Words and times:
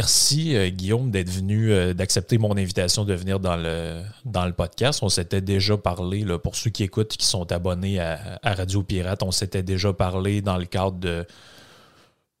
Merci 0.00 0.56
euh, 0.56 0.70
Guillaume 0.70 1.10
d'être 1.10 1.28
venu, 1.28 1.72
euh, 1.72 1.92
d'accepter 1.92 2.38
mon 2.38 2.56
invitation 2.56 3.04
de 3.04 3.12
venir 3.12 3.38
dans 3.38 3.56
le, 3.56 4.02
dans 4.24 4.46
le 4.46 4.52
podcast. 4.52 5.00
On 5.02 5.10
s'était 5.10 5.42
déjà 5.42 5.76
parlé, 5.76 6.24
là, 6.24 6.38
pour 6.38 6.56
ceux 6.56 6.70
qui 6.70 6.84
écoutent, 6.84 7.14
qui 7.16 7.26
sont 7.26 7.52
abonnés 7.52 8.00
à, 8.00 8.38
à 8.42 8.54
Radio 8.54 8.82
Pirate, 8.82 9.22
on 9.22 9.30
s'était 9.30 9.62
déjà 9.62 9.92
parlé 9.92 10.40
dans 10.40 10.56
le 10.56 10.64
cadre 10.64 10.98
de. 10.98 11.26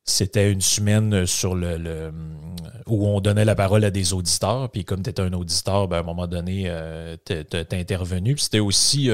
C'était 0.04 0.50
une 0.50 0.62
semaine 0.62 1.26
sur 1.26 1.54
le, 1.54 1.76
le- 1.76 2.10
où 2.86 3.06
on 3.06 3.20
donnait 3.20 3.44
la 3.44 3.54
parole 3.54 3.84
à 3.84 3.90
des 3.90 4.14
auditeurs. 4.14 4.70
Puis 4.70 4.84
comme 4.86 5.02
tu 5.02 5.10
étais 5.10 5.20
un 5.22 5.32
auditeur, 5.34 5.86
ben, 5.86 5.98
à 5.98 6.00
un 6.00 6.02
moment 6.02 6.26
donné, 6.26 6.64
euh, 6.66 7.16
t'es 7.24 7.44
t'es- 7.44 7.76
intervenu. 7.78 8.34
Puis 8.34 8.44
c'était 8.44 8.58
aussi 8.60 9.10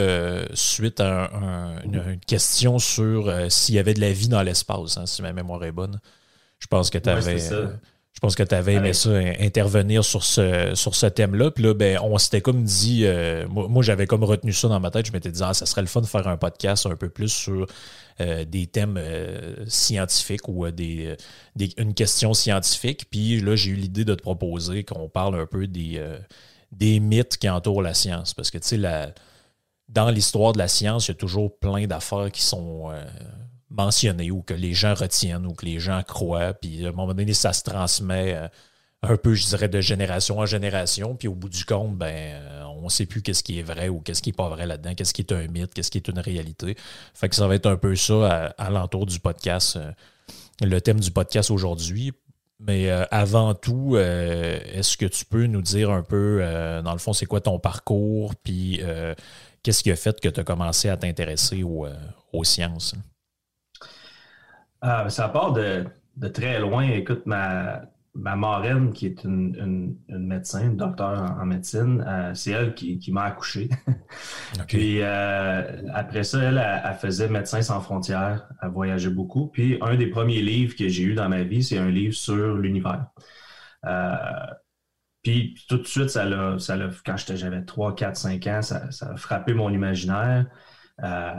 suite 0.55 1.00
à 1.00 1.24
un- 1.34 1.42
un- 1.74 1.83
une, 1.83 2.02
une 2.12 2.20
question 2.20 2.78
sur 2.78 3.30
s'il 3.50 3.74
y 3.74 3.78
avait 3.80 3.94
de 3.94 4.00
la 4.00 4.12
vie 4.12 4.28
dans 4.28 4.42
l'espace, 4.42 4.97
hein, 4.97 5.05
si 5.06 5.20
ma 5.22 5.33
mémoire 5.33 5.64
est 5.64 5.72
bonne. 5.72 5.98
Je 6.61 6.69
pense 6.69 6.89
que 6.89 6.98
tu 6.98 7.11
avais. 7.11 7.34
Ouais. 7.64 7.72
Je 8.17 8.20
pense 8.20 8.34
que 8.34 8.42
tu 8.42 8.55
avais 8.55 8.75
aimé 8.75 8.95
ça, 8.95 9.11
in- 9.11 9.34
intervenir 9.41 10.03
sur 10.03 10.25
ce, 10.25 10.72
sur 10.75 10.95
ce 10.95 11.05
thème-là. 11.05 11.50
Puis 11.50 11.62
là, 11.62 11.75
ben, 11.75 11.98
on 12.03 12.17
s'était 12.17 12.41
comme 12.41 12.64
dit, 12.64 13.03
euh, 13.05 13.47
moi, 13.47 13.69
moi, 13.69 13.83
j'avais 13.83 14.06
comme 14.06 14.25
retenu 14.25 14.55
ça 14.55 14.69
dans 14.69 14.81
ma 14.81 14.91
tête. 14.91 15.05
Je 15.06 15.12
m'étais 15.12 15.31
dit, 15.31 15.42
ah, 15.45 15.53
ça 15.53 15.67
serait 15.67 15.83
le 15.83 15.86
fun 15.86 16.00
de 16.00 16.06
faire 16.06 16.27
un 16.27 16.39
podcast 16.39 16.86
un 16.86 16.97
peu 16.97 17.11
plus 17.11 17.28
sur 17.28 17.67
euh, 18.20 18.47
des 18.47 18.67
thèmes 18.69 18.97
euh, 18.97 19.55
scientifiques 19.69 20.48
ou 20.48 20.67
des, 20.70 21.14
des- 21.56 21.75
une 21.77 21.92
question 21.92 22.33
scientifique. 22.33 23.05
Puis 23.11 23.39
là, 23.42 23.55
j'ai 23.55 23.73
eu 23.73 23.77
l'idée 23.77 24.06
de 24.06 24.14
te 24.14 24.23
proposer 24.23 24.83
qu'on 24.83 25.11
parle 25.11 25.39
un 25.39 25.47
peu 25.47 25.67
des, 25.67 26.03
des 26.73 27.01
mythes 27.01 27.36
qui 27.36 27.51
entourent 27.51 27.83
la 27.83 27.92
science. 27.92 28.33
Parce 28.33 28.51
que, 28.51 28.56
tu 28.56 28.80
sais, 28.80 29.12
dans 29.91 30.08
l'histoire 30.11 30.55
de 30.55 30.58
la 30.58 30.69
science, 30.69 31.08
il 31.08 31.11
y 31.11 31.13
a 31.13 31.17
toujours 31.17 31.58
plein 31.58 31.86
d'affaires 31.86 32.33
qui 32.33 32.42
sont 32.42 32.90
mentionnées 33.77 34.31
ou 34.31 34.42
que 34.42 34.55
les 34.55 34.75
gens 34.75 34.95
retiennent 34.95 35.47
ou 35.47 35.53
que 35.53 35.64
les 35.64 35.79
gens 35.79 36.03
croient. 36.03 36.55
Puis 36.55 36.85
à 36.85 36.89
un 36.89 36.92
moment 36.92 37.14
donné, 37.14 37.35
ça 37.35 37.53
se 37.53 37.63
transmet 37.63 38.35
euh, 38.35 38.48
un 39.03 39.17
peu, 39.17 39.35
je 39.35 39.47
dirais, 39.47 39.69
de 39.69 39.81
génération 39.81 40.39
en 40.39 40.47
génération. 40.47 41.14
Puis 41.14 41.29
au 41.29 41.35
bout 41.35 41.48
du 41.48 41.64
compte, 41.64 41.97
ben, 41.97 42.07
euh, 42.07 42.64
on 42.64 42.85
ne 42.85 42.89
sait 42.89 43.07
plus 43.07 43.23
qu'est-ce 43.23 43.42
qui 43.42 43.59
est 43.59 43.63
vrai 43.63 43.89
ou 43.89 44.01
qu'est-ce 44.01 44.23
qui 44.23 44.31
n'est 44.31 44.37
pas 44.37 44.48
vrai 44.48 44.67
là-dedans, 44.67 44.95
qu'est-ce 44.95 45.14
qui 45.14 45.23
est 45.23 45.33
un 45.33 45.47
mythe, 45.48 45.75
qu'est-ce 45.75 45.91
qui 45.91 45.98
est 45.98 46.09
une 46.09 46.19
réalité. 46.19 46.77
Fait 47.14 47.29
que 47.29 47.37
ça 47.37 47.47
va 47.47 47.55
être 47.55 47.67
un 47.67 47.77
peu 47.77 47.95
ça 47.97 48.55
à, 48.57 48.70
l'entour 48.70 49.07
du 49.07 49.20
podcast, 49.20 49.77
euh, 49.77 49.93
le 50.63 50.81
thème 50.81 51.01
du 51.01 51.11
podcast 51.11 51.51
aujourd'hui. 51.51 52.13
Mais 52.58 52.89
avant 53.11 53.53
tout, 53.53 53.98
est-ce 53.98 54.97
que 54.97 55.05
tu 55.05 55.27
peux 55.27 55.45
nous 55.45 55.61
dire 55.61 55.91
un 55.91 56.03
peu, 56.03 56.41
dans 56.83 56.93
le 56.95 56.98
fond, 56.98 57.13
c'est 57.13 57.27
quoi 57.27 57.43
ton 57.43 57.58
parcours, 57.58 58.35
puis 58.35 58.81
qu'est-ce 59.63 59.83
qui 59.83 59.91
a 59.91 59.97
fait 59.97 60.19
que 60.19 60.31
tu 60.31 60.41
as 60.41 60.43
commencé 60.43 60.89
à 60.89 60.97
t'intéresser 60.97 61.63
aux 61.63 62.45
sciences? 62.45 62.95
Ah, 64.89 65.08
ça 65.11 65.29
part 65.29 65.52
de, 65.52 65.85
de 66.17 66.29
très 66.29 66.61
loin. 66.61 66.85
Écoute, 66.89 67.27
ma, 67.27 67.83
ma 68.14 68.36
marraine, 68.36 68.92
qui 68.92 69.07
est 69.07 69.24
une, 69.24 69.55
une- 69.57 69.97
une 70.08 70.27
médecin, 70.29 70.64
une 70.67 70.77
docteur 70.77 71.20
en, 71.23 71.41
en 71.42 71.47
médecine, 71.47 72.05
euh, 72.07 72.33
c'est 72.35 72.52
elle 72.52 72.73
qui, 72.74 72.98
qui 73.01 73.11
m'a 73.11 73.25
accouché. 73.25 73.69
Puis 74.69 75.01
euh, 75.02 75.83
après 75.95 76.23
ça, 76.25 76.41
elle, 76.42 76.58
elle, 76.58 76.83
elle 76.85 76.95
faisait 76.96 77.29
Médecins 77.29 77.63
sans 77.63 77.80
frontières, 77.80 78.48
elle 78.63 78.70
voyageait 78.70 79.11
beaucoup. 79.11 79.48
Puis 79.48 79.79
un 79.83 79.96
des 79.96 80.07
premiers 80.08 80.42
livres 80.42 80.77
que 80.77 80.89
j'ai 80.89 81.02
eu 81.05 81.14
dans 81.14 81.29
ma 81.29 81.42
vie, 81.42 81.64
c'est 81.64 81.79
un 81.79 81.91
livre 81.91 82.14
sur 82.14 82.57
l'univers. 82.57 83.07
Euh, 83.86 84.14
puis 85.23 85.57
tout 85.69 85.79
de 85.79 85.85
suite, 85.86 86.11
ça 86.11 86.25
l'a, 86.25 86.58
ça 86.58 86.77
l'a- 86.77 86.91
quand 87.05 87.17
j'avais 87.19 87.64
3, 87.64 87.95
4, 87.95 88.17
5 88.17 88.46
ans, 88.46 88.63
ça, 88.63 88.91
ça 88.92 89.11
a 89.13 89.17
frappé 89.17 89.55
mon 89.55 89.70
imaginaire. 89.70 90.46
Euh, 91.02 91.33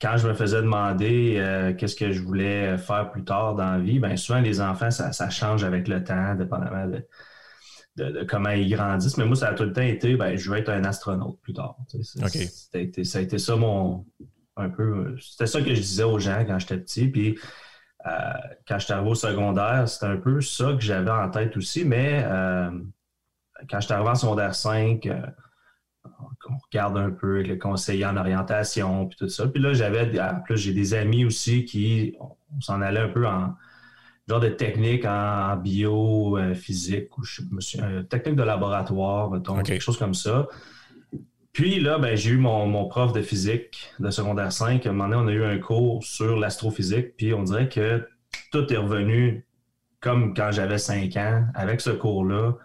quand 0.00 0.16
je 0.18 0.28
me 0.28 0.34
faisais 0.34 0.60
demander 0.62 1.36
euh, 1.38 1.72
qu'est-ce 1.74 1.96
que 1.96 2.12
je 2.12 2.20
voulais 2.22 2.76
faire 2.78 3.10
plus 3.10 3.24
tard 3.24 3.54
dans 3.54 3.72
la 3.72 3.78
vie, 3.78 3.98
bien 3.98 4.16
souvent 4.16 4.40
les 4.40 4.60
enfants, 4.60 4.90
ça, 4.90 5.12
ça 5.12 5.30
change 5.30 5.64
avec 5.64 5.88
le 5.88 6.04
temps, 6.04 6.34
dépendamment 6.34 6.86
de, 6.86 7.06
de- 7.96 8.10
de 8.20 8.24
comment 8.24 8.50
ils 8.50 8.68
grandissent. 8.70 9.16
Mais 9.16 9.24
moi, 9.24 9.36
ça 9.36 9.48
a 9.48 9.54
tout 9.54 9.64
le 9.64 9.72
temps 9.72 9.80
été, 9.80 10.16
ben, 10.16 10.36
je 10.36 10.50
veux 10.50 10.58
être 10.58 10.68
un 10.68 10.84
astronaute 10.84 11.40
plus 11.40 11.54
tard. 11.54 11.76
Été, 12.74 13.04
ça 13.04 13.18
a 13.18 13.22
été 13.22 13.38
ça 13.38 13.56
mon 13.56 14.04
un 14.58 14.68
peu. 14.70 15.16
C'était 15.20 15.46
ça 15.46 15.60
que 15.62 15.74
je 15.74 15.80
disais 15.80 16.02
aux 16.04 16.18
gens 16.18 16.44
quand 16.46 16.58
j'étais 16.58 16.78
petit. 16.78 17.08
Puis 17.08 17.38
euh, 18.06 18.10
quand 18.68 18.78
j'étais 18.78 18.92
arrivé 18.94 19.10
au 19.10 19.14
secondaire, 19.14 19.88
c'était 19.88 20.06
un 20.06 20.16
peu 20.18 20.40
ça 20.42 20.72
que 20.74 20.80
j'avais 20.80 21.10
en 21.10 21.30
tête 21.30 21.56
aussi. 21.56 21.84
Mais 21.86 22.22
euh, 22.26 22.70
quand 23.70 23.80
j'étais 23.80 23.94
arrivé 23.94 24.10
en 24.10 24.14
secondaire 24.14 24.54
5, 24.54 25.06
euh, 26.06 26.48
on 26.48 26.58
regarde 26.58 26.96
un 26.96 27.10
peu 27.10 27.42
le 27.42 27.56
conseiller 27.56 28.06
en 28.06 28.16
orientation, 28.16 29.06
puis 29.06 29.16
tout 29.18 29.28
ça. 29.28 29.48
Puis 29.48 29.62
là, 29.62 29.72
j'avais, 29.72 30.10
plus, 30.44 30.56
j'ai 30.56 30.72
des 30.72 30.94
amis 30.94 31.24
aussi 31.24 31.64
qui, 31.64 32.16
on 32.20 32.60
s'en 32.60 32.80
allait 32.80 33.00
un 33.00 33.08
peu 33.08 33.26
en 33.26 33.54
genre 34.28 34.40
de 34.40 34.48
technique 34.48 35.04
en, 35.04 35.56
bio, 35.56 36.36
euh, 36.36 36.54
physique, 36.54 37.16
ou 37.16 37.24
je 37.24 37.42
me 37.50 37.60
suis, 37.60 37.80
euh, 37.80 38.02
technique 38.02 38.36
de 38.36 38.42
laboratoire, 38.42 39.30
mettons, 39.30 39.62
quelque 39.62 39.82
chose 39.82 39.98
comme 39.98 40.14
ça. 40.14 40.48
Puis 41.52 41.80
là, 41.80 41.98
ben, 41.98 42.16
j'ai 42.16 42.30
eu 42.30 42.36
mon, 42.36 42.66
mon 42.66 42.86
prof 42.86 43.12
de 43.12 43.22
physique 43.22 43.90
de 43.98 44.10
secondaire 44.10 44.52
5. 44.52 44.84
À 44.84 44.90
un 44.90 44.92
moment 44.92 45.08
donné, 45.08 45.22
on 45.22 45.28
a 45.28 45.32
eu 45.32 45.44
un 45.44 45.58
cours 45.58 46.04
sur 46.04 46.36
l'astrophysique, 46.36 47.16
puis 47.16 47.32
on 47.32 47.44
dirait 47.44 47.68
que 47.68 48.06
tout 48.52 48.70
est 48.72 48.76
revenu 48.76 49.46
comme 50.00 50.34
quand 50.34 50.50
j'avais 50.52 50.78
5 50.78 51.16
ans. 51.16 51.46
Avec 51.54 51.80
ce 51.80 51.90
cours-là, 51.90 52.56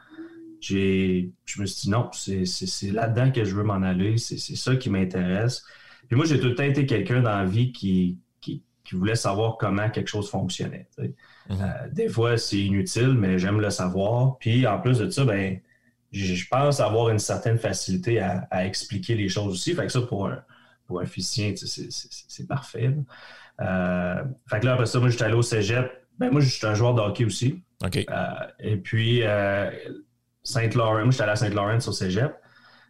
j'ai, 0.61 1.31
je 1.45 1.61
me 1.61 1.65
suis 1.65 1.83
dit 1.83 1.89
non, 1.89 2.09
c'est, 2.13 2.91
là-dedans 2.91 3.31
que 3.31 3.43
je 3.43 3.55
veux 3.55 3.63
m'en 3.63 3.81
aller, 3.81 4.17
c'est, 4.17 4.37
ça 4.37 4.75
qui 4.75 4.89
m'intéresse. 4.89 5.63
Puis 6.07 6.15
moi, 6.15 6.25
j'ai 6.25 6.39
tout 6.39 6.47
le 6.47 6.55
temps 6.55 6.63
été 6.63 6.85
quelqu'un 6.85 7.21
dans 7.21 7.37
la 7.37 7.45
vie 7.45 7.71
qui, 7.71 8.19
qui, 8.39 8.63
qui 8.83 8.95
voulait 8.95 9.15
savoir 9.15 9.57
comment 9.57 9.89
quelque 9.89 10.09
chose 10.09 10.29
fonctionnait. 10.29 10.87
Mhm. 10.97 11.13
Euh, 11.49 11.89
des 11.91 12.09
fois, 12.09 12.37
c'est 12.37 12.59
inutile, 12.59 13.13
mais 13.13 13.39
j'aime 13.39 13.59
le 13.59 13.69
savoir. 13.69 14.37
Puis 14.37 14.65
en 14.67 14.79
plus 14.79 14.99
de 14.99 15.09
ça, 15.09 15.25
ben, 15.25 15.59
je 16.11 16.45
pense 16.49 16.79
avoir 16.79 17.09
une 17.09 17.19
certaine 17.19 17.57
facilité 17.57 18.19
à, 18.19 18.47
à 18.51 18.65
expliquer 18.65 19.15
les 19.15 19.29
choses 19.29 19.53
aussi. 19.53 19.73
Fait 19.73 19.85
que 19.85 19.91
ça, 19.91 20.01
pour 20.01 20.27
un, 20.27 20.43
pour 20.91 20.99
un 20.99 21.05
physicien, 21.05 21.53
c'est, 21.55 22.47
parfait. 22.47 22.93
Euh, 23.61 24.23
fait 24.49 24.59
que 24.59 24.65
là, 24.65 24.73
après 24.73 24.85
ça, 24.85 24.99
moi, 24.99 25.09
j'étais 25.09 25.23
allé 25.23 25.35
au 25.35 25.41
cégep. 25.41 25.89
Ben, 26.19 26.29
moi, 26.29 26.41
je 26.41 26.49
suis 26.49 26.67
un 26.67 26.73
joueur 26.73 26.93
de 26.93 27.01
hockey 27.01 27.23
aussi. 27.23 27.63
Euh, 27.83 28.33
et 28.59 28.75
puis, 28.75 29.21
euh, 29.23 29.71
Saint-Laurent, 30.43 31.03
moi, 31.03 31.11
j'étais 31.11 31.23
allé 31.23 31.31
à 31.31 31.35
Saint-Laurent 31.35 31.77
au 31.77 31.91
cégep, 31.91 32.33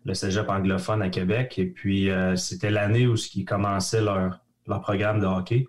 le 0.06 0.13
cégep 0.13 0.50
anglophone 0.50 1.01
à 1.01 1.09
Québec. 1.09 1.57
Et 1.57 1.65
puis, 1.65 2.09
euh, 2.09 2.36
c'était 2.36 2.71
l'année 2.71 3.07
où 3.07 3.15
ils 3.36 3.45
commençaient 3.45 4.01
leur, 4.01 4.39
leur 4.68 4.81
programme 4.81 5.19
de 5.19 5.25
hockey. 5.25 5.68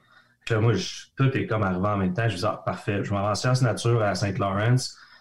Là, 0.51 0.61
moi, 0.61 0.73
tout 1.17 1.37
est 1.37 1.47
comme 1.47 1.63
arrivé 1.63 1.87
en 1.87 1.97
même 1.97 2.15
temps. 2.15 2.25
Je 2.25 2.33
me 2.33 2.35
disais, 2.35 2.49
ah, 2.49 2.63
parfait, 2.65 3.03
je 3.05 3.11
vais 3.11 3.17
en 3.17 3.35
sciences 3.35 3.63
nature 3.63 4.03
à 4.03 4.15
Saint-Laurent. 4.15 4.77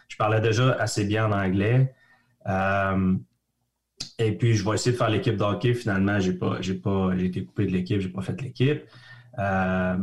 Je 0.07 0.17
parlais 0.17 0.41
déjà 0.41 0.73
assez 0.73 1.05
bien 1.05 1.27
en 1.27 1.31
anglais. 1.31 1.93
Euh, 2.47 3.15
et 4.17 4.31
puis, 4.37 4.55
je 4.55 4.67
vais 4.67 4.75
essayer 4.75 4.91
de 4.91 4.97
faire 4.97 5.09
l'équipe 5.09 5.35
de 5.35 5.43
hockey. 5.43 5.73
Finalement, 5.73 6.19
j'ai 6.19 6.33
pas, 6.33 6.57
j'ai 6.61 6.73
pas, 6.75 7.11
j'ai 7.17 7.25
été 7.25 7.45
coupé 7.45 7.65
de 7.65 7.71
l'équipe, 7.71 7.99
j'ai 8.01 8.09
pas 8.09 8.21
fait 8.21 8.39
l'équipe. 8.41 8.83
Euh, 9.39 9.97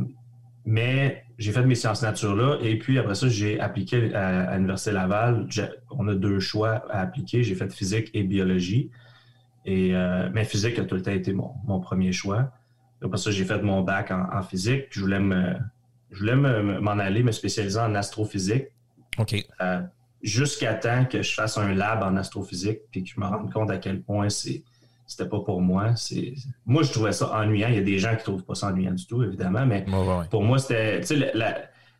mais 0.64 1.24
j'ai 1.38 1.52
fait 1.52 1.64
mes 1.64 1.76
sciences 1.76 2.02
nature 2.02 2.34
là, 2.34 2.58
et 2.60 2.76
puis 2.78 2.98
après 2.98 3.14
ça, 3.14 3.28
j'ai 3.28 3.60
appliqué 3.60 4.12
à, 4.14 4.56
l'Université 4.56 4.90
Laval. 4.90 5.46
On 5.90 6.08
a 6.08 6.14
deux 6.14 6.40
choix 6.40 6.84
à 6.90 7.00
appliquer. 7.00 7.44
J'ai 7.44 7.54
fait 7.54 7.72
physique 7.72 8.10
et 8.12 8.24
biologie. 8.24 8.90
Et, 9.64 9.94
euh, 9.94 10.28
mais 10.32 10.44
physique 10.44 10.78
a 10.80 10.84
tout 10.84 10.96
le 10.96 11.02
temps 11.02 11.12
été 11.12 11.32
mon, 11.32 11.52
mon 11.64 11.78
premier 11.78 12.10
choix. 12.10 12.50
Après 13.02 13.18
ça, 13.18 13.30
j'ai 13.30 13.44
fait 13.44 13.62
mon 13.62 13.82
bac 13.82 14.10
en, 14.10 14.42
physique. 14.42 14.86
je 14.90 15.00
voulais 15.00 15.20
me, 15.20 15.54
je 16.10 16.18
voulais 16.18 16.34
m'en 16.34 16.98
aller, 16.98 17.22
me 17.22 17.30
spécialiser 17.30 17.78
en 17.78 17.94
astrophysique. 17.94 18.66
OK. 19.18 19.36
Euh, 19.60 19.80
jusqu'à 20.22 20.74
temps 20.74 21.04
que 21.04 21.22
je 21.22 21.34
fasse 21.34 21.56
un 21.56 21.72
lab 21.72 22.02
en 22.02 22.16
astrophysique, 22.16 22.80
puis 22.90 23.04
que 23.04 23.10
je 23.10 23.20
me 23.20 23.26
rende 23.26 23.52
compte 23.52 23.70
à 23.70 23.78
quel 23.78 24.02
point 24.02 24.28
c'est 24.28 24.64
c'était 25.08 25.28
pas 25.28 25.40
pour 25.40 25.60
moi. 25.60 25.96
C'est 25.96 26.34
moi 26.66 26.82
je 26.82 26.92
trouvais 26.92 27.12
ça 27.12 27.32
ennuyant. 27.36 27.68
Il 27.68 27.74
y 27.74 27.78
a 27.78 27.82
des 27.82 27.98
gens 27.98 28.14
qui 28.14 28.22
trouvent 28.22 28.44
pas 28.44 28.54
ça 28.54 28.68
ennuyant 28.68 28.92
du 28.92 29.06
tout, 29.06 29.22
évidemment, 29.22 29.66
mais 29.66 29.84
pour 30.30 30.44
moi 30.44 30.58
c'était 30.58 31.00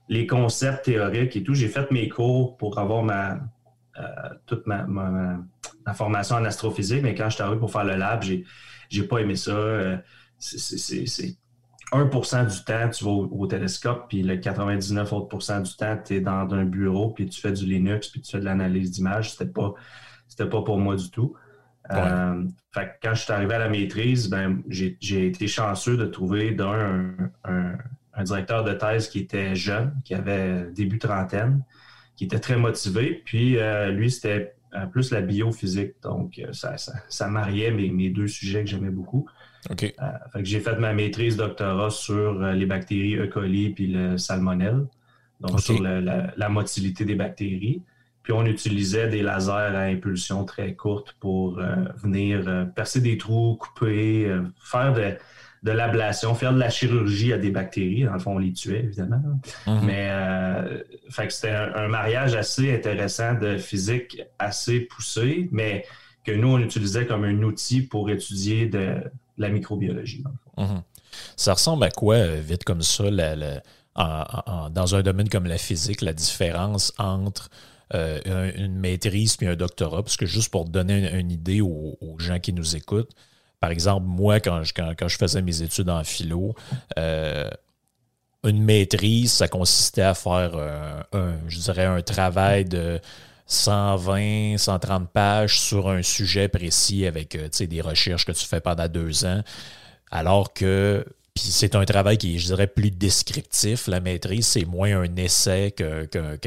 les 0.09 0.27
concepts 0.27 0.85
théoriques 0.85 1.35
et 1.37 1.43
tout. 1.43 1.55
J'ai 1.55 1.69
fait 1.69 1.91
mes 1.91 2.09
cours 2.09 2.57
pour 2.57 2.79
avoir 2.79 3.03
ma 3.03 3.41
euh, 3.99 4.05
toute 4.47 4.65
ma, 4.67 4.87
formation 5.95 6.37
en 6.37 6.45
astrophysique, 6.45 7.03
mais 7.03 7.15
quand 7.15 7.29
je 7.31 7.35
suis 7.35 7.43
arrivé 7.43 7.59
pour 7.59 7.73
faire 7.73 7.85
le 7.85 7.97
lab, 7.97 8.23
j'ai 8.23 8.45
j'ai 8.89 9.03
pas 9.03 9.19
aimé 9.19 9.37
ça. 9.37 9.51
Euh, 9.51 9.97
c'est 10.39 11.37
1% 11.93 12.47
du 12.47 12.65
temps, 12.65 12.91
tu 12.91 13.05
vas 13.05 13.11
au, 13.11 13.47
télescope, 13.47 14.07
puis 14.09 14.23
le 14.23 14.37
99 14.37 15.13
autres 15.13 15.63
du 15.63 15.77
temps, 15.77 15.99
tu 16.05 16.15
es 16.15 16.21
dans 16.21 16.47
un 16.53 16.65
bureau, 16.65 17.11
puis 17.11 17.27
tu 17.27 17.41
fais 17.41 17.53
du 17.53 17.65
Linux, 17.65 18.09
puis 18.09 18.21
tu 18.21 18.31
fais 18.31 18.41
de 18.41 18.45
l'analyse 18.45 18.91
d'image. 18.91 19.33
C'était 19.33 19.51
pas, 19.51 19.75
pas 20.37 20.63
pour 20.63 20.79
moi 20.79 20.97
du 20.97 21.11
tout. 21.11 21.35
Euh, 21.93 22.45
quand 23.03 23.15
je 23.15 23.23
suis 23.23 23.33
arrivé 23.33 23.55
à 23.55 23.59
la 23.59 23.69
maîtrise, 23.69 24.29
ben, 24.29 24.63
j'ai 24.69 25.27
été 25.27 25.47
chanceux 25.47 25.97
de 25.97 26.07
trouver 26.07 26.53
d'un 26.53 27.15
un, 27.45 28.25
directeur 28.25 28.65
de 28.65 28.73
thèse 28.73 29.09
qui 29.09 29.21
était 29.21 29.55
jeune, 29.55 29.95
qui 30.05 30.13
avait 30.13 30.67
début 30.73 30.99
trentaine, 30.99 31.63
qui 32.17 32.25
était 32.25 32.41
très 32.41 32.57
motivé. 32.57 33.23
Puis 33.25 33.59
euh, 33.59 33.91
lui, 33.91 34.11
c'était 34.11 34.55
euh, 34.75 34.87
plus 34.87 35.13
la 35.13 35.21
biophysique. 35.21 35.95
Donc, 36.03 36.41
ça, 36.53 36.77
ça, 36.77 37.29
mariait 37.29 37.71
mes, 37.71 37.91
mes, 37.91 38.11
deux 38.11 38.27
sujets 38.27 38.65
que 38.65 38.71
j'aimais 38.71 38.91
beaucoup. 38.91 39.29
OK. 39.71 39.93
j'ai 40.41 40.61
fait 40.61 40.77
ma 40.79 40.93
maîtrise 40.95 41.37
doctorat 41.37 41.91
sur 41.91 42.41
les 42.41 42.67
bactéries 42.67 43.17
E. 43.17 43.27
coli 43.27 43.71
puis 43.71 43.89
le 43.89 44.17
salmonelle, 44.17 44.87
donc 45.41 45.61
sur 45.61 45.83
la, 45.83 46.49
motilité 46.49 47.05
des 47.05 47.15
bactéries. 47.15 47.83
Puis 48.29 48.37
on 48.37 48.45
utilisait 48.45 49.09
des 49.09 49.23
lasers 49.23 49.75
à 49.75 49.85
impulsion 49.85 50.45
très 50.45 50.75
courte 50.75 51.17
pour 51.19 51.59
euh, 51.59 51.77
venir 52.03 52.45
euh, 52.47 52.67
percer 52.67 53.01
des 53.01 53.17
trous, 53.17 53.57
couper, 53.57 54.27
euh, 54.27 54.43
faire 54.63 54.93
de, 54.93 55.15
de 55.63 55.71
l'ablation, 55.71 56.35
faire 56.35 56.53
de 56.53 56.59
la 56.59 56.69
chirurgie 56.69 57.33
à 57.33 57.39
des 57.39 57.51
bactéries. 57.51 58.05
Dans 58.05 58.13
le 58.13 58.19
fond, 58.19 58.35
on 58.35 58.39
les 58.39 58.53
tuait, 58.53 58.81
évidemment. 58.81 59.23
Mhm. 59.67 59.81
Mais 59.83 60.11
fait 61.09 61.33
c'était 61.33 61.53
un, 61.53 61.89
mariage 61.89 62.35
assez 62.35 62.75
intéressant 62.75 63.33
de 63.33 63.57
physique 63.57 64.21
assez 64.39 64.81
poussé, 64.81 65.49
mais 65.51 65.87
que 66.23 66.33
nous, 66.33 66.49
on 66.49 66.59
utilisait 66.59 67.07
comme 67.07 67.25
un 67.25 67.43
outil 67.43 67.81
pour 67.81 68.11
étudier 68.11 68.67
de, 68.67 68.97
la 69.39 69.49
microbiologie. 69.49 70.23
Mhm. 70.59 70.83
Ça 71.35 71.55
ressemble 71.55 71.85
à 71.85 71.91
quoi, 71.91 72.27
vite 72.27 72.65
comme 72.65 72.83
ça, 72.83 73.05
dans 73.07 74.95
un 74.95 75.01
domaine 75.01 75.31
comme 75.31 75.47
la 75.47 75.57
physique, 75.57 76.03
la 76.03 76.13
différence 76.13 76.93
entre 76.99 77.49
euh, 77.95 78.53
une 78.57 78.79
maîtrise 78.79 79.37
puis 79.37 79.47
un 79.47 79.57
doctorat, 79.57 80.03
parce 80.03 80.17
que 80.17 80.27
juste 80.27 80.51
pour 80.51 80.65
donner 80.67 81.11
une, 81.19 81.31
idée 81.31 81.61
aux, 81.61 81.97
gens 82.19 82.39
qui 82.39 82.53
nous 82.53 82.77
écoutent, 82.77 83.13
par 83.61 83.71
exemple, 83.71 84.07
moi, 84.07 84.41
quand 84.41 84.63
je, 84.63 85.17
faisais 85.17 85.43
mes 85.43 85.63
études 85.63 85.91
en 85.91 86.05
philo, 86.05 86.55
euh, 86.99 87.49
une 88.45 88.63
maîtrise, 88.63 89.33
ça 89.33 89.49
consistait 89.49 90.03
à 90.03 90.15
faire 90.15 90.55
un, 91.13 91.35
je 91.49 91.59
dirais, 91.59 91.87
un 91.87 92.03
travail 92.03 92.65
de 92.65 93.01
120, 93.49 94.59
130 94.59 95.11
pages 95.11 95.59
sur 95.59 95.89
un 95.89 96.03
sujet 96.03 96.49
précis 96.49 97.07
avec 97.07 97.35
euh, 97.35 97.49
des 97.67 97.81
recherches 97.81 98.27
que 98.27 98.33
tu 98.33 98.45
fais 98.47 98.61
pendant 98.61 98.89
deux 98.89 99.25
ans. 99.25 99.43
Alors 100.11 100.53
que 100.53 101.05
puis 101.39 101.53
c'est 101.53 101.77
un 101.77 101.85
travail 101.85 102.19
qui 102.19 102.35
est, 102.35 102.39
je 102.39 102.47
dirais, 102.47 102.67
plus 102.67 102.91
descriptif. 102.91 103.87
La 103.87 104.01
maîtrise, 104.01 104.47
c'est 104.47 104.65
moins 104.65 105.03
un 105.03 105.17
essai 105.17 105.71
que, 105.71 106.05
que, 106.07 106.39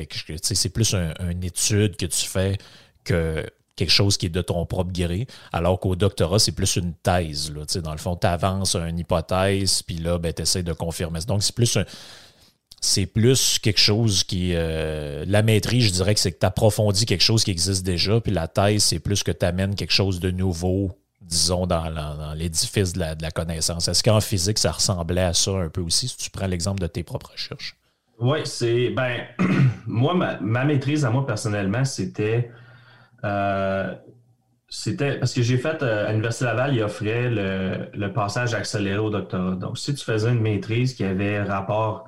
c'est 0.42 0.70
plus 0.70 0.94
une 0.94 1.44
étude 1.44 1.96
que 1.96 2.06
tu 2.06 2.28
fais 2.28 2.58
que 3.04 3.46
quelque 3.76 3.90
chose 3.90 4.18
qui 4.18 4.26
est 4.26 4.30
de 4.30 4.42
ton 4.42 4.66
propre 4.66 4.92
gré. 4.92 5.28
Alors 5.54 5.80
qu'au 5.80 5.96
doctorat, 5.96 6.40
c'est 6.40 6.52
plus 6.52 6.76
une 6.76 6.94
thèse. 6.94 7.54
Dans 7.84 7.94
le 7.94 7.98
fond, 7.98 8.16
tu 8.16 8.28
avances 8.28 8.76
une 8.76 9.00
hypothèse, 9.00 9.82
puis 9.82 9.98
là, 9.98 10.20
ben, 10.20 10.34
tu 10.34 10.42
essaies 10.42 10.64
de 10.64 10.74
confirmer. 10.74 11.20
Donc, 11.26 11.42
c'est 11.42 11.56
plus 11.56 11.78
c'est 12.84 13.06
plus 13.06 13.60
quelque 13.60 13.80
chose 13.80 14.24
qui. 14.24 14.52
Euh, 14.56 15.24
la 15.28 15.44
maîtrise, 15.44 15.86
je 15.86 15.92
dirais 15.92 16.16
que 16.16 16.20
c'est 16.20 16.32
que 16.32 16.40
tu 16.40 16.46
approfondis 16.46 17.06
quelque 17.06 17.24
chose 17.24 17.44
qui 17.44 17.52
existe 17.52 17.84
déjà, 17.86 18.20
puis 18.20 18.34
la 18.34 18.48
thèse, 18.48 18.84
c'est 18.84 19.00
plus 19.00 19.24
que 19.24 19.32
tu 19.32 19.46
amènes 19.46 19.76
quelque 19.76 19.94
chose 19.94 20.20
de 20.20 20.32
nouveau 20.32 20.92
disons, 21.31 21.66
dans, 21.66 22.33
l'édifice 22.36 22.94
de 22.94 23.00
la, 23.00 23.31
connaissance? 23.31 23.88
Est-ce 23.88 24.04
qu'en 24.04 24.22
physique, 24.22 24.60
ça 24.60 24.72
ressemblait 24.72 25.24
à 25.24 25.33
ça 25.33 25.51
un 25.51 25.69
peu 25.69 25.81
aussi, 25.81 26.10
si 26.10 26.18
tu 26.18 26.30
prends 26.30 26.48
l'exemple 26.48 26.81
de 26.81 26.88
tes 26.88 27.04
propres 27.04 27.31
recherches? 27.31 27.75
Oui, 28.19 28.39
c'est. 28.45 28.89
Ben, 28.89 29.22
moi, 29.88 30.13
ma, 30.13 30.66
maîtrise 30.66 31.06
à 31.06 31.10
moi 31.10 31.25
personnellement, 31.25 31.86
c'était. 31.86 32.51
Euh, 33.24 33.95
c'était 34.68 35.19
parce 35.19 35.33
que 35.33 35.42
j'ai 35.42 35.57
fait 35.57 35.83
euh, 35.83 36.07
à 36.07 36.12
l'Université 36.12 36.45
Laval, 36.45 36.75
il 36.75 36.81
offrait 36.81 37.30
le, 37.30 38.07
passage 38.13 38.54
accéléré 38.54 39.00
au 39.00 39.10
doctorat. 39.10 39.56
Donc, 39.56 39.78
si 39.78 39.94
tu 39.94 40.04
faisais 40.04 40.30
une 40.30 40.39
maîtrise 40.39 40.94
qui 40.94 41.04
avait 41.04 41.42
rapport 41.42 42.07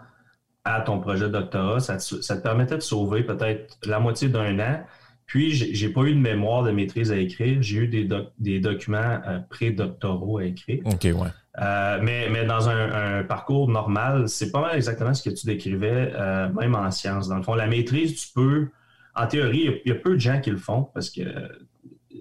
à 0.64 0.82
ton 0.82 1.00
projet 1.00 1.26
de 1.26 1.30
doctorat, 1.32 1.80
ça 1.82 1.98
te 1.98 2.42
permettait 2.42 2.76
de 2.76 2.82
sauver 2.82 3.24
peut-être 3.24 3.78
la 3.86 4.00
moitié 4.00 4.30
d'un 4.30 4.60
an 4.60 4.86
puis, 5.26 5.52
j'ai 5.54 5.90
pas 5.90 6.02
eu 6.02 6.14
de 6.14 6.20
mémoire 6.20 6.64
de 6.64 6.72
maîtrise 6.72 7.12
à 7.12 7.18
écrire. 7.18 7.62
J'ai 7.62 7.78
eu 7.80 7.88
des, 7.88 8.08
des 8.40 8.60
documents 8.60 9.22
euh, 9.26 9.40
pré-doctoraux 9.50 10.40
à 10.40 10.46
écrire. 10.46 10.82
OK, 10.86 11.04
ouais. 11.04 11.30
Euh, 11.60 12.00
mais, 12.02 12.30
mais, 12.30 12.46
dans 12.46 12.70
un, 12.70 13.24
parcours 13.24 13.70
normal, 13.70 14.28
c'est 14.28 14.52
pas 14.52 14.62
mal 14.62 14.76
exactement 14.76 15.14
ce 15.14 15.28
que 15.28 15.34
tu 15.34 15.46
décrivais, 15.46 16.12
euh, 16.16 16.50
même 16.50 16.76
en 16.76 16.90
sciences. 16.92 17.30
Dans 17.30 17.38
le 17.38 17.44
fond, 17.44 17.56
la 17.56 17.68
maîtrise, 17.68 18.16
tu 18.16 18.34
peux, 18.34 18.70
en 19.16 19.28
théorie, 19.28 19.82
il 19.86 19.90
y, 19.90 19.96
a 19.96 20.00
peu 20.00 20.16
de 20.16 20.20
gens 20.20 20.42
qui 20.42 20.50
le 20.50 20.58
font 20.58 20.90
parce 20.94 21.10
que 21.10 21.22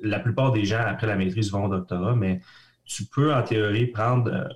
la 0.02 0.18
plupart 0.18 0.52
des 0.52 0.64
gens, 0.64 0.80
après 0.84 1.06
la 1.06 1.16
maîtrise, 1.16 1.50
vont 1.50 1.64
au 1.64 1.68
doctorat, 1.68 2.14
mais 2.14 2.40
tu 2.84 3.04
peux, 3.04 3.34
en 3.34 3.42
théorie, 3.42 3.86
prendre 3.86 4.48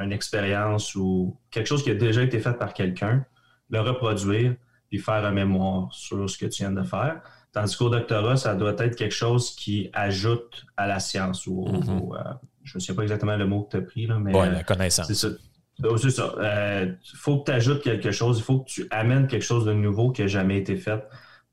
une 0.00 0.12
expérience 0.12 0.94
ou 0.94 1.36
quelque 1.50 1.66
chose 1.66 1.82
qui 1.82 1.90
a 1.90 1.94
déjà 1.94 2.22
été 2.22 2.38
fait 2.38 2.54
par 2.58 2.74
quelqu'un, 2.74 3.24
le 3.70 3.80
reproduire, 3.80 4.54
puis 4.88 4.98
faire 4.98 5.24
un 5.24 5.32
mémoire 5.32 5.88
sur 5.92 6.28
ce 6.28 6.36
que 6.36 6.46
tu 6.46 6.62
viens 6.62 6.72
de 6.72 6.82
faire. 6.82 7.22
Tandis 7.52 7.76
qu'au 7.76 7.90
doctorat, 7.90 8.36
ça 8.36 8.54
doit 8.54 8.74
être 8.78 8.96
quelque 8.96 9.14
chose 9.14 9.54
qui 9.54 9.90
ajoute 9.92 10.64
à 10.78 10.86
la 10.86 11.00
science 11.00 11.46
ou, 11.46 11.66
mm-hmm. 11.66 12.16
euh, 12.16 12.32
je 12.64 12.78
ne 12.78 12.80
sais 12.80 12.94
pas 12.94 13.02
exactement 13.02 13.36
le 13.36 13.46
mot 13.46 13.64
que 13.64 13.72
tu 13.72 13.76
as 13.76 13.82
pris, 13.82 14.06
là, 14.06 14.18
mais. 14.18 14.34
Oui, 14.34 14.50
la 14.50 14.64
connaissance. 14.64 15.06
C'est 15.06 15.14
ça. 15.14 15.28
Oh, 15.84 15.96
c'est 15.98 16.10
ça. 16.10 16.32
Il 16.36 16.44
euh, 16.44 16.92
faut 17.14 17.40
que 17.40 17.50
tu 17.50 17.52
ajoutes 17.52 17.82
quelque 17.82 18.10
chose, 18.10 18.38
il 18.38 18.42
faut 18.42 18.60
que 18.60 18.70
tu 18.70 18.86
amènes 18.90 19.26
quelque 19.26 19.44
chose 19.44 19.66
de 19.66 19.72
nouveau 19.72 20.12
qui 20.12 20.22
n'a 20.22 20.28
jamais 20.28 20.58
été 20.58 20.76
fait 20.76 21.04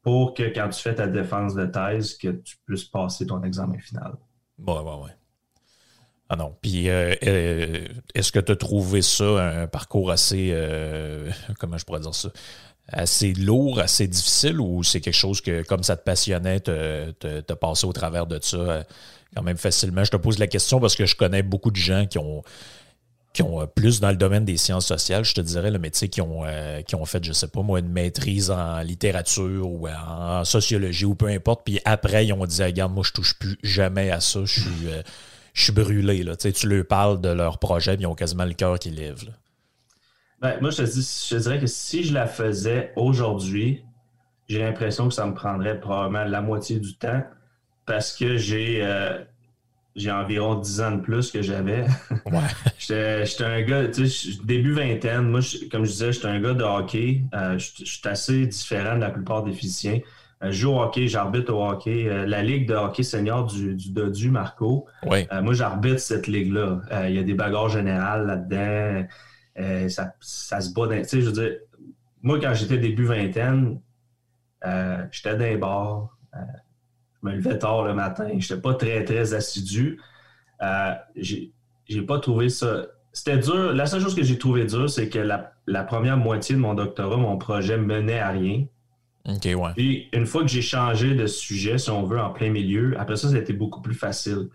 pour 0.02 0.34
que 0.34 0.44
quand 0.44 0.70
tu 0.70 0.82
fais 0.82 0.96
ta 0.96 1.08
défense 1.08 1.56
de 1.56 1.66
thèse, 1.66 2.16
que 2.16 2.30
tu 2.30 2.58
puisses 2.66 2.86
passer 2.86 3.26
ton 3.26 3.44
examen 3.44 3.78
final. 3.80 4.14
Oui, 4.58 4.76
oui, 4.78 4.94
oui. 5.04 5.10
Ah 6.30 6.36
non. 6.36 6.56
Puis, 6.62 6.90
euh, 6.90 7.16
est-ce 8.14 8.32
que 8.32 8.40
tu 8.40 8.52
as 8.52 8.56
trouvé 8.56 9.02
ça 9.02 9.62
un 9.64 9.68
parcours 9.68 10.12
assez. 10.12 10.56
comment 11.60 11.78
je 11.78 11.86
pourrais 11.86 12.02
dire 12.02 12.16
ça? 12.16 12.30
Assez 12.92 13.34
lourd, 13.34 13.80
assez 13.80 14.08
difficile 14.08 14.60
ou 14.60 14.84
c'est 14.84 15.02
quelque 15.02 15.14
chose 15.14 15.42
que, 15.42 15.64
comme 15.64 15.84
ça 15.84 15.96
te 15.96 16.04
passionnait, 16.04 16.60
te, 16.60 17.12
te, 17.12 17.54
passer 17.54 17.86
au 17.86 17.94
travers 17.94 18.26
de 18.26 18.40
ça 18.42 18.58
euh, 18.58 18.84
quand 19.36 19.44
même 19.44 19.58
facilement? 19.58 20.04
Je 20.04 20.12
te 20.12 20.18
pose 20.18 20.40
la 20.40 20.48
question 20.48 20.80
parce 20.80 20.96
que 20.96 21.06
je 21.06 21.16
connais 21.16 21.44
beaucoup 21.44 21.72
de 21.72 21.76
gens 21.76 22.06
qui 22.06 22.18
ont, 22.18 22.44
euh, 23.42 23.66
plus 23.68 24.00
dans 24.00 24.10
le 24.10 24.18
domaine 24.18 24.44
des 24.44 24.58
sciences 24.58 24.88
sociales, 24.88 25.24
je 25.24 25.34
te 25.34 25.42
dirais, 25.42 25.72
le 25.72 25.80
métier 25.80 26.10
qui 26.10 26.22
ont, 26.22 26.42
euh, 26.46 26.82
qui 26.82 26.96
ont 26.96 27.06
fait, 27.06 27.24
je 27.24 27.32
sais 27.32 27.48
pas 27.48 27.62
moi, 27.62 27.80
une 27.80 27.92
maîtrise 27.92 28.52
en 28.52 28.80
littérature 28.80 29.70
ou 29.70 29.88
en 29.88 30.44
sociologie 30.44 31.06
ou 31.06 31.16
peu 31.16 31.28
importe, 31.28 31.62
puis 31.64 31.80
après, 31.86 32.26
ils 32.26 32.34
ont 32.34 32.46
dit, 32.46 32.64
regarde, 32.64 32.94
moi, 32.94 33.04
je 33.06 33.12
touche 33.12 33.38
plus 33.38 33.58
jamais 33.64 34.12
à 34.12 34.20
ça, 34.20 34.42
je 34.46 34.62
suis, 35.54 35.72
brûlé. 35.72 36.24
Là. 36.24 36.36
Tu 36.36 36.68
leur 36.68 36.86
parles 36.86 37.22
de 37.22 37.30
leur 37.30 37.60
projet, 37.60 37.96
puis 37.96 38.04
ils 38.04 38.08
ont 38.08 38.16
quasiment 38.16 38.46
le 38.46 38.54
cœur 38.54 38.80
qui 38.80 38.90
lève. 38.90 39.24
Ben, 40.42 40.58
moi, 40.62 40.70
je 40.70 40.78
te, 40.78 40.82
dis, 40.84 41.28
je 41.30 41.38
dirais 41.38 41.60
que 41.60 41.68
si 41.68 42.04
je 42.04 42.14
la 42.14 42.26
faisais 42.26 42.94
aujourd'hui, 42.96 43.84
j'ai 44.48 44.60
l'impression 44.60 45.08
que 45.08 45.14
ça 45.14 45.26
me 45.26 45.34
prendrait 45.34 45.80
probablement 45.80 46.24
la 46.24 46.42
moitié 46.42 46.80
du 46.80 46.96
temps 46.96 47.24
parce 47.86 48.16
que 48.16 48.38
j'ai 48.38 48.80
euh, 48.82 49.20
j'ai 49.96 50.12
environ 50.12 50.56
10 50.56 50.82
ans 50.82 50.92
de 50.92 51.02
plus 51.02 51.32
que 51.32 51.42
j'avais. 51.42 51.86
Ouais. 52.26 52.40
j'étais 52.78 53.44
un 53.44 53.62
gars, 53.62 53.88
tu 53.88 54.08
sais, 54.08 54.30
début 54.44 54.72
vingtaine, 54.72 55.24
moi, 55.24 55.42
comme 55.72 55.86
je 55.86 55.92
disais, 55.92 56.14
j'étais 56.14 56.28
un 56.28 56.40
gars 56.40 56.54
de 56.54 56.64
hockey. 56.64 57.24
Euh, 57.34 57.58
je 57.58 57.84
suis 57.84 58.08
assez 58.08 58.46
différent 58.46 58.96
de 58.96 59.02
la 59.02 59.10
plupart 59.10 59.44
des 59.44 59.52
physiciens. 59.52 60.00
Euh, 60.42 60.52
je 60.52 60.62
joue 60.62 60.72
au 60.72 60.82
hockey, 60.82 61.08
j'arbitre 61.08 61.54
au 61.54 61.68
hockey. 61.68 62.26
la 62.26 62.42
ligue 62.42 62.68
de 62.68 62.76
hockey 62.76 63.04
senior 63.04 63.46
du, 63.46 63.76
du 63.76 63.92
Dodu, 63.92 64.32
Marco. 64.32 64.86
Ouais. 65.06 65.28
moi, 65.42 65.54
j'arbitre 65.54 66.00
cette 66.00 66.28
ligue-là. 66.28 66.80
Il 67.08 67.16
y 67.16 67.20
a 67.20 67.24
des 67.24 67.34
bagarres 67.34 67.70
générales 67.70 68.26
là-dedans. 68.26 69.06
Euh, 69.60 69.90
ça, 69.90 70.14
se 70.62 70.74
bat. 70.74 71.04
je 71.04 71.20
veux 71.20 71.32
dire, 71.32 71.52
moi, 72.22 72.40
quand 72.40 72.54
j'étais 72.54 72.78
début 72.78 73.06
vingtaine, 73.06 73.80
j'étais 75.12 75.36
dans 75.36 75.46
les 75.46 75.58
bars. 75.58 76.18
je 76.34 77.28
me 77.28 77.36
levais 77.36 77.58
tard 77.58 77.84
le 77.84 77.94
matin. 77.94 78.28
Je 78.28 78.36
n'étais 78.36 78.62
pas 78.62 78.74
très, 78.74 79.04
très 79.04 79.34
assidu. 79.34 80.00
j'ai 81.22 82.02
pas 82.08 82.20
trouvé 82.20 82.50
ça. 82.50 82.86
C'était 83.12 83.38
dur. 83.38 83.74
La 83.74 83.86
seule 83.86 84.02
chose 84.02 84.16
que 84.16 84.24
j'ai 84.24 84.38
trouvé 84.38 84.66
dur, 84.66 84.90
c'est 84.90 85.10
que 85.10 85.20
la, 85.20 85.54
la, 85.66 85.84
première 85.84 86.16
moitié 86.16 86.56
de 86.56 86.60
mon 86.62 86.76
doctorat, 86.76 87.18
mon 87.18 87.38
projet 87.38 87.78
menait 87.78 88.20
à 88.20 88.30
rien. 88.30 88.66
OK, 89.26 89.46
ouais. 89.46 89.74
Puis 89.76 90.08
une 90.14 90.26
fois 90.26 90.42
que 90.42 90.48
j'ai 90.48 90.62
changé 90.62 91.16
de 91.16 91.26
sujet, 91.28 91.78
si 91.78 91.90
on 91.90 92.04
veut, 92.04 92.20
en 92.20 92.32
plein 92.32 92.50
milieu, 92.50 93.00
après 93.00 93.18
ça, 93.18 93.30
ça 93.30 93.36
a 93.36 93.40
été 93.40 93.54
beaucoup 93.54 93.82
plus 93.82 93.96
facile. 93.96 94.50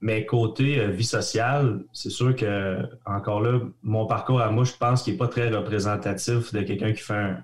Mais 0.00 0.24
côté 0.26 0.78
euh, 0.78 0.90
vie 0.90 1.04
sociale, 1.04 1.82
c'est 1.92 2.10
sûr 2.10 2.36
que, 2.36 2.88
encore 3.04 3.40
là, 3.40 3.60
mon 3.82 4.06
parcours 4.06 4.40
à 4.40 4.50
moi, 4.50 4.64
je 4.64 4.72
pense 4.72 5.02
qu'il 5.02 5.14
n'est 5.14 5.18
pas 5.18 5.28
très 5.28 5.48
représentatif 5.48 6.52
de 6.52 6.62
quelqu'un 6.62 6.92
qui 6.92 7.02
fait 7.02 7.34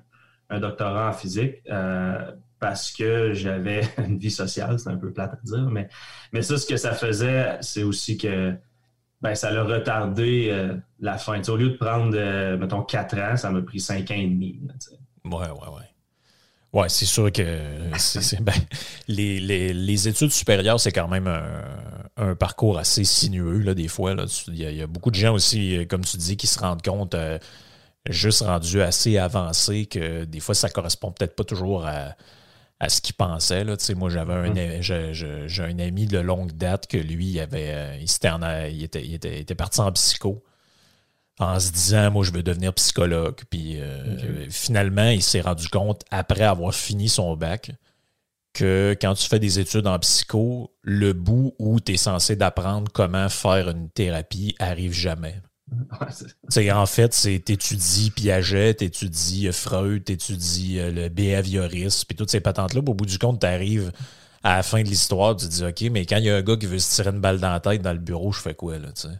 un, 0.50 0.60
doctorat 0.60 1.08
en 1.08 1.12
physique 1.12 1.56
euh, 1.68 2.30
parce 2.60 2.92
que 2.92 3.32
j'avais 3.32 3.82
une 3.98 4.18
vie 4.18 4.30
sociale, 4.30 4.78
c'est 4.78 4.90
un 4.90 4.96
peu 4.96 5.12
plate 5.12 5.32
à 5.32 5.38
dire, 5.42 5.68
mais, 5.68 5.88
mais 6.32 6.42
ça, 6.42 6.56
ce 6.56 6.66
que 6.66 6.76
ça 6.76 6.92
faisait, 6.92 7.58
c'est 7.60 7.82
aussi 7.82 8.16
que 8.16 8.54
ben, 9.20 9.34
ça 9.34 9.48
a 9.48 9.64
retardé 9.64 10.48
euh, 10.50 10.76
la 11.00 11.18
fin. 11.18 11.40
au 11.48 11.56
lieu 11.56 11.70
de 11.70 11.76
prendre, 11.76 12.16
mettons, 12.56 12.82
quatre 12.82 13.18
ans, 13.18 13.36
ça 13.36 13.50
m'a 13.50 13.62
pris 13.62 13.80
cinq 13.80 14.12
ans 14.12 14.16
et 14.16 14.28
demi. 14.28 14.60
ouais, 15.24 15.32
ouais, 15.32 15.48
ouais. 15.48 15.93
Oui, 16.74 16.86
c'est 16.88 17.06
sûr 17.06 17.30
que 17.30 17.42
ben, 18.40 18.52
les, 19.06 20.08
études 20.08 20.32
supérieures, 20.32 20.80
c'est 20.80 20.90
quand 20.90 21.06
même 21.06 21.28
un, 22.16 22.34
parcours 22.34 22.78
assez 22.78 23.04
sinueux, 23.04 23.58
là, 23.58 23.74
des 23.74 23.86
fois. 23.86 24.16
Il, 24.48 24.56
y 24.56 24.82
a, 24.82 24.86
beaucoup 24.88 25.12
de 25.12 25.14
gens 25.14 25.32
aussi, 25.32 25.86
comme 25.88 26.04
tu 26.04 26.16
dis, 26.16 26.36
qui 26.36 26.48
se 26.48 26.58
rendent 26.58 26.82
compte, 26.82 27.14
euh, 27.14 27.38
juste 28.10 28.42
rendus 28.42 28.82
assez 28.82 29.18
avancés, 29.18 29.86
que 29.86 30.24
des 30.24 30.40
fois, 30.40 30.56
ça 30.56 30.68
correspond 30.68 31.12
peut-être 31.12 31.36
pas 31.36 31.44
toujours 31.44 31.86
à, 31.86 32.16
ce 32.88 33.00
qu'ils 33.00 33.14
pensaient. 33.14 33.62
Là. 33.62 33.76
moi, 33.94 34.10
j'avais 34.10 34.34
un, 34.34 34.52
mm-hmm. 34.52 35.46
j'ai, 35.46 35.62
un 35.62 35.78
ami 35.78 36.06
de 36.06 36.18
longue 36.18 36.52
date 36.52 36.88
que 36.88 36.96
lui, 36.96 37.26
il, 37.26 37.40
avait, 37.40 37.70
euh, 37.72 37.96
il, 38.00 38.82
était, 38.82 39.06
il 39.06 39.14
était 39.14 39.54
parti 39.54 39.80
en 39.80 39.92
psycho 39.92 40.42
en 41.38 41.58
se 41.58 41.72
disant, 41.72 42.10
moi, 42.10 42.24
je 42.24 42.32
veux 42.32 42.42
devenir 42.42 42.72
psychologue. 42.74 43.40
Puis 43.50 43.80
euh, 43.80 44.48
finalement, 44.50 45.08
il 45.08 45.22
s'est 45.22 45.40
rendu 45.40 45.68
compte, 45.68 46.04
après 46.10 46.44
avoir 46.44 46.74
fini 46.74 47.08
son 47.08 47.36
bac, 47.36 47.72
que 48.52 48.96
quand 49.00 49.14
tu 49.14 49.28
fais 49.28 49.40
des 49.40 49.58
études 49.58 49.86
en 49.86 49.98
psycho, 49.98 50.72
le 50.82 51.12
bout 51.12 51.54
où 51.58 51.80
tu 51.80 51.92
es 51.92 51.96
censé 51.96 52.36
d'apprendre 52.36 52.90
comment 52.92 53.28
faire 53.28 53.68
une 53.68 53.90
thérapie 53.90 54.54
arrive 54.60 54.92
jamais. 54.92 55.42
en 56.72 56.86
fait, 56.86 57.14
c'est 57.14 57.40
t'étudies 57.40 58.10
Piaget, 58.10 58.74
t'étudies 58.74 59.50
Freud, 59.52 60.04
t'étudies 60.04 60.78
euh, 60.78 60.92
le 60.92 61.08
behaviorisme, 61.08 62.04
puis 62.06 62.16
toutes 62.16 62.30
ces 62.30 62.40
patentes-là. 62.40 62.80
Au 62.80 62.94
bout 62.94 63.06
du 63.06 63.18
compte, 63.18 63.40
tu 63.40 63.46
arrives 63.46 63.90
à 64.44 64.56
la 64.56 64.62
fin 64.62 64.82
de 64.82 64.88
l'histoire, 64.88 65.34
tu 65.34 65.46
te 65.46 65.50
dis 65.50 65.64
OK, 65.64 65.90
mais 65.90 66.06
quand 66.06 66.18
il 66.18 66.24
y 66.24 66.30
a 66.30 66.36
un 66.36 66.42
gars 66.42 66.56
qui 66.56 66.66
veut 66.66 66.78
se 66.78 66.94
tirer 66.94 67.10
une 67.10 67.20
balle 67.20 67.40
dans 67.40 67.50
la 67.50 67.60
tête 67.60 67.82
dans 67.82 67.92
le 67.92 67.98
bureau, 67.98 68.30
je 68.30 68.40
fais 68.40 68.54
quoi 68.54 68.78
là, 68.78 68.92
tu 68.92 69.08
sais? 69.08 69.08
Mhm. 69.08 69.18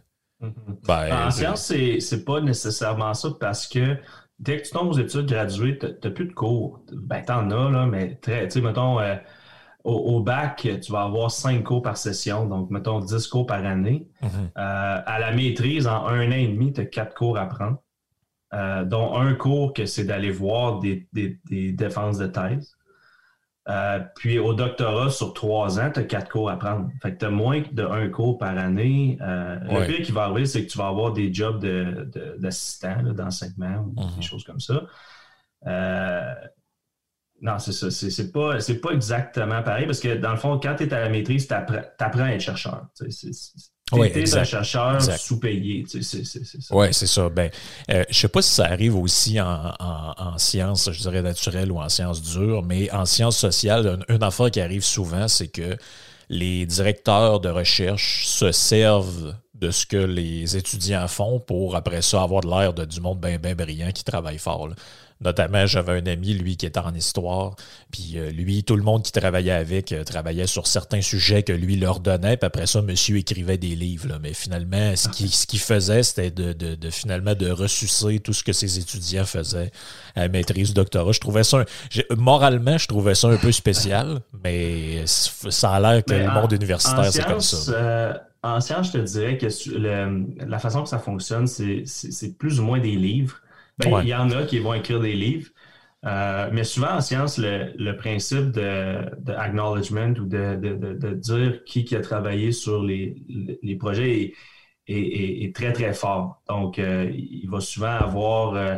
Ben, 0.87 1.27
en 1.27 1.31
sciences, 1.31 1.73
c'est 1.99 2.25
pas 2.25 2.41
nécessairement 2.41 3.13
ça 3.13 3.29
parce 3.39 3.67
que 3.67 3.97
dès 4.39 4.57
que 4.57 4.67
tu 4.67 4.71
tombes 4.71 4.89
aux 4.89 4.97
études 4.97 5.27
graduées, 5.27 5.77
tu 5.77 5.85
n'as 5.85 6.13
plus 6.13 6.25
de 6.25 6.33
cours. 6.33 6.81
Ben, 6.91 7.23
tu 7.25 7.31
en 7.31 7.51
as, 7.51 7.69
là, 7.71 7.85
mais 7.85 8.15
très, 8.15 8.47
tu 8.47 8.51
sais, 8.51 8.61
mettons, 8.61 8.99
euh, 8.99 9.15
au, 9.83 10.19
bac, 10.19 10.67
tu 10.81 10.91
vas 10.91 11.03
avoir 11.03 11.29
cinq 11.29 11.63
cours 11.63 11.83
par 11.83 11.95
session, 11.95 12.47
donc 12.47 12.71
mettons 12.71 12.99
10 12.99 13.27
cours 13.27 13.45
par 13.45 13.63
année. 13.63 14.07
Mhm. 14.21 14.29
Euh, 14.57 15.01
à 15.05 15.19
la 15.19 15.31
maîtrise, 15.31 15.85
en 15.85 16.07
un 16.07 16.27
an 16.27 16.35
et 16.35 16.47
demi, 16.47 16.73
tu 16.73 16.81
as 16.81 16.85
quatre 16.85 17.13
cours 17.13 17.37
à 17.37 17.45
prendre, 17.45 17.77
euh, 18.53 18.83
dont 18.83 19.15
un 19.15 19.35
cours 19.35 19.73
que 19.73 19.85
c'est 19.85 20.05
d'aller 20.05 20.31
voir 20.31 20.79
des, 20.79 21.07
des 21.13 21.71
défenses 21.71 22.17
de 22.17 22.25
thèse. 22.25 22.75
Euh, 23.67 23.99
puis 24.15 24.37
au 24.37 24.53
doctorat, 24.53 25.09
sur 25.09 25.33
trois 25.33 25.79
ans, 25.79 25.89
tu 25.91 25.99
as 25.99 26.03
quatre 26.03 26.29
cours 26.29 26.49
à 26.49 26.57
prendre. 26.57 26.89
Fait 27.01 27.13
que 27.13 27.19
tu 27.19 27.25
as 27.25 27.31
moins 27.31 27.63
de 27.71 27.83
un 27.83 28.09
cours 28.09 28.37
par 28.37 28.57
année. 28.57 29.17
Euh, 29.21 29.57
le 29.59 29.87
pire 29.87 30.05
qui 30.05 30.11
va 30.11 30.25
arriver, 30.25 30.45
c'est 30.45 30.65
que 30.65 30.71
tu 30.71 30.77
vas 30.77 30.87
avoir 30.87 31.13
des 31.13 31.33
jobs 31.33 31.59
d'assistant, 32.37 33.01
de, 33.01 33.11
d'enseignement 33.11 33.85
ou 33.87 33.93
des 33.95 34.15
mhm. 34.17 34.21
choses 34.21 34.43
comme 34.43 34.59
ça. 34.59 34.83
Euh, 35.65 36.33
non, 37.41 37.57
c'est 37.57 37.71
ça. 37.71 37.89
C'est 37.89 38.31
pas, 38.31 38.57
pas 38.81 38.91
exactement 38.91 39.63
pareil 39.63 39.87
parce 39.87 39.99
que 39.99 40.15
dans 40.15 40.31
le 40.31 40.37
fond, 40.37 40.59
quand 40.61 40.75
tu 40.75 40.83
es 40.83 40.93
à 40.93 40.99
la 40.99 41.09
maîtrise, 41.09 41.47
tu 41.47 41.53
apprends, 41.53 42.23
à 42.23 42.33
être 42.33 42.41
chercheur. 42.41 42.87
Oui, 43.91 44.11
un 44.15 44.43
chercheur 44.43 44.99
sous-payé. 44.99 45.85
Oui, 46.71 46.87
c'est 46.91 47.07
ça. 47.07 47.29
Ben, 47.29 47.51
euh, 47.91 48.03
je 48.09 48.09
ne 48.09 48.13
sais 48.13 48.27
pas 48.27 48.41
si 48.41 48.49
ça 48.51 48.65
arrive 48.65 48.97
aussi 48.97 49.39
en, 49.39 50.37
sciences, 50.37 50.91
je 50.91 50.99
dirais 51.01 51.21
naturelles 51.21 51.71
ou 51.71 51.77
en 51.77 51.87
sciences 51.87 52.21
dures, 52.21 52.63
mais 52.63 52.91
en 52.91 53.05
sciences 53.05 53.37
sociales, 53.37 54.03
une, 54.09 54.23
affaire 54.23 54.49
qui 54.49 54.59
arrive 54.59 54.83
souvent, 54.83 55.27
c'est 55.27 55.49
que 55.49 55.77
les 56.29 56.65
directeurs 56.65 57.39
de 57.39 57.49
recherche 57.49 58.25
se 58.25 58.51
servent 58.51 59.35
de 59.53 59.69
ce 59.69 59.85
que 59.85 59.97
les 59.97 60.57
étudiants 60.57 61.07
font 61.07 61.39
pour 61.39 61.75
après 61.75 62.01
ça 62.01 62.23
avoir 62.23 62.41
de 62.41 62.49
l'air 62.49 62.73
de 62.73 62.83
du 62.83 62.99
monde 62.99 63.21
bien 63.21 63.37
bien 63.37 63.53
brillant 63.53 63.91
qui 63.91 64.03
travaille 64.03 64.39
fort. 64.39 64.69
Notamment, 65.25 65.65
j'avais 65.65 65.93
un 65.93 66.05
ami, 66.05 66.35
lui, 66.35 66.55
qui 66.55 66.67
était 66.67 66.79
en 66.79 66.93
histoire. 66.93 67.55
Puis 67.91 68.13
euh, 68.15 68.29
lui, 68.29 68.63
tout 68.63 68.75
le 68.75 68.83
monde 68.83 69.01
qui 69.01 69.11
travaillait 69.11 69.51
avec 69.51 69.91
euh, 69.91 70.03
travaillait 70.03 70.45
sur 70.45 70.67
certains 70.67 71.01
sujets 71.01 71.41
que 71.41 71.51
lui 71.51 71.77
leur 71.77 71.99
donnait. 71.99 72.37
Puis 72.37 72.45
après 72.45 72.67
ça, 72.67 72.83
monsieur 72.83 73.17
écrivait 73.17 73.57
des 73.57 73.75
livres. 73.75 74.19
Mais 74.21 74.33
finalement, 74.33 74.95
ce 74.95 75.09
qu'il 75.09 75.31
ce 75.31 75.57
faisait, 75.57 76.03
c'était 76.03 76.29
de, 76.29 76.77
finalement 76.91 77.33
de 77.33 77.49
ressusciter 77.49 78.19
tout 78.19 78.33
ce 78.33 78.43
que 78.43 78.53
ses 78.53 78.77
étudiants 78.77 79.25
faisaient 79.25 79.71
à 80.15 80.27
maîtrise 80.27 80.75
doctorat. 80.75 81.11
Je 81.11 81.19
trouvais 81.19 81.43
ça, 81.43 81.65
moralement, 82.15 82.77
je 82.77 82.87
trouvais 82.87 83.15
ça 83.15 83.27
un 83.27 83.37
peu 83.37 83.51
spécial, 83.51 84.21
mais 84.43 85.05
ça 85.05 85.71
a 85.71 85.79
l'air 85.79 86.05
que 86.05 86.13
le 86.13 86.29
monde 86.29 86.51
universitaire, 86.51 87.11
c'est 87.11 87.25
comme 87.25 87.41
ça. 87.41 87.71
Euh, 87.71 88.13
en 88.43 88.61
science, 88.61 88.87
je 88.87 88.91
te 88.91 88.97
dirais 88.99 89.39
que 89.39 89.47
la 90.45 90.59
façon 90.59 90.83
que 90.83 90.89
ça 90.89 90.99
fonctionne, 90.99 91.47
c'est 91.47 92.37
plus 92.37 92.59
ou 92.59 92.63
moins 92.63 92.79
des 92.79 92.95
livres. 92.95 93.41
Ben, 93.77 94.01
il 94.01 94.07
y 94.07 94.15
en 94.15 94.31
a 94.31 94.43
qui 94.43 94.59
vont 94.59 94.73
écrire 94.73 94.99
des 94.99 95.13
livres. 95.13 95.49
Euh, 96.05 96.49
mais 96.51 96.63
souvent 96.63 96.91
en 96.91 97.01
science, 97.01 97.39
le, 97.39 97.91
principe 97.93 98.51
de, 98.51 99.31
acknowledgement 99.31 100.13
ou 100.19 100.25
de, 100.25 101.13
dire 101.15 101.63
qui, 101.65 101.83
qui 101.83 101.95
a 101.95 102.01
travaillé 102.01 102.51
sur 102.51 102.83
les, 102.83 103.15
projets 103.79 104.33
est, 104.87 105.55
très, 105.55 105.73
très 105.73 105.93
fort. 105.93 106.41
Donc, 106.47 106.77
euh, 106.77 107.11
il 107.11 107.49
va 107.49 107.59
souvent 107.59 107.87
avoir 107.87 108.53
euh, 108.53 108.77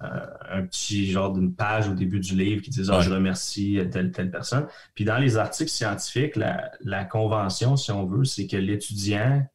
un 0.00 0.62
petit 0.62 1.10
genre 1.10 1.34
d'une 1.34 1.54
page 1.54 1.88
au 1.88 1.92
début 1.92 2.20
du 2.20 2.34
livre 2.34 2.62
qui 2.62 2.70
dit 2.70 2.82
ah, 2.88 3.00
Je 3.02 3.10
remercie 3.10 3.78
telle, 3.92 4.10
telle 4.10 4.30
personne. 4.30 4.66
Puis 4.94 5.04
dans 5.04 5.18
les 5.18 5.36
articles 5.36 5.70
scientifiques, 5.70 6.36
la, 6.36 6.70
la 6.80 7.04
convention, 7.04 7.76
si 7.76 7.90
on 7.90 8.06
veut, 8.06 8.24
c'est 8.24 8.46
que 8.46 8.56
l'étudiant, 8.56 9.46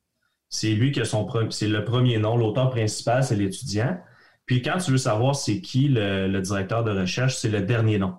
c'est 0.48 0.74
lui 0.74 0.91
qui 0.91 1.01
a 1.01 1.05
son 1.05 1.27
c'est 1.50 1.67
le 1.67 1.83
premier 1.83 2.19
nom, 2.19 2.38
l'auteur 2.38 2.69
principal, 2.69 3.24
c'est 3.24 3.36
l'étudiant. 3.36 3.98
Puis 4.49 4.63
quand 4.63 4.79
tu 4.79 4.89
veux 4.89 4.97
savoir 4.97 5.35
c'est 5.35 5.61
qui 5.61 5.89
le, 5.89 6.39
directeur 6.39 6.83
de 6.83 6.89
recherche, 6.89 7.35
c'est 7.35 7.49
le 7.49 7.61
dernier 7.61 7.99
nom. 7.99 8.15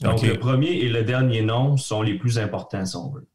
Donc, 0.00 0.20
le 0.22 0.36
premier 0.36 0.72
et 0.72 0.88
le 0.88 1.04
dernier 1.04 1.42
nom 1.42 1.76
sont 1.76 2.02
les 2.02 2.18
plus 2.18 2.40
importants, 2.40 2.84
si 2.84 2.96
on 2.96 3.12
veut. 3.12 3.28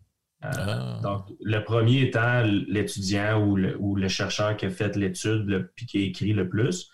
Euh, 0.43 0.49
ah. 0.53 0.99
Donc, 1.01 1.27
le 1.41 1.63
premier 1.63 2.01
étant 2.01 2.43
l'étudiant 2.43 3.41
ou 3.41 3.55
le, 3.95 4.07
chercheur 4.09 4.57
qui 4.57 4.65
a 4.65 4.69
fait 4.69 4.97
l'étude 4.97 5.71
puis 5.77 5.85
qui 5.85 5.99
a 5.99 6.01
écrit 6.01 6.33
le 6.33 6.49
plus. 6.49 6.89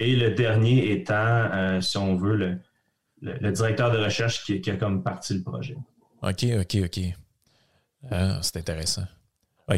Et 0.00 0.16
le 0.16 0.32
dernier 0.32 0.90
étant, 0.90 1.14
euh, 1.14 1.80
si 1.80 1.96
on 1.96 2.16
veut, 2.16 2.58
le, 3.20 3.50
directeur 3.52 3.92
de 3.92 3.98
recherche 3.98 4.44
qui, 4.44 4.60
qui, 4.60 4.72
a 4.72 4.76
comme 4.76 5.04
parti 5.04 5.34
le 5.34 5.44
projet. 5.44 5.76
OK, 6.22 6.44
OK, 6.60 6.76
OK. 6.84 7.00
Ah, 8.10 8.40
c'est 8.42 8.56
intéressant. 8.56 9.04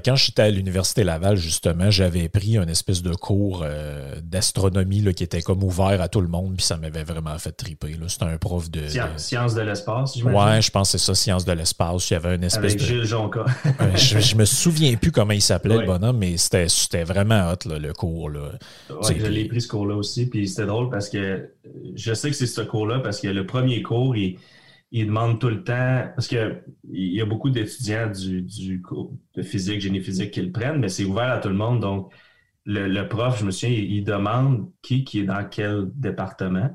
Quand 0.04 0.16
j'étais 0.16 0.42
à 0.42 0.50
l'Université 0.50 1.02
Laval, 1.02 1.36
justement, 1.36 1.90
j'avais 1.90 2.28
pris 2.28 2.58
un 2.58 2.68
espèce 2.68 3.02
de 3.02 3.14
cours 3.14 3.62
euh, 3.64 4.20
d'astronomie 4.22 5.02
qui 5.14 5.24
était 5.24 5.40
comme 5.40 5.64
ouvert 5.64 6.02
à 6.02 6.08
tout 6.08 6.20
le 6.20 6.28
monde, 6.28 6.56
puis 6.56 6.66
ça 6.66 6.76
m'avait 6.76 7.04
vraiment 7.04 7.38
fait 7.38 7.52
triper. 7.52 7.96
C'était 8.06 8.26
un 8.26 8.36
prof 8.36 8.70
de. 8.70 8.82
Science 9.16 9.54
de 9.54 9.62
l'espace, 9.62 10.16
Ouais, 10.22 10.60
je 10.60 10.70
pense 10.70 10.92
que 10.92 10.98
c'est 10.98 11.06
ça, 11.06 11.14
Science 11.14 11.46
de 11.46 11.52
l'espace. 11.52 12.10
Il 12.10 12.12
y 12.12 12.16
avait 12.16 12.34
une 12.34 12.44
espèce 12.44 12.72
Avec 12.72 12.80
de. 12.80 12.84
Gilles 12.84 13.04
Jonca. 13.04 13.46
je, 13.94 14.20
je, 14.20 14.36
me 14.36 14.44
souviens 14.44 14.94
plus 14.96 15.10
comment 15.10 15.32
il 15.32 15.40
s'appelait, 15.40 15.78
le 15.78 15.86
bonhomme, 15.86 16.18
mais 16.18 16.36
c'était 16.36 17.04
vraiment 17.04 17.50
hot, 17.50 17.66
le 17.66 17.92
cours. 17.94 18.28
Là. 18.28 18.50
Ouais, 18.90 19.18
je 19.18 19.26
l'ai 19.26 19.46
pris 19.46 19.62
ce 19.62 19.68
cours-là 19.68 19.94
aussi, 19.94 20.26
puis 20.26 20.46
c'était 20.48 20.66
drôle 20.66 20.90
parce 20.90 21.08
que 21.08 21.48
je 21.94 22.12
sais 22.12 22.28
que 22.28 22.36
c'est 22.36 22.46
ce 22.46 22.60
cours-là 22.60 22.98
parce 22.98 23.20
que 23.20 23.28
le 23.28 23.46
premier 23.46 23.80
cours, 23.82 24.14
il 24.16 24.36
il 24.90 25.06
demande 25.06 25.40
tout 25.40 25.48
le 25.48 25.62
temps, 25.62 26.08
parce 26.14 26.28
qu'il 26.28 26.62
y 26.92 27.20
a 27.20 27.26
beaucoup 27.26 27.50
d'étudiants 27.50 28.10
du, 28.10 28.80
cours 28.82 29.12
de 29.34 29.42
physique, 29.42 29.80
génie 29.80 30.00
physique 30.00 30.30
qui 30.30 30.42
le 30.42 30.50
prennent, 30.50 30.78
mais 30.78 30.88
c'est 30.88 31.04
ouvert 31.04 31.30
à 31.30 31.38
tout 31.38 31.48
le 31.48 31.54
monde. 31.54 31.80
Donc, 31.80 32.12
le, 32.64 33.02
prof, 33.02 33.38
je 33.40 33.44
me 33.44 33.50
souviens, 33.50 33.76
il, 33.76 34.04
demande 34.04 34.70
qui, 34.82 35.04
qui 35.04 35.20
est 35.20 35.24
dans 35.24 35.44
quel 35.44 35.90
département. 35.94 36.70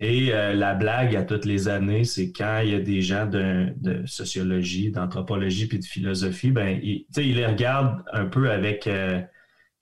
Et 0.00 0.34
euh, 0.34 0.54
la 0.54 0.74
blague 0.74 1.16
à 1.16 1.22
toutes 1.22 1.44
les 1.44 1.68
années, 1.68 2.04
c'est 2.04 2.32
quand 2.32 2.60
il 2.62 2.70
y 2.70 2.74
a 2.74 2.80
des 2.80 3.00
gens 3.00 3.26
de, 3.26 3.72
sociologie, 4.06 4.90
d'anthropologie 4.90 5.66
puis 5.66 5.78
de 5.78 5.84
philosophie, 5.84 6.50
ben, 6.50 6.78
il, 6.82 7.06
il 7.16 7.36
les 7.36 7.46
regarde 7.46 8.02
un 8.12 8.26
peu 8.26 8.50
avec 8.50 8.86
euh, 8.86 9.20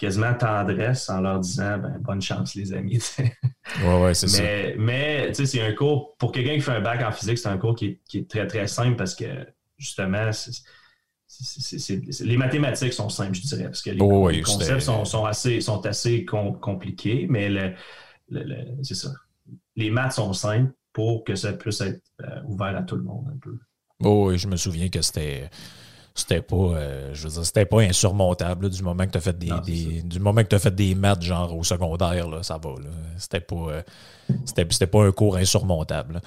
quasiment 0.03 0.35
tendresse 0.35 1.09
en 1.11 1.21
leur 1.21 1.39
disant 1.39 1.79
ben, 1.79 1.97
bonne 2.01 2.21
chance, 2.21 2.57
les 2.57 2.73
amis. 2.73 3.01
ouais, 3.85 4.03
ouais, 4.03 4.15
c'est 4.15 4.27
ça. 4.27 4.43
Mais 4.77 5.33
c'est 5.33 5.63
un 5.63 5.73
cours, 5.75 6.17
pour 6.17 6.33
quelqu'un 6.33 6.55
qui 6.55 6.61
fait 6.61 6.73
un 6.73 6.81
bac 6.81 7.01
en 7.05 7.13
physique, 7.13 7.39
c'est 7.39 7.49
un 7.49 7.57
cours 7.57 7.77
qui 7.77 8.01
est, 8.13 8.29
très, 8.29 8.49
très 8.49 8.67
simple 8.67 8.97
parce 8.97 9.15
que 9.15 9.47
justement, 9.79 10.29
les 12.21 12.37
mathématiques 12.37 12.95
sont 12.95 13.09
simples, 13.11 13.35
je 13.35 13.43
dirais, 13.43 13.65
parce 13.65 13.81
que 13.81 13.91
les, 13.91 14.43
concepts 14.43 14.81
sont, 14.81 15.25
assez, 15.25 15.61
sont 15.61 15.87
assez 15.87 16.25
compliqués, 16.25 17.29
mais 17.31 17.49
le, 17.49 17.73
c'est 18.83 18.97
ça. 18.97 19.13
Les 19.77 19.91
maths 19.91 20.15
sont 20.15 20.33
simples 20.33 20.73
pour 20.93 21.23
que 21.23 21.37
ça 21.37 21.53
puisse 21.53 21.81
être 21.81 22.03
euh, 22.23 22.43
ouvert 22.47 22.77
à 22.77 22.83
tout 22.83 22.97
le 22.97 23.05
monde 23.05 23.29
un 23.33 23.39
peu. 23.39 23.57
Oh, 24.01 24.29
oui, 24.29 24.37
je 24.37 24.49
me 24.49 24.57
souviens 24.57 24.89
que 24.89 25.01
c'était 25.01 25.49
c'était 26.15 26.43
pas 26.43 26.57
euh, 26.57 27.11
je 27.15 27.25
veux 27.25 27.35
dire, 27.35 27.47
c'était 27.47 27.65
pas 27.65 27.81
insurmontable 27.81 28.69
du 28.69 28.83
moment 28.83 29.07
que 29.07 29.13
tu 29.13 29.19
as 29.19 29.21
fait 29.21 29.39
des, 29.39 30.03
du 30.03 30.21
moment 30.21 30.45
que 30.45 30.55
as 30.55 30.59
fait 30.59 30.75
des 30.75 30.95
maths 30.95 31.23
genre 31.23 31.57
au 31.57 31.65
secondaire 31.65 32.29
là, 32.29 32.43
ça 32.43 32.59
va 32.63 32.71
c'était 33.17 33.41
pas 33.41 33.57
euh, 33.57 33.83
c'était, 34.45 34.87
pas 34.87 35.05
un 35.05 35.13
cours 35.13 35.37
insurmontable 35.37 36.21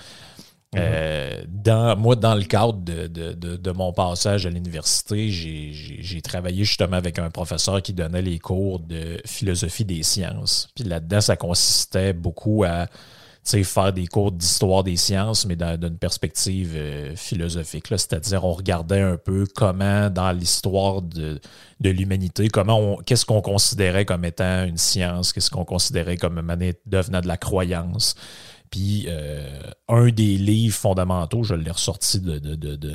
mm-hmm. 0.73 0.79
euh, 0.79 1.43
dans, 1.47 1.97
moi, 1.97 2.15
dans 2.15 2.35
le 2.35 2.43
cadre 2.43 2.79
de, 2.79 3.71
mon 3.71 3.93
passage 3.93 4.45
à 4.45 4.49
l'université, 4.49 5.29
j'ai, 5.29 6.21
travaillé 6.21 6.63
justement 6.63 6.97
avec 6.97 7.19
un 7.19 7.29
professeur 7.29 7.81
qui 7.81 7.93
donnait 7.93 8.21
les 8.21 8.39
cours 8.39 8.79
de 8.79 9.21
philosophie 9.25 9.85
des 9.85 10.03
sciences. 10.03 10.69
Puis 10.75 10.83
là-dedans, 10.83 11.21
ça 11.21 11.35
consistait 11.35 12.13
beaucoup 12.13 12.63
à 12.63 12.87
faire 13.45 13.93
des 13.93 14.07
cours 14.07 14.31
d'histoire 14.31 14.83
des 14.83 14.97
sciences, 14.97 15.45
mais 15.45 15.55
d'une 15.55 15.97
perspective 15.97 16.73
euh, 16.75 17.15
philosophique. 17.15 17.85
C'est-à-dire, 17.89 18.43
on 18.43 18.53
regardait 18.53 19.01
un 19.01 19.17
peu 19.17 19.45
comment, 19.53 20.09
dans 20.09 20.31
l'histoire 20.31 21.01
de, 21.01 21.39
l'humanité, 21.81 22.47
comment 22.47 22.97
qu'est-ce 23.05 23.25
qu'on 23.25 23.41
considérait 23.41 24.05
comme 24.05 24.25
étant 24.25 24.63
une 24.63 24.77
science, 24.77 25.31
qu'est-ce 25.31 25.51
qu'on 25.51 25.65
considérait 25.65 26.17
comme 26.17 26.41
devenant 26.85 27.21
de 27.21 27.27
la 27.27 27.37
croyance. 27.37 28.15
Puis 28.69 29.05
euh, 29.07 29.59
un 29.87 30.09
des 30.09 30.37
livres 30.37 30.75
fondamentaux, 30.75 31.43
je 31.43 31.55
l'ai 31.55 31.71
ressorti 31.71 32.19
de, 32.19 32.37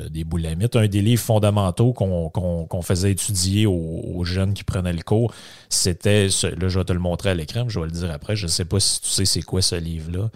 des 0.07 0.23
boulamites, 0.23 0.75
un 0.75 0.87
des 0.87 1.01
livres 1.01 1.21
fondamentaux 1.21 1.93
qu'on 1.93 2.81
faisait 2.81 3.11
étudier 3.11 3.65
aux, 3.65 4.23
jeunes 4.23 4.53
qui 4.53 4.63
prenaient 4.63 4.93
le 4.93 5.01
cours, 5.01 5.33
c'était, 5.69 6.27
là 6.27 6.67
je 6.67 6.79
vais 6.79 6.85
te 6.85 6.93
le 6.93 6.99
montrer 6.99 7.31
à 7.31 7.33
l'écran, 7.33 7.65
je 7.67 7.79
vais 7.79 7.87
le 7.87 7.91
dire 7.91 8.11
après, 8.11 8.35
je 8.35 8.45
ne 8.45 8.51
sais 8.51 8.65
pas 8.65 8.79
si 8.79 9.01
tu 9.01 9.09
sais 9.09 9.25
c'est 9.25 9.41
quoi 9.41 9.61
ce 9.61 9.75
livre-là. 9.75 10.29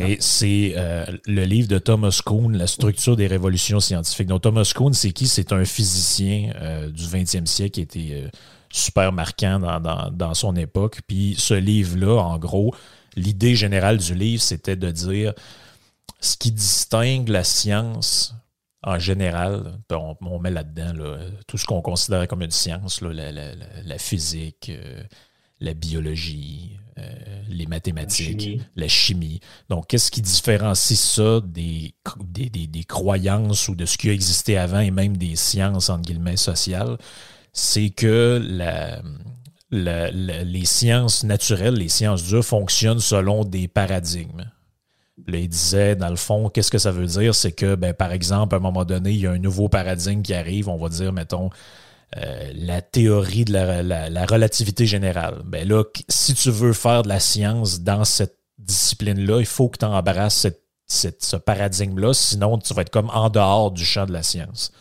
Et 0.00 0.16
c'est 0.20 0.72
euh, 0.76 1.04
le 1.26 1.44
livre 1.44 1.68
de 1.68 1.78
Thomas 1.78 2.18
Kuhn, 2.24 2.56
La 2.56 2.66
structure 2.66 3.14
des 3.14 3.26
révolutions 3.26 3.78
scientifiques. 3.78 4.26
Donc 4.26 4.40
Thomas 4.40 4.72
Kuhn, 4.74 4.94
c'est 4.94 5.12
qui? 5.12 5.26
C'est 5.28 5.52
un 5.52 5.66
physicien 5.66 6.54
euh, 6.56 6.88
du 6.90 7.04
20e 7.04 7.44
siècle 7.44 7.72
qui 7.72 7.80
était 7.82 8.30
super 8.70 9.12
marquant 9.12 9.60
dans, 9.60 10.10
dans 10.10 10.34
son 10.34 10.56
époque. 10.56 11.00
Puis 11.06 11.34
ce 11.38 11.54
livre-là, 11.54 12.22
en 12.22 12.38
gros, 12.38 12.74
l'idée 13.16 13.54
générale 13.54 13.98
du 13.98 14.14
livre, 14.14 14.42
c'était 14.42 14.76
de 14.76 14.90
dire 14.90 15.32
ce 16.20 16.36
qui 16.36 16.52
distingue 16.52 17.28
la 17.28 17.44
science 17.44 18.34
en 18.84 18.98
général, 18.98 19.78
on, 19.92 20.38
met 20.40 20.50
là-dedans 20.50 20.92
tout 21.46 21.56
ce 21.56 21.64
qu'on 21.66 21.82
considère 21.82 22.26
comme 22.26 22.42
une 22.42 22.50
science, 22.50 23.00
la, 23.00 23.98
physique, 23.98 24.70
euh, 24.70 25.04
la 25.60 25.72
biologie, 25.72 26.78
euh, 26.98 27.42
les 27.48 27.66
mathématiques, 27.66 28.60
la 28.74 28.88
chimie. 28.88 29.38
Donc, 29.68 29.86
qu'est-ce 29.86 30.10
qui 30.10 30.20
différencie 30.20 30.98
ça 30.98 31.40
des, 31.44 31.94
des, 32.26 32.84
croyances 32.84 33.68
ou 33.68 33.76
de 33.76 33.86
ce 33.86 33.96
qui 33.96 34.10
a 34.10 34.12
existé 34.12 34.58
avant 34.58 34.80
et 34.80 34.90
même 34.90 35.16
des 35.16 35.36
sciences, 35.36 35.88
entre 35.88 36.02
guillemets, 36.02 36.36
sociales? 36.36 36.98
C'est 37.52 37.90
que 37.90 38.44
la, 38.44 39.00
les 39.72 40.64
sciences 40.64 41.24
naturelles, 41.24 41.74
les 41.74 41.88
sciences 41.88 42.24
dures 42.24 42.44
fonctionnent 42.44 43.00
selon 43.00 43.44
des 43.44 43.68
paradigmes. 43.68 44.50
Là, 45.26 45.38
il 45.38 45.48
disait, 45.48 45.94
dans 45.96 46.08
le 46.08 46.16
fond, 46.16 46.48
qu'est-ce 46.48 46.70
que 46.70 46.78
ça 46.78 46.90
veut 46.90 47.06
dire? 47.06 47.34
C'est 47.34 47.52
que, 47.52 47.74
ben, 47.74 47.94
par 47.94 48.12
exemple, 48.12 48.54
à 48.54 48.58
un 48.58 48.60
moment 48.60 48.84
donné, 48.84 49.10
il 49.12 49.20
y 49.20 49.26
a 49.26 49.30
un 49.30 49.38
nouveau 49.38 49.68
paradigme 49.68 50.22
qui 50.22 50.34
arrive, 50.34 50.68
on 50.68 50.78
va 50.78 50.88
dire, 50.88 51.12
mettons, 51.12 51.50
euh, 52.16 52.52
la 52.54 52.82
théorie 52.82 53.44
de 53.44 53.52
la, 53.52 54.26
relativité 54.26 54.86
générale. 54.86 55.40
Ben 55.44 55.66
là, 55.66 55.84
si 56.08 56.34
tu 56.34 56.50
veux 56.50 56.72
faire 56.72 57.02
de 57.02 57.08
la 57.08 57.20
science 57.20 57.80
dans 57.80 58.04
cette 58.04 58.36
discipline-là, 58.58 59.40
il 59.40 59.46
faut 59.46 59.68
que 59.68 59.78
tu 59.78 59.84
embrasses 59.84 60.46
ce 60.86 61.36
paradigme-là, 61.36 62.12
sinon 62.12 62.58
tu 62.58 62.74
vas 62.74 62.82
être 62.82 62.90
comme 62.90 63.10
en 63.10 63.30
dehors 63.30 63.70
du 63.70 63.84
champ 63.84 64.04
de 64.04 64.12
la 64.12 64.22
science. 64.22 64.72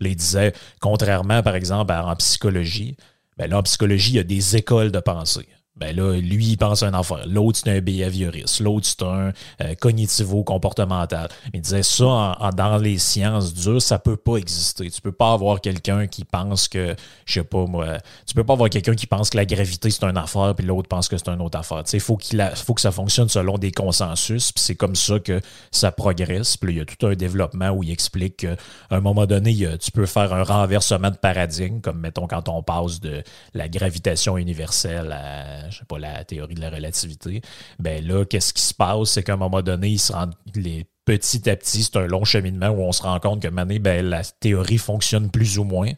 Là, 0.00 0.08
il 0.08 0.16
disait, 0.16 0.54
contrairement, 0.80 1.42
par 1.42 1.56
exemple, 1.56 1.92
en 1.92 2.16
psychologie, 2.16 2.96
ben 3.38 3.54
en 3.54 3.62
psychologie, 3.62 4.12
il 4.12 4.16
y 4.16 4.18
a 4.18 4.24
des 4.24 4.56
écoles 4.56 4.90
de 4.90 5.00
pensée. 5.00 5.48
Ben 5.78 5.94
là, 5.94 6.16
lui, 6.16 6.46
il 6.46 6.56
pense 6.56 6.82
à 6.82 6.88
un 6.88 6.94
affaire. 6.94 7.24
L'autre, 7.26 7.60
c'est 7.62 7.70
un 7.70 7.80
behavioriste. 7.80 8.60
L'autre, 8.60 8.86
c'est 8.86 9.02
un 9.02 9.32
euh, 9.62 9.74
cognitivo-comportemental. 9.80 11.28
Il 11.54 11.60
disait 11.60 11.82
ça 11.82 12.36
dans 12.56 12.78
les 12.78 12.98
sciences 12.98 13.54
dures, 13.54 13.80
ça 13.80 13.98
peut 13.98 14.16
pas 14.16 14.36
exister. 14.36 14.90
Tu 14.90 15.00
peux 15.00 15.12
pas 15.12 15.32
avoir 15.32 15.60
quelqu'un 15.60 16.06
qui 16.06 16.24
pense 16.24 16.68
que, 16.68 16.96
je 17.26 17.34
sais 17.34 17.44
pas 17.44 17.64
moi, 17.66 17.98
tu 18.26 18.34
peux 18.34 18.44
pas 18.44 18.54
avoir 18.54 18.70
quelqu'un 18.70 18.94
qui 18.94 19.06
pense 19.06 19.30
que 19.30 19.36
la 19.36 19.46
gravité, 19.46 19.90
c'est 19.90 20.04
une 20.04 20.16
affaire, 20.16 20.54
puis 20.56 20.66
l'autre 20.66 20.88
pense 20.88 21.08
que 21.08 21.16
c'est 21.16 21.28
une 21.28 21.40
autre 21.40 21.58
affaire. 21.58 21.82
Il 21.92 22.00
faut, 22.00 22.16
qu'il 22.16 22.42
faut 22.56 22.74
que 22.74 22.80
ça 22.80 22.90
fonctionne 22.90 23.28
selon 23.28 23.56
des 23.58 23.70
consensus, 23.70 24.52
puis 24.52 24.62
c'est 24.62 24.74
comme 24.74 24.96
ça 24.96 25.18
que 25.20 25.40
ça 25.70 25.92
progresse. 25.92 26.56
Puis 26.56 26.72
il 26.72 26.78
y 26.78 26.80
a 26.80 26.84
tout 26.84 27.06
un 27.06 27.14
développement 27.14 27.70
où 27.70 27.82
il 27.84 27.90
explique 27.90 28.38
qu'à 28.38 28.56
un 28.90 29.00
moment 29.00 29.26
donné, 29.26 29.54
tu 29.78 29.90
peux 29.92 30.06
faire 30.06 30.32
un 30.32 30.42
renversement 30.42 31.10
de 31.10 31.16
paradigme, 31.16 31.80
comme 31.80 32.00
mettons 32.00 32.26
quand 32.26 32.48
on 32.48 32.62
passe 32.62 33.00
de 33.00 33.22
la 33.54 33.68
gravitation 33.68 34.36
universelle 34.36 35.12
à 35.12 35.67
je 35.70 35.78
sais 35.78 35.84
pas, 35.84 35.98
la 35.98 36.24
théorie 36.24 36.54
de 36.54 36.60
la 36.60 36.70
relativité, 36.70 37.42
ben 37.78 38.06
là, 38.06 38.24
qu'est-ce 38.24 38.52
qui 38.52 38.62
se 38.62 38.74
passe? 38.74 39.10
C'est 39.10 39.22
qu'à 39.22 39.34
un 39.34 39.36
moment 39.36 39.62
donné, 39.62 39.98
se 39.98 40.12
les, 40.54 40.86
petit 41.08 41.48
à 41.48 41.56
petit, 41.56 41.84
c'est 41.84 41.96
un 41.96 42.06
long 42.06 42.24
cheminement 42.24 42.68
où 42.68 42.82
on 42.82 42.92
se 42.92 43.02
rend 43.02 43.18
compte 43.18 43.40
que 43.40 43.48
mané, 43.48 43.78
ben, 43.78 44.04
la 44.04 44.22
théorie 44.22 44.76
fonctionne 44.76 45.30
plus 45.30 45.58
ou 45.58 45.64
moins. 45.64 45.90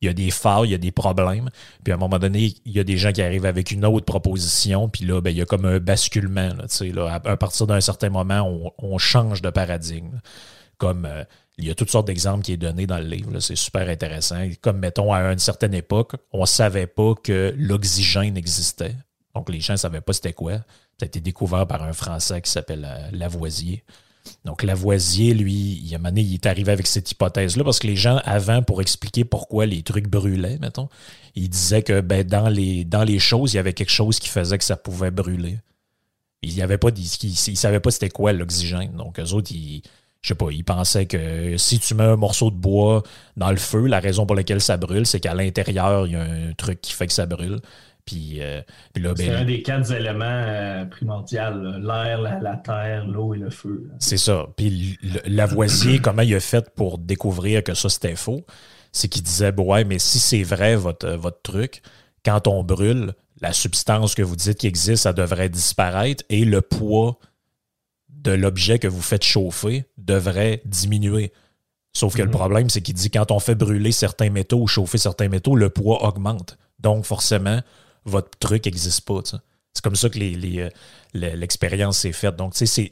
Il 0.00 0.06
y 0.06 0.08
a 0.08 0.12
des 0.12 0.32
failles, 0.32 0.68
il 0.68 0.72
y 0.72 0.74
a 0.74 0.78
des 0.78 0.90
problèmes. 0.90 1.50
Puis 1.84 1.92
à 1.92 1.94
un 1.94 1.98
moment 1.98 2.18
donné, 2.18 2.52
il 2.64 2.72
y 2.72 2.80
a 2.80 2.84
des 2.84 2.98
gens 2.98 3.12
qui 3.12 3.22
arrivent 3.22 3.46
avec 3.46 3.70
une 3.70 3.84
autre 3.84 4.04
proposition. 4.04 4.88
Puis 4.88 5.04
là, 5.04 5.20
ben, 5.20 5.30
il 5.30 5.36
y 5.36 5.40
a 5.40 5.44
comme 5.44 5.66
un 5.66 5.78
basculement. 5.78 6.50
Là, 6.80 7.14
à, 7.24 7.36
partir 7.36 7.68
d'un 7.68 7.80
certain 7.80 8.10
moment, 8.10 8.72
on, 8.78 8.98
change 8.98 9.40
de 9.40 9.50
paradigme. 9.50 10.20
Comme 10.78 11.06
euh, 11.06 11.22
il 11.58 11.66
y 11.66 11.70
a 11.70 11.74
toutes 11.76 11.90
sortes 11.90 12.08
d'exemples 12.08 12.44
qui 12.44 12.52
est 12.52 12.56
donné 12.58 12.88
dans 12.88 12.98
le 12.98 13.06
livre. 13.06 13.38
C'est 13.38 13.56
super 13.56 13.88
intéressant. 13.88 14.48
Comme 14.60 14.78
mettons, 14.78 15.12
à 15.12 15.20
une 15.20 15.38
certaine 15.38 15.74
époque, 15.74 16.14
on 16.32 16.40
ne 16.40 16.46
savait 16.46 16.88
pas 16.88 17.14
que 17.22 17.54
l'oxygène 17.56 18.36
existait. 18.36 18.96
Donc, 19.36 19.50
les 19.50 19.60
gens 19.60 19.74
ne 19.74 19.78
savaient 19.78 20.00
pas 20.00 20.14
c'était 20.14 20.32
quoi. 20.32 20.52
Ça 20.98 21.02
a 21.02 21.06
été 21.06 21.20
découvert 21.20 21.66
par 21.66 21.82
un 21.82 21.92
Français 21.92 22.40
qui 22.40 22.50
s'appelle 22.50 22.88
euh, 22.88 23.10
Lavoisier. 23.12 23.84
Donc, 24.46 24.62
Lavoisier, 24.62 25.34
lui, 25.34 25.78
il, 25.84 25.94
a 25.94 26.10
il 26.16 26.34
est 26.34 26.46
arrivé 26.46 26.72
avec 26.72 26.86
cette 26.86 27.10
hypothèse-là 27.10 27.62
parce 27.62 27.78
que 27.78 27.86
les 27.86 27.96
gens, 27.96 28.18
avant, 28.24 28.62
pour 28.62 28.80
expliquer 28.80 29.26
pourquoi 29.26 29.66
les 29.66 29.82
trucs 29.82 30.08
brûlaient, 30.08 30.56
mettons, 30.58 30.88
ils 31.34 31.50
disaient 31.50 31.82
que 31.82 32.00
ben, 32.00 32.24
dans, 32.24 32.48
les, 32.48 33.18
choses, 33.18 33.52
il 33.52 33.56
y 33.56 33.58
avait 33.58 33.74
quelque 33.74 33.92
chose 33.92 34.18
qui 34.18 34.30
faisait 34.30 34.56
que 34.56 34.64
ça 34.64 34.78
pouvait 34.78 35.10
brûler. 35.10 35.58
Ils 36.40 36.56
ne 36.56 36.76
pas, 36.76 36.88
savaient 37.54 37.80
pas 37.80 37.90
c'était 37.90 38.08
quoi 38.08 38.32
l'oxygène. 38.32 38.92
Donc, 38.96 39.20
eux 39.20 39.32
autres, 39.34 39.52
ils, 39.52 39.82
je 40.22 40.28
sais 40.28 40.34
pas, 40.34 40.46
ils 40.50 40.64
pensaient 40.64 41.04
que 41.04 41.58
si 41.58 41.78
tu 41.78 41.94
mets 41.94 42.04
un 42.04 42.16
morceau 42.16 42.50
de 42.50 42.56
bois 42.56 43.02
dans 43.36 43.50
le 43.50 43.58
feu, 43.58 43.86
la 43.86 44.00
raison 44.00 44.24
pour 44.24 44.34
laquelle 44.34 44.62
ça 44.62 44.78
brûle, 44.78 45.06
c'est 45.06 45.20
qu'à 45.20 45.34
l'intérieur, 45.34 46.06
il 46.06 46.14
y 46.14 46.16
a 46.16 46.22
un 46.22 46.54
truc 46.54 46.80
qui 46.80 46.94
fait 46.94 47.06
que 47.06 47.12
ça 47.12 47.26
brûle. 47.26 47.60
Puis, 48.06 48.38
euh, 48.40 48.62
là, 48.94 49.12
c'est 49.16 49.26
ben, 49.26 49.36
un 49.36 49.44
des 49.44 49.62
quatre 49.62 49.90
éléments 49.92 50.24
euh, 50.24 50.84
primordiaux, 50.86 51.50
l'air, 51.80 52.20
la, 52.22 52.56
terre, 52.56 53.04
l'eau 53.06 53.34
et 53.34 53.38
le 53.38 53.50
feu. 53.50 53.90
C'est 53.98 54.16
ça. 54.16 54.46
Puis 54.56 54.96
Lavoisier, 55.26 55.98
comment 56.02 56.22
il 56.22 56.34
a 56.36 56.40
fait 56.40 56.70
pour 56.74 56.98
découvrir 56.98 57.64
que 57.64 57.74
ça 57.74 57.88
c'était 57.88 58.14
faux? 58.14 58.46
C'est 58.92 59.08
qu'il 59.08 59.24
disait, 59.24 59.52
ouais, 59.52 59.84
mais 59.84 59.98
si 59.98 60.20
c'est 60.20 60.44
vrai 60.44 60.76
votre, 60.76 61.08
votre 61.10 61.42
truc, 61.42 61.82
quand 62.24 62.46
on 62.46 62.62
brûle, 62.62 63.12
la 63.40 63.52
substance 63.52 64.14
que 64.14 64.22
vous 64.22 64.36
dites 64.36 64.58
qui 64.58 64.68
existe, 64.68 65.02
ça 65.02 65.12
devrait 65.12 65.48
disparaître 65.48 66.24
et 66.30 66.44
le 66.44 66.62
poids 66.62 67.18
de 68.08 68.30
l'objet 68.30 68.78
que 68.78 68.88
vous 68.88 69.02
faites 69.02 69.24
chauffer 69.24 69.84
devrait 69.98 70.62
diminuer. 70.64 71.32
Sauf 71.92 72.14
que 72.14 72.22
le 72.22 72.28
mhm. 72.28 72.34
problème, 72.34 72.70
c'est 72.70 72.82
qu'il 72.82 72.94
dit 72.94 73.10
quand 73.10 73.32
on 73.32 73.40
fait 73.40 73.56
brûler 73.56 73.90
certains 73.90 74.30
métaux 74.30 74.60
ou 74.60 74.66
chauffer 74.68 74.98
certains 74.98 75.28
métaux, 75.28 75.56
le 75.56 75.70
poids 75.70 76.06
augmente. 76.06 76.56
Donc, 76.78 77.04
forcément, 77.04 77.60
votre 78.06 78.30
truc 78.38 78.64
n'existe 78.64 79.02
pas. 79.02 79.20
C'est 79.24 79.82
comme 79.82 79.96
ça 79.96 80.08
que 80.08 80.18
euh, 80.18 80.70
l'expérience 81.12 81.98
s'est 81.98 82.12
faite. 82.12 82.36
Donc, 82.36 82.54
tu 82.54 82.66
sais, 82.66 82.90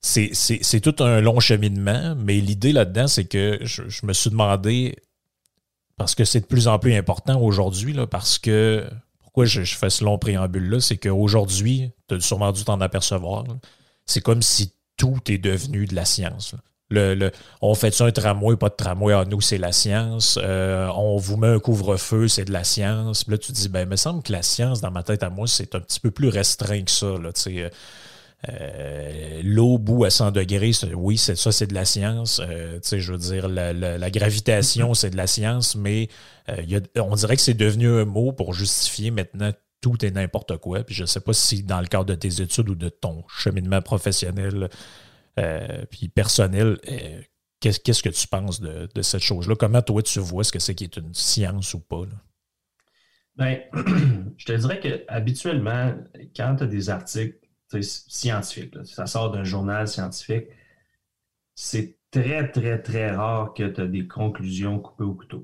c'est. 0.00 0.80
tout 0.80 1.04
un 1.04 1.20
long 1.20 1.40
cheminement, 1.40 2.14
mais 2.16 2.40
l'idée 2.40 2.72
là-dedans, 2.72 3.08
c'est 3.08 3.26
que 3.26 3.58
je, 3.62 4.06
me 4.06 4.12
suis 4.12 4.30
demandé, 4.30 4.96
parce 5.96 6.14
que 6.14 6.24
c'est 6.24 6.40
de 6.40 6.46
plus 6.46 6.68
en 6.68 6.78
plus 6.78 6.94
important 6.94 7.40
aujourd'hui, 7.40 7.94
parce 8.10 8.38
que 8.38 8.88
pourquoi 9.20 9.44
je, 9.44 9.62
fais 9.62 9.90
ce 9.90 10.04
long 10.04 10.18
préambule-là, 10.18 10.80
c'est 10.80 10.96
qu'aujourd'hui, 10.96 11.90
tu 12.08 12.14
as 12.14 12.20
sûrement 12.20 12.52
dû 12.52 12.64
t'en 12.64 12.80
apercevoir, 12.80 13.44
c'est 14.06 14.22
comme 14.22 14.40
si 14.40 14.72
tout 14.96 15.20
est 15.28 15.38
devenu 15.38 15.86
de 15.86 15.94
la 15.94 16.04
science. 16.04 16.54
On 16.90 17.74
fait 17.74 17.92
ça 17.92 18.06
un 18.06 18.12
tramway, 18.12 18.56
pas 18.56 18.70
de 18.70 18.74
tramway, 18.74 19.12
ah, 19.12 19.24
nous, 19.26 19.40
c'est 19.40 19.58
la 19.58 19.72
science. 19.72 20.38
Euh, 20.42 20.88
on 20.94 21.16
vous 21.18 21.36
met 21.36 21.48
un 21.48 21.58
couvre-feu, 21.58 22.28
c'est 22.28 22.46
de 22.46 22.52
la 22.52 22.64
science. 22.64 23.26
là, 23.28 23.36
tu 23.36 23.52
te 23.52 23.56
dis, 23.56 23.68
ben, 23.68 23.82
il 23.82 23.88
me 23.88 23.96
semble 23.96 24.22
que 24.22 24.32
la 24.32 24.42
science, 24.42 24.80
dans 24.80 24.90
ma 24.90 25.02
tête 25.02 25.22
à 25.22 25.30
moi, 25.30 25.46
c'est 25.46 25.74
un 25.74 25.80
petit 25.80 26.00
peu 26.00 26.10
plus 26.10 26.28
restreint 26.28 26.82
que 26.82 26.90
ça. 26.90 27.14
Euh, 28.48 29.40
L'eau 29.42 29.78
bout 29.78 30.04
à 30.04 30.10
100 30.10 30.30
degrés, 30.30 30.70
oui, 30.94 31.18
c'est 31.18 31.36
ça, 31.36 31.52
c'est 31.52 31.66
de 31.66 31.74
la 31.74 31.84
science. 31.84 32.40
Euh, 32.42 32.78
je 32.90 33.12
veux 33.12 33.18
dire, 33.18 33.48
la, 33.48 34.10
gravitation, 34.10 34.94
c'est 34.94 35.10
de 35.10 35.16
la 35.16 35.26
science, 35.26 35.76
mais 35.76 36.08
on 36.96 37.14
dirait 37.16 37.36
que 37.36 37.42
c'est 37.42 37.54
devenu 37.54 37.88
un 37.88 38.04
mot 38.06 38.32
pour 38.32 38.54
justifier 38.54 39.10
maintenant 39.10 39.52
tout 39.80 40.04
et 40.04 40.10
n'importe 40.10 40.56
quoi. 40.56 40.82
Puis 40.84 40.94
je 40.94 41.02
ne 41.02 41.06
sais 41.06 41.20
pas 41.20 41.32
si 41.32 41.62
dans 41.62 41.80
le 41.80 41.86
cadre 41.86 42.06
de 42.06 42.14
tes 42.14 42.40
études 42.40 42.68
ou 42.70 42.74
de 42.74 42.88
ton 42.88 43.24
cheminement 43.28 43.82
professionnel 43.82 44.68
euh, 45.38 45.84
puis 45.90 46.08
personnel, 46.08 46.78
qu'est-ce 47.60 48.02
que 48.02 48.10
tu 48.10 48.26
penses 48.28 48.60
de, 48.60 49.02
cette 49.02 49.22
chose-là? 49.22 49.54
Comment 49.56 49.82
toi 49.82 50.02
tu 50.02 50.20
vois 50.20 50.44
ce 50.44 50.52
que 50.52 50.58
c'est 50.58 50.74
qui 50.74 50.84
est 50.84 50.96
une 50.96 51.14
science 51.14 51.74
ou 51.74 51.80
pas? 51.80 52.02
Ben, 53.36 53.60
je 54.36 54.44
te 54.44 54.52
dirais 54.52 54.80
que 54.80 55.04
habituellement, 55.08 55.94
quand 56.34 56.56
tu 56.56 56.64
as 56.64 56.66
des 56.66 56.90
articles 56.90 57.38
scientifique. 57.82 58.74
Ça 58.84 59.06
sort 59.06 59.30
d'un 59.30 59.44
journal 59.44 59.86
scientifique. 59.88 60.46
C'est 61.54 61.98
très, 62.10 62.50
très, 62.50 62.80
très 62.80 63.10
rare 63.10 63.52
que 63.54 63.64
tu 63.64 63.80
as 63.80 63.86
des 63.86 64.06
conclusions 64.06 64.78
coupées 64.78 65.04
au 65.04 65.14
couteau. 65.14 65.42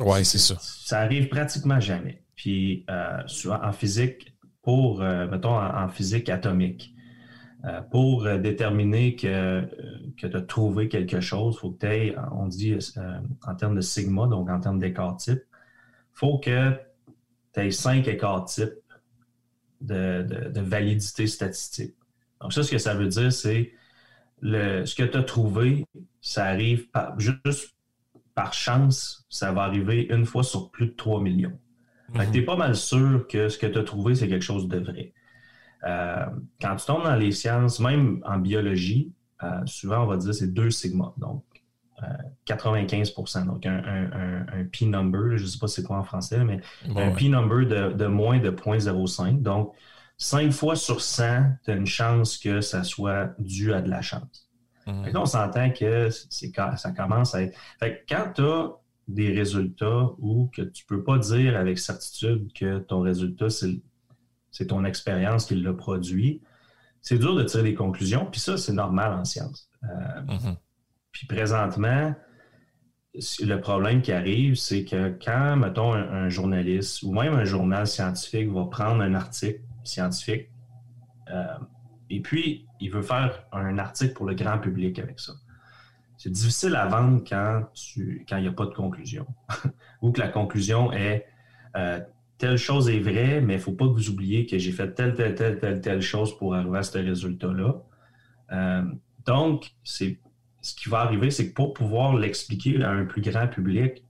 Oui, 0.00 0.24
c'est 0.24 0.38
ça. 0.38 0.56
Ça 0.60 1.00
arrive 1.00 1.28
pratiquement 1.28 1.80
jamais. 1.80 2.24
Puis, 2.34 2.86
euh, 2.88 3.22
en 3.50 3.72
physique, 3.72 4.34
pour, 4.62 5.02
euh, 5.02 5.26
mettons, 5.26 5.58
en, 5.58 5.88
physique 5.88 6.28
atomique, 6.28 6.94
euh, 6.96 6.99
pour 7.90 8.24
déterminer 8.38 9.16
que, 9.16 9.62
que 10.16 10.26
tu 10.26 10.36
as 10.36 10.40
trouvé 10.40 10.88
quelque 10.88 11.20
chose, 11.20 11.56
il 11.56 11.60
faut 11.60 11.70
que 11.72 11.80
tu 11.80 11.86
aies, 11.86 12.16
on 12.32 12.46
dit 12.46 12.76
en 13.46 13.54
termes 13.54 13.74
de 13.74 13.80
sigma, 13.80 14.26
donc 14.26 14.48
en 14.48 14.60
termes 14.60 14.78
d'écart 14.78 15.16
type, 15.16 15.42
il 15.42 16.18
faut 16.18 16.38
que 16.38 16.72
tu 17.52 17.60
aies 17.60 17.70
cinq 17.70 18.08
écarts 18.08 18.46
types 18.46 18.80
de, 19.80 20.60
validité 20.60 21.26
statistique. 21.26 21.94
Donc, 22.40 22.52
ça, 22.52 22.62
ce 22.62 22.70
que 22.70 22.78
ça 22.78 22.94
veut 22.94 23.08
dire, 23.08 23.32
c'est 23.32 23.72
ce 24.42 24.94
que 24.94 25.02
tu 25.02 25.16
as 25.16 25.22
trouvé, 25.22 25.86
ça 26.20 26.46
arrive 26.46 26.86
juste 27.18 27.74
par 28.34 28.54
chance, 28.54 29.26
ça 29.28 29.52
va 29.52 29.62
arriver 29.62 30.06
une 30.10 30.24
fois 30.24 30.42
sur 30.42 30.70
plus 30.70 30.86
de 30.86 30.92
3 30.92 31.20
millions. 31.20 31.58
tu 32.32 32.38
es 32.38 32.42
pas 32.42 32.56
mal 32.56 32.74
sûr 32.74 33.26
que 33.28 33.48
ce 33.48 33.58
que 33.58 33.66
tu 33.66 33.78
as 33.78 33.84
trouvé, 33.84 34.14
c'est 34.14 34.28
quelque 34.28 34.44
chose 34.44 34.68
de 34.68 34.78
vrai. 34.78 35.12
Euh, 35.84 36.26
quand 36.60 36.76
tu 36.76 36.86
tombes 36.86 37.04
dans 37.04 37.16
les 37.16 37.32
sciences, 37.32 37.80
même 37.80 38.22
en 38.26 38.38
biologie, 38.38 39.12
euh, 39.42 39.48
souvent 39.66 40.04
on 40.04 40.06
va 40.06 40.16
dire 40.16 40.34
c'est 40.34 40.52
2 40.52 40.70
sigma, 40.70 41.12
donc 41.16 41.44
95% 42.46 43.42
euh, 43.42 43.44
donc 43.44 43.66
un, 43.66 44.64
P-number, 44.72 45.36
je 45.36 45.42
ne 45.42 45.48
sais 45.48 45.58
pas 45.58 45.68
c'est 45.68 45.82
quoi 45.82 45.98
en 45.98 46.04
français, 46.04 46.42
mais 46.44 46.60
un 46.96 47.12
P-number 47.12 47.66
de, 47.66 47.92
de, 47.92 48.06
moins 48.06 48.38
de 48.38 48.50
0.05. 48.50 49.42
Donc, 49.42 49.74
5 50.16 50.50
fois 50.50 50.76
sur 50.76 51.00
100, 51.00 51.56
tu 51.64 51.70
as 51.70 51.74
une 51.74 51.86
chance 51.86 52.38
que 52.38 52.60
ça 52.60 52.84
soit 52.84 53.34
dû 53.38 53.72
à 53.72 53.80
de 53.80 53.88
la 53.88 54.02
chance. 54.02 54.48
Mhm. 54.86 55.10
on 55.14 55.26
s'entend 55.26 55.70
que 55.70 56.08
ça 56.10 56.92
commence 56.92 57.34
à 57.34 57.42
être. 57.42 57.56
quand 58.08 58.32
tu 58.34 58.42
as 58.42 58.70
des 59.08 59.32
résultats 59.32 60.10
ou 60.18 60.50
que 60.54 60.62
tu 60.62 60.84
ne 60.84 60.96
peux 60.96 61.04
pas 61.04 61.18
dire 61.18 61.56
avec 61.56 61.78
certitude 61.78 62.50
que 62.54 62.78
ton 62.78 63.00
résultat, 63.00 63.50
c'est 63.50 63.80
ton 64.66 64.84
expérience 64.84 65.46
qui 65.46 65.54
l'a 65.56 65.72
produit, 65.72 66.42
c'est 67.02 67.18
dur 67.18 67.34
de 67.34 67.44
tirer 67.44 67.62
des 67.62 67.74
conclusions. 67.74 68.26
Puis 68.26 68.40
ça, 68.40 68.56
c'est 68.56 68.72
normal 68.72 69.12
en 69.12 69.24
science. 69.24 69.70
Euh, 69.84 70.22
mhm. 70.22 70.56
Puis 71.12 71.26
présentement, 71.26 72.14
le 73.14 73.56
problème 73.56 74.02
qui 74.02 74.12
arrive, 74.12 74.54
c'est 74.54 74.84
que 74.84 75.16
quand, 75.24 75.56
mettons, 75.56 75.94
un, 75.94 76.28
journaliste 76.28 77.02
ou 77.02 77.12
même 77.12 77.34
un 77.34 77.44
journal 77.44 77.86
scientifique 77.86 78.48
va 78.50 78.66
prendre 78.66 79.02
un 79.02 79.14
article 79.14 79.62
scientifique 79.82 80.48
euh, 81.30 81.44
et 82.08 82.20
puis 82.20 82.66
il 82.80 82.90
veut 82.90 83.02
faire 83.02 83.44
un 83.52 83.78
article 83.78 84.14
pour 84.14 84.26
le 84.26 84.34
grand 84.34 84.58
public 84.58 84.98
avec 84.98 85.18
ça. 85.18 85.32
C'est 86.18 86.30
difficile 86.30 86.76
à 86.76 86.86
vendre 86.86 87.22
quand 87.28 87.66
il 87.96 88.24
n'y 88.30 88.48
a 88.48 88.52
pas 88.52 88.66
de 88.66 88.74
conclusion 88.74 89.26
ou 90.02 90.12
que 90.12 90.20
la 90.20 90.28
conclusion 90.28 90.92
est 90.92 91.26
euh, 91.76 92.00
telle 92.40 92.56
chose 92.56 92.88
est 92.88 93.00
vraie, 93.00 93.42
mais 93.42 93.54
il 93.54 93.56
ne 93.58 93.62
faut 93.62 93.72
pas 93.72 93.84
que 93.84 93.92
vous 93.92 94.08
oubliez 94.08 94.46
que 94.46 94.58
j'ai 94.58 94.72
fait 94.72 94.94
telle, 94.94 95.14
telle, 95.14 95.34
telle, 95.34 95.58
telle, 95.58 95.80
telle 95.82 96.00
chose 96.00 96.36
pour 96.38 96.54
arriver 96.54 96.78
à 96.78 96.82
ce 96.82 96.96
résultat-là. 96.96 97.74
Euh, 98.52 98.82
donc, 99.26 99.70
c'est 99.84 100.18
ce 100.62 100.74
qui 100.74 100.88
va 100.88 101.00
arriver, 101.00 101.30
c'est 101.30 101.50
que 101.50 101.54
pour 101.54 101.74
pouvoir 101.74 102.16
l'expliquer 102.16 102.82
à 102.82 102.90
un 102.90 103.04
plus 103.04 103.20
grand 103.20 103.46
public, 103.46 104.02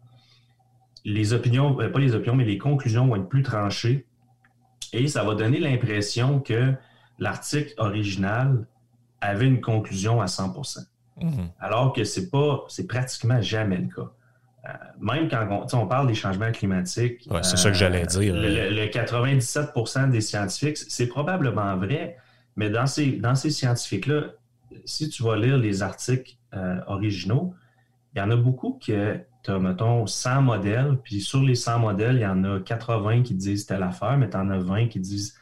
les 1.05 1.33
opinions, 1.33 1.81
euh, 1.81 1.89
pas 1.89 1.99
les 1.99 2.15
opinions, 2.15 2.37
mais 2.37 2.45
les 2.45 2.59
conclusions 2.59 3.09
vont 3.09 3.17
être 3.17 3.29
plus 3.29 3.43
tranchées 3.43 4.07
et 4.93 5.09
ça 5.09 5.25
va 5.25 5.35
donner 5.35 5.59
l'impression 5.59 6.39
que 6.39 6.73
l'article 7.19 7.75
original 7.79 8.65
avait 9.21 9.47
une 9.47 9.61
conclusion 9.61 10.21
à 10.21 10.29
100 10.29 10.55
mhm. 11.21 11.51
Alors 11.59 11.93
que 11.93 12.05
c'est 12.05 12.31
pas, 12.31 12.65
c'est 12.69 12.87
pratiquement 12.87 13.43
jamais 13.43 13.79
le 13.79 13.89
cas. 13.89 14.13
Euh, 14.67 14.73
même 15.01 15.29
quand 15.29 15.67
on, 15.73 15.87
parle 15.87 16.07
des 16.07 16.15
changements 16.15 16.53
climatiques, 16.53 17.27
c'est 17.43 17.57
ça 17.57 17.71
que 17.71 17.77
j'allais 17.77 18.03
euh, 18.03 18.07
dire. 18.07 18.35
Le, 18.35 18.87
97% 18.87 20.11
des 20.11 20.21
scientifiques, 20.21 20.77
c'est 20.77 21.07
probablement 21.07 21.77
vrai, 21.77 22.19
mais 22.57 22.69
dans 22.69 22.87
ces, 22.87 23.13
dans 23.13 23.35
ces 23.35 23.51
scientifiques-là, 23.51 24.25
si 24.85 25.09
tu 25.09 25.23
vas 25.23 25.37
lire 25.37 25.57
les 25.57 25.83
articles 25.83 26.35
euh, 26.55 26.77
originaux, 26.87 27.55
il 28.15 28.19
y 28.19 28.23
en 28.23 28.31
a 28.31 28.37
beaucoup 28.37 28.79
que 28.85 29.19
tu 29.43 29.51
as, 29.51 29.59
mettons, 29.59 30.07
100 30.07 30.43
modèles, 30.43 30.99
puis 31.03 31.23
sur 31.23 31.43
les 31.43 31.55
100 31.55 31.79
modèles, 31.79 32.17
il 32.17 32.23
y 32.23 32.27
en 32.27 32.45
a 32.45 32.61
80 32.61 33.23
qui 33.23 33.35
disent 33.35 33.65
telle 33.65 33.83
affaire, 33.83 34.19
mais 34.19 34.29
tu 34.29 34.37
en 34.37 34.51
as 34.51 34.59
20 34.59 34.89
qui 34.89 35.01
disent 35.01 35.40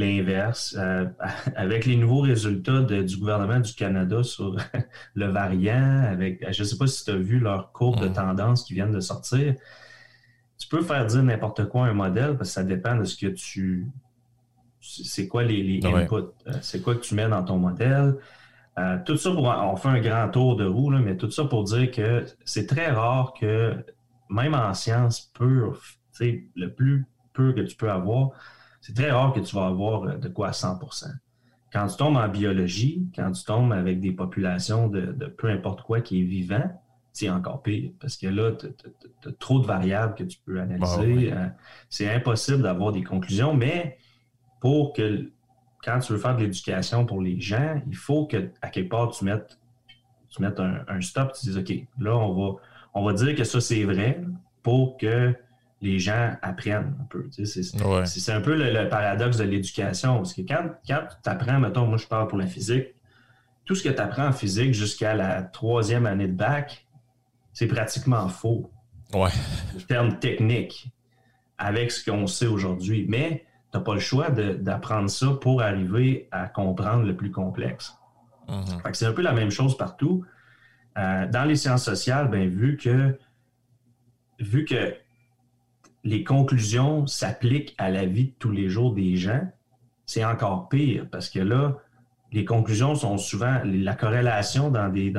l'inverse. 0.00 0.74
Euh, 0.78 1.06
avec 1.56 1.86
les 1.86 1.96
nouveaux 1.96 2.20
résultats 2.22 2.80
du 2.80 3.16
gouvernement 3.16 3.60
du 3.60 3.72
Canada 3.74 4.22
sur 4.22 4.56
le 5.14 5.26
variant, 5.26 6.04
avec, 6.10 6.44
je 6.52 6.62
ne 6.62 6.66
sais 6.66 6.76
pas 6.76 6.86
si 6.86 7.04
tu 7.04 7.10
as 7.10 7.16
vu 7.16 7.38
leur 7.38 7.72
courbe 7.72 8.00
de 8.00 8.08
mm. 8.08 8.12
tendance 8.12 8.64
qui 8.64 8.74
viennent 8.74 8.92
de 8.92 9.00
sortir, 9.00 9.54
tu 10.58 10.68
peux 10.68 10.82
faire 10.82 11.06
dire 11.06 11.22
n'importe 11.22 11.68
quoi 11.68 11.86
à 11.86 11.88
un 11.90 11.94
modèle 11.94 12.36
parce 12.36 12.50
que 12.50 12.54
ça 12.54 12.64
dépend 12.64 12.96
de 12.96 13.04
ce 13.04 13.16
que 13.16 13.28
tu. 13.28 13.88
C'est 14.80 15.28
quoi 15.28 15.42
les, 15.42 15.80
inputs? 15.84 16.14
Euh, 16.46 16.52
c'est 16.62 16.82
quoi 16.82 16.94
que 16.94 17.00
tu 17.00 17.14
mets 17.14 17.28
dans 17.28 17.44
ton 17.44 17.58
modèle? 17.58 18.16
Euh, 18.78 18.98
tout 19.04 19.16
ça 19.16 19.30
pour. 19.30 19.44
On 19.44 19.76
fait 19.76 19.88
un 19.88 20.00
grand 20.00 20.28
tour 20.28 20.56
de 20.56 20.64
roue, 20.64 20.90
mais 20.90 21.16
tout 21.16 21.30
ça 21.30 21.44
pour 21.44 21.64
dire 21.64 21.90
que 21.90 22.24
c'est 22.44 22.66
très 22.66 22.90
rare 22.90 23.34
que, 23.38 23.74
même 24.28 24.54
en 24.54 24.72
sciences 24.74 25.32
pure, 25.34 25.80
le 26.20 26.66
plus 26.68 27.06
peu 27.32 27.52
que 27.52 27.60
tu 27.60 27.76
peux 27.76 27.90
avoir, 27.90 28.30
c'est 28.80 28.94
très 28.94 29.10
rare 29.10 29.32
que 29.32 29.40
tu 29.40 29.54
vas 29.54 29.66
avoir 29.66 30.04
euh, 30.04 30.16
de 30.16 30.28
quoi 30.28 30.48
à 30.48 30.52
100% 30.52 31.06
Quand 31.72 31.86
tu 31.86 31.96
tombes 31.96 32.16
en 32.16 32.28
biologie, 32.28 33.08
quand 33.14 33.30
tu 33.32 33.44
tombes 33.44 33.72
avec 33.72 34.00
des 34.00 34.12
populations 34.12 34.88
de, 34.88 35.12
peu 35.26 35.48
importe 35.48 35.82
quoi 35.82 36.00
qui 36.00 36.20
est 36.20 36.24
vivant, 36.24 36.70
c'est 37.12 37.28
encore 37.28 37.62
pire. 37.62 37.90
Parce 38.00 38.16
que 38.16 38.26
là, 38.26 38.52
tu 38.52 38.66
as, 39.28 39.32
trop 39.38 39.60
de 39.60 39.66
variables 39.66 40.14
que 40.14 40.24
tu 40.24 40.38
peux 40.44 40.60
analyser. 40.60 41.32
Euh, 41.32 41.46
c'est 41.88 42.12
impossible 42.12 42.62
d'avoir 42.62 42.92
des 42.92 43.02
conclusions, 43.02 43.54
mais 43.54 43.98
pour 44.60 44.92
que 44.92 45.30
quand 45.84 45.98
tu 45.98 46.12
veux 46.12 46.18
faire 46.18 46.36
de 46.36 46.42
l'éducation 46.42 47.06
pour 47.06 47.20
les 47.20 47.40
gens, 47.40 47.80
il 47.86 47.96
faut 47.96 48.26
que, 48.26 48.50
à 48.62 48.68
quelque 48.68 48.90
part, 48.90 49.10
tu 49.10 49.24
mettes, 49.24 49.58
tu 50.28 50.42
mettes 50.42 50.60
un, 50.60 51.00
stop, 51.00 51.32
tu 51.32 51.46
dises, 51.46 51.58
OK, 51.58 51.72
là, 51.98 52.16
on 52.16 52.34
va, 52.34 52.58
on 52.94 53.04
va 53.04 53.12
dire 53.12 53.34
que 53.34 53.44
ça, 53.44 53.60
c'est 53.60 53.84
vrai 53.84 54.22
pour 54.62 54.98
que 54.98 55.34
les 55.80 55.98
gens 55.98 56.34
apprennent 56.42 56.94
un 57.00 57.04
peu. 57.04 57.28
c'est, 57.30 58.32
un 58.32 58.40
peu 58.40 58.54
le, 58.54 58.88
paradoxe 58.88 59.38
de 59.38 59.44
l'éducation. 59.44 60.16
Parce 60.16 60.34
que 60.34 60.42
quand, 60.42 60.70
quand 60.86 61.06
tu 61.22 61.30
apprends, 61.30 61.58
mettons, 61.58 61.86
moi, 61.86 61.96
je 61.96 62.06
parle 62.06 62.28
pour 62.28 62.38
la 62.38 62.46
physique, 62.46 62.94
tout 63.64 63.74
ce 63.74 63.82
que 63.82 63.88
tu 63.88 64.00
apprends 64.00 64.26
en 64.28 64.32
physique 64.32 64.74
jusqu'à 64.74 65.14
la 65.14 65.42
troisième 65.42 66.06
année 66.06 66.28
de 66.28 66.34
bac, 66.36 66.86
c'est 67.52 67.66
pratiquement 67.66 68.28
faux. 68.28 68.70
Ouais. 69.14 69.30
En 69.76 69.80
termes 69.88 70.18
techniques, 70.18 70.92
avec 71.58 71.90
ce 71.90 72.08
qu'on 72.08 72.26
sait 72.26 72.46
aujourd'hui. 72.46 73.06
Mais 73.08 73.46
tu 73.70 73.78
n'as 73.78 73.84
pas 73.84 73.94
le 73.94 74.00
choix 74.00 74.30
d'apprendre 74.30 75.08
ça 75.08 75.28
pour 75.40 75.62
arriver 75.62 76.28
à 76.30 76.48
comprendre 76.48 77.04
le 77.04 77.16
plus 77.16 77.30
complexe. 77.30 77.94
Mhm. 78.48 78.80
C'est 78.92 79.06
un 79.06 79.12
peu 79.12 79.22
la 79.22 79.32
même 79.32 79.50
chose 79.50 79.76
partout. 79.76 80.24
Euh, 80.98 81.26
dans 81.28 81.44
les 81.44 81.56
sciences 81.56 81.84
sociales, 81.84 82.28
ben, 82.28 82.48
vu 82.48 82.76
que 82.76 83.16
vu 84.40 84.64
que 84.64 84.94
les 86.04 86.24
conclusions 86.24 87.06
s'appliquent 87.06 87.74
à 87.78 87.90
la 87.90 88.06
vie 88.06 88.26
de 88.26 88.34
tous 88.38 88.50
les 88.50 88.68
jours 88.68 88.94
des 88.94 89.16
gens, 89.16 89.42
c'est 90.06 90.24
encore 90.24 90.68
pire 90.68 91.06
parce 91.10 91.28
que 91.28 91.40
là, 91.40 91.76
les 92.32 92.44
conclusions 92.44 92.94
sont 92.94 93.18
souvent 93.18 93.60
la 93.64 93.94
corrélation 93.94 94.70
dans 94.70 94.88
des, 94.88 95.12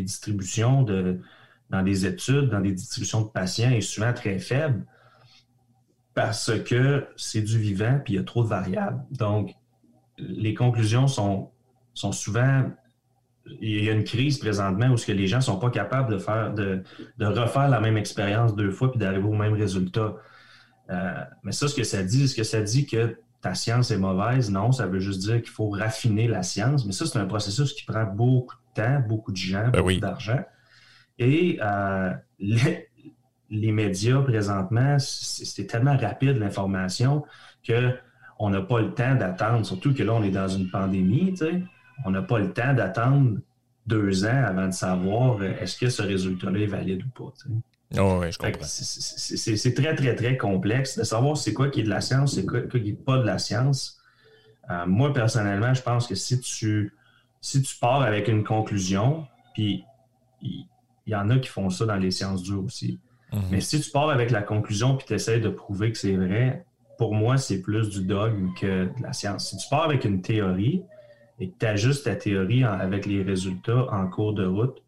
distributions 0.00 0.82
de 0.82 1.20
dans 1.70 1.82
des 1.82 2.06
études, 2.06 2.48
dans 2.48 2.60
des 2.60 2.72
distributions 2.72 3.22
de 3.22 3.28
patients 3.28 3.70
est 3.70 3.80
souvent 3.80 4.12
très 4.12 4.38
faible 4.38 4.86
parce 6.14 6.52
que 6.62 7.06
c'est 7.16 7.42
du 7.42 7.58
vivant 7.58 8.00
puis 8.04 8.14
il 8.14 8.16
y 8.16 8.20
a 8.20 8.22
trop 8.22 8.44
de 8.44 8.48
variables. 8.48 9.02
Donc, 9.10 9.54
les 10.18 10.54
conclusions 10.54 11.08
sont 11.08 11.50
souvent 11.94 12.70
il 13.60 13.84
y 13.84 13.88
a 13.88 13.92
une 13.92 14.04
crise 14.04 14.38
présentement 14.38 14.88
où 14.88 14.96
ce 14.96 15.06
que 15.06 15.12
les 15.12 15.26
gens 15.26 15.38
ne 15.38 15.42
sont 15.42 15.58
pas 15.58 15.70
capables 15.70 16.12
de 16.12 16.18
faire 16.18 16.52
de, 16.52 16.82
refaire 17.20 17.68
la 17.68 17.80
même 17.80 17.96
expérience 17.96 18.54
deux 18.54 18.70
fois 18.70 18.90
puis 18.90 18.98
d'arriver 18.98 19.26
au 19.26 19.34
même 19.34 19.54
résultat. 19.54 20.14
Euh, 20.90 21.12
mais 21.42 21.52
ça, 21.52 21.68
ce 21.68 21.74
que 21.74 21.84
ça 21.84 22.02
dit, 22.02 22.24
est-ce 22.24 22.34
que 22.34 22.44
ça 22.44 22.60
dit 22.60 22.86
que 22.86 23.18
ta 23.40 23.54
science 23.54 23.90
est 23.90 23.98
mauvaise? 23.98 24.50
Non, 24.50 24.72
ça 24.72 24.86
veut 24.86 25.00
juste 25.00 25.20
dire 25.20 25.42
qu'il 25.42 25.50
faut 25.50 25.68
raffiner 25.68 26.28
la 26.28 26.42
science. 26.42 26.86
Mais 26.86 26.92
ça, 26.92 27.06
c'est 27.06 27.18
un 27.18 27.26
processus 27.26 27.72
qui 27.72 27.84
prend 27.84 28.04
beaucoup 28.04 28.56
de 28.56 28.82
temps, 28.82 29.00
beaucoup 29.06 29.32
de 29.32 29.36
gens, 29.36 29.68
ben 29.70 29.80
beaucoup 29.80 30.00
d'argent. 30.00 30.42
Et 31.18 31.58
euh, 31.62 32.12
les, 32.38 33.72
médias, 33.72 34.20
présentement, 34.20 34.98
c'est 34.98 35.66
tellement 35.66 35.96
rapide 35.96 36.36
l'information 36.36 37.24
qu'on 37.66 38.50
n'a 38.50 38.60
pas 38.60 38.80
le 38.80 38.92
temps 38.92 39.14
d'attendre, 39.14 39.64
surtout 39.64 39.94
que 39.94 40.02
là, 40.02 40.12
on 40.12 40.22
est 40.22 40.30
dans 40.30 40.48
une 40.48 40.70
pandémie, 40.70 41.34
on 42.04 42.10
n'a 42.10 42.22
pas 42.22 42.38
le 42.38 42.52
temps 42.52 42.74
d'attendre 42.74 43.38
deux 43.86 44.24
ans 44.24 44.44
avant 44.44 44.66
de 44.66 44.72
savoir 44.72 45.40
euh, 45.40 45.52
est-ce 45.60 45.76
que 45.76 45.88
ce 45.88 46.02
résultat-là 46.02 46.58
est 46.58 46.66
valide 46.66 47.04
ou 47.04 47.08
pas. 47.24 47.32
Oh, 48.00 48.20
je 48.28 48.36
comprends. 48.36 48.64
C'est 48.64 49.74
très, 49.74 49.94
très, 49.94 50.14
très 50.14 50.36
complexe 50.36 50.98
de 50.98 51.04
savoir 51.04 51.36
c'est 51.36 51.52
quoi 51.52 51.70
qui 51.70 51.80
est 51.80 51.84
de 51.84 51.88
la 51.88 52.00
science, 52.00 52.34
c'est 52.34 52.44
quoi 52.44 52.62
qui 52.62 52.80
n'est 52.80 52.92
pas 52.92 53.18
de 53.18 53.24
la 53.24 53.38
science. 53.38 54.00
Euh, 54.70 54.84
moi, 54.86 55.12
personnellement, 55.12 55.72
je 55.72 55.82
pense 55.82 56.08
que 56.08 56.16
si 56.16 56.40
tu, 56.40 56.92
si 57.40 57.62
tu 57.62 57.76
pars 57.76 58.02
avec 58.02 58.26
une 58.26 58.42
conclusion, 58.42 59.26
puis 59.54 59.84
il 60.42 60.66
y 61.06 61.14
en 61.14 61.30
a 61.30 61.38
qui 61.38 61.48
font 61.48 61.70
ça 61.70 61.86
dans 61.86 61.96
les 61.96 62.10
sciences 62.10 62.42
dures 62.42 62.64
aussi. 62.64 62.98
Mhm. 63.32 63.42
Mais 63.52 63.60
si 63.60 63.80
tu 63.80 63.90
pars 63.90 64.10
avec 64.10 64.30
la 64.30 64.42
conclusion 64.42 64.96
puis 64.96 65.06
tu 65.06 65.14
essaies 65.14 65.40
de 65.40 65.48
prouver 65.48 65.92
que 65.92 65.98
c'est 65.98 66.16
vrai, 66.16 66.64
pour 66.98 67.14
moi, 67.14 67.36
c'est 67.36 67.60
plus 67.60 67.88
du 67.88 68.02
dogme 68.04 68.52
que 68.54 68.86
de 68.86 69.02
la 69.02 69.12
science. 69.12 69.50
Si 69.50 69.56
tu 69.56 69.68
pars 69.68 69.84
avec 69.84 70.04
une 70.04 70.22
théorie 70.22 70.82
et 71.38 71.50
que 71.50 71.54
tu 71.58 71.66
ajustes 71.66 72.04
ta 72.04 72.16
théorie 72.16 72.64
avec 72.64 73.06
les 73.06 73.22
résultats 73.22 73.86
en 73.92 74.08
cours 74.08 74.32
de 74.32 74.46
route, 74.46 74.82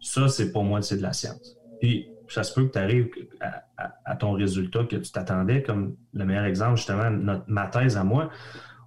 ça, 0.00 0.28
c'est 0.28 0.52
pour 0.52 0.64
moi, 0.64 0.82
c'est 0.82 0.96
de 0.96 1.02
la 1.02 1.12
science. 1.12 1.56
Puis, 1.80 2.08
ça 2.28 2.44
se 2.44 2.54
peut 2.54 2.66
que 2.66 2.72
tu 2.72 2.78
arrives 2.78 3.10
à, 3.40 4.16
ton 4.16 4.32
résultat 4.32 4.84
que 4.84 4.96
tu 4.96 5.10
t'attendais, 5.10 5.62
comme 5.62 5.96
le 6.12 6.24
meilleur 6.24 6.44
exemple, 6.44 6.76
justement, 6.76 7.40
ma 7.46 7.66
thèse 7.66 7.96
à 7.96 8.04
moi. 8.04 8.30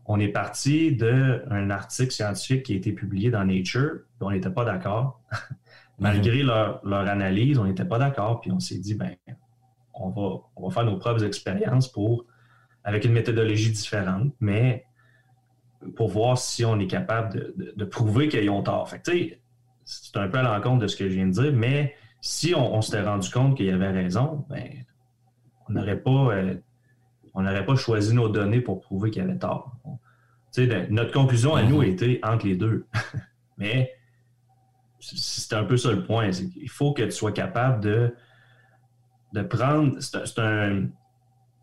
On 0.06 0.20
est 0.20 0.30
parti 0.30 0.96
d'un 0.96 1.70
article 1.70 2.12
scientifique 2.12 2.63
qui 2.63 2.74
a 2.74 2.76
été 2.78 2.92
publié 2.92 3.32
dans 3.32 3.44
Nature, 3.44 4.00
on 4.20 4.32
n'était 4.32 4.50
pas 4.50 4.66
d'accord. 4.66 5.22
Malgré 6.00 6.44
mhm. 6.44 6.48
leur, 6.48 7.08
analyse, 7.08 7.58
on 7.60 7.66
n'était 7.66 7.86
pas 7.86 8.00
d'accord, 8.00 8.42
puis 8.42 8.52
on 8.52 8.60
s'est 8.60 8.80
dit, 8.80 8.96
ben, 8.96 9.16
on 9.94 10.10
va, 10.10 10.42
on 10.56 10.68
va 10.68 10.74
faire 10.74 10.86
nos 10.86 10.98
propres 10.98 11.24
expériences 11.24 11.92
pour, 11.92 12.26
avec 12.84 13.06
une 13.06 13.13
méthodologie 13.13 13.72
différente, 13.72 14.34
mais 14.39 14.86
pour 15.96 16.10
voir 16.10 16.38
si 16.38 16.65
on 16.65 16.80
est 16.80 16.88
capable 16.88 17.54
de, 17.76 17.86
prouver 17.86 18.28
qu'ils 18.28 18.50
ont 18.50 18.63
tort. 18.63 18.89
Fait 18.89 19.39
c'est 19.86 20.17
un 20.17 20.28
peu 20.28 20.38
à 20.38 20.43
l'encontre 20.43 20.80
de 20.80 20.88
ce 20.88 20.96
que 20.96 21.10
je 21.10 21.15
viens 21.15 21.28
de 21.28 21.32
dire, 21.32 21.52
mais 21.54 21.96
si 22.22 22.56
on, 22.56 22.82
s'était 22.82 23.02
rendu 23.02 23.30
compte 23.30 23.58
qu'il 23.58 23.65
y 23.65 23.72
avait 23.72 23.91
raison, 23.91 24.46
ben, 24.50 24.69
on 25.67 25.74
n'aurait 25.74 26.00
pas, 26.00 26.34
euh, 26.36 26.56
on 27.34 27.43
pas 27.43 27.76
choisi 27.76 28.15
nos 28.15 28.30
données 28.30 28.62
pour 28.62 28.80
prouver 28.80 29.12
qu'il 29.12 29.22
y 29.22 29.26
avait 29.26 29.38
tort. 29.38 29.76
notre 30.89 31.12
conclusion 31.12 31.56
à 31.56 31.63
nous 31.63 31.82
mhm. 31.82 31.89
était 31.89 32.19
entre 32.24 32.46
les 32.46 32.56
deux. 32.56 32.88
mais 33.58 33.91
c'est 35.00 35.54
un 35.54 35.65
peu 35.65 35.76
ça 35.76 35.91
le 35.91 36.04
point. 36.04 36.30
Il 36.56 36.69
faut 36.69 36.93
que 36.93 37.04
tu 37.04 37.12
sois 37.12 37.34
capable 37.34 37.82
de, 37.82 38.15
de 39.34 39.41
prendre. 39.41 39.98
C'est 40.00 40.39
un, 40.39 40.86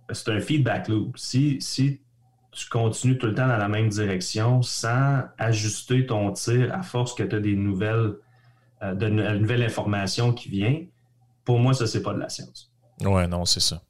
un, 0.09 0.41
feedback 0.41 0.89
loop. 0.89 1.17
Si, 1.17 1.59
si 1.61 2.03
tu 2.53 2.69
continues 2.69 3.19
tout 3.19 3.27
le 3.27 3.35
temps 3.35 3.47
dans 3.47 3.57
la 3.57 3.69
même 3.69 3.89
direction 3.89 4.63
sans 4.63 5.23
ajuster 5.39 6.07
ton 6.07 6.33
tir 6.33 6.75
à 6.75 6.83
force 6.83 7.15
que 7.15 7.23
tu 7.23 7.37
as 7.37 7.41
des 7.41 7.55
nouvelles, 7.55 8.15
euh, 8.83 8.95
de, 8.95 10.33
qui 10.33 10.49
viennent, 10.49 10.87
pour 11.45 11.59
moi, 11.59 11.75
ça, 11.75 11.87
c'est 11.87 12.03
pas 12.03 12.15
de 12.15 12.19
la 12.19 12.29
science. 12.29 12.71
Ouais, 13.01 13.27
non, 13.27 13.45
c'est 13.45 13.61
ça. 13.61 13.83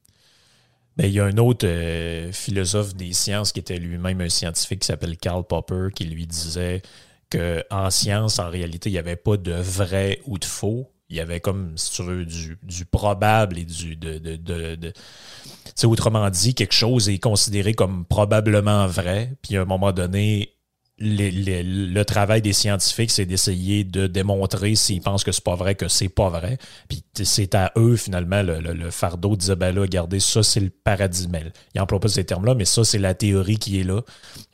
Ben, 0.97 1.07
il 1.07 1.13
y 1.13 1.21
a 1.21 1.25
un 1.25 1.37
autre 1.39 1.67
euh, 1.67 2.33
philosophe 2.33 2.95
des 2.95 3.13
sciences 3.13 3.53
qui 3.53 3.61
était 3.61 3.79
lui-même 3.79 4.21
un 4.21 4.29
scientifique 4.29 4.81
qui 4.81 4.87
s'appelle 4.87 5.17
Karl 5.17 5.45
Popper 5.45 5.89
qui 5.95 6.05
lui 6.05 6.27
disait 6.27 6.83
qu'en 7.31 7.91
science, 7.91 8.39
en 8.39 8.51
réalité, 8.51 8.91
il 8.91 8.93
n'y 8.93 8.99
avait 8.99 9.17
pas 9.17 9.37
de 9.37 9.53
vrai 9.53 10.21
ou 10.27 10.39
de 10.39 10.45
faux. 10.45 10.91
Il 11.11 11.17
y 11.17 11.21
avait 11.21 11.41
comme, 11.41 11.77
si 11.77 11.91
tu 11.91 12.03
veux, 12.05 12.25
du, 12.25 12.85
probable 12.91 13.59
et 13.59 13.65
du. 13.65 13.97
De, 13.97 14.19
de, 14.19 14.37
de, 14.77 14.93
autrement 15.85 16.31
dit, 16.31 16.55
quelque 16.55 16.75
chose 16.75 17.09
est 17.09 17.19
considéré 17.19 17.75
comme 17.75 18.05
probablement 18.05 18.87
vrai, 18.87 19.35
puis 19.43 19.57
à 19.57 19.63
un 19.63 19.65
moment 19.65 19.93
donné, 19.93 20.55
le 21.01 22.03
travail 22.03 22.43
des 22.43 22.53
scientifiques, 22.53 23.11
c'est 23.11 23.25
d'essayer 23.25 23.85
de 23.85 24.07
démontrer 24.07 24.75
s'ils 24.75 25.01
pensent 25.01 25.25
que 25.25 25.33
c'est 25.33 25.45
pas 25.45 25.55
vrai, 25.55 25.75
que 25.75 25.89
c'est 25.89 26.11
pas 26.11 26.29
vrai. 26.29 26.59
Puis 26.89 27.03
c'est 27.15 27.55
à 27.55 27.73
eux, 27.77 27.97
finalement, 27.97 28.43
le, 28.43 28.91
fardeau 28.91 29.31
de 29.31 29.41
dire, 29.41 29.57
ben 29.57 29.75
là, 29.75 29.81
regardez, 29.81 30.21
ça, 30.21 30.43
c'est 30.43 30.61
le 30.61 30.71
paradigme. 30.71 31.39
Il 31.75 31.79
n'emploie 31.79 32.01
pas 32.01 32.09
ces 32.09 32.25
termes-là, 32.25 32.55
mais 32.55 32.67
ça, 32.67 32.85
c'est 32.85 32.99
la 32.99 33.15
théorie 33.15 33.57
qui 33.57 33.81
est 33.81 33.85
là. 33.85 34.03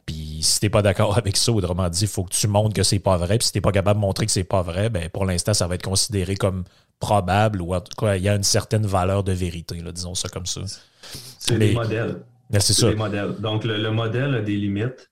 Puis 0.06 0.38
si 0.42 0.60
t'es 0.60 0.70
pas 0.70 0.82
d'accord 0.82 1.16
avec 1.18 1.36
ça, 1.36 1.52
autrement 1.52 1.88
dit, 1.88 2.02
il 2.02 2.08
faut 2.08 2.24
que 2.24 2.32
tu 2.32 2.46
montres 2.46 2.74
que 2.74 2.82
c'est 2.82 3.00
pas 3.00 3.16
vrai. 3.16 3.38
Puis 3.38 3.48
si 3.48 3.52
t'es 3.52 3.60
pas 3.60 3.72
capable 3.72 4.00
de 4.00 4.06
montrer 4.06 4.24
que 4.24 4.32
c'est 4.32 4.44
pas 4.44 4.62
vrai, 4.62 4.88
ben 4.88 5.08
pour 5.10 5.26
l'instant, 5.26 5.52
ça 5.52 5.66
va 5.66 5.74
être 5.74 5.84
considéré 5.84 6.36
comme 6.36 6.64
probable 6.98 7.60
ou 7.60 7.74
en 7.74 7.80
tout 7.80 7.94
cas, 7.96 8.16
il 8.16 8.22
y 8.22 8.28
a 8.28 8.34
une 8.34 8.42
certaine 8.42 8.86
valeur 8.86 9.22
de 9.24 9.32
vérité, 9.32 9.80
là, 9.80 9.92
disons 9.92 10.14
ça 10.14 10.28
comme 10.28 10.46
ça. 10.46 10.62
C'est 11.38 11.58
des 11.58 11.72
modèles. 11.72 12.22
Ben, 12.48 12.60
c'est 12.60 12.72
ça. 12.72 12.88
Des 12.88 12.96
modèles. 12.96 13.36
Donc 13.40 13.64
le, 13.64 13.90
modèle 13.90 14.34
a 14.34 14.40
des 14.40 14.56
limites. 14.56 15.10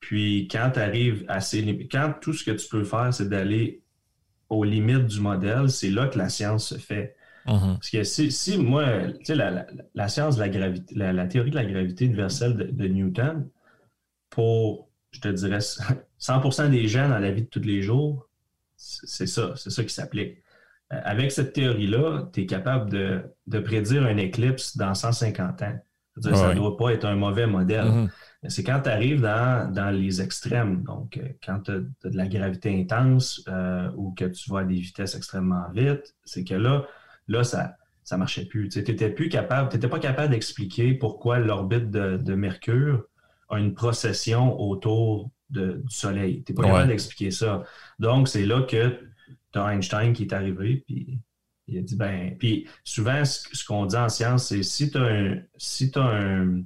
Puis 0.00 0.48
quand 0.50 0.72
tu 0.74 0.80
arrives 0.80 1.24
à 1.28 1.40
ces 1.40 1.62
limites, 1.62 1.90
quand 1.90 2.14
tout 2.20 2.32
ce 2.32 2.44
que 2.44 2.50
tu 2.50 2.68
peux 2.68 2.84
faire, 2.84 3.12
c'est 3.12 3.28
d'aller 3.28 3.82
aux 4.48 4.64
limites 4.64 5.06
du 5.06 5.20
modèle, 5.20 5.70
c'est 5.70 5.90
là 5.90 6.08
que 6.08 6.18
la 6.18 6.28
science 6.28 6.68
se 6.68 6.78
fait. 6.78 7.16
Mm-hmm. 7.46 7.74
Parce 7.74 7.90
que 7.90 8.04
si, 8.04 8.58
moi, 8.58 8.84
tu 9.18 9.26
sais, 9.26 9.34
la, 9.34 10.08
science 10.08 10.36
de 10.36 10.40
la 10.40 10.48
gravité, 10.48 10.94
la, 10.94 11.26
théorie 11.26 11.50
de 11.50 11.56
la 11.56 11.64
gravité 11.64 12.06
universelle 12.06 12.74
de 12.74 12.88
Newton, 12.88 13.48
pour, 14.34 14.90
je 15.12 15.20
te 15.20 15.28
dirais, 15.28 15.60
100% 16.20 16.70
des 16.70 16.88
gens 16.88 17.08
dans 17.08 17.18
la 17.18 17.30
vie 17.30 17.42
de 17.42 17.48
tous 17.48 17.60
les 17.60 17.82
jours, 17.82 18.28
c'est 18.76 19.26
ça, 19.26 19.54
c'est 19.56 19.70
ça 19.70 19.84
qui 19.84 19.94
s'applique. 19.94 20.42
Euh, 20.92 21.00
avec 21.04 21.32
cette 21.32 21.52
théorie-là, 21.52 22.28
tu 22.32 22.42
es 22.42 22.46
capable 22.46 22.90
de, 22.90 23.58
prédire 23.60 24.04
un 24.04 24.16
éclipse 24.16 24.76
dans 24.76 24.94
150 24.94 25.62
ans. 25.62 25.78
Ça 26.20 26.50
ne 26.50 26.54
doit 26.54 26.76
pas 26.76 26.90
être 26.90 27.06
un 27.06 27.16
mauvais 27.16 27.46
modèle. 27.46 27.86
Mm-hmm. 27.86 28.48
C'est 28.48 28.62
quand 28.62 28.80
tu 28.82 28.90
arrives 28.90 29.20
dans, 29.20 29.90
les 29.94 30.20
extrêmes, 30.20 30.82
donc 30.82 31.16
euh, 31.16 31.28
quand 31.44 31.60
tu 31.60 31.70
as, 31.70 31.78
de 31.78 32.16
la 32.16 32.26
gravité 32.26 32.78
intense 32.78 33.42
euh, 33.48 33.90
ou 33.96 34.12
que 34.12 34.26
tu 34.26 34.50
vas 34.50 34.60
à 34.60 34.64
des 34.64 34.78
vitesses 34.78 35.14
extrêmement 35.14 35.70
vite, 35.72 36.14
c'est 36.24 36.44
que 36.44 36.54
là, 36.54 36.84
là, 37.28 37.42
ça 37.42 37.76
ne 38.12 38.16
marchait 38.16 38.44
plus. 38.44 38.68
Tu 38.68 38.80
n'étais 38.80 39.10
plus 39.10 39.28
capable, 39.28 39.76
pas 39.88 39.98
capable 39.98 40.30
d'expliquer 40.30 40.94
pourquoi 40.94 41.38
l'orbite 41.38 41.90
de 41.90 42.34
Mercure 42.34 43.06
une 43.56 43.74
procession 43.74 44.60
autour 44.60 45.30
du 45.50 45.82
Soleil. 45.88 46.42
Tu 46.44 46.52
n'es 46.52 46.56
pas 46.56 46.64
capable 46.64 46.88
d'expliquer 46.88 47.30
ça. 47.30 47.62
Donc, 47.98 48.28
c'est 48.28 48.46
là 48.46 48.62
que 48.62 48.98
tu 49.52 49.58
as 49.58 49.72
Einstein 49.72 50.12
qui 50.12 50.24
est 50.24 50.32
arrivé, 50.32 50.84
puis 50.86 51.20
il 51.66 51.78
a 51.78 51.82
dit, 51.82 51.96
ben, 51.96 52.36
puis 52.38 52.68
souvent, 52.84 53.24
ce, 53.24 53.64
qu'on 53.64 53.86
dit 53.86 53.96
en 53.96 54.08
science, 54.08 54.48
c'est 54.48 54.62
si 54.62 54.90
tu 54.90 54.98
as 54.98 55.02
un, 55.02 55.38
si 55.56 55.90
as 55.94 56.00
un, 56.00 56.62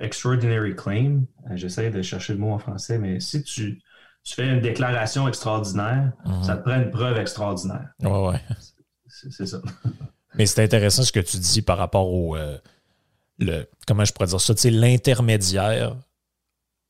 extraordinary 0.00 0.74
claim, 0.74 1.22
euh, 1.48 1.56
j'essaie 1.56 1.90
de 1.90 2.02
chercher 2.02 2.32
le 2.32 2.40
mot 2.40 2.50
en 2.50 2.58
français, 2.58 2.98
mais 2.98 3.20
si 3.20 3.42
tu, 3.44 3.80
fais 4.24 4.48
une 4.48 4.60
déclaration 4.60 5.28
extraordinaire, 5.28 6.12
mhm. 6.24 6.42
ça 6.42 6.56
te 6.56 6.68
prend 6.68 6.76
une 6.76 6.90
preuve 6.90 7.16
extraordinaire. 7.16 7.90
Ouais, 8.02 8.28
ouais. 8.28 8.40
C'est 9.06 9.46
ça. 9.46 9.62
Mais 10.34 10.46
c'est 10.46 10.62
intéressant 10.62 11.04
ce 11.04 11.12
que 11.12 11.20
tu 11.20 11.38
dis 11.38 11.62
par 11.62 11.78
rapport 11.78 12.12
au, 12.12 12.36
euh, 12.36 12.58
le 13.38 13.66
comment 13.86 14.04
je 14.04 14.12
pourrais 14.12 14.28
dire 14.28 14.40
ça, 14.40 14.54
l'intermédiaire 14.70 15.96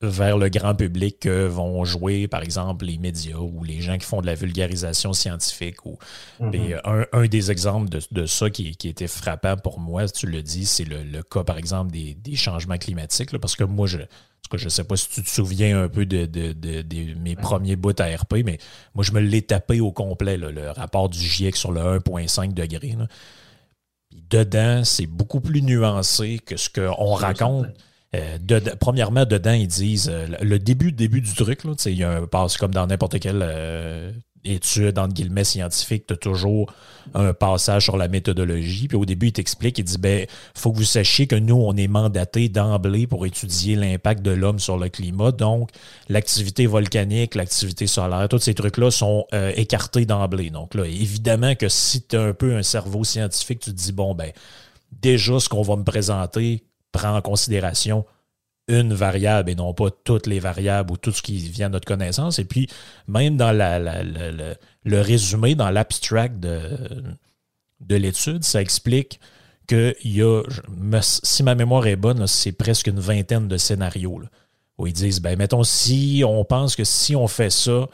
vers 0.01 0.37
le 0.37 0.49
grand 0.49 0.75
public 0.75 1.19
que 1.21 1.47
vont 1.47 1.83
jouer, 1.83 2.27
par 2.27 2.43
exemple, 2.43 2.85
les 2.85 2.99
médias 2.99 3.37
ou 3.37 3.63
les 3.63 3.81
gens 3.81 3.97
qui 3.97 4.05
font 4.05 4.21
de 4.21 4.27
la 4.27 4.35
vulgarisation 4.35 5.11
scientifique. 5.13 5.85
Ou, 5.85 5.97
mm-hmm. 6.39 7.07
un, 7.13 7.25
des 7.25 7.49
exemples 7.49 7.89
de, 8.11 8.25
ça 8.27 8.49
qui, 8.51 8.77
était 8.83 9.07
frappant 9.07 9.57
pour 9.57 9.79
moi, 9.79 10.07
tu 10.07 10.27
le 10.27 10.43
dis, 10.43 10.65
c'est 10.65 10.85
le, 10.85 11.23
cas, 11.23 11.43
par 11.43 11.57
exemple, 11.57 11.91
des, 11.91 12.35
changements 12.35 12.77
climatiques. 12.77 13.35
parce 13.39 13.55
que 13.55 13.63
moi, 13.63 13.87
je 13.87 13.97
ne 13.97 14.57
je 14.57 14.69
sais 14.69 14.83
pas 14.83 14.95
si 14.95 15.09
tu 15.09 15.23
te 15.23 15.29
souviens 15.29 15.81
un 15.81 15.89
peu 15.89 16.05
de, 16.05 16.27
mes 17.19 17.35
premiers 17.35 17.75
bouts 17.75 17.99
à 17.99 18.05
RP, 18.05 18.43
mais 18.45 18.59
moi, 18.93 19.03
je 19.03 19.13
me 19.13 19.19
l'ai 19.19 19.41
tapé 19.41 19.79
au 19.79 19.91
complet, 19.91 20.37
le 20.37 20.69
rapport 20.69 21.09
du 21.09 21.19
GIEC 21.19 21.55
sur 21.55 21.71
le 21.71 21.81
1,5 21.81 22.53
degré 22.53 22.95
dedans, 24.11 24.83
c'est 24.83 25.07
beaucoup 25.07 25.41
plus 25.41 25.61
nuancé 25.61 26.39
que 26.39 26.57
ce 26.57 26.69
qu'on 26.69 27.13
raconte. 27.13 27.67
Euh, 28.15 28.37
premièrement, 28.79 29.25
dedans, 29.25 29.51
ils 29.51 29.67
disent 29.67 30.09
euh, 30.09 30.27
le 30.41 30.59
début, 30.59 30.91
début 30.91 31.21
du 31.21 31.33
truc, 31.33 31.63
là, 31.63 31.73
il 31.85 31.93
y 31.97 32.03
a 32.03 32.11
un 32.11 32.25
passe 32.25 32.57
comme 32.57 32.73
dans 32.73 32.87
n'importe 32.87 33.19
quelle 33.19 33.41
euh, 33.43 34.11
étude, 34.51 34.97
entre 34.97 35.13
guillemets, 35.13 35.43
scientifique, 35.43 36.07
tu 36.07 36.13
as 36.13 36.17
toujours 36.17 36.73
un 37.13 37.33
passage 37.33 37.83
sur 37.83 37.97
la 37.97 38.07
méthodologie. 38.07 38.87
Puis 38.87 38.97
au 38.97 39.05
début, 39.05 39.27
il 39.27 39.31
t'explique, 39.31 39.77
il 39.77 39.83
dit, 39.83 39.97
ben, 39.97 40.25
faut 40.55 40.71
que 40.71 40.77
vous 40.77 40.83
sachiez 40.83 41.27
que 41.27 41.35
nous, 41.35 41.55
on 41.55 41.75
est 41.75 41.87
mandaté 41.87 42.49
d'emblée 42.49 43.07
pour 43.07 43.25
étudier 43.25 43.75
l'impact 43.75 44.21
de 44.21 44.31
l'homme 44.31 44.59
sur 44.59 44.77
le 44.77 44.89
climat. 44.89 45.31
Donc, 45.31 45.69
l'activité 46.09 46.65
volcanique, 46.65 47.35
l'activité 47.35 47.87
solaire, 47.87 48.27
tous 48.29 48.39
ces 48.39 48.53
trucs-là 48.53 48.91
sont 48.91 49.25
euh, 49.33 49.51
écartés 49.55 50.05
d'emblée. 50.05 50.49
Donc 50.49 50.75
là, 50.75 50.85
évidemment 50.85 51.55
que 51.55 51.69
si 51.69 52.01
tu 52.01 52.15
as 52.15 52.21
un 52.21 52.33
peu 52.33 52.55
un 52.55 52.63
cerveau 52.63 53.03
scientifique, 53.03 53.59
tu 53.59 53.71
te 53.71 53.75
dis, 53.75 53.91
bon, 53.91 54.15
ben, 54.15 54.31
déjà, 55.01 55.39
ce 55.39 55.49
qu'on 55.49 55.61
va 55.61 55.75
me 55.75 55.83
présenter 55.83 56.63
prend 56.91 57.15
en 57.15 57.21
considération 57.21 58.05
une 58.67 58.93
variable 58.93 59.49
et 59.49 59.55
non 59.55 59.73
pas 59.73 59.89
toutes 60.03 60.27
les 60.27 60.39
variables 60.39 60.91
ou 60.91 60.97
tout 60.97 61.11
ce 61.11 61.21
qui 61.21 61.37
vient 61.37 61.67
de 61.67 61.73
notre 61.73 61.87
connaissance. 61.87 62.39
Et 62.39 62.45
puis, 62.45 62.67
même 63.07 63.37
dans 63.37 63.51
le, 63.51 65.01
résumé, 65.01 65.55
dans 65.55 65.69
l'abstract 65.69 66.39
de, 66.39 66.59
de 67.79 67.95
l'étude, 67.95 68.43
ça 68.43 68.61
explique 68.61 69.19
qu'il 69.67 69.95
y 70.03 70.21
a, 70.21 70.43
si 71.01 71.43
ma 71.43 71.55
mémoire 71.55 71.87
est 71.87 71.95
bonne, 71.95 72.25
c'est 72.27 72.53
presque 72.53 72.87
une 72.87 72.99
vingtaine 72.99 73.47
de 73.47 73.57
scénarios 73.57 74.21
où 74.77 74.87
ils 74.87 74.93
disent, 74.93 75.21
ben, 75.21 75.37
mettons, 75.37 75.63
si 75.63 76.23
on 76.25 76.43
pense 76.45 76.75
que 76.75 76.83
si 76.83 77.15
on 77.15 77.27
fait 77.27 77.49
ça, 77.49 77.87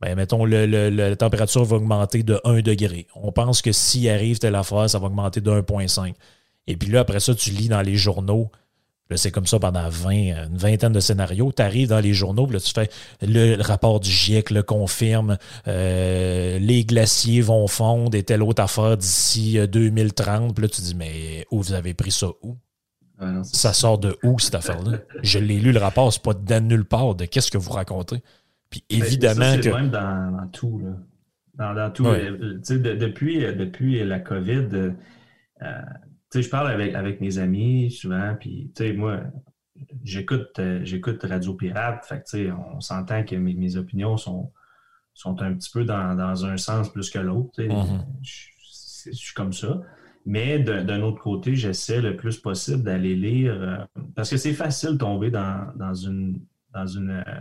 ben, 0.00 0.14
mettons, 0.14 0.44
la 0.44 1.16
température 1.16 1.64
va 1.64 1.76
augmenter 1.76 2.22
de 2.22 2.40
1 2.44 2.60
degré. 2.60 3.08
On 3.14 3.32
pense 3.32 3.62
que 3.62 3.72
s'il 3.72 4.08
arrive 4.08 4.38
telle 4.38 4.54
affaire, 4.54 4.88
ça 4.88 4.98
va 4.98 5.06
augmenter 5.06 5.40
de 5.40 5.50
1,5. 5.50 6.14
Et 6.66 6.76
puis 6.76 6.90
là, 6.90 7.00
après 7.00 7.20
ça, 7.20 7.34
tu 7.34 7.50
lis 7.50 7.68
dans 7.68 7.82
les 7.82 7.96
journaux 7.96 8.50
c'est 9.16 9.30
comme 9.30 9.46
ça 9.46 9.58
pendant 9.58 9.88
20, 9.88 10.12
une 10.12 10.56
vingtaine 10.56 10.92
de 10.92 11.00
scénarios. 11.00 11.52
Tu 11.56 11.62
arrives 11.62 11.88
dans 11.88 12.00
les 12.00 12.12
journaux, 12.12 12.46
là, 12.50 12.60
tu 12.60 12.72
fais 12.72 12.90
le 13.22 13.60
rapport 13.62 14.00
du 14.00 14.10
GIEC 14.10 14.50
le 14.50 14.62
confirme, 14.62 15.38
euh, 15.66 16.58
les 16.58 16.84
glaciers 16.84 17.40
vont 17.40 17.66
fondre 17.66 18.16
et 18.16 18.22
telle 18.22 18.42
autre 18.42 18.62
affaire 18.62 18.96
d'ici 18.96 19.58
2030. 19.66 20.50
Euh, 20.50 20.52
puis 20.52 20.62
là, 20.62 20.68
tu 20.68 20.82
dis, 20.82 20.94
mais 20.94 21.46
où 21.50 21.62
vous 21.62 21.72
avez 21.72 21.94
pris 21.94 22.10
ça 22.10 22.28
où? 22.42 22.56
ça 23.42 23.72
sort 23.72 23.98
de 23.98 24.16
où 24.22 24.38
cette 24.38 24.54
affaire-là? 24.54 24.98
Je 25.24 25.40
l'ai 25.40 25.58
lu 25.58 25.72
le 25.72 25.80
rapport, 25.80 26.12
c'est 26.12 26.22
pas 26.22 26.34
de 26.34 26.58
nulle 26.60 26.84
part 26.84 27.16
de 27.16 27.24
qu'est-ce 27.24 27.50
que 27.50 27.58
vous 27.58 27.72
racontez? 27.72 28.22
Puis 28.70 28.84
ben, 28.88 29.02
évidemment 29.02 29.56
que. 29.60 29.68
même 29.70 29.90
dans, 29.90 30.48
tout. 30.52 30.80
Là. 31.56 31.74
Dans, 31.74 31.90
tout. 31.90 32.06
Euh, 32.06 32.60
depuis, 32.68 33.40
depuis 33.40 34.04
la 34.04 34.20
COVID, 34.20 34.92
sais, 36.30 36.42
je 36.42 36.50
parle 36.50 36.68
avec, 36.68 36.94
avec 36.94 37.20
mes 37.20 37.38
amis 37.38 37.90
souvent, 37.90 38.34
puis, 38.38 38.70
tu 38.74 38.84
sais, 38.84 38.92
moi, 38.92 39.20
j'écoute, 40.04 40.58
euh, 40.58 40.80
j'écoute 40.84 41.22
Radio 41.22 41.54
Pirate, 41.54 42.04
fait 42.04 42.22
tu 42.24 42.30
sais, 42.30 42.50
on 42.52 42.80
s'entend 42.80 43.24
que 43.24 43.36
mes, 43.36 43.54
mes, 43.54 43.76
opinions 43.76 44.16
sont, 44.16 44.52
sont 45.14 45.40
un 45.42 45.54
petit 45.54 45.70
peu 45.70 45.84
dans, 45.84 46.14
dans 46.14 46.44
un 46.44 46.56
sens 46.56 46.90
plus 46.92 47.10
que 47.10 47.18
l'autre, 47.18 47.50
tu 47.54 47.62
sais. 47.62 47.68
Mm-hmm. 47.68 48.04
je, 48.22 49.10
suis 49.12 49.34
comme 49.34 49.52
ça. 49.52 49.80
Mais 50.26 50.58
d'un 50.58 51.00
autre 51.00 51.22
côté, 51.22 51.54
j'essaie 51.54 52.02
le 52.02 52.14
plus 52.14 52.38
possible 52.38 52.82
d'aller 52.82 53.16
lire, 53.16 53.54
euh, 53.54 54.02
parce 54.14 54.28
que 54.28 54.36
c'est 54.36 54.52
facile 54.52 54.92
de 54.92 54.98
tomber 54.98 55.30
dans, 55.30 55.72
dans 55.76 55.94
une, 55.94 56.42
dans 56.74 56.86
une, 56.86 57.22
euh, 57.26 57.40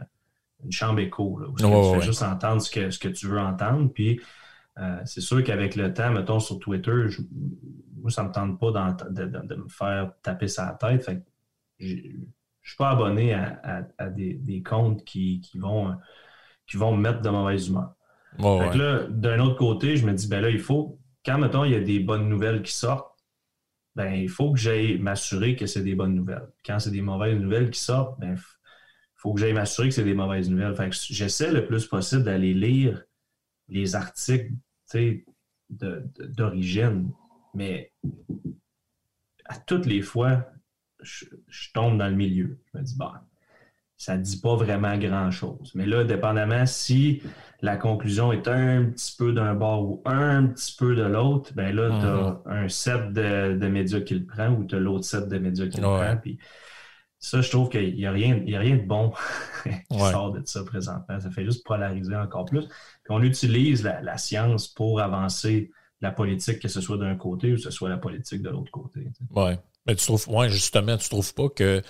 une 0.64 0.72
chambre 0.72 1.00
écho, 1.00 1.40
là, 1.40 1.48
où 1.50 1.56
tu 1.56 2.00
fais 2.00 2.06
juste 2.06 2.24
entendre 2.24 2.62
ce 2.62 2.72
que, 2.72 2.90
ce 2.90 3.00
que 3.00 3.10
tu 3.10 3.28
veux 3.28 3.40
entendre, 3.40 3.92
puis 3.94 4.22
c'est 5.06 5.22
sûr 5.22 5.44
qu'avec 5.44 5.76
le 5.76 5.94
temps, 5.94 6.12
mettons 6.12 6.40
sur 6.40 6.60
Twitter, 6.60 7.08
je, 7.08 7.22
moi, 8.00 8.12
ça 8.12 8.24
ne 8.24 8.30
me 8.30 8.34
tente 8.34 8.60
pas 8.60 8.72
de, 9.10 9.56
me 9.56 9.70
faire 9.70 10.14
taper 10.22 10.48
sa 10.48 10.78
tête. 10.80 11.10
je 11.80 11.96
ne 11.96 12.00
suis 12.64 12.78
pas 12.78 12.92
abonné 12.92 13.34
à, 13.34 14.10
des, 14.10 14.64
comptes 14.64 15.04
qui, 15.04 15.42
vont, 15.56 15.96
qui 16.68 16.78
vont 16.78 16.96
me 16.96 17.02
mettre 17.02 17.22
de 17.22 17.30
mauvaise 17.30 17.68
humeur. 17.68 17.96
d'un 19.10 19.40
autre 19.40 19.56
côté, 19.56 19.98
je 19.98 20.06
me 20.06 20.14
dis, 20.14 20.28
ben 20.28 20.42
là, 20.42 20.50
il 20.50 20.60
faut, 20.60 21.00
quand, 21.26 21.38
mettons, 21.38 21.64
il 21.64 21.72
y 21.72 21.76
a 21.76 21.82
des 21.82 22.00
bonnes 22.00 22.30
nouvelles 22.30 22.62
qui 22.62 22.74
sortent, 22.74 23.18
ben, 23.96 24.14
il 24.14 24.30
faut 24.30 24.54
que 24.54 24.60
j'aille 24.60 25.00
m'assurer 25.00 25.56
que 25.56 25.66
c'est 25.66 25.82
des 25.82 25.96
bonnes 25.96 26.14
nouvelles. 26.14 26.48
Quand 26.64 26.78
c'est 26.80 26.92
des 26.92 27.02
mauvaises 27.02 27.40
nouvelles 27.40 27.72
qui 27.72 27.80
sortent, 27.80 28.20
ben, 28.20 28.34
il 28.36 29.20
faut 29.20 29.34
que 29.34 29.40
j'aille 29.40 29.54
m'assurer 29.54 29.90
que 29.90 29.96
c'est 29.96 30.04
des 30.04 30.14
mauvaises 30.14 30.52
nouvelles. 30.52 30.76
j'essaie 30.92 31.52
le 31.52 31.66
plus 31.66 31.88
possible 31.88 32.24
d'aller 32.24 32.54
lire 32.54 33.04
les 33.70 33.96
articles 33.96 34.54
d'origine. 35.70 37.12
Mais 37.54 37.92
à 39.46 39.58
toutes 39.58 39.86
les 39.86 40.02
fois, 40.02 40.46
je, 41.02 41.26
tombe 41.74 41.98
dans 41.98 42.08
le 42.08 42.16
milieu. 42.16 42.60
Je 42.74 42.80
me 42.80 42.84
dis, 42.84 42.96
bon, 42.98 43.10
ça 43.98 44.18
ne 44.18 44.24
dit 44.24 44.40
pas 44.40 44.56
vraiment 44.56 44.98
grand-chose. 44.98 45.72
Mais 45.76 45.86
là, 45.86 46.04
dépendamment 46.04 46.66
si 46.66 47.22
la 47.62 47.78
conclusion 47.78 48.32
est 48.32 48.48
un 48.48 48.86
petit 48.86 49.16
peu 49.18 49.34
d'un 49.34 49.56
bord 49.56 49.90
ou 49.90 50.02
un 50.06 50.46
petit 50.46 50.76
peu 50.78 50.96
de 50.96 51.04
l'autre, 51.04 51.52
ben 51.56 51.76
là, 51.76 51.90
tu 51.90 52.06
as 52.06 52.54
mhm. 52.56 52.64
un 52.64 52.70
set 52.70 53.14
de, 53.14 53.68
médias 53.68 54.02
qui 54.02 54.16
le 54.16 54.26
prend 54.26 54.50
ou 54.50 54.66
tu 54.66 54.76
as 54.76 54.80
l'autre 54.80 55.06
set 55.06 55.28
de 55.28 55.38
médias 55.40 55.68
qui 55.68 55.78
le 55.78 55.84
prend. 55.84 56.18
Puis 56.18 56.38
ça, 57.20 57.42
je 57.42 57.50
trouve 57.50 57.70
qu'il 57.70 57.96
n'y 57.96 58.06
a, 58.06 58.12
rien, 58.12 58.36
a 58.36 58.60
rien 58.60 58.76
de 58.76 58.86
bon 58.86 59.12
qui 59.64 59.98
sort 59.98 60.32
de 60.32 60.42
ça 60.46 60.64
présentement. 60.64 61.20
Ça 61.20 61.32
fait 61.32 61.46
juste 61.46 61.66
polariser 61.66 62.16
encore 62.16 62.46
plus. 62.46 62.68
Puis 62.68 63.10
on 63.10 63.22
utilise 63.22 63.84
la 63.84 64.18
science 64.18 64.68
pour 64.68 65.02
avancer 65.02 65.72
la 66.02 66.12
politique, 66.12 66.60
que 66.60 66.68
ce 66.68 66.82
soit 66.82 66.98
d'un 66.98 67.16
côté 67.16 67.54
ou 67.54 67.56
que 67.56 67.62
ce 67.62 67.72
soit 67.72 67.90
la 67.90 67.98
politique 67.98 68.42
de 68.42 68.50
l'autre 68.50 68.72
côté. 68.72 69.08
Oui. 69.36 69.52
Mais 69.86 69.96
tu 69.96 70.06
trouves, 70.06 70.28
ouais, 70.30 70.50
justement, 70.50 70.98
tu 70.98 71.10
trouves 71.10 71.34
pas 71.34 71.50
que. 71.50 71.82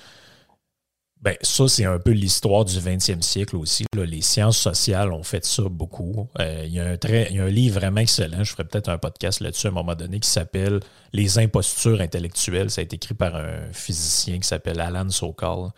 Ben, 1.21 1.35
ça, 1.41 1.67
c'est 1.67 1.85
un 1.85 1.97
peu 1.97 2.11
l'histoire 2.11 2.63
du 2.63 2.77
20e 2.77 3.21
siècle 3.21 3.55
aussi. 3.55 3.85
Les 3.95 4.21
sciences 4.21 4.57
sociales 4.57 5.11
ont 5.11 5.23
fait 5.23 5.43
ça 5.45 5.63
beaucoup. 5.63 6.27
Euh, 6.39 6.63
il, 6.65 6.73
y 6.73 6.79
a 6.79 6.85
un 6.85 6.97
y 7.09 7.39
a 7.39 7.43
un 7.43 7.49
livre 7.49 7.79
vraiment 7.79 8.01
excellent, 8.01 8.43
je 8.43 8.51
ferai 8.51 8.65
peut-être 8.65 8.89
un 8.89 8.99
podcast 8.99 9.39
là-dessus 9.39 9.67
à 9.67 9.71
un 9.71 9.73
moment 9.73 9.95
donné, 9.95 10.19
qui 10.19 10.29
s'appelle 10.29 10.79
Les 11.13 11.39
impostures 11.39 12.01
intellectuelles. 12.01 12.69
Ça 12.69 12.81
a 12.81 12.83
été 12.83 12.97
écrit 12.97 13.15
par 13.15 13.35
un 13.35 13.71
physicien 13.71 14.37
qui 14.37 14.47
s'appelle 14.47 14.79
Alan 14.79 15.09
Sokal. 15.09 15.69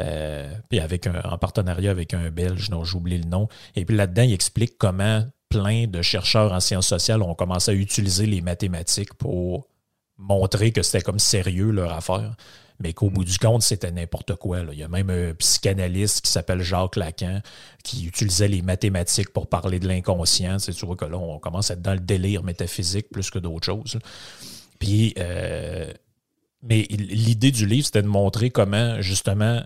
Euh, 0.00 0.50
puis 0.70 0.80
avec 0.80 1.06
un, 1.06 1.20
en 1.22 1.36
partenariat 1.36 1.90
avec 1.90 2.14
un 2.14 2.30
Belge 2.30 2.70
dont 2.70 2.82
j'oublie 2.82 3.18
le 3.18 3.28
nom. 3.28 3.48
Et 3.76 3.84
puis 3.84 3.94
là-dedans, 3.94 4.22
il 4.22 4.32
explique 4.32 4.78
comment 4.78 5.22
plein 5.50 5.86
de 5.86 6.00
chercheurs 6.00 6.52
en 6.52 6.60
sciences 6.60 6.86
sociales 6.86 7.22
ont 7.22 7.34
commencé 7.34 7.70
à 7.70 7.74
utiliser 7.74 8.24
les 8.24 8.40
mathématiques 8.40 9.12
pour 9.14 9.68
montrer 10.16 10.72
que 10.72 10.82
c'était 10.82 11.02
comme 11.02 11.18
sérieux 11.18 11.70
leur 11.70 11.92
affaire, 11.92 12.36
mais 12.82 12.92
qu'au 12.92 13.10
bout 13.10 13.24
du 13.24 13.38
compte, 13.38 13.62
c'était 13.62 13.90
n'importe 13.92 14.34
quoi. 14.34 14.60
Il 14.72 14.78
y 14.78 14.82
a 14.82 14.88
même 14.88 15.08
un 15.08 15.34
psychanalyste 15.34 16.22
qui 16.22 16.30
s'appelle 16.30 16.60
Jacques 16.60 16.96
Lacan 16.96 17.40
qui 17.84 18.06
utilisait 18.06 18.48
les 18.48 18.60
mathématiques 18.60 19.32
pour 19.32 19.48
parler 19.48 19.78
de 19.78 19.86
l'inconscient. 19.86 20.56
Tu 20.58 20.72
vois 20.84 20.96
que 20.96 21.04
là, 21.04 21.16
on 21.16 21.38
commence 21.38 21.70
à 21.70 21.74
être 21.74 21.82
dans 21.82 21.94
le 21.94 22.00
délire 22.00 22.42
métaphysique 22.42 23.06
plus 23.10 23.30
que 23.30 23.38
d'autres 23.38 23.64
choses. 23.64 23.98
Puis, 24.78 25.14
euh, 25.18 25.92
mais 26.62 26.82
l'idée 26.90 27.52
du 27.52 27.66
livre, 27.66 27.86
c'était 27.86 28.02
de 28.02 28.08
montrer 28.08 28.50
comment, 28.50 29.00
justement, 29.00 29.62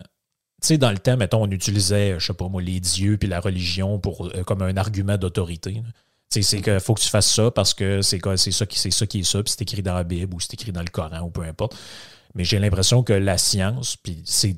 tu 0.62 0.68
sais, 0.68 0.78
dans 0.78 0.90
le 0.90 0.98
temps, 0.98 1.16
mettons, 1.16 1.42
on 1.42 1.50
utilisait, 1.50 2.18
je 2.18 2.26
sais 2.26 2.34
pas 2.34 2.48
moi, 2.48 2.62
les 2.62 2.80
dieux 2.80 3.16
puis 3.16 3.28
la 3.28 3.40
religion 3.40 3.98
pour, 3.98 4.26
euh, 4.26 4.42
comme 4.44 4.62
un 4.62 4.76
argument 4.76 5.16
d'autorité. 5.16 5.82
C'est 6.28 6.60
qu'il 6.60 6.80
faut 6.80 6.94
que 6.94 7.00
tu 7.00 7.08
fasses 7.08 7.32
ça 7.32 7.50
parce 7.50 7.72
que 7.72 8.02
c'est 8.02 8.20
ça, 8.20 8.46
ça 8.56 8.66
qui 9.06 9.18
est 9.20 9.22
ça, 9.22 9.42
puis 9.42 9.54
c'est 9.56 9.62
écrit 9.62 9.82
dans 9.82 9.94
la 9.94 10.04
Bible 10.04 10.34
ou 10.34 10.40
c'est 10.40 10.52
écrit 10.52 10.72
dans 10.72 10.82
le 10.82 10.88
Coran 10.88 11.20
ou 11.22 11.30
peu 11.30 11.42
importe. 11.42 11.76
Mais 12.36 12.44
j'ai 12.44 12.58
l'impression 12.58 13.02
que 13.02 13.12
la 13.12 13.38
science, 13.38 13.96
puis 13.96 14.22
c'est 14.24 14.56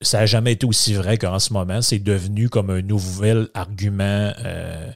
ça 0.00 0.20
n'a 0.20 0.26
jamais 0.26 0.52
été 0.52 0.64
aussi 0.64 0.94
vrai 0.94 1.18
qu'en 1.18 1.40
ce 1.40 1.52
moment, 1.52 1.82
c'est 1.82 1.98
devenu 1.98 2.48
comme 2.48 2.70
un 2.70 2.82
nouvel 2.82 3.48
argument 3.54 4.32
euh, 4.44 4.90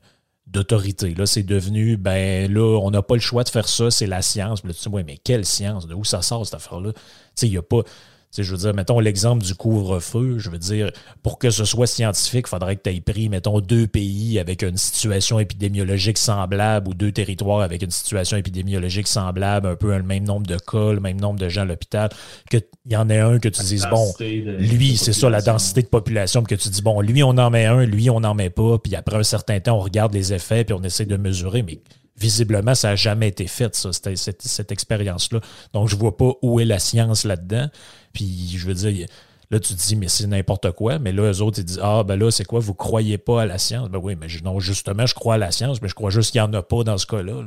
d'autorité. 0.46 1.14
Là, 1.14 1.26
c'est 1.26 1.42
devenu, 1.42 1.96
ben 1.96 2.52
là, 2.52 2.78
on 2.80 2.90
n'a 2.90 3.02
pas 3.02 3.14
le 3.14 3.20
choix 3.20 3.42
de 3.42 3.48
faire 3.48 3.68
ça, 3.68 3.90
c'est 3.90 4.06
la 4.06 4.22
science. 4.22 4.62
Là, 4.64 4.72
tu 4.72 4.88
dis, 4.88 5.04
mais 5.04 5.16
quelle 5.16 5.44
science? 5.44 5.88
De 5.88 5.94
où 5.94 6.04
ça 6.04 6.22
sort 6.22 6.46
cette 6.46 6.54
affaire-là? 6.54 6.92
Tu 6.92 7.00
sais, 7.34 7.46
il 7.48 7.50
n'y 7.50 7.56
a 7.56 7.62
pas 7.62 7.82
je 8.38 8.50
veux 8.50 8.56
dire, 8.56 8.74
mettons 8.74 8.98
l'exemple 8.98 9.44
du 9.44 9.54
couvre-feu, 9.54 10.38
je 10.38 10.48
veux 10.48 10.58
dire, 10.58 10.90
pour 11.22 11.38
que 11.38 11.50
ce 11.50 11.66
soit 11.66 11.86
scientifique, 11.86 12.46
il 12.46 12.48
faudrait 12.48 12.76
que 12.76 12.82
tu 12.82 12.96
aies 12.96 13.00
pris, 13.00 13.28
mettons, 13.28 13.60
deux 13.60 13.86
pays 13.86 14.38
avec 14.38 14.62
une 14.62 14.78
situation 14.78 15.38
épidémiologique 15.38 16.16
semblable 16.16 16.88
ou 16.88 16.94
deux 16.94 17.12
territoires 17.12 17.60
avec 17.60 17.82
une 17.82 17.90
situation 17.90 18.38
épidémiologique 18.38 19.06
semblable, 19.06 19.66
un 19.68 19.76
peu 19.76 19.94
le 19.94 20.02
même 20.02 20.24
nombre 20.24 20.46
de 20.46 20.56
cas, 20.56 20.92
le 20.92 21.00
même 21.00 21.20
nombre 21.20 21.38
de 21.38 21.48
gens 21.50 21.62
à 21.62 21.66
l'hôpital, 21.66 22.08
qu'il 22.48 22.62
y 22.86 22.96
en 22.96 23.10
ait 23.10 23.20
un 23.20 23.38
que 23.38 23.48
tu 23.48 23.62
dises, 23.62 23.86
bon, 23.90 24.12
lui, 24.18 24.96
c'est 24.96 25.12
ça, 25.12 25.28
la 25.28 25.42
densité 25.42 25.82
de 25.82 25.88
population, 25.88 26.42
que 26.42 26.54
tu 26.54 26.70
dis, 26.70 26.82
bon, 26.82 27.02
lui, 27.02 27.22
on 27.22 27.30
en 27.30 27.50
met 27.50 27.66
un, 27.66 27.84
lui, 27.84 28.08
on 28.08 28.20
n'en 28.20 28.34
met 28.34 28.50
pas, 28.50 28.78
puis 28.78 28.96
après 28.96 29.16
un 29.16 29.22
certain 29.22 29.60
temps, 29.60 29.76
on 29.76 29.80
regarde 29.80 30.14
les 30.14 30.32
effets, 30.32 30.64
puis 30.64 30.74
on 30.74 30.82
essaie 30.82 31.04
de 31.04 31.16
mesurer, 31.16 31.62
mais 31.62 31.80
visiblement, 32.16 32.74
ça 32.74 32.88
n'a 32.88 32.96
jamais 32.96 33.28
été 33.28 33.46
fait, 33.46 33.74
ça, 33.74 33.92
cette, 33.92 34.42
cette, 34.42 34.72
expérience-là. 34.72 35.40
Donc, 35.72 35.88
je 35.88 35.94
ne 35.94 36.00
vois 36.00 36.16
pas 36.16 36.32
où 36.42 36.60
est 36.60 36.64
la 36.64 36.78
science 36.78 37.24
là-dedans. 37.24 37.68
Puis, 38.12 38.54
je 38.56 38.66
veux 38.66 38.74
dire, 38.74 39.06
là, 39.50 39.60
tu 39.60 39.74
te 39.74 39.78
dis, 39.80 39.96
mais 39.96 40.08
c'est 40.08 40.26
n'importe 40.26 40.72
quoi. 40.72 40.98
Mais 40.98 41.12
là, 41.12 41.30
eux 41.30 41.42
autres, 41.42 41.60
ils 41.60 41.64
disent, 41.64 41.80
ah, 41.82 42.04
ben 42.04 42.16
là, 42.16 42.30
c'est 42.30 42.44
quoi, 42.44 42.60
vous 42.60 42.72
ne 42.72 42.76
croyez 42.76 43.18
pas 43.18 43.42
à 43.42 43.46
la 43.46 43.58
science? 43.58 43.88
Ben 43.88 43.98
oui, 44.02 44.16
mais 44.18 44.26
non, 44.42 44.60
justement, 44.60 45.06
je 45.06 45.14
crois 45.14 45.34
à 45.34 45.38
la 45.38 45.50
science, 45.50 45.80
mais 45.82 45.88
je 45.88 45.94
crois 45.94 46.10
juste 46.10 46.32
qu'il 46.32 46.40
n'y 46.40 46.46
en 46.46 46.52
a 46.52 46.62
pas 46.62 46.84
dans 46.84 46.98
ce 46.98 47.06
cas-là. 47.06 47.42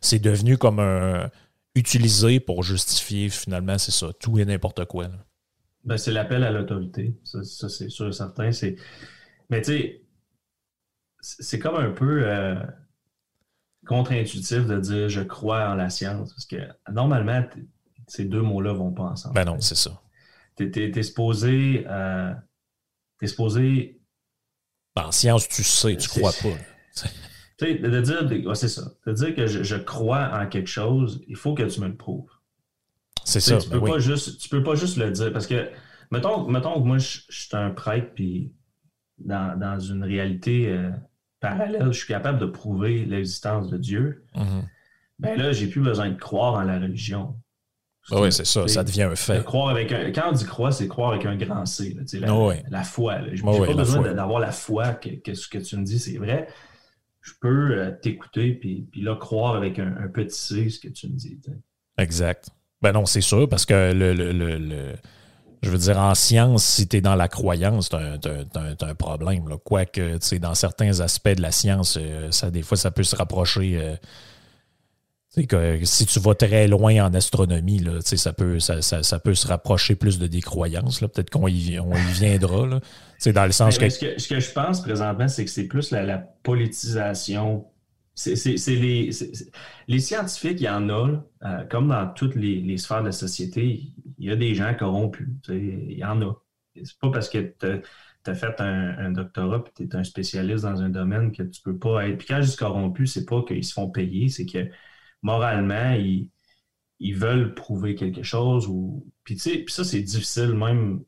C'est 0.00 0.18
devenu 0.18 0.58
comme 0.58 0.80
un. 0.80 1.30
utilisé 1.74 2.40
pour 2.40 2.62
justifier, 2.62 3.28
finalement, 3.28 3.78
c'est 3.78 3.92
ça, 3.92 4.08
tout 4.18 4.38
et 4.38 4.44
n'importe 4.44 4.84
quoi. 4.86 5.08
Ben, 5.84 5.96
c'est 5.96 6.12
l'appel 6.12 6.44
à 6.44 6.50
l'autorité. 6.50 7.14
Ça, 7.24 7.68
c'est 7.68 7.88
sûr 7.88 8.08
et 8.08 8.12
certain. 8.12 8.50
Mais 9.48 9.62
tu 9.62 9.72
sais, 9.72 10.02
c'est 11.20 11.58
comme 11.58 11.76
un 11.76 11.90
peu 11.90 12.22
euh, 12.26 12.54
contre-intuitif 13.86 14.66
de 14.66 14.78
dire 14.78 15.08
je 15.08 15.20
crois 15.20 15.68
en 15.70 15.74
la 15.74 15.90
science. 15.90 16.32
Parce 16.32 16.46
que 16.46 16.56
normalement, 16.92 17.44
ces 18.06 18.24
deux 18.24 18.42
mots-là 18.42 18.72
vont 18.72 18.92
pas 18.92 19.04
ensemble. 19.04 19.34
Ben 19.34 19.44
non, 19.44 19.60
c'est 19.60 19.76
ça. 19.76 20.00
Tu 20.56 20.64
es, 20.64 21.02
supposé. 21.02 21.84
Euh, 21.88 22.32
t'es 23.18 23.26
supposé. 23.26 24.00
Ben, 24.94 25.04
en 25.04 25.12
science, 25.12 25.48
tu 25.48 25.62
sais, 25.62 25.96
tu 25.96 26.08
crois 26.08 26.32
pas. 26.32 27.08
Tu 27.60 27.66
sais, 27.66 27.74
de 27.74 28.00
dire, 28.00 28.56
c'est 28.56 28.68
ça. 28.68 28.90
De 29.06 29.12
dire 29.12 29.34
que 29.34 29.46
je, 29.46 29.76
crois 29.76 30.30
en 30.32 30.46
quelque 30.48 30.66
chose, 30.66 31.22
il 31.28 31.36
faut 31.36 31.52
que 31.52 31.62
tu 31.62 31.80
me 31.80 31.88
le 31.88 31.94
prouves. 31.94 32.30
C'est 33.22 33.40
ça. 33.40 33.58
Tu 33.58 33.68
peux, 33.68 33.80
ben 33.80 33.92
pas 33.92 33.98
juste, 33.98 34.40
tu 34.40 34.48
peux 34.48 34.62
pas 34.62 34.74
juste 34.74 34.96
le 34.96 35.10
dire. 35.10 35.30
Parce 35.30 35.46
que, 35.46 35.68
mettons, 36.10 36.48
mettons 36.48 36.80
que 36.80 36.86
moi, 36.86 36.96
je, 36.96 37.20
suis 37.28 37.48
un 37.52 37.68
prêtre, 37.68 38.14
puis 38.14 38.54
dans, 39.18 39.78
une 39.78 40.02
réalité 40.02 40.68
euh, 40.68 40.90
parallèle, 41.40 41.86
je 41.86 41.98
suis 41.98 42.06
capable 42.06 42.38
de 42.38 42.46
prouver 42.46 43.04
l'existence 43.04 43.68
de 43.68 43.78
Dieu. 43.78 44.24
Ben 45.18 45.36
là, 45.36 45.52
j'ai 45.52 45.66
plus 45.66 45.82
besoin 45.82 46.10
de 46.10 46.18
croire 46.18 46.54
en 46.54 46.62
la 46.62 46.78
religion. 46.78 47.34
Ah 48.10 48.20
oui, 48.20 48.32
c'est 48.32 48.46
ça, 48.46 48.66
ça 48.66 48.82
devient 48.82 49.02
un 49.02 49.14
fait. 49.14 49.44
Croire 49.44 49.68
avec 49.68 49.92
un, 49.92 50.10
quand 50.10 50.30
on 50.30 50.32
dit 50.32 50.44
croire, 50.44 50.72
c'est 50.72 50.88
croire 50.88 51.12
avec 51.12 51.26
un 51.26 51.36
grand 51.36 51.66
C. 51.66 51.94
la, 52.14 52.32
ah 52.32 52.54
la, 52.70 52.82
foi. 52.82 53.18
Je 53.32 53.44
n'ai 53.44 53.66
pas 53.66 53.74
besoin 53.74 54.12
d'avoir 54.12 54.40
la 54.40 54.52
foi 54.52 54.94
que, 54.94 55.34
ce 55.34 55.48
que 55.48 55.58
tu 55.58 55.76
me 55.76 55.84
dis, 55.84 55.98
c'est 55.98 56.18
vrai. 56.18 56.48
Je 57.20 57.32
peux 57.40 57.78
euh, 57.78 57.90
t'écouter 57.90 58.54
puis, 58.54 58.88
puis 58.90 59.02
là, 59.02 59.14
croire 59.14 59.54
avec 59.54 59.78
un, 59.78 60.08
petit 60.12 60.38
C 60.38 60.70
ce 60.70 60.80
que 60.80 60.88
tu 60.88 61.08
me 61.08 61.12
dis. 61.12 61.38
Exact. 61.98 62.48
Ben 62.80 62.92
non, 62.92 63.04
c'est 63.04 63.20
sûr, 63.20 63.46
parce 63.48 63.66
que 63.66 63.92
le, 63.92 64.14
le, 64.14 64.94
je 65.62 65.70
veux 65.70 65.78
dire, 65.78 65.98
en 65.98 66.14
science, 66.14 66.64
si 66.64 66.88
tu 66.88 66.96
es 66.96 67.00
dans 67.00 67.14
la 67.14 67.28
croyance, 67.28 67.90
tu 67.90 67.96
as, 67.96 68.86
un 68.86 68.94
problème. 68.94 69.44
Quoique, 69.62 70.18
dans 70.38 70.54
certains 70.54 71.00
aspects 71.00 71.36
de 71.36 71.42
la 71.42 71.52
science, 71.52 71.98
euh, 72.00 72.30
ça, 72.30 72.50
des 72.50 72.62
fois, 72.62 72.76
ça 72.76 72.90
peut 72.90 73.02
se 73.02 73.16
rapprocher. 73.16 73.78
Euh, 73.78 73.96
que 75.48 75.84
si 75.84 76.06
tu 76.06 76.18
vas 76.18 76.34
très 76.34 76.66
loin 76.66 77.06
en 77.06 77.14
astronomie, 77.14 77.78
là, 77.78 78.00
ça, 78.02 78.32
peut, 78.32 78.58
ça, 78.58 78.82
ça, 78.82 79.18
peut 79.20 79.34
se 79.34 79.46
rapprocher 79.46 79.94
plus 79.94 80.18
de 80.18 80.26
des 80.26 80.40
croyances. 80.40 81.00
Peut-être 81.00 81.30
qu'on 81.30 81.46
y, 81.46 81.78
on 81.78 81.94
y 81.94 82.12
viendra. 82.12 82.66
Là. 82.66 82.80
Dans 83.32 83.46
le 83.46 83.52
sens 83.52 83.78
que... 83.78 83.88
Ce, 83.88 83.98
que... 83.98 84.18
Ce 84.18 84.26
que 84.26 84.40
je 84.40 84.50
pense 84.50 84.82
présentement, 84.82 85.28
c'est 85.28 85.44
que 85.44 85.50
c'est 85.50 85.68
plus 85.68 85.92
la, 85.92 86.18
politisation. 86.18 87.66
C'est 88.14 88.34
les, 88.66 89.10
les, 89.86 89.98
scientifiques, 90.00 90.60
il 90.60 90.64
y 90.64 90.68
en 90.68 90.88
a, 90.90 91.08
euh, 91.44 91.64
comme 91.70 91.88
dans 91.88 92.08
toutes 92.08 92.34
les, 92.34 92.60
les, 92.60 92.76
sphères 92.76 93.00
de 93.00 93.06
la 93.06 93.12
société, 93.12 93.92
il 94.20 94.26
y 94.26 94.30
a 94.30 94.36
des 94.36 94.54
gens 94.54 94.74
corrompus. 94.74 95.28
Il 95.48 95.92
y 95.92 96.04
en 96.04 96.20
a. 96.20 96.34
C'est 96.76 96.98
pas 96.98 97.10
parce 97.10 97.28
que 97.28 97.54
tu 97.58 97.66
as 98.30 98.34
fait 98.34 98.60
un, 98.60 99.10
doctorat 99.12 99.64
et 99.66 99.72
tu 99.74 99.82
es 99.84 99.96
un 99.96 100.04
spécialiste 100.04 100.64
dans 100.64 100.82
un 100.82 100.90
domaine 100.90 101.32
que 101.32 101.42
tu 101.42 101.62
peux 101.62 101.78
pas 101.78 102.06
être. 102.06 102.18
Puis 102.18 102.26
quand 102.28 102.42
je 102.42 102.50
dis 102.50 102.56
corrompu, 102.56 103.06
c'est 103.06 103.24
pas 103.24 103.42
qu'ils 103.42 103.64
se 103.64 103.72
font 103.72 103.90
payer, 103.90 104.28
c'est 104.28 104.46
que 104.46 104.68
moralement, 105.22 105.94
ils, 105.94 106.28
veulent 107.14 107.54
prouver 107.54 107.94
quelque 107.94 108.22
chose. 108.22 108.68
Ou... 108.68 109.10
Puis, 109.24 109.38
ça, 109.38 109.84
c'est 109.84 110.02
difficile 110.02 110.52
même. 110.54 111.02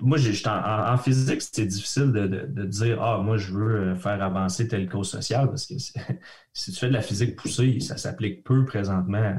Moi, 0.00 0.18
en, 0.46 0.92
en, 0.94 0.98
physique, 0.98 1.42
c'est 1.42 1.66
difficile 1.66 2.12
de, 2.12 2.64
dire 2.64 3.02
Ah, 3.02 3.22
moi, 3.22 3.36
je 3.36 3.52
veux 3.52 3.94
faire 3.96 4.22
avancer 4.22 4.66
telle 4.66 4.88
cause 4.88 5.10
sociale 5.10 5.48
parce 5.48 5.66
que 5.66 5.74
si 6.54 6.72
tu 6.72 6.78
fais 6.78 6.88
de 6.88 6.92
la 6.94 7.02
physique 7.02 7.36
poussée, 7.36 7.80
ça 7.80 7.98
s'applique 7.98 8.44
peu 8.44 8.64
présentement 8.64 9.38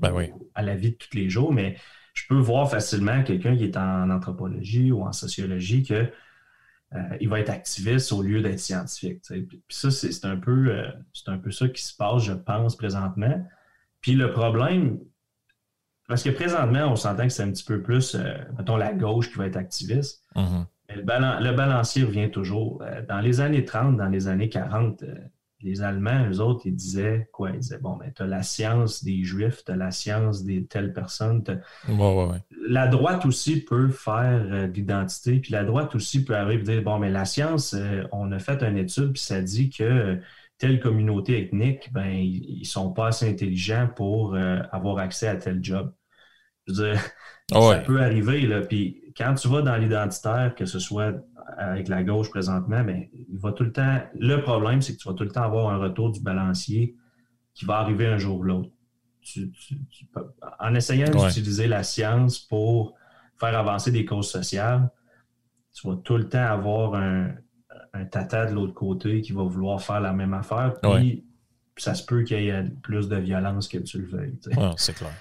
ben 0.00 0.12
oui. 0.12 0.30
à 0.54 0.62
la 0.62 0.74
vie 0.74 0.92
de 0.92 0.96
tous 0.96 1.16
les 1.16 1.28
jours. 1.28 1.52
Mais 1.52 1.76
je 2.14 2.24
peux 2.28 2.38
voir 2.38 2.70
facilement 2.70 3.22
quelqu'un 3.22 3.56
qui 3.56 3.64
est 3.64 3.76
en 3.76 4.10
anthropologie 4.10 4.92
ou 4.92 5.02
en 5.02 5.12
sociologie 5.12 5.82
que 5.82 6.10
euh, 6.94 7.16
il 7.20 7.28
va 7.28 7.38
être 7.38 7.50
activiste 7.50 8.12
au 8.12 8.22
lieu 8.22 8.42
d'être 8.42 8.58
scientifique. 8.58 9.22
Puis 9.28 9.62
ça, 9.68 9.90
c'est 9.90 10.24
un, 10.24 10.36
peu, 10.36 10.68
euh, 10.68 10.90
un 11.28 11.38
peu 11.38 11.52
ça 11.52 11.68
qui 11.68 11.84
se 11.84 11.94
passe, 11.96 12.24
je 12.24 12.32
pense, 12.32 12.76
présentement. 12.76 13.46
Puis 14.00 14.12
le 14.12 14.32
problème, 14.32 14.98
parce 16.08 16.24
que 16.24 16.30
présentement, 16.30 16.90
on 16.90 16.96
s'entend 16.96 17.24
que 17.24 17.32
c'est 17.32 17.44
un 17.44 17.52
petit 17.52 17.64
peu 17.64 17.80
plus, 17.80 18.16
euh, 18.16 18.34
mettons, 18.58 18.76
la 18.76 18.92
gauche 18.92 19.30
qui 19.30 19.38
va 19.38 19.46
être 19.46 19.56
activiste. 19.56 20.24
Mm-hmm. 20.34 20.66
le, 20.96 21.44
le, 21.44 21.54
balancier 21.54 22.02
revient 22.02 22.30
toujours. 22.30 22.82
dans 23.08 23.20
les 23.20 23.40
années 23.40 23.64
30, 23.64 23.96
dans 23.96 24.08
les 24.08 24.26
années 24.26 24.48
40, 24.48 25.04
les 25.62 25.82
Allemands, 25.82 26.28
eux 26.30 26.40
autres, 26.40 26.62
ils 26.66 26.74
disaient 26.74 27.28
quoi? 27.32 27.50
Ils 27.50 27.60
disaient, 27.60 27.78
bon, 27.78 27.96
ben, 27.96 28.10
tu 28.14 28.22
as 28.22 28.26
la 28.26 28.42
science 28.42 29.04
des 29.04 29.22
Juifs, 29.24 29.62
tu 29.64 29.72
as 29.72 29.76
la 29.76 29.90
science 29.90 30.44
des 30.44 30.64
telles 30.64 30.92
personnes. 30.92 31.42
La 32.68 32.86
droite 32.86 33.26
aussi 33.26 33.60
peut 33.64 33.88
faire 33.88 34.46
euh, 34.50 34.66
de 34.66 34.72
l'identité, 34.72 35.38
puis 35.38 35.52
la 35.52 35.64
droite 35.64 35.94
aussi 35.94 36.24
peut 36.24 36.36
arriver 36.36 36.60
et 36.60 36.76
dire, 36.76 36.82
bon, 36.82 36.98
mais 36.98 37.10
la 37.10 37.24
science, 37.24 37.74
euh, 37.74 38.04
on 38.12 38.32
a 38.32 38.38
fait 38.38 38.62
une 38.62 38.76
étude, 38.76 39.12
puis 39.12 39.22
ça 39.22 39.40
dit 39.40 39.70
que 39.70 40.18
telle 40.58 40.80
communauté 40.80 41.40
ethnique, 41.42 41.90
ben, 41.92 42.08
ils, 42.08 42.60
ne 42.60 42.64
sont 42.64 42.92
pas 42.92 43.08
assez 43.08 43.28
intelligents 43.28 43.88
pour 43.94 44.34
euh, 44.34 44.60
avoir 44.72 44.98
accès 44.98 45.28
à 45.28 45.36
tel 45.36 45.62
job. 45.62 45.92
Je 46.66 46.72
veux 46.72 46.92
dire, 46.92 47.02
ça 47.50 47.78
peut 47.78 48.00
arriver, 48.00 48.42
là. 48.42 48.60
Puis 48.60 49.00
quand 49.16 49.34
tu 49.34 49.48
vas 49.48 49.62
dans 49.62 49.76
l'identitaire, 49.76 50.54
que 50.56 50.66
ce 50.66 50.78
soit 50.78 51.14
avec 51.56 51.88
la 51.88 52.02
gauche 52.02 52.30
présentement, 52.30 52.82
mais 52.84 53.10
il 53.12 53.38
va 53.38 53.52
tout 53.52 53.64
le 53.64 53.72
temps. 53.72 54.00
Le 54.18 54.36
problème, 54.42 54.82
c'est 54.82 54.94
que 54.94 54.98
tu 54.98 55.08
vas 55.08 55.14
tout 55.14 55.24
le 55.24 55.30
temps 55.30 55.42
avoir 55.42 55.72
un 55.72 55.78
retour 55.78 56.10
du 56.10 56.20
balancier 56.20 56.96
qui 57.54 57.64
va 57.64 57.78
arriver 57.78 58.06
un 58.06 58.18
jour 58.18 58.38
ou 58.38 58.42
l'autre. 58.42 58.70
en 60.58 60.74
essayant 60.74 61.10
d'utiliser 61.10 61.66
la 61.66 61.82
science 61.82 62.38
pour 62.38 62.94
faire 63.38 63.56
avancer 63.58 63.90
des 63.90 64.04
causes 64.04 64.30
sociales, 64.30 64.90
tu 65.72 65.88
vas 65.88 65.96
tout 65.96 66.16
le 66.16 66.28
temps 66.28 66.46
avoir 66.46 66.94
un, 66.94 67.34
tata 68.10 68.46
de 68.46 68.54
l'autre 68.54 68.74
côté 68.74 69.20
qui 69.20 69.32
va 69.32 69.42
vouloir 69.42 69.82
faire 69.82 70.00
la 70.00 70.12
même 70.12 70.32
affaire. 70.32 70.74
Puis 70.80 71.24
ça 71.76 71.94
se 71.94 72.04
peut 72.04 72.22
qu'il 72.22 72.42
y 72.42 72.48
ait 72.48 72.64
plus 72.82 73.08
de 73.08 73.16
violence 73.16 73.68
que 73.68 73.78
tu 73.78 73.98
le 73.98 74.06
veuilles. 74.06 74.38
c'est 74.76 74.94
clair. 74.94 75.12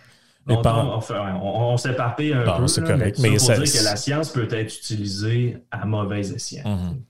On, 0.50 1.78
s'éparpille 1.78 2.34
un 2.34 2.58
peu. 2.58 2.68
C'est 2.68 2.84
correct. 2.84 3.20
Mais, 3.20 3.40
ça, 3.40 3.58
dire 3.58 3.72
que 3.72 3.84
la 3.84 3.96
science 3.96 4.30
peut 4.30 4.48
être 4.52 4.74
utilisée 4.76 5.58
à 5.72 5.86
mauvais 5.86 6.22
escient. 6.22 6.68
Mhm. 6.68 7.02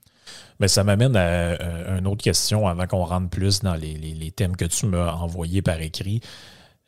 Mais 0.60 0.68
ça 0.68 0.84
m'amène 0.84 1.16
à, 1.16 1.20
euh, 1.20 1.98
une 1.98 2.06
autre 2.06 2.22
question 2.22 2.68
avant 2.68 2.86
qu'on 2.86 3.04
rentre 3.04 3.30
plus 3.30 3.60
dans 3.60 3.74
les, 3.74 4.30
thèmes 4.36 4.56
que 4.56 4.66
tu 4.66 4.86
m'as 4.86 5.12
envoyés 5.12 5.62
par 5.62 5.80
écrit. 5.80 6.20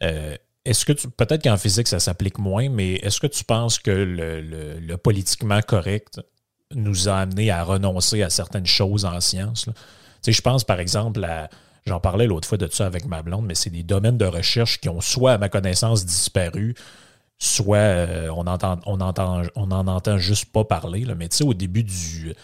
Euh, 0.03 0.37
est-ce 0.65 0.85
que 0.85 0.93
tu. 0.93 1.09
Peut-être 1.09 1.43
qu'en 1.43 1.57
physique, 1.57 1.89
ça 1.89 1.99
s'applique 1.99 2.39
moins, 2.39 2.69
mais 2.69 2.95
est-ce 2.97 3.19
que 3.19 3.27
tu 3.27 3.45
penses 3.45 3.79
que 3.79 3.91
le, 3.91 4.97
politiquement 4.97 5.61
correct 5.61 6.21
nous 6.75 7.09
a 7.09 7.17
amené 7.17 7.51
à 7.51 7.65
renoncer 7.65 8.23
à 8.23 8.31
certaines 8.31 8.67
choses 8.67 9.05
en 9.05 9.21
science? 9.21 9.65
Tu 9.65 9.73
sais, 10.23 10.33
je 10.33 10.43
pense 10.43 10.65
par 10.65 10.79
exemple 10.79 11.25
à 11.25 11.49
J'en 11.87 11.99
parlais 11.99 12.26
l'autre 12.26 12.47
fois 12.47 12.59
de 12.59 12.68
ça 12.70 12.87
avec 12.87 13.07
ma 13.07 13.22
blonde, 13.22 13.47
mais 13.47 13.55
c'est 13.55 13.70
des 13.70 13.83
domaines 13.83 14.18
de 14.18 14.24
recherche 14.24 14.80
qui 14.80 14.89
ont 14.89 15.01
soit, 15.01 15.33
à 15.33 15.39
ma 15.39 15.49
connaissance, 15.49 16.07
disparu, 16.07 16.74
soit 17.39 17.76
euh, 17.78 18.28
on 18.37 18.47
entend, 18.47 18.78
on 18.87 19.01
entend, 19.01 19.43
on 19.57 19.70
entend 19.70 20.18
juste 20.18 20.47
pas 20.47 20.64
parler. 20.64 21.05
Là. 21.05 21.14
Mais 21.14 21.28
au 21.43 21.55
début 21.55 21.85
du. 21.85 22.35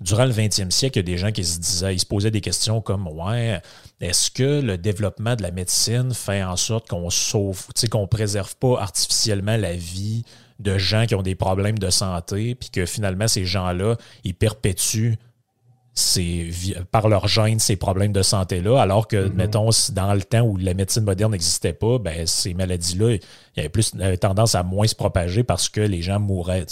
Durant 0.00 0.26
le 0.26 0.32
20e 0.32 0.70
siècle, 0.70 0.98
il 0.98 1.00
y 1.00 1.12
a 1.12 1.14
des 1.14 1.18
gens 1.18 1.32
qui 1.32 1.44
se 1.44 1.58
disaient, 1.58 1.92
ils 1.92 1.98
se 1.98 2.06
posaient 2.06 2.30
des 2.30 2.40
questions 2.40 2.80
comme 2.80 3.08
Ouais, 3.08 3.60
est-ce 4.00 4.30
que 4.30 4.60
le 4.60 4.78
développement 4.78 5.34
de 5.34 5.42
la 5.42 5.50
médecine 5.50 6.14
fait 6.14 6.40
en 6.44 6.54
sorte 6.54 6.88
qu'on 6.88 7.10
sauve, 7.10 7.66
qu'on 7.90 8.06
préserve 8.06 8.54
pas 8.54 8.80
artificiellement 8.80 9.56
la 9.56 9.72
vie 9.72 10.22
de 10.60 10.78
gens 10.78 11.06
qui 11.06 11.16
ont 11.16 11.22
des 11.22 11.34
problèmes 11.34 11.78
de 11.80 11.90
santé, 11.90 12.54
puis 12.54 12.70
que 12.70 12.86
finalement, 12.86 13.26
ces 13.26 13.44
gens-là, 13.44 13.96
ils 14.22 14.34
perpétuent 14.34 15.16
par 16.90 17.08
leur 17.08 17.28
gène 17.28 17.58
ces 17.58 17.76
problèmes 17.76 18.12
de 18.12 18.22
santé-là, 18.22 18.80
alors 18.80 19.08
que, 19.08 19.16
mm-hmm. 19.16 19.32
mettons, 19.34 19.70
dans 19.92 20.14
le 20.14 20.22
temps 20.22 20.42
où 20.42 20.56
la 20.56 20.74
médecine 20.74 21.04
moderne 21.04 21.32
n'existait 21.32 21.72
pas, 21.72 21.98
ben, 21.98 22.26
ces 22.26 22.54
maladies-là, 22.54 23.12
il 23.12 23.20
y 23.56 23.60
avait 23.60 23.68
plus 23.68 23.92
tendance 24.20 24.54
à 24.54 24.62
moins 24.62 24.86
se 24.86 24.94
propager 24.94 25.44
parce 25.44 25.68
que 25.68 25.80
les 25.80 26.02
gens 26.02 26.20
mouraient. 26.20 26.66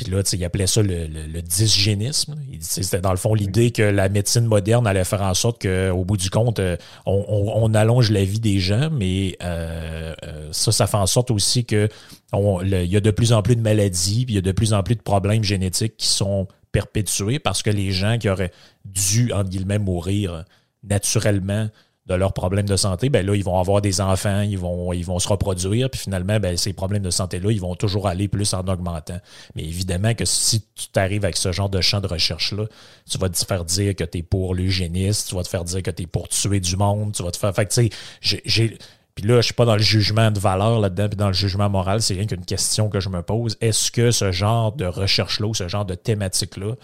Puis 0.00 0.10
là, 0.10 0.22
il 0.32 0.44
appelait 0.46 0.66
ça 0.66 0.80
le, 0.80 1.06
le, 1.06 1.42
dysgénisme. 1.42 2.34
C'était 2.60 3.02
dans 3.02 3.10
le 3.10 3.18
fond 3.18 3.34
l'idée 3.34 3.70
que 3.70 3.82
la 3.82 4.08
médecine 4.08 4.46
moderne 4.46 4.86
allait 4.86 5.04
faire 5.04 5.20
en 5.20 5.34
sorte 5.34 5.60
qu'au 5.60 6.04
bout 6.06 6.16
du 6.16 6.30
compte, 6.30 6.58
euh, 6.58 6.78
on, 7.04 7.74
allonge 7.74 8.10
la 8.10 8.24
vie 8.24 8.40
des 8.40 8.60
gens, 8.60 8.88
mais 8.90 9.36
euh, 9.42 10.14
euh, 10.24 10.48
ça, 10.52 10.72
ça 10.72 10.86
fait 10.86 10.96
en 10.96 11.04
sorte 11.04 11.30
aussi 11.30 11.66
qu'il 11.66 11.90
y 12.32 12.96
a 12.96 13.00
de 13.00 13.10
plus 13.10 13.34
en 13.34 13.42
plus 13.42 13.56
de 13.56 13.60
maladies, 13.60 14.24
puis 14.24 14.34
il 14.34 14.36
y 14.36 14.38
a 14.38 14.42
de 14.42 14.52
plus 14.52 14.72
en 14.72 14.82
plus 14.82 14.96
de 14.96 15.02
problèmes 15.02 15.44
génétiques 15.44 15.98
qui 15.98 16.08
sont 16.08 16.48
perpétuer 16.72 17.38
parce 17.38 17.62
que 17.62 17.68
les 17.68 17.90
gens 17.90 18.16
qui 18.16 18.30
auraient 18.30 18.52
dû, 18.86 19.34
entre 19.34 19.50
guillemets, 19.50 19.78
mourir 19.78 20.44
naturellement 20.82 21.68
de 22.06 22.14
leurs 22.14 22.32
problèmes 22.32 22.68
de 22.68 22.76
santé, 22.76 23.08
ben 23.08 23.24
là, 23.24 23.36
ils 23.36 23.44
vont 23.44 23.58
avoir 23.58 23.82
des 23.82 24.00
enfants, 24.00 24.40
ils 24.40 24.58
vont, 24.58 24.92
ils 24.92 25.04
vont 25.04 25.18
se 25.18 25.28
reproduire, 25.28 25.90
puis 25.90 26.00
finalement, 26.00 26.40
ben, 26.40 26.56
ces 26.56 26.72
problèmes 26.72 27.02
de 27.02 27.10
santé-là, 27.10 27.52
ils 27.52 27.60
vont 27.60 27.74
toujours 27.76 28.08
aller 28.08 28.26
plus 28.26 28.52
en 28.54 28.66
augmentant. 28.66 29.18
Mais 29.54 29.62
évidemment 29.62 30.14
que 30.14 30.24
si 30.24 30.62
tu 30.74 30.88
t'arrives 30.88 31.24
avec 31.24 31.36
ce 31.36 31.52
genre 31.52 31.68
de 31.68 31.80
champ 31.80 32.00
de 32.00 32.08
recherche-là, 32.08 32.64
tu 33.08 33.18
vas 33.18 33.28
te 33.28 33.44
faire 33.44 33.64
dire 33.64 33.94
que 33.94 34.04
tu 34.04 34.18
es 34.18 34.22
pour 34.22 34.54
l'eugénisme, 34.54 35.28
tu 35.28 35.34
vas 35.34 35.42
te 35.42 35.48
faire 35.48 35.64
dire 35.64 35.82
que 35.82 35.90
tu 35.90 36.02
es 36.04 36.06
pour 36.06 36.28
tuer 36.28 36.60
du 36.60 36.76
monde, 36.76 37.12
tu 37.12 37.22
vas 37.22 37.30
te 37.30 37.36
faire. 37.36 37.54
Fait 37.54 37.66
tu 37.66 37.90
sais, 38.20 38.40
j'ai 38.44 38.78
puis 39.14 39.26
là, 39.26 39.34
je 39.34 39.38
ne 39.38 39.42
suis 39.42 39.54
pas 39.54 39.64
dans 39.64 39.76
le 39.76 39.82
jugement 39.82 40.30
de 40.30 40.38
valeur 40.38 40.80
là-dedans, 40.80 41.08
puis 41.08 41.16
dans 41.16 41.26
le 41.26 41.34
jugement 41.34 41.68
moral, 41.68 42.00
c'est 42.00 42.14
rien 42.14 42.26
qu'une 42.26 42.44
question 42.44 42.88
que 42.88 43.00
je 43.00 43.08
me 43.08 43.22
pose. 43.22 43.58
Est-ce 43.60 43.90
que 43.90 44.12
ce 44.12 44.32
genre 44.32 44.72
de 44.72 44.86
recherche-là 44.86 45.52
ce 45.52 45.68
genre 45.68 45.84
de 45.84 45.94
thématique-là 45.94 46.74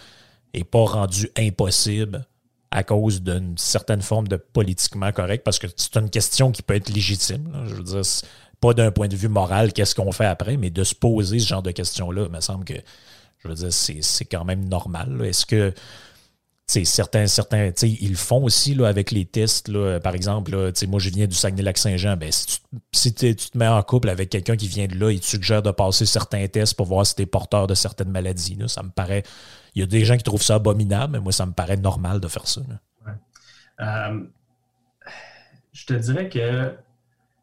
n'est 0.53 0.63
pas 0.63 0.85
rendu 0.85 1.29
impossible 1.37 2.27
à 2.71 2.83
cause 2.83 3.21
d'une 3.21 3.57
certaine 3.57 4.01
forme 4.01 4.27
de 4.27 4.35
politiquement 4.35 5.11
correct, 5.11 5.43
parce 5.43 5.59
que 5.59 5.67
c'est 5.75 5.95
une 5.97 6.09
question 6.09 6.51
qui 6.51 6.61
peut 6.61 6.75
être 6.75 6.89
légitime. 6.89 7.49
Je 7.67 7.75
veux 7.75 7.83
dire, 7.83 8.01
pas 8.59 8.73
d'un 8.73 8.91
point 8.91 9.07
de 9.07 9.15
vue 9.15 9.29
moral, 9.29 9.71
qu'est-ce 9.71 9.95
qu'on 9.95 10.11
fait 10.11 10.25
après, 10.25 10.57
mais 10.57 10.69
de 10.69 10.83
se 10.83 10.95
poser 10.95 11.39
ce 11.39 11.47
genre 11.47 11.63
de 11.63 11.71
questions-là, 11.71 12.25
il 12.25 12.31
me 12.31 12.41
semble 12.41 12.65
que, 12.65 12.73
je 13.39 13.47
veux 13.47 13.55
dire, 13.55 13.71
c'est 13.71 14.25
quand 14.25 14.43
même 14.43 14.67
normal. 14.67 15.21
Est-ce 15.23 15.45
que 15.45 15.73
certains, 16.67 17.27
certains 17.27 17.71
ils 17.81 18.09
le 18.09 18.15
font 18.15 18.43
aussi 18.43 18.75
là, 18.75 18.87
avec 18.87 19.11
les 19.11 19.25
tests. 19.25 19.69
Là, 19.69 19.99
par 19.99 20.15
exemple, 20.15 20.51
là, 20.51 20.71
moi, 20.87 20.99
je 20.99 21.09
viens 21.09 21.27
du 21.27 21.35
Saguenay-Lac-Saint-Jean. 21.35 22.17
Ben, 22.17 22.29
si, 22.31 23.13
tu, 23.13 23.35
tu, 23.35 23.49
te 23.49 23.57
mets 23.57 23.67
en 23.67 23.81
couple 23.83 24.09
avec 24.09 24.29
quelqu'un 24.29 24.57
qui 24.57 24.67
vient 24.67 24.87
de 24.87 24.95
là, 24.95 25.11
il 25.11 25.19
te 25.19 25.25
suggère 25.25 25.61
de 25.61 25.71
passer 25.71 26.05
certains 26.05 26.45
tests 26.47 26.75
pour 26.75 26.85
voir 26.85 27.05
si 27.05 27.15
tu 27.15 27.21
es 27.21 27.25
porteur 27.25 27.67
de 27.67 27.73
certaines 27.73 28.11
maladies. 28.11 28.57
Ça 28.67 28.83
me 28.83 28.89
paraît. 28.89 29.23
Il 29.75 29.79
y 29.79 29.83
a 29.83 29.85
des 29.85 30.03
gens 30.03 30.17
qui 30.17 30.23
trouvent 30.23 30.43
ça 30.43 30.55
abominable, 30.55 31.13
mais 31.13 31.19
moi, 31.19 31.31
ça 31.31 31.45
me 31.45 31.53
paraît 31.53 31.77
normal 31.77 32.19
de 32.19 32.27
faire 32.27 32.47
ça. 32.47 32.61
Euh, 33.79 34.23
je 35.71 35.85
te 35.85 35.93
dirais 35.93 36.29
que 36.29 36.75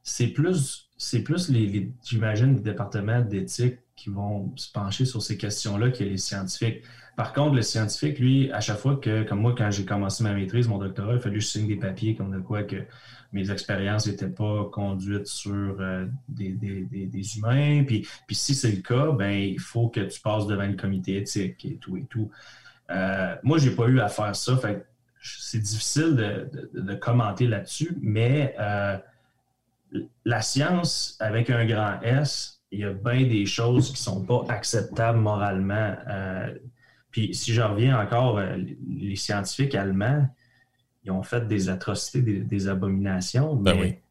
c'est 0.03 0.27
plus, 0.27 0.91
c'est 0.99 1.21
plus 1.21 1.49
les, 1.49 1.93
j'imagine, 2.05 2.57
les 2.57 2.61
départements 2.61 3.21
d'éthique 3.21 3.79
qui 3.97 4.11
vont 4.11 4.53
se 4.57 4.71
pencher 4.71 5.05
sur 5.05 5.23
ces 5.23 5.39
questions-là 5.39 5.91
que 5.91 6.03
les 6.03 6.19
scientifiques. 6.19 6.83
Par 7.17 7.33
contre, 7.33 7.55
le 7.55 7.63
scientifique, 7.63 8.19
lui, 8.19 8.51
à 8.53 8.61
chaque 8.61 8.79
fois 8.79 8.97
que, 8.97 9.23
comme 9.23 9.41
moi, 9.41 9.55
quand 9.57 9.71
j'ai 9.71 9.85
commencé 9.85 10.25
ma 10.25 10.33
maîtrise, 10.33 10.67
mon 10.67 10.79
doctorat, 10.79 11.15
il 11.15 11.21
fallu 11.21 11.37
que 11.37 11.43
je 11.43 11.47
signe 11.47 11.69
des 11.69 11.77
papiers 11.77 12.17
comme 12.17 12.33
de 12.33 12.41
quoi 12.41 12.65
que 12.65 12.85
mes 13.33 13.51
expériences 13.51 14.07
n'étaient 14.07 14.29
pas 14.29 14.65
conduites 14.73 15.27
sur 15.27 15.77
euh, 15.81 16.07
des, 16.29 17.37
humains. 17.37 17.85
Puis, 17.85 18.07
puis 18.27 18.37
si 18.37 18.55
c'est 18.55 18.71
le 18.71 18.81
cas, 18.81 19.13
ben 19.13 19.33
il 19.33 19.61
faut 19.61 19.89
que 19.89 20.01
tu 20.01 20.21
passes 20.21 20.47
devant 20.47 20.67
le 20.67 20.75
comité 20.75 21.17
éthique 21.17 21.65
et 21.65 21.77
tout 21.77 21.97
et 21.97 22.05
tout. 22.05 22.31
Euh, 22.91 23.35
moi, 23.43 23.59
je 23.59 23.69
n'ai 23.69 23.75
pas 23.75 23.87
eu 23.87 24.01
à 24.01 24.09
faire 24.09 24.35
ça. 24.35 24.57
Fait 24.57 24.87
c'est 25.21 25.59
difficile 25.59 26.51
de, 26.75 26.95
commenter 26.95 27.47
là-dessus, 27.47 27.97
mais 28.03 28.55
euh, 28.59 28.99
la 30.25 30.43
science, 30.43 31.17
avec 31.19 31.49
un 31.49 31.65
grand 31.65 32.01
S, 32.03 32.61
il 32.71 32.81
y 32.81 32.85
a 32.85 32.93
bien 32.93 33.23
des 33.23 33.47
choses 33.47 33.87
qui 33.87 33.95
ne 33.95 33.99
sont 33.99 34.25
pas 34.25 34.45
acceptables 34.49 35.19
moralement. 35.19 35.97
Puis 37.15 37.33
si 37.33 37.55
je 37.55 37.63
reviens 37.63 37.97
encore, 37.97 38.39
euh, 38.39 38.57
les 38.89 39.15
scientifiques 39.15 39.77
allemands, 39.77 40.29
ils 41.05 41.13
ont 41.13 41.23
fait 41.23 41.47
des 41.47 41.69
atrocités, 41.69 42.21
des, 42.21 42.67
abominations, 42.67 43.55
ben 43.55 43.77
mais 43.79 44.03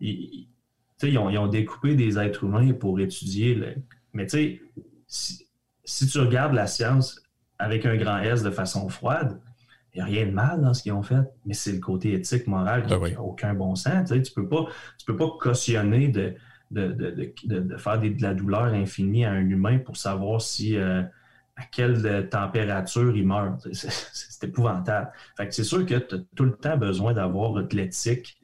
ils, 0.00 1.18
ont, 1.18 1.48
découpé 1.48 1.96
des 1.96 2.16
êtres 2.16 2.44
humains 2.44 2.72
pour 2.72 3.00
étudier. 3.00 3.56
Le... 3.56 3.74
Mais 4.12 4.28
tu 4.28 4.60
sais, 5.08 5.46
si, 5.82 6.06
tu 6.06 6.20
regardes 6.20 6.54
la 6.54 6.68
science 6.68 7.20
avec 7.58 7.86
un 7.86 7.96
grand 7.96 8.18
S 8.18 8.44
de 8.44 8.50
façon 8.50 8.88
froide, 8.88 9.40
il 9.92 9.96
n'y 9.96 10.02
a 10.02 10.04
rien 10.04 10.26
de 10.26 10.30
mal 10.30 10.60
dans 10.60 10.74
ce 10.74 10.84
qu'ils 10.84 10.92
ont 10.92 11.02
fait, 11.02 11.24
mais 11.46 11.54
c'est 11.54 11.72
le 11.72 11.80
côté 11.80 12.12
éthique, 12.12 12.46
moral 12.46 12.84
qui 12.84 12.92
n'a 12.92 13.00
ben 13.00 13.16
aucun 13.18 13.52
bon 13.54 13.74
sens. 13.74 14.08
Tu 14.08 14.14
ne 14.14 14.32
peux, 14.32 14.48
pas, 14.48 14.66
peux 15.08 15.16
pas 15.16 15.28
cautionner 15.40 16.06
de, 16.06 16.36
de, 16.70 17.76
faire 17.78 17.98
de 17.98 18.22
la 18.22 18.32
douleur 18.32 18.66
infinie 18.66 19.24
à 19.24 19.32
un 19.32 19.48
humain 19.48 19.78
pour 19.78 19.96
savoir 19.96 20.40
si. 20.40 20.76
Euh, 20.76 21.02
à 21.56 21.64
quelle 21.64 22.04
euh, 22.06 22.22
température 22.22 23.16
il 23.16 23.26
meurt. 23.26 23.66
C'est 23.72 24.44
épouvantable. 24.44 25.10
Fait 25.36 25.52
c'est 25.52 25.64
sûr 25.64 25.86
que 25.86 25.94
tu 25.94 26.14
as 26.14 26.18
tout 26.34 26.44
le 26.44 26.56
temps 26.56 26.76
besoin 26.76 27.12
d'avoir 27.12 27.52
de 27.52 27.76
l'éthique 27.76 28.38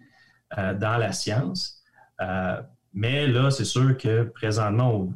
euh, 0.59 0.75
dans 0.75 0.97
la 0.97 1.13
science. 1.13 1.83
Euh, 2.21 2.61
mais 2.95 3.27
là, 3.27 3.51
c'est 3.51 3.65
sûr 3.65 3.97
que 3.97 4.25
présentement, 4.25 5.13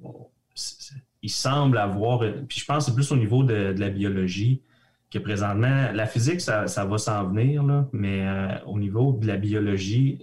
il 1.23 1.31
semble 1.31 1.79
avoir. 1.79 2.21
Puis 2.49 2.61
je 2.61 2.65
pense 2.65 2.85
que 2.85 2.91
c'est 2.91 2.95
plus 2.95 3.11
au 3.13 3.17
niveau 3.17 3.43
de, 3.43 3.75
la 3.77 3.91
biologie 3.91 4.63
que 5.11 5.19
présentement. 5.19 5.93
La 5.93 6.07
physique, 6.07 6.41
ça, 6.41 6.67
va 6.67 6.99
s'en 6.99 7.29
venir, 7.29 7.65
mais 7.93 8.27
au 8.67 8.79
niveau 8.79 9.13
de 9.13 9.27
la 9.27 9.37
biologie, 9.37 10.21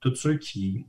tous 0.00 0.14
ceux 0.14 0.36
qui 0.36 0.86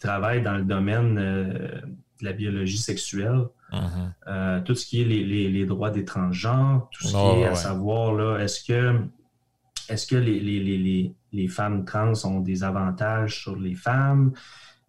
travaillent 0.00 0.42
dans 0.42 0.56
le 0.56 0.64
domaine 0.64 1.16
de 1.16 2.24
la 2.24 2.32
biologie 2.32 2.78
sexuelle, 2.78 3.48
Euh, 3.72 4.60
tout 4.60 4.74
ce 4.74 4.86
qui 4.86 5.02
est 5.02 5.04
les, 5.04 5.66
droits 5.66 5.90
des 5.90 6.04
transgenres, 6.04 6.88
tout 6.90 7.06
ce 7.06 7.12
qui 7.12 7.40
est 7.40 7.46
à 7.46 7.54
savoir, 7.54 8.14
là, 8.14 8.38
est-ce 8.38 8.64
que, 8.64 9.00
est-ce 9.88 10.06
que 10.06 10.16
les, 10.16 11.48
femmes 11.48 11.84
trans 11.84 12.12
ont 12.24 12.40
des 12.40 12.64
avantages 12.64 13.42
sur 13.42 13.56
les 13.56 13.74
femmes? 13.74 14.32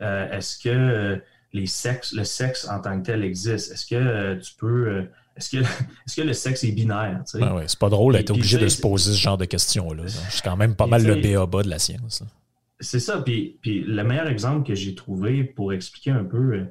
Euh, 0.02 0.32
est-ce 0.32 0.58
que 0.58 1.22
les 1.52 1.66
sexes, 1.66 2.14
le 2.14 2.24
sexe 2.24 2.68
en 2.70 2.80
tant 2.80 3.00
que 3.00 3.08
tel 3.08 3.24
existe? 3.24 3.72
Est-ce 3.72 3.86
que 3.86 3.96
euh, 3.96 4.40
tu 4.40 4.54
peux. 4.58 5.08
Est-ce 5.36 5.50
que, 5.50 5.58
est 6.08 6.16
que 6.16 6.22
le 6.22 6.34
sexe 6.34 6.64
est 6.64 6.72
binaire? 6.72 7.22
c'est 7.26 7.80
pas 7.80 7.90
drôle 7.90 8.14
d'être 8.14 8.32
obligé 8.32 8.58
de 8.58 8.68
se 8.68 8.80
poser 8.82 9.12
ce 9.12 9.18
genre 9.18 9.38
de 9.38 9.46
questions-là. 9.46 10.04
C'est 10.08 10.44
quand 10.44 10.58
même 10.58 10.76
pas 10.76 10.88
mal 10.88 11.06
le 11.06 11.16
BABA 11.16 11.64
de 11.64 11.70
la 11.70 11.80
science. 11.80 12.24
C'est 12.82 13.02
ça. 13.02 13.22
Puis, 13.22 13.58
puis 13.62 13.82
le 13.82 14.04
meilleur 14.06 14.28
exemple 14.28 14.66
que 14.66 14.74
j'ai 14.74 14.96
trouvé 14.96 15.44
pour 15.44 15.74
expliquer 15.74 16.12
un 16.12 16.24
peu 16.24 16.66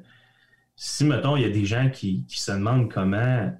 si, 0.81 1.03
mettons, 1.03 1.35
il 1.35 1.41
y 1.41 1.45
a 1.45 1.49
des 1.49 1.65
gens 1.65 1.89
qui, 1.89 2.23
se 2.29 2.53
demandent 2.53 2.89
comment, 2.89 3.53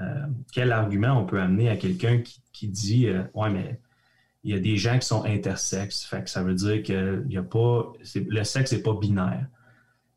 euh, 0.00 0.26
quel 0.54 0.72
argument 0.72 1.20
on 1.20 1.26
peut 1.26 1.38
amener 1.38 1.68
à 1.68 1.76
quelqu'un 1.76 2.22
qui, 2.50 2.68
dit 2.68 3.08
euh, 3.08 3.24
Ouais, 3.34 3.50
mais 3.50 3.78
il 4.42 4.54
y 4.54 4.56
a 4.56 4.58
des 4.58 4.78
gens 4.78 4.98
qui 4.98 5.06
sont 5.06 5.22
intersexes, 5.26 6.06
fait 6.06 6.24
que 6.24 6.30
ça 6.30 6.42
veut 6.42 6.54
dire 6.54 6.82
que 6.82 7.26
y 7.28 7.36
a 7.36 7.42
pas, 7.42 7.92
le 8.14 8.44
sexe 8.44 8.72
n'est 8.72 8.78
pas 8.78 8.94
binaire. 8.94 9.46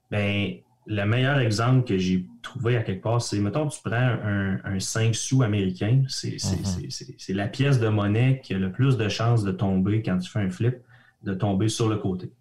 Ben, 0.10 0.54
le 0.88 1.04
meilleur 1.04 1.40
exemple 1.40 1.84
que 1.84 1.98
j'ai 1.98 2.26
trouvé 2.42 2.78
à 2.78 2.84
quelque 2.84 3.04
part, 3.04 3.22
c'est, 3.22 3.40
mettons, 3.40 3.68
tu 3.68 3.82
prends 3.84 4.18
un, 4.24 4.80
5 4.80 5.14
sous 5.14 5.44
américain, 5.44 6.04
mm-hmm. 6.08 7.16
c'est 7.18 7.34
la 7.34 7.50
pièce 7.50 7.82
de 7.82 7.90
monnaie 7.90 8.40
qui 8.42 8.54
a 8.54 8.60
le 8.60 8.72
plus 8.72 8.96
de 8.96 9.10
chances 9.10 9.44
de 9.44 9.52
tomber 9.52 10.02
quand 10.02 10.20
tu 10.20 10.32
fais 10.32 10.40
un 10.40 10.50
flip, 10.50 10.78
de 11.24 11.34
tomber 11.34 11.68
sur 11.68 11.90
le 11.90 11.98
côté. 11.98 12.32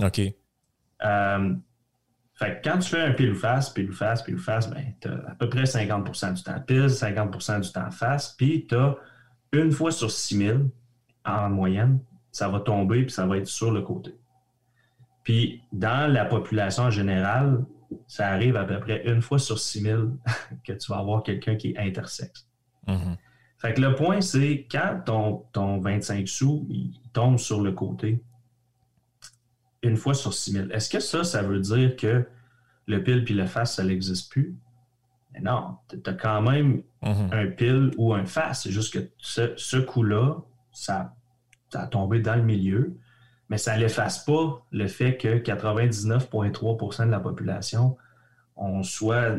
OK. 0.00 0.20
Euh, 1.04 1.54
fait 2.36 2.60
que 2.60 2.68
quand 2.68 2.78
tu 2.78 2.90
fais 2.90 3.00
un 3.00 3.12
pile 3.12 3.32
ou 3.32 3.34
face, 3.34 3.70
pile 3.70 3.88
ou 3.88 3.94
face, 3.94 4.22
pile 4.22 4.34
ou 4.34 4.38
face, 4.38 4.68
ben, 4.68 4.84
tu 5.00 5.08
as 5.08 5.14
à 5.30 5.34
peu 5.34 5.48
près 5.48 5.64
50% 5.64 6.34
du 6.34 6.42
temps 6.42 6.60
pile, 6.60 6.86
50% 6.86 7.60
du 7.60 7.72
temps 7.72 7.90
face, 7.90 8.34
puis 8.36 8.66
tu 8.66 8.74
as 8.76 8.94
une 9.52 9.72
fois 9.72 9.90
sur 9.90 10.10
6000 10.10 10.68
en 11.24 11.48
moyenne, 11.48 12.00
ça 12.30 12.48
va 12.48 12.60
tomber 12.60 13.04
puis 13.04 13.10
ça 13.10 13.26
va 13.26 13.38
être 13.38 13.46
sur 13.46 13.72
le 13.72 13.80
côté. 13.80 14.14
Puis 15.22 15.62
dans 15.72 16.12
la 16.12 16.26
population 16.26 16.84
en 16.84 16.90
général, 16.90 17.64
ça 18.06 18.28
arrive 18.28 18.56
à 18.56 18.64
peu 18.64 18.80
près 18.80 19.02
une 19.06 19.22
fois 19.22 19.38
sur 19.38 19.58
6000 19.58 20.10
que 20.64 20.74
tu 20.74 20.92
vas 20.92 20.98
avoir 20.98 21.22
quelqu'un 21.22 21.56
qui 21.56 21.70
est 21.70 21.78
intersexe. 21.78 22.46
Mm-hmm. 22.86 23.16
Fait 23.58 23.72
que 23.72 23.80
le 23.80 23.94
point, 23.94 24.20
c'est 24.20 24.66
quand 24.70 25.00
ton, 25.06 25.44
ton 25.52 25.78
25 25.78 26.28
sous 26.28 26.66
il 26.68 26.92
tombe 27.14 27.38
sur 27.38 27.62
le 27.62 27.72
côté, 27.72 28.22
une 29.86 29.96
fois 29.96 30.14
sur 30.14 30.34
6000. 30.34 30.70
Est-ce 30.72 30.90
que 30.90 31.00
ça, 31.00 31.24
ça 31.24 31.42
veut 31.42 31.60
dire 31.60 31.96
que 31.96 32.26
le 32.86 33.02
pile 33.02 33.24
puis 33.24 33.34
le 33.34 33.46
face, 33.46 33.76
ça 33.76 33.84
n'existe 33.84 34.30
plus? 34.30 34.56
Mais 35.32 35.40
non, 35.40 35.76
tu 35.88 35.98
as 36.08 36.12
quand 36.14 36.42
même 36.42 36.82
mhm. 37.02 37.28
un 37.32 37.46
pile 37.46 37.90
ou 37.96 38.14
un 38.14 38.24
face. 38.24 38.62
C'est 38.62 38.70
juste 38.70 38.92
que 38.92 39.10
ce, 39.18 39.76
coup-là, 39.78 40.36
ça, 40.72 41.14
a 41.74 41.86
tombé 41.86 42.20
dans 42.20 42.36
le 42.36 42.42
milieu, 42.42 42.96
mais 43.48 43.58
ça 43.58 43.76
n'efface 43.76 44.24
pas 44.24 44.66
le 44.70 44.88
fait 44.88 45.16
que 45.16 45.38
99,3% 45.38 47.06
de 47.06 47.10
la 47.10 47.20
population 47.20 47.96
ont 48.56 48.82
soit 48.82 49.36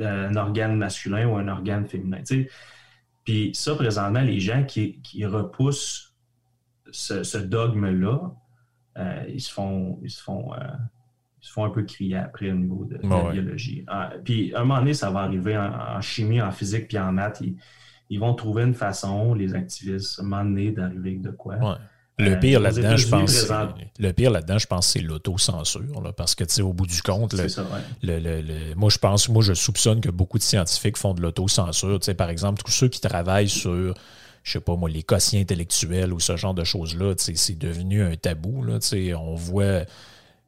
un 0.00 0.36
organe 0.36 0.76
masculin 0.76 1.26
ou 1.26 1.36
un 1.36 1.48
organe 1.48 1.86
féminin. 1.86 2.22
Puis 3.24 3.50
ça, 3.54 3.74
présentement, 3.74 4.20
les 4.20 4.40
gens 4.40 4.64
qui, 4.64 5.00
repoussent 5.24 6.14
ce 6.92 7.38
dogme-là, 7.38 8.32
euh, 8.98 9.24
ils 9.28 9.40
se 9.40 9.52
font, 9.52 9.98
ils 10.02 10.10
se 10.10 10.22
font, 10.22 10.52
euh, 10.54 10.58
ils 11.40 11.46
se 11.46 11.52
font 11.52 11.64
un 11.64 11.70
peu 11.70 11.82
crier 11.82 12.16
après 12.16 12.50
au 12.50 12.56
niveau 12.56 12.84
de, 12.84 12.98
la 13.02 13.30
biologie. 13.30 13.84
Ah, 13.88 14.10
puis 14.24 14.54
à 14.54 14.60
un 14.60 14.64
moment 14.64 14.80
donné, 14.80 14.94
ça 14.94 15.10
va 15.10 15.20
arriver 15.20 15.56
en, 15.56 16.00
chimie, 16.00 16.40
en 16.40 16.52
physique, 16.52 16.88
puis 16.88 16.98
en 16.98 17.12
maths. 17.12 17.42
Ils, 18.10 18.20
vont 18.20 18.34
trouver 18.34 18.64
une 18.64 18.74
façon, 18.74 19.32
les 19.32 19.54
activistes, 19.54 20.18
à 20.18 20.22
un 20.22 20.26
moment 20.26 20.44
donné, 20.44 20.70
d'arriver 20.70 21.16
de 21.16 21.30
quoi. 21.30 21.78
Le 22.18 22.32
euh, 22.32 22.36
pire 22.36 22.60
là-dedans, 22.60 22.96
je 22.96 23.08
pense, 23.08 23.50
le 23.98 24.12
pire 24.12 24.30
là-dedans, 24.30 24.58
je 24.58 24.66
pense, 24.66 24.88
c'est 24.88 25.00
l'autocensure, 25.00 26.12
parce 26.14 26.34
que, 26.34 26.44
tu 26.44 26.54
sais, 26.54 26.62
au 26.62 26.74
bout 26.74 26.86
du 26.86 27.00
compte, 27.00 27.34
le, 28.02 28.74
moi, 28.74 28.90
je 28.90 28.98
pense, 28.98 29.30
moi, 29.30 29.42
je 29.42 29.54
soupçonne 29.54 30.02
que 30.02 30.10
beaucoup 30.10 30.36
de 30.36 30.42
scientifiques 30.42 30.98
font 30.98 31.14
de 31.14 31.22
l'autocensure. 31.22 31.98
Tu 32.00 32.04
sais, 32.04 32.14
par 32.14 32.28
exemple, 32.28 32.62
tous 32.62 32.70
ceux 32.70 32.88
qui 32.88 33.00
travaillent 33.00 33.48
sur 33.48 33.94
je 34.42 34.52
sais 34.52 34.60
pas 34.60 34.76
moi, 34.76 34.88
les 34.90 35.02
quotients 35.02 35.40
intellectuels 35.40 36.12
ou 36.12 36.20
ce 36.20 36.36
genre 36.36 36.54
de 36.54 36.64
choses-là, 36.64 37.14
c'est 37.16 37.58
devenu 37.58 38.02
un 38.02 38.16
tabou. 38.16 38.62
Là, 38.64 38.78
on 39.18 39.34
voit 39.34 39.84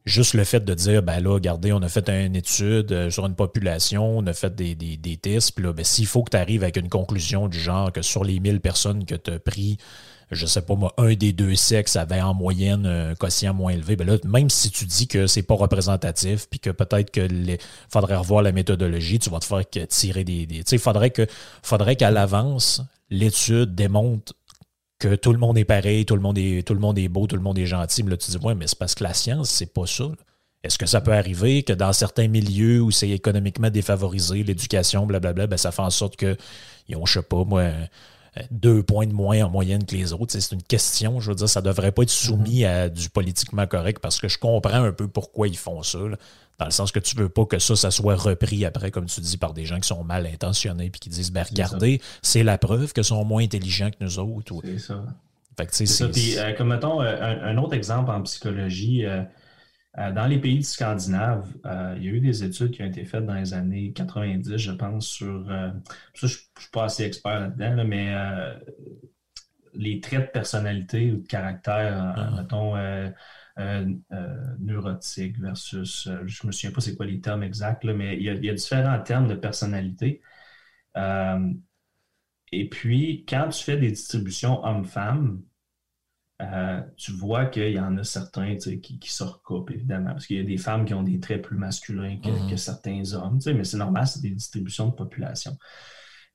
juste 0.05 0.33
le 0.33 0.43
fait 0.43 0.63
de 0.63 0.73
dire, 0.73 1.01
ben 1.01 1.19
là, 1.19 1.31
regardez, 1.33 1.73
on 1.73 1.81
a 1.81 1.89
fait 1.89 2.07
une 2.09 2.35
étude 2.35 2.91
euh, 2.91 3.09
sur 3.09 3.25
une 3.25 3.35
population, 3.35 4.17
on 4.17 4.25
a 4.27 4.33
fait 4.33 4.53
des, 4.55 4.75
des, 4.75 5.17
tests, 5.17 5.53
puis 5.53 5.65
là, 5.65 5.73
ben, 5.73 5.83
s'il 5.83 6.05
faut 6.05 6.23
que 6.23 6.31
tu 6.31 6.37
arrives 6.37 6.63
avec 6.63 6.77
une 6.77 6.89
conclusion 6.89 7.47
du 7.47 7.59
genre 7.59 7.91
que 7.91 8.01
sur 8.01 8.23
les 8.23 8.39
1000 8.39 8.61
personnes 8.61 9.05
que 9.05 9.15
tu 9.15 9.31
as 9.31 9.39
pris, 9.39 9.77
je 10.31 10.45
sais 10.45 10.61
pas 10.61 10.75
moi, 10.75 10.93
un 10.97 11.13
des 11.13 11.33
deux 11.33 11.55
sexes 11.55 11.95
avait 11.95 12.21
en 12.21 12.33
moyenne 12.33 12.85
un 12.85 13.15
quotient 13.15 13.53
moins 13.53 13.71
élevé, 13.71 13.95
ben 13.95 14.19
même 14.25 14.49
si 14.49 14.71
tu 14.71 14.85
dis 14.85 15.07
que 15.07 15.27
c'est 15.27 15.43
pas 15.43 15.55
représentatif, 15.55 16.47
puis 16.49 16.59
que 16.59 16.69
peut-être 16.69 17.11
que 17.11 17.21
les, 17.21 17.59
faudrait 17.89 18.15
revoir 18.15 18.41
la 18.41 18.51
méthodologie, 18.51 19.19
tu 19.19 19.29
vas 19.29 19.39
te 19.39 19.45
faire 19.45 19.63
tirer 19.87 20.23
des. 20.23 20.47
tu 20.47 20.63
sais, 20.65 20.77
faudrait 20.77 21.13
faudrait 21.61 21.95
qu'à 21.95 22.11
l'avance, 22.11 22.81
l'étude 23.09 23.75
démontre 23.75 24.33
que 24.99 25.15
tout 25.15 25.33
le 25.33 25.39
monde 25.39 25.57
est 25.57 25.65
pareil, 25.65 26.05
tout 26.05 26.15
le 26.15 26.21
monde 26.21 26.37
est, 26.37 26.65
tout 26.65 26.73
le 26.73 26.79
monde 26.79 26.97
est 26.97 27.07
beau, 27.07 27.27
tout 27.27 27.35
le 27.35 27.41
monde 27.41 27.57
est 27.57 27.65
gentil. 27.65 28.03
Mais 28.03 28.11
là, 28.11 28.17
tu 28.17 28.31
dis, 28.31 28.37
ouais, 28.37 28.55
mais 28.55 28.67
c'est 28.67 28.79
parce 28.79 28.95
que 28.95 29.03
la 29.03 29.13
science, 29.13 29.49
c'est 29.49 29.73
pas 29.73 29.85
ça. 29.85 30.05
Est-ce 30.63 30.79
que 30.79 30.87
ça 30.87 30.99
peut 30.99 31.13
arriver 31.13 31.61
que 31.61 31.73
dans 31.73 31.93
certains 31.93 32.27
milieux 32.27 32.81
où 32.81 32.89
c'est 32.89 33.09
économiquement 33.09 33.69
défavorisé, 33.69 34.41
l'éducation, 34.43 35.05
blablabla, 35.05 35.45
ben 35.45 35.57
ça 35.57 35.71
fait 35.71 35.83
en 35.83 35.91
sorte 35.91 36.15
qu'ils 36.15 36.95
ont, 36.95 37.05
je 37.05 37.19
sais 37.19 37.21
pas, 37.21 37.43
moi, 37.43 37.69
deux 38.49 38.81
points 38.81 39.05
de 39.05 39.13
moins 39.13 39.45
en 39.45 39.49
moyenne 39.49 39.85
que 39.85 39.95
les 39.95 40.11
autres? 40.11 40.39
C'est 40.39 40.55
une 40.55 40.63
question, 40.63 41.19
je 41.19 41.29
veux 41.29 41.35
dire, 41.35 41.49
ça 41.49 41.61
devrait 41.61 41.91
pas 41.91 42.01
être 42.01 42.09
soumis 42.09 42.61
mm-hmm. 42.61 42.85
à 42.85 42.89
du 42.89 43.09
politiquement 43.09 43.67
correct 43.67 43.99
parce 44.01 44.19
que 44.19 44.27
je 44.27 44.39
comprends 44.39 44.83
un 44.83 44.91
peu 44.91 45.07
pourquoi 45.07 45.47
ils 45.47 45.57
font 45.57 45.83
ça. 45.83 45.99
Dans 46.57 46.65
le 46.65 46.71
sens 46.71 46.91
que 46.91 46.99
tu 46.99 47.15
veux 47.17 47.29
pas 47.29 47.45
que 47.45 47.59
ça, 47.59 47.75
ça 47.75 47.91
soit 47.91 48.15
repris 48.15 48.63
après, 48.65 48.91
comme 48.91 49.07
tu 49.07 49.19
dis, 49.19 49.37
par 49.37 49.53
des 49.53 49.65
gens 49.65 49.79
qui 49.79 49.87
sont 49.87 50.03
mal 50.03 50.25
intentionnés 50.25 50.89
puis 50.89 50.99
qui 50.99 51.09
disent 51.09 51.31
ben 51.31 51.43
regardez, 51.43 52.01
c'est 52.21 52.43
la 52.43 52.57
preuve 52.57 52.93
qu'ils 52.93 53.03
sont 53.03 53.23
moins 53.25 53.43
intelligents 53.43 53.89
que 53.89 53.97
nous 54.03 54.19
autres. 54.19 54.55
C'est 54.63 54.79
ça. 54.79 55.03
c'est 55.71 55.85
ça. 55.85 56.07
Puis, 56.07 56.37
euh, 56.37 56.53
comme 56.53 56.69
mettons, 56.69 57.01
euh, 57.01 57.17
un, 57.43 57.57
autre 57.57 57.73
exemple 57.73 58.09
en 58.11 58.21
psychologie, 58.21 59.05
euh, 59.05 59.23
dans 59.97 60.27
les 60.27 60.39
pays 60.39 60.63
scandinaves, 60.63 61.47
il 61.97 62.03
y 62.03 62.07
a 62.07 62.11
eu 62.11 62.21
des 62.21 62.43
études 62.43 62.71
qui 62.71 62.83
ont 62.83 62.87
été 62.87 63.03
faites 63.03 63.25
dans 63.25 63.35
les 63.35 63.53
années 63.53 63.91
90, 63.93 64.57
je 64.57 64.71
pense, 64.71 65.07
sur. 65.07 65.45
ça, 65.47 65.73
je 66.13 66.25
ne 66.25 66.29
suis 66.29 66.71
pas 66.71 66.85
assez 66.85 67.03
expert 67.03 67.39
là-dedans, 67.39 67.83
mais 67.85 68.13
les 69.73 69.99
traits 69.99 70.27
de 70.27 70.31
personnalité 70.31 71.11
ou 71.11 71.17
de 71.17 71.27
caractère, 71.27 72.13
ah. 72.17 72.31
mettons 72.37 72.75
neurotique 73.57 75.39
versus, 75.39 76.07
euh, 76.07 76.23
je 76.25 76.43
ne 76.43 76.47
me 76.47 76.51
souviens 76.51 76.71
pas 76.71 76.81
c'est 76.81 76.95
quoi 76.95 77.05
les 77.05 77.21
termes 77.21 77.43
exacts, 77.43 77.85
mais 77.85 78.17
il 78.17 78.23
y, 78.23 78.49
a, 78.49 78.53
différents 78.53 79.01
termes 79.01 79.27
de 79.27 79.35
personnalité. 79.35 80.21
et 82.51 82.69
puis, 82.69 83.25
quand 83.27 83.49
tu 83.49 83.63
fais 83.63 83.77
des 83.77 83.91
distributions 83.91 84.63
hommes-femmes, 84.63 85.41
tu 86.97 87.11
vois 87.13 87.45
qu'il 87.45 87.71
y 87.71 87.79
en 87.79 87.97
a 87.97 88.03
certains 88.03 88.57
qui, 88.57 88.99
qui, 88.99 89.11
se 89.11 89.23
recoupent, 89.23 89.71
évidemment, 89.71 90.11
parce 90.11 90.27
qu'il 90.27 90.37
y 90.37 90.39
a 90.39 90.43
des 90.43 90.57
femmes 90.57 90.85
qui 90.85 90.93
ont 90.93 91.03
des 91.03 91.19
traits 91.19 91.41
plus 91.41 91.57
masculins 91.57 92.17
que, 92.21 92.29
mm-hmm. 92.29 92.57
certains 92.57 93.13
hommes, 93.13 93.39
mais 93.45 93.63
c'est 93.63 93.77
normal, 93.77 94.07
c'est 94.07 94.21
des 94.21 94.31
distributions 94.31 94.89
de 94.89 94.95
population. 94.95 95.57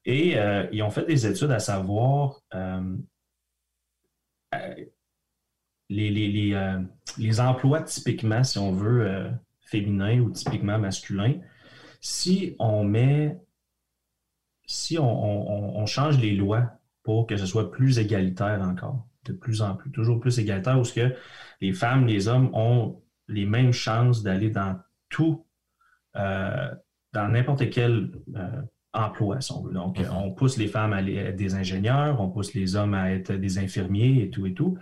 Et 0.06 0.36
ils 0.72 0.82
ont 0.82 0.90
fait 0.90 1.04
des 1.04 1.26
études 1.26 1.50
à 1.50 1.58
savoir 1.58 2.40
les, 5.91 6.55
euh, 6.55 6.78
les, 7.18 7.41
emplois 7.41 7.82
typiquement, 7.82 8.45
si 8.45 8.59
on 8.59 8.72
veut, 8.72 9.07
euh, 9.07 9.30
féminins 9.61 10.20
ou 10.20 10.30
typiquement 10.30 10.78
masculins, 10.78 11.34
si 12.01 12.55
on 12.59 12.84
met, 12.84 13.36
si 14.64 14.99
on, 14.99 15.86
change 15.86 16.18
les 16.18 16.34
lois 16.34 16.70
pour 17.03 17.26
que 17.26 17.36
ce 17.36 17.47
soit 17.47 17.70
plus 17.72 17.99
égalitaire 17.99 18.62
encore, 18.62 19.07
de 19.24 19.32
plus 19.32 19.62
en 19.62 19.74
plus, 19.74 19.91
toujours 19.91 20.20
plus 20.20 20.38
égalitaire, 20.38 20.78
où 20.78 20.84
ce 20.84 20.95
que 20.95 21.14
les 21.61 21.72
femmes, 21.72 22.07
les 22.07 22.28
hommes 22.28 22.51
ont 22.53 23.03
les 23.28 23.45
mêmes 23.45 23.72
chances 23.72 24.22
d'aller 24.22 24.51
dans 24.51 24.78
tout, 25.09 25.45
euh, 26.16 26.70
dans 27.12 27.28
n'importe 27.28 27.68
quel 27.70 28.12
emploi, 28.93 29.41
si 29.41 29.53
on 29.53 29.62
veut. 29.62 29.72
Donc, 29.72 29.99
mm-hmm. 29.99 30.12
on 30.12 30.32
pousse 30.32 30.57
les 30.57 30.68
femmes 30.68 30.93
à 30.93 31.03
être 31.03 31.36
des 31.36 31.55
ingénieurs, 31.55 32.20
on 32.20 32.30
pousse 32.30 32.55
les 32.55 32.76
hommes 32.76 32.95
à 32.95 33.11
être 33.11 33.32
des 33.32 33.59
infirmiers 33.59 34.22
et 34.22 34.30
tout 34.30 34.47
et 34.47 34.55
tout. 34.55 34.78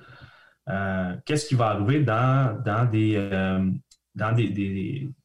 Euh, 0.69 1.17
qu'est-ce 1.25 1.47
qui 1.47 1.55
va 1.55 1.69
arriver 1.69 2.03
dans, 2.03 2.61
dans, 2.65 2.85
des, 2.85 3.15
euh, 3.17 3.71
dans 4.15 4.33
des, 4.33 4.49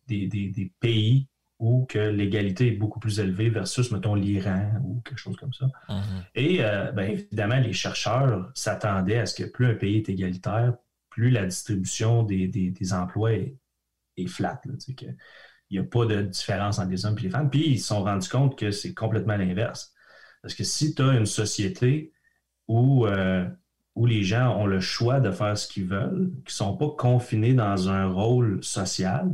des, 0.08 0.74
pays 0.80 1.28
où 1.60 1.86
que 1.86 2.00
l'égalité 2.00 2.68
est 2.68 2.78
beaucoup 2.78 3.00
plus 3.00 3.20
élevée 3.20 3.50
versus, 3.50 3.92
mettons, 3.92 4.16
l'Iran 4.16 4.72
ou 4.84 5.02
quelque 5.02 5.18
chose 5.18 5.36
comme 5.38 5.54
ça? 5.54 5.68
Mm-hmm. 5.90 6.24
Et 6.36 6.64
euh, 6.64 6.92
bien, 6.92 7.06
évidemment, 7.06 7.60
les 7.60 7.74
chercheurs 7.74 8.52
s'attendaient 8.54 9.20
à 9.20 9.26
ce 9.26 9.36
que 9.36 9.50
plus 9.50 9.68
un 9.68 9.76
pays 9.76 9.98
est 9.98 10.10
égalitaire, 10.10 10.76
plus 11.10 11.30
la 11.30 11.46
distribution 11.46 12.24
des, 12.24 12.94
emplois 12.94 13.34
est, 13.34 13.58
est 14.18 14.28
flat. 14.28 14.62
il 14.66 15.16
n'y 15.72 15.80
a 15.80 15.84
pas 15.84 16.06
de 16.06 16.22
différence 16.22 16.80
entre 16.80 16.90
les 16.90 17.06
hommes 17.06 17.18
et 17.20 17.24
les 17.24 17.30
femmes. 17.30 17.50
Puis 17.50 17.72
ils 17.72 17.80
se 17.80 17.88
sont 17.88 18.04
rendus 18.04 18.30
compte 18.30 18.58
que 18.58 18.72
c'est 18.72 18.94
complètement 18.94 19.36
l'inverse. 19.36 19.94
Parce 20.42 20.56
que 20.56 20.64
si 20.64 20.96
tu 20.96 21.02
as 21.02 21.14
une 21.14 21.26
société 21.26 22.14
où 22.68 23.06
où 23.96 24.06
les 24.08 24.24
gens 24.24 24.58
ont 24.58 24.66
le 24.66 24.80
choix 24.80 25.20
de 25.20 25.30
faire 25.30 25.58
ce 25.58 25.68
qu'ils 25.68 25.86
veulent, 25.86 26.32
qui 26.46 26.52
ne 26.52 26.52
sont 26.52 26.76
pas 26.76 26.90
confinés 26.98 27.54
dans 27.54 27.90
un 27.90 28.08
rôle 28.08 28.64
social, 28.64 29.30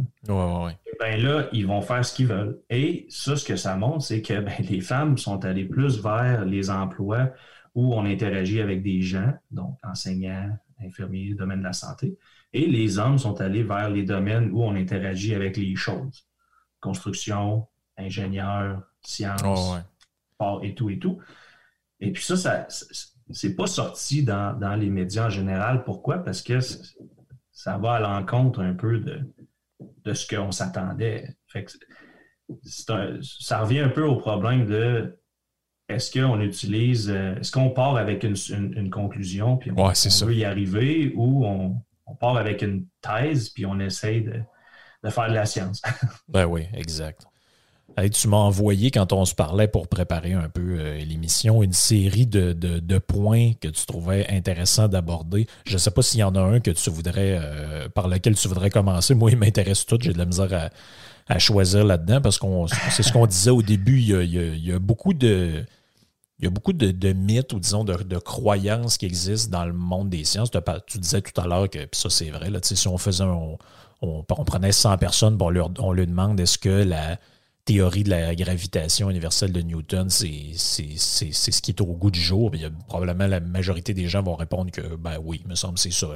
ben 0.99 1.21
là, 1.21 1.47
ils 1.53 1.65
vont 1.65 1.81
faire 1.81 2.03
ce 2.03 2.13
qu'ils 2.13 2.27
veulent. 2.27 2.59
Et 2.69 3.05
ça, 3.09 3.37
ce 3.37 3.45
que 3.45 3.55
ça 3.55 3.77
montre, 3.77 4.03
c'est 4.03 4.21
que 4.21 4.39
ben, 4.41 4.53
les 4.69 4.81
femmes 4.81 5.17
sont 5.17 5.45
allées 5.45 5.65
plus 5.65 6.01
vers 6.03 6.43
les 6.43 6.69
emplois 6.69 7.31
où 7.73 7.93
on 7.93 8.03
interagit 8.03 8.59
avec 8.59 8.83
des 8.83 9.01
gens, 9.01 9.33
donc 9.51 9.77
enseignants, 9.83 10.49
infirmiers, 10.81 11.35
domaine 11.35 11.59
de 11.59 11.65
la 11.65 11.73
santé, 11.73 12.17
et 12.51 12.65
les 12.65 12.99
hommes 12.99 13.17
sont 13.17 13.39
allés 13.39 13.63
vers 13.63 13.89
les 13.89 14.03
domaines 14.03 14.49
où 14.51 14.63
on 14.63 14.75
interagit 14.75 15.35
avec 15.35 15.55
les 15.55 15.75
choses, 15.75 16.27
construction, 16.81 17.67
ingénieur, 17.97 18.81
sciences, 19.01 19.77
et 20.63 20.73
tout 20.73 20.89
et 20.89 20.99
tout. 20.99 21.19
Et 21.99 22.11
puis 22.11 22.23
ça, 22.23 22.37
ça 22.37 22.65
c'est 23.31 23.55
pas 23.55 23.67
sorti 23.67 24.23
dans, 24.23 24.77
les 24.79 24.89
médias 24.89 25.27
en 25.27 25.29
général. 25.29 25.83
Pourquoi? 25.83 26.19
Parce 26.19 26.41
que 26.41 26.59
ça 27.51 27.77
va 27.77 27.93
à 27.93 27.99
l'encontre 27.99 28.61
un 28.61 28.73
peu 28.73 28.99
de, 28.99 29.21
de 30.03 30.13
ce 30.13 30.27
qu'on 30.27 30.51
s'attendait. 30.51 31.35
ça 32.63 33.59
revient 33.59 33.79
un 33.79 33.89
peu 33.89 34.03
au 34.03 34.15
problème 34.15 34.65
de 34.65 35.15
est-ce 35.87 36.11
qu'on 36.11 36.39
utilise, 36.39 37.09
euh, 37.09 37.35
est-ce 37.37 37.51
qu'on 37.51 37.71
part 37.71 37.97
avec 37.97 38.23
une, 38.23 38.89
conclusion 38.91 39.57
puis 39.57 39.71
on, 39.75 39.87
veut 39.87 40.35
y 40.35 40.45
arriver 40.45 41.11
ou 41.15 41.45
on, 41.45 41.81
part 42.19 42.37
avec 42.37 42.61
une 42.61 42.85
thèse 43.01 43.49
puis 43.49 43.65
on 43.65 43.79
essaye 43.79 44.21
de, 44.21 44.39
de 45.03 45.09
faire 45.09 45.29
de 45.29 45.33
la 45.33 45.45
science? 45.45 45.81
ben 46.27 46.45
oui, 46.45 46.67
exact 46.73 47.25
tu 48.11 48.27
m'as 48.27 48.37
envoyé, 48.37 48.91
quand 48.91 49.11
on 49.13 49.25
se 49.25 49.35
parlait 49.35 49.67
pour 49.67 49.87
préparer 49.87 50.33
un 50.33 50.49
peu 50.49 50.77
euh, 50.79 51.03
l'émission, 51.03 51.63
une 51.63 51.73
série 51.73 52.25
de, 52.25 52.97
points 52.99 53.53
que 53.59 53.67
tu 53.67 53.85
trouvais 53.85 54.27
intéressants 54.29 54.87
d'aborder. 54.87 55.47
Je 55.65 55.73
ne 55.73 55.77
sais 55.77 55.91
pas 55.91 56.01
s'il 56.01 56.19
y 56.19 56.23
en 56.23 56.35
a 56.35 56.41
un 56.41 56.59
que 56.59 56.71
tu 56.71 56.89
voudrais, 56.89 57.39
euh, 57.41 57.89
par 57.89 58.07
lequel 58.07 58.35
tu 58.35 58.47
voudrais 58.47 58.69
commencer. 58.69 59.15
Moi, 59.15 59.31
il 59.31 59.37
m'intéresse 59.37 59.85
tout. 59.85 59.97
J'ai 59.99 60.13
de 60.13 60.17
la 60.17 60.25
misère 60.25 60.71
à, 61.27 61.39
choisir 61.39 61.85
là-dedans 61.85 62.21
parce 62.21 62.39
que 62.39 62.47
c'est 62.91 63.03
ce 63.03 63.11
qu'on 63.11 63.27
disait 63.27 63.51
au 63.51 63.61
début. 63.61 63.99
Il 63.99 64.65
y 64.65 64.71
a, 64.71 64.79
beaucoup 64.79 65.13
de. 65.13 65.63
Il 66.39 66.45
y 66.45 66.47
a 66.47 66.51
beaucoup 66.51 66.73
de, 66.73 67.13
mythes 67.13 67.53
ou 67.53 67.59
disons 67.59 67.83
de, 67.83 68.17
croyances 68.17 68.97
qui 68.97 69.05
existent 69.05 69.57
dans 69.57 69.65
le 69.65 69.73
monde 69.73 70.09
des 70.09 70.23
sciences. 70.23 70.49
Tu, 70.87 70.97
disais 70.97 71.21
tout 71.21 71.39
à 71.39 71.45
l'heure 71.45 71.69
que 71.69 71.79
ça 71.91 72.09
c'est 72.09 72.29
vrai. 72.29 72.49
Là, 72.49 72.59
si 72.63 72.87
on 72.87 72.97
faisait 72.97 73.25
on, 74.01 74.23
prenait 74.23 74.71
100 74.71 74.97
personnes, 74.97 75.35
bon, 75.35 75.47
on, 75.47 75.49
leur, 75.49 75.71
on 75.79 75.91
leur 75.91 76.07
demande 76.07 76.39
est-ce 76.39 76.57
que 76.57 76.69
la, 76.69 77.19
théorie 77.69 78.03
de 78.03 78.09
la 78.09 78.33
gravitation 78.33 79.11
universelle 79.11 79.51
de 79.51 79.61
Newton, 79.61 80.09
c'est 80.09 80.57
ce 80.57 81.61
qui 81.61 81.69
est 81.69 81.81
au 81.81 81.85
goût 81.85 82.09
du 82.09 82.19
jour. 82.19 82.51
Probablement 82.87 83.27
la 83.27 83.39
majorité 83.39 83.93
des 83.93 84.07
gens 84.07 84.23
vont 84.23 84.35
répondre 84.35 84.71
que 84.71 84.95
ben 84.95 85.17
oui, 85.23 85.43
me 85.47 85.53
semble 85.53 85.77
c'est 85.77 85.91
ça. 85.91 86.07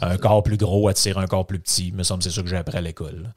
un 0.00 0.16
corps 0.16 0.42
plus 0.42 0.56
gros 0.56 0.88
attire 0.88 1.18
un 1.18 1.26
corps 1.26 1.46
plus 1.46 1.60
petit. 1.60 1.92
me 1.92 2.02
semble 2.02 2.24
c'est 2.24 2.30
ça 2.30 2.42
que 2.42 2.48
j'ai 2.48 2.56
appris 2.56 2.78
à 2.78 2.80
l'école. 2.80 3.32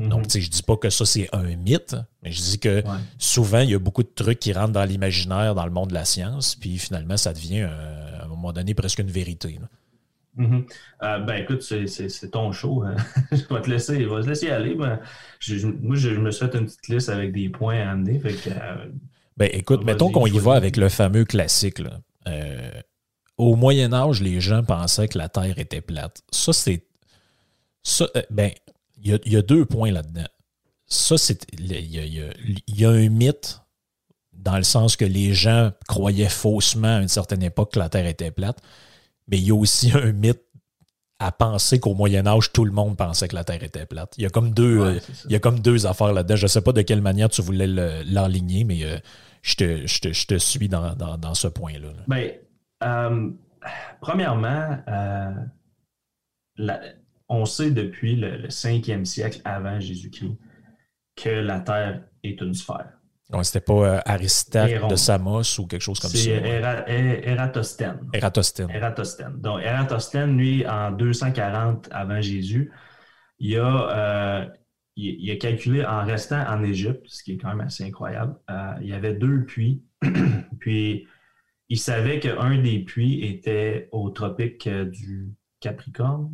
Mm-hmm. 0.00 0.08
Donc, 0.08 0.24
je 0.28 0.50
dis 0.50 0.62
pas 0.62 0.76
que 0.76 0.90
ça, 0.90 1.06
c'est 1.06 1.28
un 1.32 1.56
mythe, 1.56 1.94
mais 2.22 2.32
je 2.32 2.42
dis 2.42 2.58
que 2.58 2.82
souvent, 3.18 3.60
il 3.60 3.70
y 3.70 3.74
a 3.74 3.78
beaucoup 3.78 4.02
de 4.02 4.10
trucs 4.12 4.40
qui 4.40 4.52
rentrent 4.52 4.72
dans 4.72 4.84
l'imaginaire, 4.84 5.54
dans 5.54 5.64
le 5.64 5.72
monde 5.72 5.90
de 5.90 5.94
la 5.94 6.04
science, 6.04 6.56
puis 6.56 6.78
finalement, 6.78 7.16
ça 7.16 7.32
devient, 7.32 7.66
euh, 7.68 8.20
à 8.20 8.24
un 8.24 8.28
moment 8.28 8.52
donné, 8.52 8.74
presque 8.74 8.98
une 8.98 9.10
vérité. 9.10 9.58
Mhm. 10.38 10.66
Euh, 11.02 11.18
ben 11.18 11.34
écoute, 11.34 11.62
c'est 11.62 12.30
ton 12.30 12.52
show. 12.52 12.84
Hein. 12.84 12.94
je 13.32 13.54
vais 13.54 13.60
te 13.60 13.68
laisser, 13.68 14.00
je 14.00 14.08
vais 14.08 14.22
te 14.22 14.28
laisser 14.28 14.50
aller. 14.50 14.76
moi, 14.76 15.00
je, 15.40 15.66
me 15.66 16.30
suis 16.30 16.46
fait 16.46 16.56
une 16.56 16.66
petite 16.66 16.88
liste 16.88 17.08
avec 17.08 17.32
des 17.32 17.48
points 17.48 17.80
à 17.80 17.90
amener. 17.90 18.22
Euh, 18.24 18.86
ben 19.36 19.50
écoute, 19.52 19.84
mettons 19.84 20.10
qu'on 20.10 20.26
y 20.26 20.38
va 20.38 20.54
avec 20.54 20.76
le 20.76 20.88
fameux 20.88 21.24
classique. 21.24 21.82
Euh, 22.28 22.70
au 23.36 23.56
Moyen 23.56 23.92
Âge, 23.92 24.22
les 24.22 24.40
gens 24.40 24.62
pensaient 24.62 25.08
que 25.08 25.18
la 25.18 25.28
Terre 25.28 25.58
était 25.58 25.80
plate. 25.80 26.22
Ça, 26.30 26.52
c'est. 26.52 26.84
Ça, 27.82 28.06
ben, 28.30 28.52
il 29.02 29.20
y, 29.24 29.36
a 29.36 29.42
deux 29.42 29.64
points 29.64 29.90
là-dedans. 29.90 30.26
Ça, 30.86 31.18
c'est. 31.18 31.46
Il 31.52 32.64
y 32.68 32.84
a 32.84 32.90
un 32.90 33.08
mythe 33.08 33.60
dans 34.32 34.56
le 34.56 34.62
sens 34.62 34.94
que 34.94 35.04
les 35.04 35.34
gens 35.34 35.72
croyaient 35.88 36.28
faussement 36.28 36.96
à 36.96 37.00
une 37.00 37.08
certaine 37.08 37.42
époque 37.42 37.72
que 37.72 37.78
la 37.80 37.88
Terre 37.88 38.06
était 38.06 38.30
plate 38.30 38.60
mais 39.28 39.38
il 39.38 39.44
y 39.46 39.50
a 39.50 39.54
aussi 39.54 39.92
un 39.94 40.12
mythe 40.12 40.42
à 41.20 41.32
penser 41.32 41.80
qu'au 41.80 41.94
Moyen 41.94 42.26
Âge, 42.28 42.52
tout 42.52 42.64
le 42.64 42.70
monde 42.70 42.96
pensait 42.96 43.26
que 43.26 43.34
la 43.34 43.42
Terre 43.42 43.62
était 43.64 43.86
plate. 43.86 44.14
Il 44.18 44.22
y 44.22 44.26
a 44.26 44.30
comme 44.30 44.52
deux, 44.52 44.78
Ouais, 44.78 44.86
euh, 44.96 45.00
il 45.24 45.32
y 45.32 45.34
a 45.34 45.40
comme 45.40 45.58
deux 45.58 45.84
affaires 45.86 46.12
là-dedans. 46.12 46.36
Je 46.36 46.44
ne 46.44 46.48
sais 46.48 46.60
pas 46.60 46.72
de 46.72 46.82
quelle 46.82 47.02
manière 47.02 47.28
tu 47.28 47.42
voulais 47.42 47.66
le- 47.66 48.02
l'enligner, 48.06 48.62
mais 48.62 48.84
euh, 48.84 48.98
je, 49.42 49.56
te, 49.56 49.86
je, 49.86 49.98
te, 50.00 50.12
je 50.12 50.26
te 50.26 50.38
suis 50.38 50.68
dans, 50.68 50.94
dans, 50.94 51.18
dans 51.18 51.34
ce 51.34 51.48
point-là. 51.48 51.88
là. 51.88 52.02
Ben, 52.06 52.30
euh, 52.84 53.30
premièrement, 54.00 54.78
euh, 54.86 55.30
la- 56.56 56.80
on 57.28 57.44
sait 57.44 57.70
depuis 57.72 58.14
le, 58.16 58.36
le 58.36 58.48
5e 58.48 59.04
siècle 59.04 59.40
avant 59.44 59.80
Jésus-Christ 59.80 60.38
que 61.16 61.28
la 61.30 61.60
Terre 61.60 62.04
est 62.22 62.40
une 62.40 62.54
sphère. 62.54 62.97
Ouais, 63.30 63.44
C'était 63.44 63.60
pas 63.60 64.02
euh, 64.06 64.88
de 64.88 64.96
Samos 64.96 65.58
ou 65.60 65.66
quelque 65.66 65.82
chose 65.82 66.00
comme 66.00 66.10
ça. 66.10 66.16
C'est 66.16 66.40
ouais. 66.40 67.30
Ératosthène. 68.14 68.70
Ératosthène. 68.72 69.32
Donc, 69.38 69.60
Ératosthène, 69.62 70.36
lui, 70.38 70.66
en 70.66 70.92
240 70.92 71.88
avant 71.92 72.20
Jésus, 72.22 72.72
il 73.38 73.56
a, 73.58 74.40
euh, 74.42 74.46
il, 74.96 75.16
il 75.20 75.30
a 75.30 75.36
calculé 75.36 75.84
en 75.84 76.04
restant 76.04 76.42
en 76.48 76.62
Égypte, 76.62 77.04
ce 77.06 77.22
qui 77.22 77.32
est 77.32 77.36
quand 77.36 77.48
même 77.48 77.60
assez 77.60 77.84
incroyable. 77.84 78.34
euh, 78.50 78.72
il 78.80 78.88
y 78.88 78.92
avait 78.94 79.14
deux 79.14 79.44
puits, 79.44 79.82
puis 80.60 81.06
il 81.68 81.78
savait 81.78 82.20
qu'un 82.20 82.56
des 82.58 82.78
puits 82.80 83.24
était 83.26 83.88
au 83.92 84.08
tropique 84.10 84.66
euh, 84.66 84.86
du 84.86 85.34
Capricorne. 85.60 86.30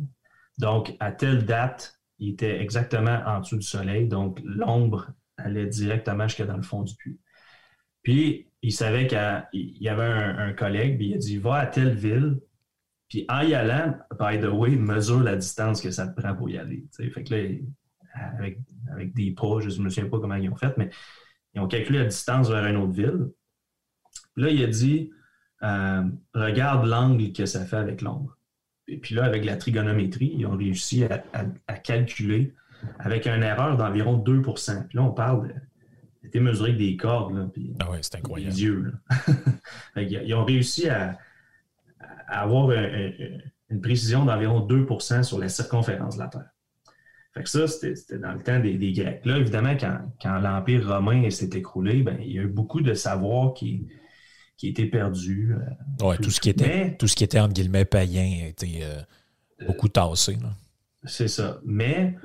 Donc, 0.59 0.95
à 1.01 1.11
telle 1.11 1.45
date, 1.45 1.99
il 2.19 2.29
était 2.29 2.61
exactement 2.61 3.21
en 3.25 3.41
dessous 3.41 3.57
du 3.57 3.65
soleil, 3.65 4.07
donc 4.07 4.39
l'ombre 4.45 5.09
allait 5.45 5.67
directement 5.67 6.27
jusque 6.27 6.45
dans 6.45 6.57
le 6.57 6.63
fond 6.63 6.83
du 6.83 6.95
puits. 6.95 7.19
Puis, 8.03 8.47
il 8.61 8.71
savait 8.71 9.07
qu'il 9.07 9.47
y 9.53 9.89
avait 9.89 10.03
un, 10.03 10.53
collègue, 10.53 10.97
puis 10.97 11.09
il 11.09 11.13
a 11.13 11.17
dit 11.17 11.37
Va 11.37 11.55
à 11.55 11.65
telle 11.67 11.95
ville, 11.95 12.39
puis 13.09 13.25
en 13.29 13.41
y 13.41 13.53
allant, 13.53 13.95
by 14.19 14.39
the 14.39 14.51
way, 14.51 14.71
mesure 14.75 15.21
la 15.21 15.35
distance 15.35 15.81
que 15.81 15.91
ça 15.91 16.07
te 16.07 16.19
prend 16.19 16.35
pour 16.35 16.49
y 16.49 16.57
aller. 16.57 16.85
Fait 16.91 17.23
que 17.23 17.33
là, 17.33 17.55
avec, 18.39 19.13
des 19.13 19.31
pas, 19.31 19.59
je 19.59 19.69
ne 19.69 19.83
me 19.83 19.89
souviens 19.89 20.09
pas 20.09 20.19
comment 20.19 20.35
ils 20.35 20.49
ont 20.49 20.55
fait, 20.55 20.75
mais 20.77 20.89
ils 21.53 21.61
ont 21.61 21.67
calculé 21.67 21.99
la 21.99 22.05
distance 22.05 22.49
vers 22.49 22.65
une 22.65 22.77
autre 22.77 22.93
ville. 22.93 23.27
Puis 24.33 24.43
là, 24.43 24.49
il 24.49 24.63
a 24.63 24.67
dit 24.67 25.11
euh, 25.63 26.03
Regarde 26.33 26.87
l'angle 26.87 27.33
que 27.33 27.45
ça 27.45 27.65
fait 27.65 27.77
avec 27.77 28.01
l'ombre. 28.01 28.37
Et 28.87 28.97
puis 28.97 29.15
là, 29.15 29.25
avec 29.25 29.45
la 29.45 29.57
trigonométrie, 29.57 30.33
ils 30.37 30.45
ont 30.45 30.57
réussi 30.57 31.03
à 31.03 31.73
calculer 31.77 32.53
avec 32.99 33.27
une 33.27 33.43
erreur 33.43 33.77
d'environ 33.77 34.17
2% 34.17 34.87
Puis 34.87 34.97
là, 34.97 35.03
on 35.03 35.11
parle 35.11 35.47
de. 35.47 35.53
C'était 36.23 36.39
mesuré 36.39 36.69
avec 36.71 36.79
des 36.79 36.97
cordes, 36.97 37.35
là, 37.37 37.47
puis 37.53 37.73
Ah 37.79 37.91
ouais, 37.91 37.99
c'est 38.01 38.15
incroyable. 38.15 38.55
yeux. 38.57 38.93
là. 39.15 40.03
Qu'ils- 40.03 40.23
ils 40.25 40.33
ont 40.33 40.43
réussi 40.43 40.89
à, 40.89 41.17
à 42.27 42.41
avoir 42.41 42.69
un- 42.71 42.83
un- 42.83 43.11
une 43.69 43.81
précision 43.81 44.25
d'environ 44.25 44.59
2% 44.65 45.23
sur 45.23 45.39
la 45.39 45.49
circonférence 45.49 46.15
de 46.15 46.21
la 46.21 46.27
Terre. 46.27 46.49
Fait 47.33 47.43
que 47.43 47.49
ça, 47.49 47.67
c'était 47.67 48.17
dans 48.17 48.31
le 48.31 48.39
temps 48.41 48.59
des, 48.59 48.75
des 48.77 48.91
Grecs. 48.93 49.21
Là, 49.25 49.37
évidemment, 49.37 49.75
quand, 49.77 49.99
quand 50.21 50.39
l'Empire 50.39 50.87
romain 50.87 51.29
s'est 51.29 51.49
écroulé, 51.53 52.01
ben, 52.01 52.17
il 52.21 52.31
y 52.31 52.39
a 52.39 52.43
eu 52.43 52.47
beaucoup 52.47 52.81
de 52.81 52.93
savoir 52.93 53.53
qui, 53.53 53.87
qui 54.57 54.69
était 54.69 54.85
perdu. 54.85 55.53
euh, 55.53 56.05
Ouais, 56.07 56.17
tout, 56.17 56.31
ce 56.31 56.39
qui 56.39 56.49
était, 56.49 56.65
Mais- 56.67 56.97
tout 56.97 57.07
ce 57.07 57.15
qui 57.15 57.23
était, 57.23 57.39
entre 57.39 57.53
guillemets, 57.53 57.85
païen 57.85 58.45
a 58.45 58.47
été 58.47 58.79
euh, 58.83 59.01
beaucoup 59.67 59.89
tassé. 59.89 60.37
C'est 61.03 61.27
ça. 61.27 61.59
Mais 61.65 62.15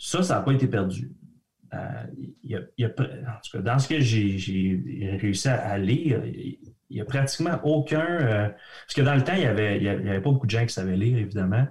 ça, 0.00 0.22
ça 0.22 0.36
n'a 0.36 0.40
pas 0.42 0.52
été 0.52 0.66
perdu. 0.66 1.12
Euh, 1.74 1.78
il 2.42 2.50
y 2.50 2.56
a- 2.56 2.62
il 2.78 2.82
y 2.82 2.84
a 2.84 2.88
pr- 2.88 3.20
en 3.28 3.40
tout 3.44 3.58
cas, 3.58 3.62
dans 3.62 3.78
ce 3.78 3.86
que 3.88 4.00
j'ai 4.00 5.18
réussi 5.20 5.48
à, 5.48 5.78
lire, 5.78 6.24
il 6.26 6.58
n'y 6.90 7.00
a 7.00 7.04
pratiquement 7.04 7.60
aucun. 7.62 8.00
euh, 8.04 8.48
parce 8.48 8.94
que 8.94 9.02
dans 9.02 9.14
le 9.14 9.22
temps, 9.22 9.34
il 9.34 9.40
n'y 9.40 9.46
avait, 9.46 9.76
il 9.78 9.84
y 9.84 10.20
pas 10.20 10.20
beaucoup 10.20 10.46
de 10.46 10.50
gens 10.50 10.66
qui 10.66 10.72
savaient 10.74 10.96
lire, 10.96 11.18
évidemment. 11.18 11.66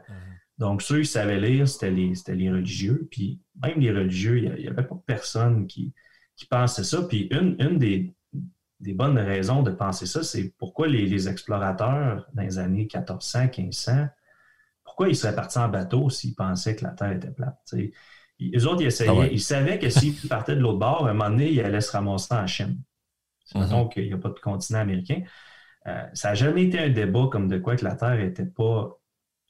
Donc, 0.58 0.82
ceux 0.82 1.00
qui 1.00 1.06
savaient 1.08 1.40
lire, 1.40 1.68
c'était 1.68 1.90
les, 1.92 2.52
religieux. 2.52 3.08
Puis, 3.12 3.42
même 3.62 3.80
les 3.80 3.92
religieux, 3.92 4.38
il 4.38 4.54
n'y 4.62 4.68
avait 4.68 4.84
pas 4.84 5.02
personne 5.06 5.68
qui, 5.68 5.94
qui 6.36 6.46
pensait 6.46 6.84
ça. 6.84 7.02
Puis, 7.04 7.28
une, 7.32 7.56
une 7.60 7.78
des, 7.78 8.14
des 8.80 8.94
bonnes 8.94 9.18
raisons 9.18 9.64
de 9.64 9.72
penser 9.72 10.06
ça, 10.06 10.24
c'est 10.24 10.54
pourquoi 10.58 10.88
les, 10.88 11.06
les 11.08 11.28
explorateurs 11.28 12.28
dans 12.34 12.44
les 12.44 12.60
années 12.60 12.88
1400, 12.94 13.48
1500, 13.58 14.08
pourquoi 14.84 15.10
ils 15.10 15.16
seraient 15.16 15.36
partis 15.36 15.58
en 15.60 15.70
bateau 15.70 16.10
s'ils 16.10 16.36
pensaient 16.36 16.76
que 16.76 16.84
la 16.84 16.92
Terre 16.92 17.12
était 17.12 17.32
plate? 17.32 17.58
Eux 18.42 18.68
autres, 18.68 18.82
ils 18.82 18.88
essayaient, 18.88 19.10
Ah 19.10 19.16
ouais. 19.16 19.30
ils 19.32 19.42
savaient 19.42 19.80
que 19.80 19.90
s'ils 19.90 20.16
partaient 20.30 20.56
de 20.56 20.62
l'autre 20.62 20.80
bord, 20.80 21.06
à 21.08 21.10
un 21.10 21.14
moment 21.14 21.30
donné, 21.30 21.52
ils 21.52 21.62
allaient 21.62 21.82
se 21.82 21.92
ramasser 21.92 22.34
en 22.34 22.48
Chine. 22.48 22.78
Mhm. 23.54 23.62
Mettons 23.62 23.88
qu'il 23.88 24.06
n'y 24.08 24.14
a 24.14 24.18
pas 24.18 24.30
de 24.30 24.40
continent 24.40 24.80
américain. 24.80 25.22
Euh, 25.88 26.04
ça 26.14 26.30
n'a 26.30 26.36
jamais 26.36 26.64
été 26.66 26.80
un 26.80 26.90
débat 26.90 27.28
comme 27.32 27.48
de 27.48 27.58
quoi 27.58 27.76
que 27.76 27.84
la 27.86 27.96
Terre 27.96 28.18
n'était 28.18 28.46
pas 28.46 28.98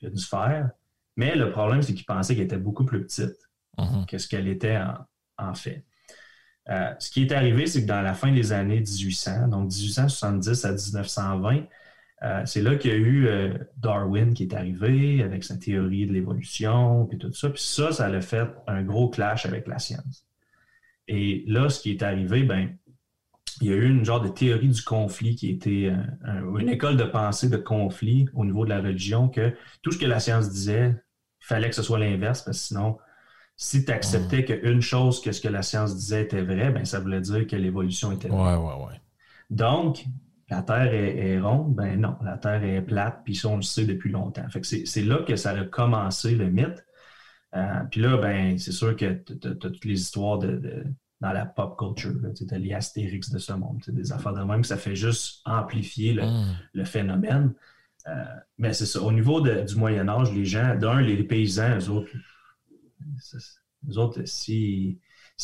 une 0.02 0.16
sphère, 0.18 0.70
mais 1.18 1.36
le 1.36 1.52
problème, 1.52 1.82
c'est 1.82 1.94
qu'ils 1.94 2.06
pensaient 2.06 2.36
qu'elle 2.36 2.46
était 2.46 2.58
beaucoup 2.58 2.86
plus 2.86 3.04
petite 3.04 3.36
Mhm. 3.78 4.06
que 4.08 4.18
ce 4.18 4.28
qu'elle 4.28 4.48
était 4.48 4.78
en, 4.78 4.96
en 5.38 5.54
fait. 5.54 5.86
Euh, 6.70 6.94
ce 7.00 7.10
qui 7.12 7.22
est 7.24 7.32
arrivé, 7.32 7.66
c'est 7.66 7.82
que 7.84 7.88
dans 7.88 8.02
la 8.02 8.14
fin 8.14 8.32
des 8.32 8.52
années 8.52 8.80
1800, 8.82 9.48
donc 9.48 9.72
1870 9.72 10.66
à 10.66 10.72
1920, 10.72 11.64
euh, 12.24 12.41
c'est 12.45 12.61
là 12.61 12.76
qu'il 12.76 12.91
y 12.91 12.93
a 12.93 12.97
eu 12.97 13.28
euh, 13.28 13.53
Darwin 13.78 14.34
qui 14.34 14.43
est 14.43 14.53
arrivé 14.53 15.24
avec 15.24 15.43
sa 15.43 15.57
théorie 15.57 16.05
de 16.05 16.13
l'évolution, 16.13 17.05
puis 17.05 17.17
tout 17.17 17.32
ça. 17.34 17.49
Puis 17.49 17.61
ça, 17.61 17.91
ça 17.91 18.05
a 18.07 18.22
fait 18.22 18.47
un 18.67 18.84
gros 18.84 19.09
clash 19.09 19.45
avec 19.45 19.67
la 19.67 19.80
science. 19.80 20.26
Et 21.07 21.43
là, 21.47 21.70
ce 21.70 21.82
qui 21.82 21.91
est 21.91 22.03
arrivé, 22.03 22.43
ben, 22.43 22.70
il 23.61 23.67
y 23.67 23.74
a 23.74 23.76
eu 23.76 23.89
une 23.89 24.05
genre 24.05 24.22
de 24.22 24.28
théorie 24.30 24.67
du 24.70 24.82
conflit 24.84 25.36
qui 25.36 25.49
était 25.49 25.91
euh, 25.91 25.95
un- 26.24 26.57
une 26.59 26.70
école 26.70 26.97
de 26.97 27.03
pensée 27.03 27.49
de 27.49 27.57
conflit 27.57 28.28
au 28.34 28.45
niveau 28.45 28.63
de 28.65 28.70
la 28.70 28.82
religion, 28.82 29.28
que 29.30 29.53
tout 29.82 29.91
ce 29.91 29.97
que 29.97 30.05
la 30.05 30.20
science 30.20 30.49
disait, 30.49 30.95
il 31.41 31.45
fallait 31.45 31.70
que 31.70 31.76
ce 31.76 31.84
soit 31.84 31.99
l'inverse, 31.99 32.41
parce 32.43 32.59
que 32.59 32.65
sinon, 32.65 32.97
si 33.55 33.84
tu 33.84 33.91
acceptais 33.91 34.45
qu'une 34.45 34.82
chose 34.82 35.22
que 35.22 35.32
ce 35.32 35.41
que 35.41 35.47
la 35.49 35.61
science 35.63 35.95
disait 35.95 36.22
était 36.24 36.41
vrai, 36.41 36.72
ben, 36.72 36.86
ça 36.86 36.99
voulait 36.99 37.22
dire 37.22 37.47
que 37.47 37.55
l'évolution 37.55 38.11
était 38.11 38.28
vraie. 38.30 38.55
Ouais, 38.55 38.55
ouais, 38.55 38.86
ouais. 38.86 39.01
Donc, 39.49 40.05
la 40.50 40.62
Terre 40.64 40.93
est, 40.93 41.18
est 41.18 41.39
ronde, 41.39 41.76
ben 41.76 42.00
non, 42.00 42.16
la 42.24 42.38
Terre 42.38 42.64
est 42.64 42.82
plate, 42.82 43.22
puis 43.24 43.36
ça, 43.36 43.50
on 43.50 43.58
le 43.58 43.62
sait 43.62 43.86
depuis 43.86 44.10
longtemps. 44.12 44.47
Fait 44.50 44.62
que 44.62 44.68
c'est 44.68 45.02
là 45.04 45.18
que 45.28 45.36
ça 45.36 45.52
a 45.52 45.64
commencé 45.64 46.36
le 46.36 46.50
mythe. 46.50 46.86
Euh, 47.56 47.80
puis 47.91 48.02
là, 48.02 48.18
ben, 48.18 48.58
c'est 48.58 48.72
sûr 48.72 48.95
que 48.95 49.14
tu 49.24 49.47
as, 49.47 49.56
toutes 49.56 49.86
les 49.86 50.00
histoires 50.00 50.38
de, 50.39 50.58
de- 50.58 50.86
dans 51.22 51.32
la 51.34 51.45
pop 51.45 51.78
culture, 51.78 52.14
tu 52.36 52.45
as 52.54 52.58
les 52.58 52.74
Astérix 52.74 53.30
de 53.30 53.39
ce 53.39 53.52
monde, 53.54 53.82
des 53.88 54.12
affaires 54.12 54.34
de 54.34 54.41
même, 54.43 54.64
ça 54.64 54.78
fait 54.78 54.95
juste 54.95 55.41
amplifier 55.45 56.14
le, 56.14 56.24
le 56.74 56.86
phénomène. 56.86 57.54
Euh, 58.08 58.24
mais 58.58 58.72
c'est 58.74 58.86
ça. 58.86 59.02
Au 59.02 59.12
niveau 59.12 59.41
de- 59.41 59.64
du 59.64 59.76
Moyen 59.76 60.08
Âge, 60.08 60.32
les 60.34 60.45
gens, 60.45 60.76
d'un, 60.76 61.02
les, 61.02 61.16
les 61.18 61.24
paysans, 61.24 61.78
eux 61.78 61.89
autres, 61.89 62.10
eux 63.89 63.97
autres, 63.97 64.22
s'ils 64.26 64.97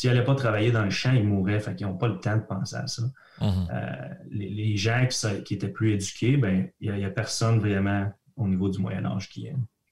n'allaient 0.03 0.23
pas 0.23 0.35
travailler 0.35 0.71
dans 0.71 0.83
le 0.83 0.89
champ, 0.89 1.11
ils 1.13 1.23
mourraient. 1.27 1.59
Fait 1.59 1.75
qu'ils 1.75 1.87
n'ont 1.87 1.97
pas 1.97 2.07
le 2.07 2.19
temps 2.19 2.37
de 2.37 2.41
penser 2.43 2.75
à 2.75 2.87
ça. 2.87 3.03
Mhm. 3.41 3.67
Euh, 3.71 3.91
les, 4.31 4.49
les 4.49 4.77
gens 4.77 5.07
qui, 5.43 5.53
étaient 5.53 5.67
plus 5.67 5.93
éduqués, 5.93 6.37
ben, 6.37 6.69
il 6.79 6.93
n'y 6.93 7.05
a, 7.05 7.09
personne 7.09 7.59
vraiment 7.59 8.11
au 8.37 8.47
niveau 8.47 8.69
du 8.69 8.79
Moyen 8.79 9.05
Âge 9.05 9.29
qui, 9.29 9.47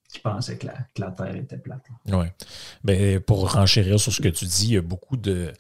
qui 0.09 0.19
pensait 0.19 0.57
que 0.57 0.67
la, 0.67 0.73
que 0.93 1.01
la 1.01 1.11
Terre 1.11 1.35
était 1.35 1.57
plate. 1.57 1.85
Oui. 2.07 2.25
Ben, 2.83 3.19
pour 3.19 3.51
renchérir 3.51 3.99
sur 3.99 4.11
ce 4.13 4.21
que 4.21 4.29
tu 4.29 4.45
dis, 4.45 4.67
il 4.67 4.73
y 4.73 4.77
a 4.77 4.81
beaucoup 4.81 5.17
de, 5.17 5.51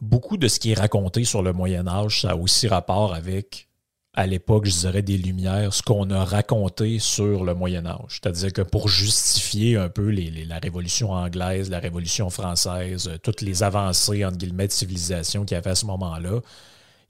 beaucoup 0.00 0.36
de 0.36 0.48
ce 0.48 0.58
qui 0.58 0.72
est 0.72 0.78
raconté 0.78 1.24
sur 1.24 1.42
le 1.42 1.52
Moyen 1.52 1.86
Âge, 1.86 2.22
ça 2.22 2.30
a 2.30 2.36
aussi 2.36 2.68
rapport 2.68 3.14
avec, 3.14 3.68
à 4.14 4.26
l'époque, 4.26 4.66
je 4.66 4.72
dirais, 4.72 5.02
des 5.02 5.18
Lumières, 5.18 5.72
ce 5.74 5.82
qu'on 5.82 6.10
a 6.10 6.24
raconté 6.24 6.98
sur 6.98 7.44
le 7.44 7.54
Moyen 7.54 7.86
Âge. 7.86 8.20
C'est-à-dire 8.20 8.52
que 8.52 8.62
pour 8.62 8.88
justifier 8.88 9.76
un 9.76 9.88
peu 9.88 10.08
les- 10.08 10.30
les- 10.30 10.44
la 10.44 10.58
Révolution 10.58 11.12
anglaise, 11.12 11.70
la 11.70 11.78
Révolution 11.78 12.30
française, 12.30 13.08
euh, 13.08 13.18
toutes 13.18 13.42
les 13.42 13.62
avancées, 13.62 14.24
entre 14.24 14.38
guillemets, 14.38 14.66
de 14.68 14.72
civilisation 14.72 15.44
qu'il 15.44 15.54
y 15.54 15.58
avait 15.58 15.70
à 15.70 15.74
ce 15.74 15.86
moment-là, 15.86 16.40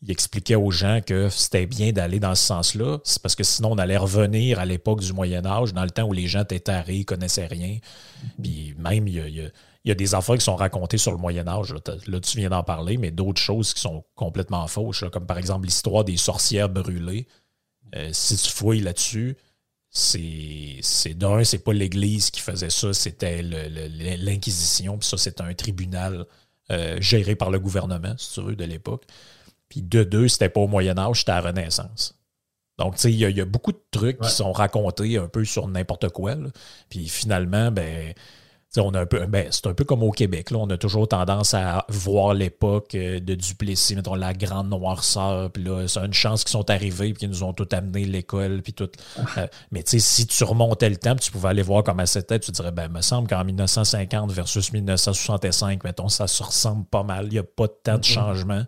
il 0.07 0.13
expliquait 0.13 0.55
aux 0.55 0.71
gens 0.71 1.01
que 1.05 1.29
c'était 1.31 1.67
bien 1.67 1.91
d'aller 1.91 2.21
dans 2.21 2.37
ce 2.37 2.45
sens-là. 2.47 2.99
C'est 3.03 3.21
parce 3.21 3.35
que 3.35 3.43
sinon, 3.43 3.73
on 3.73 3.79
allait 3.79 3.97
revenir 3.97 4.61
à 4.61 4.65
l'époque 4.65 5.01
du 5.01 5.13
Moyen 5.13 5.45
Âge, 5.45 5.75
dans 5.75 5.83
le 5.83 5.91
temps 5.91 6.05
où 6.05 6.13
les 6.13 6.29
gens 6.29 6.43
étaient 6.43 6.61
tarés, 6.61 6.99
ils 6.99 7.05
connaissaient 7.05 7.47
rien. 7.47 7.79
Puis 8.41 8.77
même, 8.79 9.09
il 9.09 9.51
y 9.85 9.91
a, 9.91 9.95
des 9.95 10.15
affaires 10.15 10.37
qui 10.37 10.45
sont 10.45 10.55
racontées 10.55 10.99
sur 10.99 11.11
le 11.11 11.19
Moyen 11.19 11.49
Âge. 11.49 11.75
Là, 12.07 12.21
tu 12.21 12.39
viens 12.39 12.51
d'en 12.51 12.63
parler, 12.63 12.99
mais 12.99 13.11
d'autres 13.11 13.41
choses 13.41 13.75
qui 13.75 13.81
sont 13.81 14.05
complètement 14.15 14.69
fausses, 14.69 15.05
comme 15.13 15.27
par 15.27 15.39
exemple 15.39 15.67
l'histoire 15.67 16.05
des 16.05 16.17
sorcières 16.17 16.69
brûlées. 16.69 17.27
Euh, 17.97 18.11
si 18.13 18.37
tu 18.37 18.51
fouilles 18.51 18.83
là-dessus, 18.83 19.37
c'est 19.91 21.15
d'un, 21.15 21.43
c'est 21.43 21.59
pas 21.65 21.73
l'Église 21.73 22.31
qui 22.31 22.41
faisait 22.41 22.71
ça, 22.71 22.93
c'était 22.93 23.43
l'Inquisition, 23.43 24.99
puis 24.99 25.09
ça, 25.09 25.17
c'était 25.17 25.43
un 25.43 25.55
tribunal 25.55 26.27
euh, 26.71 27.01
géré 27.01 27.35
par 27.35 27.51
le 27.51 27.59
gouvernement, 27.59 28.15
si 28.19 28.35
tu 28.35 28.43
veux, 28.43 28.55
de 28.55 28.65
l'époque. 28.65 29.05
Puis 29.77 29.83
de 29.83 30.05
deux, 30.05 30.27
c'était 30.29 30.49
pas 30.49 30.61
au 30.63 30.69
Moyen 30.69 30.97
Âge, 30.97 31.19
c'était 31.19 31.33
à 31.33 31.43
la 31.43 31.49
Renaissance. 31.49 32.15
Donc, 32.79 32.95
tu 32.95 33.03
sais, 33.03 33.13
il 33.13 33.19
y, 33.19 33.27
a- 33.27 33.29
il 33.29 33.37
y 33.37 33.43
a 33.43 33.45
beaucoup 33.45 33.73
de 33.73 33.83
trucs 33.91 34.19
Ouais. 34.23 34.27
qui 34.27 34.35
sont 34.35 34.51
racontés 34.51 35.19
un 35.19 35.29
peu 35.29 35.45
sur 35.45 35.69
n'importe 35.69 36.09
quoi. 36.09 36.35
là. 36.35 36.49
Puis 36.89 37.09
finalement, 37.09 37.71
ben, 37.71 38.15
on 38.79 38.95
a 38.95 39.01
un 39.01 39.07
peu, 39.07 39.27
ben, 39.27 39.49
c'est 39.51 39.67
un 39.67 39.75
peu 39.75 39.85
comme 39.85 40.03
au 40.03 40.13
Québec. 40.13 40.51
Là. 40.51 40.59
On 40.61 40.71
a 40.71 40.79
toujours 40.79 41.09
tendance 41.09 41.53
à 41.53 41.85
voir 41.91 42.33
l'époque 42.33 42.95
euh, 42.95 43.21
de 43.21 43.35
Duplessis, 43.35 43.97
mettons 43.97 44.15
la 44.15 44.33
grande 44.33 44.71
noirceur, 44.71 45.51
puis 45.51 45.63
là, 45.63 45.87
c'est 45.89 46.01
une 46.01 46.15
chance 46.15 46.43
qu'ils 46.43 46.53
sont 46.53 46.71
arrivés, 46.71 47.13
puis 47.13 47.21
qu'ils 47.21 47.29
nous 47.29 47.43
ont 47.43 47.53
tout 47.53 47.69
amené 47.73 48.07
l'école, 48.07 48.63
puis 48.63 48.73
tout. 48.73 48.89
Euh, 49.37 49.47
mais 49.73 49.83
tu 49.83 49.91
sais, 49.91 49.99
si 49.99 50.27
tu 50.27 50.43
remontais 50.45 50.89
le 50.89 50.97
temps, 50.97 51.17
tu 51.17 51.31
pouvais 51.31 51.51
aller 51.51 51.63
voir 51.63 51.85
comment 51.85 52.07
c'était, 52.07 52.39
tu 52.41 52.51
dirais, 52.51 52.73
ben, 52.73 52.87
il 52.87 52.93
me 52.93 53.03
semble 53.03 53.29
qu'en 53.29 53.45
1950 53.45 54.33
versus 54.33 54.73
1965, 54.73 55.85
mettons, 55.85 56.09
ça 56.09 56.27
se 56.27 56.43
ressemble 56.43 56.87
pas 56.87 57.03
mal. 57.03 57.27
Il 57.27 57.33
n'y 57.33 57.39
a 57.39 57.43
pas 57.45 57.69
tant 57.69 57.97
de 57.97 58.01
mm-hmm. 58.01 58.05
changements. 58.05 58.65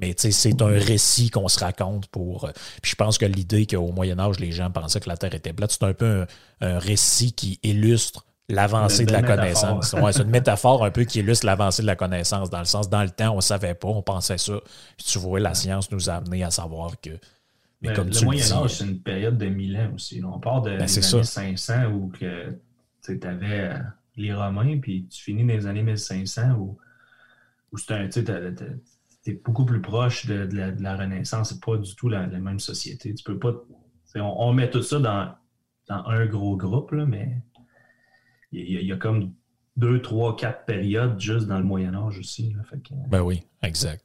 Mais 0.00 0.14
c'est 0.16 0.62
un 0.62 0.66
récit 0.66 1.30
qu'on 1.30 1.48
se 1.48 1.58
raconte 1.58 2.06
pour. 2.08 2.44
Euh, 2.44 2.52
puis 2.82 2.92
je 2.92 2.96
pense 2.96 3.18
que 3.18 3.26
l'idée 3.26 3.66
qu'au 3.66 3.92
Moyen-Âge, 3.92 4.38
les 4.38 4.52
gens 4.52 4.70
pensaient 4.70 5.00
que 5.00 5.08
la 5.08 5.16
Terre 5.16 5.34
était 5.34 5.52
plate, 5.52 5.72
c'est 5.72 5.84
un 5.84 5.94
peu 5.94 6.26
un 6.60 6.78
récit 6.78 7.32
qui 7.32 7.58
illustre 7.62 8.24
l'avancée 8.48 9.04
de 9.04 9.12
la 9.12 9.22
connaissance. 9.22 9.92
Ouais, 9.92 10.12
c'est 10.12 10.22
une 10.22 10.30
métaphore 10.30 10.84
un 10.84 10.90
peu 10.90 11.04
qui 11.04 11.20
illustre 11.20 11.46
l'avancée 11.46 11.82
de 11.82 11.86
la 11.86 11.96
connaissance, 11.96 12.50
dans 12.50 12.60
le 12.60 12.64
sens, 12.64 12.88
dans 12.88 13.02
le 13.02 13.10
temps, 13.10 13.32
on 13.32 13.36
ne 13.36 13.40
savait 13.40 13.74
pas, 13.74 13.88
on 13.88 14.02
pensait 14.02 14.38
ça. 14.38 14.54
Puis 14.96 15.06
tu 15.06 15.18
vois, 15.18 15.40
la 15.40 15.54
science 15.54 15.90
nous 15.90 16.08
a 16.08 16.14
amené 16.14 16.44
à 16.44 16.50
savoir 16.50 17.00
que. 17.00 17.10
Mais, 17.80 17.92
comme 17.92 18.08
le 18.08 18.20
Moyen-Âge, 18.24 18.74
c'est 18.74 18.84
une 18.84 19.00
période 19.00 19.38
de 19.38 19.46
mille 19.46 19.76
ans 19.76 19.92
aussi. 19.94 20.20
On 20.24 20.40
part 20.40 20.62
de 20.62 20.70
ben, 20.70 20.80
années 20.80 21.24
500 21.24 21.84
où 21.92 22.10
tu 22.10 22.26
avais 23.22 23.60
euh, 23.60 23.78
les 24.16 24.34
Romains, 24.34 24.78
puis 24.80 25.06
tu 25.08 25.22
finis 25.22 25.42
dans 25.42 25.54
les 25.54 25.66
années 25.66 25.82
1500 25.82 26.54
où, 26.58 26.76
où 27.70 27.78
tu 29.28 29.34
es 29.34 29.42
beaucoup 29.44 29.64
plus 29.64 29.80
proche 29.80 30.26
de, 30.26 30.48
la, 30.80 30.96
Renaissance. 30.96 31.50
C'est 31.50 31.62
pas 31.62 31.76
du 31.76 31.94
tout 31.94 32.08
la, 32.08 32.26
même 32.26 32.60
société. 32.60 33.14
Tu 33.14 33.24
peux 33.24 33.38
pas. 33.38 33.52
On, 34.16 34.20
on, 34.20 34.52
met 34.52 34.70
tout 34.70 34.82
ça 34.82 34.98
dans, 34.98 35.34
dans 35.88 36.04
un 36.06 36.26
gros 36.26 36.56
groupe, 36.56 36.92
là, 36.92 37.04
mais 37.04 37.42
il 38.52 38.82
y, 38.82 38.92
a, 38.92 38.96
comme 38.96 39.32
deux, 39.76 40.00
trois, 40.00 40.34
quatre 40.36 40.64
périodes 40.64 41.20
juste 41.20 41.46
dans 41.46 41.58
le 41.58 41.64
Moyen 41.64 41.94
Âge 41.94 42.18
aussi. 42.18 42.54
Ben 43.08 43.20
oui, 43.20 43.42
exact. 43.62 44.02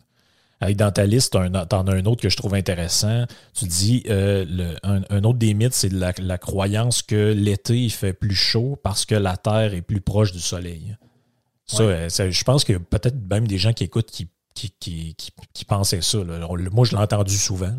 dans 0.76 0.92
ta 0.92 1.06
liste, 1.06 1.32
tu 1.32 1.38
en 1.38 1.54
as 1.54 1.92
un 1.92 2.06
autre 2.06 2.22
que 2.22 2.30
je 2.30 2.36
trouve 2.36 2.54
intéressant. 2.54 3.26
Tu 3.54 3.66
dis, 3.66 4.04
euh, 4.10 4.76
un, 4.84 5.24
autre 5.24 5.40
des 5.40 5.54
mythes, 5.54 5.74
c'est 5.74 5.94
la, 5.94 6.38
croyance 6.38 7.02
que 7.02 7.32
l'été, 7.32 7.78
il 7.78 7.92
fait 7.92 8.14
plus 8.14 8.36
chaud 8.36 8.78
parce 8.84 9.06
que 9.06 9.16
la 9.16 9.38
Terre 9.38 9.74
est 9.74 9.82
plus 9.82 10.02
proche 10.02 10.34
du 10.34 10.42
Soleil. 10.42 10.98
Ça, 11.66 11.84
euh, 11.84 12.10
je 12.10 12.44
pense 12.44 12.70
a 12.70 12.78
peut-être 12.78 13.16
même 13.30 13.48
des 13.48 13.58
gens 13.58 13.72
qui 13.72 13.86
écoutent 13.86 14.12
qui, 14.12 14.28
qui, 14.54 15.16
pensaient 15.68 16.02
ça. 16.02 16.20
Moi, 16.20 16.86
je 16.86 16.92
l'ai 16.92 17.02
entendu 17.02 17.36
souvent. 17.36 17.74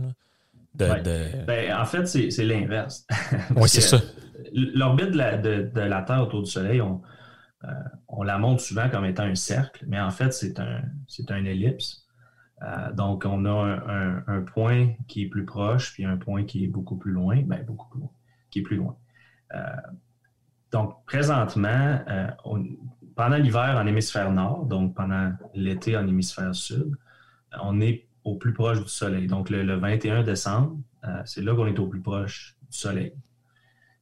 Ben, 0.75 1.75
en 1.77 1.85
fait, 1.85 2.07
c'est 2.07 2.45
l'inverse. 2.45 3.07
oui, 3.57 3.69
c'est 3.69 3.81
ça. 3.81 4.01
L'orbite 4.53 5.11
de, 5.11 5.81
la, 5.81 6.03
Terre 6.03 6.23
autour 6.23 6.43
du 6.43 6.51
Soleil, 6.51 6.81
euh, 6.81 7.69
on, 8.09 8.23
la 8.23 8.39
montre 8.39 8.63
souvent 8.63 8.89
comme 8.91 9.05
étant 9.05 9.23
un 9.23 9.35
cercle, 9.35 9.85
mais 9.87 10.01
en 10.01 10.11
fait, 10.11 10.33
c'est 10.33 10.59
un, 10.59 10.83
un 11.29 11.45
ellipse. 11.45 12.07
Euh, 12.63 12.93
donc, 12.93 13.25
on 13.27 13.45
a 13.45 14.23
un, 14.27 14.43
point 14.43 14.95
qui 15.09 15.23
est 15.23 15.29
plus 15.29 15.45
proche, 15.45 15.93
puis 15.93 16.05
un 16.05 16.17
point 16.17 16.45
qui 16.45 16.65
est 16.65 16.69
beaucoup 16.69 16.97
plus 16.97 17.13
loin, 17.13 17.43
ben, 17.43 17.65
beaucoup 17.65 17.89
plus 17.91 18.01
loin, 18.01 18.11
qui 18.51 18.61
est 18.61 18.63
plus 18.63 18.77
loin. 18.77 18.97
Euh, 19.55 19.61
donc, 20.73 21.05
présentement, 21.07 22.01
pendant 23.15 23.37
l'hiver 23.37 23.77
en 23.77 23.87
hémisphère 23.87 24.33
nord, 24.33 24.67
donc 24.67 24.95
pendant 24.95 25.33
l'été 25.55 25.97
en 25.97 26.07
hémisphère 26.07 26.55
sud, 26.55 26.95
on 27.63 27.81
est 27.81 28.07
au 28.25 28.37
plus 28.37 28.53
proche 28.53 28.83
du 28.83 28.89
Soleil. 28.89 29.27
Donc, 29.27 29.51
le, 29.51 29.77
21 29.77 30.23
décembre, 30.23 30.79
euh, 31.05 31.23
c'est 31.25 31.43
là 31.43 31.55
qu'on 31.55 31.67
est 31.67 31.79
au 31.79 31.87
plus 31.87 32.01
proche 32.01 32.57
du 32.71 32.77
Soleil. 32.77 33.13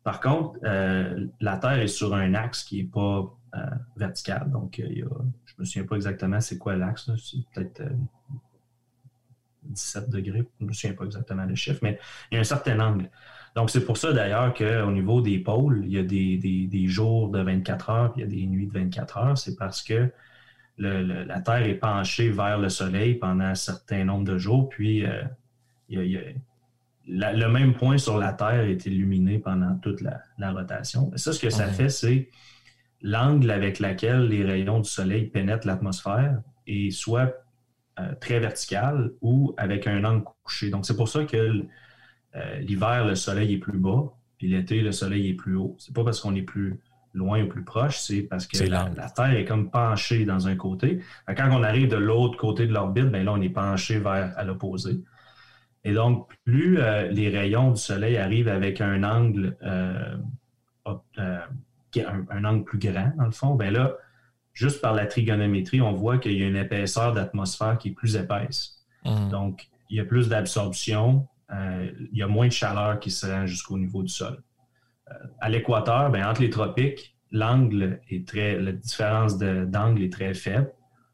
Par 0.05 0.21
contre, 0.21 0.59
euh, 0.65 1.27
la 1.41 1.59
Terre 1.59 1.81
est 1.81 1.89
sur 1.89 2.15
un 2.15 2.35
axe 2.35 2.65
qui 2.65 2.79
n'est 2.79 2.89
pas 2.89 3.37
euh, 3.55 3.67
vertical. 3.97 4.51
Donc, 4.51 4.81
je 4.81 5.05
ne 5.05 5.59
me 5.59 5.65
souviens 5.65 5.85
pas 5.85 5.97
exactement 5.97 6.41
c'est 6.41 6.59
quoi 6.59 6.77
l'axe. 6.77 7.11
C'est 7.17 7.39
peut-être 7.53 7.83
17 9.65 10.11
degrés. 10.11 10.49
Je 10.59 10.65
ne 10.65 10.69
me 10.69 10.73
souviens 10.73 10.97
pas 10.97 11.05
exactement 11.05 11.45
le 11.45 11.55
chiffre, 11.55 11.81
mais 11.83 11.99
il 12.31 12.35
y 12.35 12.39
a 12.39 12.41
un 12.41 12.45
certain 12.45 12.79
angle. 12.81 13.11
Donc, 13.55 13.71
c'est 13.71 13.85
pour 13.85 13.99
ça 13.99 14.13
d'ailleurs 14.13 14.55
qu'au 14.55 14.91
niveau 14.91 15.21
des 15.21 15.39
pôles, 15.39 15.83
il 15.85 15.93
y 15.93 15.99
a 15.99 16.03
des, 16.03 16.39
des, 16.39 16.87
jours 16.87 17.29
de 17.29 17.41
24 17.41 17.91
heures, 17.91 18.13
puis 18.13 18.23
il 18.23 18.25
y 18.25 18.27
a 18.27 18.31
des 18.31 18.47
nuits 18.47 18.67
de 18.67 18.73
24 18.73 19.19
heures. 19.19 19.39
C'est 19.39 19.57
parce 19.57 19.83
que 19.83 20.11
la 20.79 21.41
Terre 21.41 21.63
est 21.63 21.75
penchée 21.75 22.31
vers 22.31 22.59
le 22.59 22.69
Soleil 22.69 23.15
pendant 23.15 23.45
un 23.45 23.55
certain 23.55 24.05
nombre 24.05 24.25
de 24.25 24.39
jours, 24.39 24.69
puis 24.71 25.05
euh, 25.05 25.23
le 27.07 27.47
même 27.47 27.75
point 27.75 27.99
sur 27.99 28.19
la 28.19 28.33
Terre 28.33 28.63
est 28.63 28.87
illuminé 28.87 29.39
pendant 29.39 29.77
toute 29.77 30.01
la, 30.01 30.23
rotation. 30.51 31.11
Et 31.15 31.19
ça, 31.19 31.33
ce 31.33 31.41
que 31.41 31.51
ça 31.51 31.67
fait, 31.67 31.91
c'est 31.91 32.31
l'angle 33.03 33.51
avec 33.51 33.81
lequel 33.81 34.29
les 34.29 34.45
rayons 34.45 34.81
du 34.81 34.89
Soleil 34.89 35.27
pénètrent 35.27 35.67
l'atmosphère 35.67 36.41
est 36.67 36.91
soit 36.91 37.35
euh, 37.99 38.15
très 38.21 38.39
vertical 38.39 39.11
ou 39.21 39.55
avec 39.59 39.87
un 39.87 40.05
angle 40.05 40.25
couché. 40.45 40.71
Donc, 40.71 40.87
c'est 40.87 40.97
pour 40.97 41.09
ça 41.09 41.25
que 41.25 41.65
euh, 42.37 42.59
l'hiver, 42.61 43.07
le 43.07 43.15
Soleil 43.15 43.55
est 43.55 43.59
plus 43.59 43.79
bas, 43.79 44.13
puis 44.39 44.49
l'été, 44.49 44.81
le 44.81 44.93
Soleil 44.93 45.29
est 45.29 45.35
plus 45.35 45.57
haut. 45.57 45.77
C'est 45.79 45.95
pas 45.95 46.05
parce 46.05 46.21
qu'on 46.21 46.35
est 46.35 46.43
plus 46.43 46.81
loin 47.15 47.43
ou 47.43 47.49
plus 47.49 47.65
proche, 47.65 47.99
c'est 47.99 48.23
parce 48.23 48.47
que 48.47 48.65
la, 48.65 48.89
Terre 49.15 49.37
est 49.37 49.45
comme 49.45 49.71
penchée 49.71 50.25
dans 50.25 50.49
un 50.49 50.57
côté. 50.57 51.01
Quand 51.37 51.49
on 51.53 51.63
arrive 51.63 51.89
de 51.89 51.97
l'autre 51.97 52.39
côté 52.39 52.67
de 52.67 52.73
l'orbite, 52.73 53.11
ben 53.11 53.25
là, 53.25 53.33
on 53.33 53.41
est 53.41 53.51
penché 53.51 53.99
vers 53.99 54.33
à 54.37 54.45
l'opposé. 54.45 55.01
Et 55.85 55.93
donc, 55.93 56.29
plus 56.45 56.79
euh, 56.79 57.09
les 57.09 57.29
rayons 57.29 57.73
du 57.73 57.81
Soleil 57.81 58.17
arrivent 58.17 58.49
avec 58.49 58.81
un 58.81 59.03
angle, 59.03 59.57
euh, 59.63 60.17
euh, 61.19 61.39
un, 62.31 62.45
angle 62.45 62.65
plus 62.65 62.79
grand, 62.79 63.13
dans 63.17 63.25
le 63.25 63.33
fond, 63.33 63.55
ben 63.57 63.73
là, 63.73 63.97
juste 64.53 64.81
par 64.81 64.95
la 64.95 65.07
trigonométrie, 65.07 65.81
on 65.81 65.93
voit 65.93 66.19
qu'il 66.19 66.39
y 66.39 66.43
a 66.43 66.47
une 66.47 66.57
épaisseur 66.57 67.13
d'atmosphère 67.13 67.79
qui 67.79 67.89
est 67.89 67.93
plus 67.93 68.17
épaisse. 68.17 68.79
Mmh. 69.05 69.29
Donc, 69.31 69.69
il 69.91 69.97
y 69.97 70.01
a 70.01 70.05
plus 70.05 70.29
d'absorption, 70.29 71.27
il 71.53 72.17
y 72.17 72.23
a 72.23 72.29
moins 72.29 72.47
de 72.47 72.53
chaleur 72.53 72.99
qui 72.99 73.11
se 73.11 73.27
rend 73.27 73.47
jusqu'au 73.47 73.79
niveau 73.79 74.03
du 74.03 74.09
sol 74.09 74.43
à 75.41 75.49
l'équateur, 75.49 76.11
ben, 76.11 76.27
entre 76.27 76.41
les 76.41 76.51
tropiques, 76.51 77.17
l'angle 77.31 78.01
est 78.09 78.27
très, 78.27 78.59
la 78.59 78.73
différence 78.73 79.39
d'angle 79.39 80.03
est 80.03 80.13
très 80.13 80.35
faible. 80.35 80.71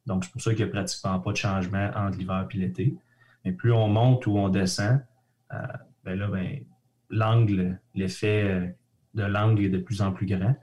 Donc, 0.06 0.24
c'est 0.24 0.32
pour 0.32 0.40
ça 0.40 0.50
qu'il 0.54 0.64
n'y 0.64 0.70
a 0.70 0.72
pratiquement 0.72 1.20
pas 1.20 1.32
de 1.32 1.36
changement 1.36 1.90
entre 1.94 2.18
l'hiver 2.18 2.46
et 2.50 2.56
l'été. 2.56 2.96
Mais 3.44 3.52
plus 3.52 3.72
on 3.72 3.88
monte 3.88 4.26
ou 4.26 4.36
on 4.36 4.48
descend, 4.48 5.00
euh, 5.52 5.56
ben 6.04 6.18
là, 6.18 6.28
ben, 6.28 6.60
l'angle, 7.10 7.80
l'effet 7.94 8.44
euh, 8.44 8.66
de 9.14 9.22
l'angle 9.24 9.64
est 9.64 9.68
de 9.68 9.78
plus 9.78 10.02
en 10.02 10.12
plus 10.12 10.26
grand. 10.26 10.56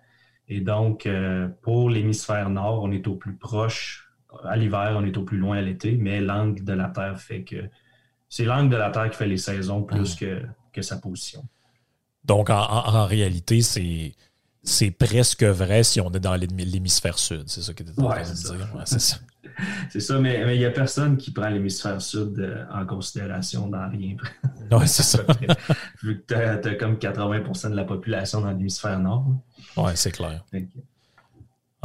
Et 0.47 0.61
donc, 0.61 1.05
euh, 1.05 1.47
pour 1.61 1.89
l'hémisphère 1.89 2.49
nord, 2.49 2.83
on 2.83 2.91
est 2.91 3.07
au 3.07 3.15
plus 3.15 3.35
proche. 3.35 4.11
À 4.43 4.57
l'hiver, 4.57 4.93
on 4.95 5.05
est 5.05 5.17
au 5.17 5.23
plus 5.23 5.37
loin 5.37 5.57
à 5.57 5.61
l'été, 5.61 5.95
mais 5.95 6.21
l'angle 6.21 6.63
de 6.63 6.73
la 6.73 6.89
Terre 6.89 7.19
fait 7.19 7.43
que 7.43 7.69
c'est 8.35 8.43
l'angle 8.43 8.69
de 8.69 8.75
la 8.75 8.89
Terre 8.89 9.09
qui 9.09 9.15
fait 9.15 9.27
les 9.27 9.37
saisons 9.37 9.83
plus 9.83 10.13
que, 10.13 10.41
que 10.73 10.81
sa 10.81 10.97
position. 10.97 11.45
Donc, 12.25 12.49
en, 12.49 13.05
réalité, 13.05 13.61
c'est. 13.61 14.13
C'est 14.61 14.89
presque 14.89 15.43
vrai 15.43 15.83
si 15.83 16.01
on 16.01 16.11
est 16.11 16.19
dans 16.19 16.33
l'hémisphère 16.35 17.19
sud. 17.19 17.43
C'est 17.45 17.61
ça 17.61 17.71
que 17.73 17.83
tu 17.83 17.89
es 17.91 18.01
en 18.01 18.09
train 18.09 18.23
de 18.23 18.25
dire. 18.25 18.81
c'est 18.85 18.99
ça. 18.99 19.17
c'est 19.91 19.99
ça, 19.99 20.19
mais 20.19 20.55
il 20.55 20.57
n'y 20.57 20.65
a 20.65 20.71
personne 20.71 21.17
qui 21.17 21.29
prend 21.29 21.47
l'hémisphère 21.49 22.01
sud 22.01 22.39
euh, 22.39 22.65
en 22.73 22.83
considération 22.85 23.67
dans 23.69 23.87
rien. 23.89 24.17
Oui, 24.71 24.87
c'est 24.87 25.03
ça. 25.03 25.19
Vu 26.03 26.23
que 26.23 26.33
tu 26.33 26.33
as, 26.33 26.75
comme 26.75 26.95
80% 26.95 27.69
de 27.69 27.75
la 27.75 27.83
population 27.83 28.41
dans 28.41 28.49
l'hémisphère 28.49 28.99
nord. 28.99 29.27
Oui, 29.77 29.91
c'est 29.93 30.11
clair. 30.11 30.43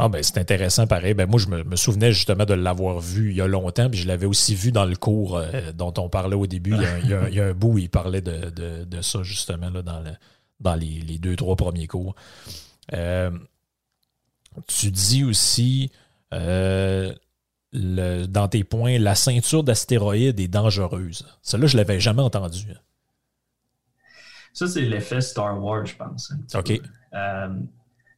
Ah 0.02 0.08
ben 0.08 0.22
c'est 0.22 0.38
intéressant 0.38 0.86
pareil. 0.86 1.12
Ben 1.12 1.28
moi 1.28 1.38
je 1.38 1.46
me, 1.48 1.76
souvenais 1.76 2.10
justement 2.10 2.46
de 2.46 2.54
l'avoir 2.54 3.00
vu 3.00 3.30
il 3.30 3.36
y 3.36 3.42
a 3.42 3.46
longtemps, 3.46 3.90
puis 3.90 4.00
je 4.00 4.08
l'avais 4.08 4.24
aussi 4.24 4.54
vu 4.54 4.72
dans 4.72 4.86
le 4.86 4.96
cours 4.96 5.36
euh, 5.36 5.72
dont 5.72 5.92
on 5.98 6.08
parlait 6.08 6.36
au 6.36 6.46
début. 6.46 6.74
Il 7.02 7.10
y 7.10 7.40
a, 7.40 7.46
un 7.46 7.52
bout 7.52 7.72
où 7.72 7.78
il 7.78 7.90
parlait 7.90 8.22
de, 8.22 9.00
ça 9.02 9.22
justement 9.22 9.68
là, 9.68 9.82
dans, 9.82 10.00
le, 10.00 10.12
dans 10.58 10.74
les, 10.74 11.18
deux, 11.18 11.36
trois 11.36 11.54
premiers 11.54 11.86
cours. 11.86 12.14
Euh, 12.94 13.30
tu 14.66 14.90
dis 14.90 15.22
aussi 15.22 15.92
euh, 16.32 17.14
dans 17.72 18.48
tes 18.48 18.64
points, 18.64 18.98
la 18.98 19.14
ceinture 19.14 19.64
d'astéroïdes 19.64 20.40
est 20.40 20.48
dangereuse. 20.48 21.26
Celle-là, 21.42 21.66
je 21.66 21.76
ne 21.76 21.82
l'avais 21.82 22.00
jamais 22.00 22.22
entendu. 22.22 22.68
Ça, 24.54 24.66
c'est 24.66 24.80
l'effet 24.80 25.20
Star 25.20 25.62
Wars, 25.62 25.84
je 25.84 25.94
pense. 25.94 26.32
OK 26.54 26.80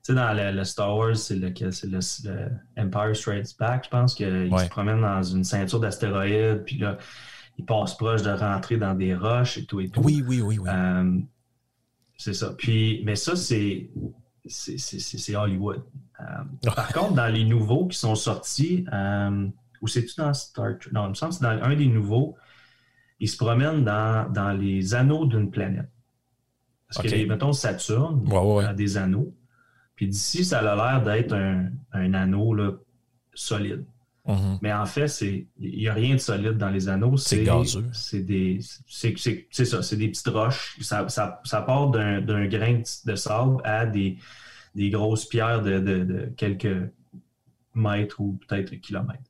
sais, 0.03 0.15
dans 0.15 0.33
le, 0.33 0.65
Star 0.65 0.97
Wars, 0.97 1.17
c'est 1.17 1.37
le, 1.37 1.49
le, 1.49 2.51
Empire 2.77 3.17
Strikes 3.17 3.59
Back, 3.59 3.85
je 3.85 3.91
pense 3.91 4.15
qu'il 4.15 4.51
se 4.59 4.69
promène 4.69 5.01
dans 5.01 5.23
une 5.23 5.45
ceinture 5.45 5.81
d'astéroïdes, 5.81 6.65
puis 6.65 6.79
là, 6.79 6.99
il 7.59 7.65
passe 7.65 7.97
proche 7.97 8.23
de 8.23 8.31
rentrer 8.31 8.77
dans 8.77 8.95
des 8.95 9.15
roches 9.15 9.59
et 9.59 9.65
tout 9.65 9.81
et 9.81 9.89
tout. 9.89 10.01
Oui, 10.01 10.25
oui, 10.27 10.41
oui, 10.41 10.59
oui. 10.59 10.69
Euh, 10.69 11.19
c'est 12.17 12.35
ça. 12.35 12.55
Puis, 12.57 13.03
mais 13.05 13.17
ça, 13.17 13.37
c'est 13.37 13.91
c'est 14.45 15.37
Hollywood. 15.37 15.83
Euh, 16.21 16.25
par 16.75 16.93
contre, 16.93 17.15
dans 17.15 17.33
les 17.33 17.45
nouveaux 17.45 17.87
qui 17.87 17.97
sont 17.97 18.17
sortis, 18.17 18.85
euh, 18.93 19.47
ou 19.81 19.87
c'est-tu 19.87 20.17
dans 20.17 20.35
Star 20.35 20.79
Trek? 20.79 20.91
Non, 20.93 21.07
il 21.07 21.11
me 21.11 21.15
semble 21.15 21.33
que 21.33 21.39
c'est 21.39 21.45
dans 21.45 21.63
un 21.63 21.77
des 21.77 21.87
nouveaux, 21.87 22.37
il 23.21 23.29
se 23.29 23.37
promène 23.37 23.85
dans, 23.85 24.31
dans 24.33 24.51
les 24.51 24.95
anneaux 24.95 25.27
d'une 25.27 25.51
planète. 25.51 25.89
Parce 26.89 27.07
que, 27.07 27.27
mettons, 27.27 27.53
Saturne 27.53 28.29
a 28.67 28.75
des 28.75 28.97
anneaux. 28.97 29.33
Puis 29.97 30.09
d'ici, 30.09 30.45
ça 30.45 30.59
a 30.61 30.75
l'air 30.77 31.03
d'être 31.03 31.33
un, 31.35 31.67
un 31.93 32.15
anneau 32.15 32.55
là, 32.55 32.73
solide. 33.35 33.85
Mhm. 34.27 34.59
Mais 34.63 34.73
en 34.73 34.87
fait, 34.87 35.09
il 35.21 35.47
n'y 35.59 35.89
a 35.89 35.93
rien 35.95 36.15
de 36.15 36.21
solide 36.21 36.57
dans 36.57 36.69
les 36.71 36.89
anneaux. 36.89 37.17
C'est 37.17 37.43
gazeux. 37.43 37.89
C'est 37.93 38.21
des. 38.23 38.61
C'est 38.87 39.15
c'est- 39.19 39.49
c'est 39.51 39.65
ça, 39.65 39.83
c'est 39.83 39.97
des 39.97 40.09
petites 40.09 40.29
roches. 40.29 40.77
Ça, 40.81 41.09
ça, 41.09 41.41
ça 41.45 41.61
part 41.63 41.91
d'un 41.91 42.21
d'un 42.21 42.47
grain 42.47 42.83
de, 43.05 43.15
sable 43.17 43.57
à 43.65 43.85
des, 43.85 44.19
des 44.77 44.91
grosses 44.91 45.27
pierres 45.27 45.61
de, 45.63 45.81
de- 45.81 46.05
de 46.05 46.33
quelques 46.37 46.89
mètres 47.75 48.21
ou 48.21 48.39
peut-être 48.47 48.75
kilomètres. 48.77 49.23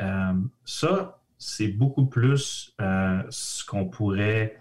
Euh, 0.00 0.34
ça, 0.64 1.20
c'est 1.38 1.68
beaucoup 1.68 2.06
plus 2.06 2.74
euh, 2.80 3.22
ce 3.28 3.64
qu'on 3.64 3.86
pourrait. 3.86 4.56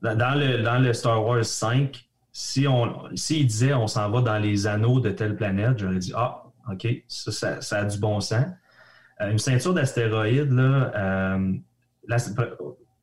Dans 0.00 0.16
dans 0.16 0.34
le, 0.38 0.62
dans 0.62 0.78
le 0.78 0.94
Star 0.94 1.22
Wars 1.22 1.44
5, 1.44 2.08
si 2.32 2.66
on 2.66 3.08
s'il 3.16 3.46
disait 3.46 3.74
on 3.74 3.86
s'en 3.86 4.10
va 4.10 4.22
dans 4.22 4.38
les 4.38 4.66
anneaux 4.66 5.00
de 5.00 5.10
telle 5.10 5.36
planète, 5.36 5.78
j'aurais 5.78 5.98
dit 5.98 6.12
Ah, 6.14 6.44
OK, 6.70 6.86
ça, 7.08 7.60
ça, 7.60 7.78
a 7.78 7.84
du 7.84 7.98
bon 7.98 8.20
sens. 8.20 8.46
Euh, 9.20 9.30
une 9.30 9.38
ceinture 9.38 9.74
d'astéroïdes, 9.74 10.52
euh, 10.52 11.52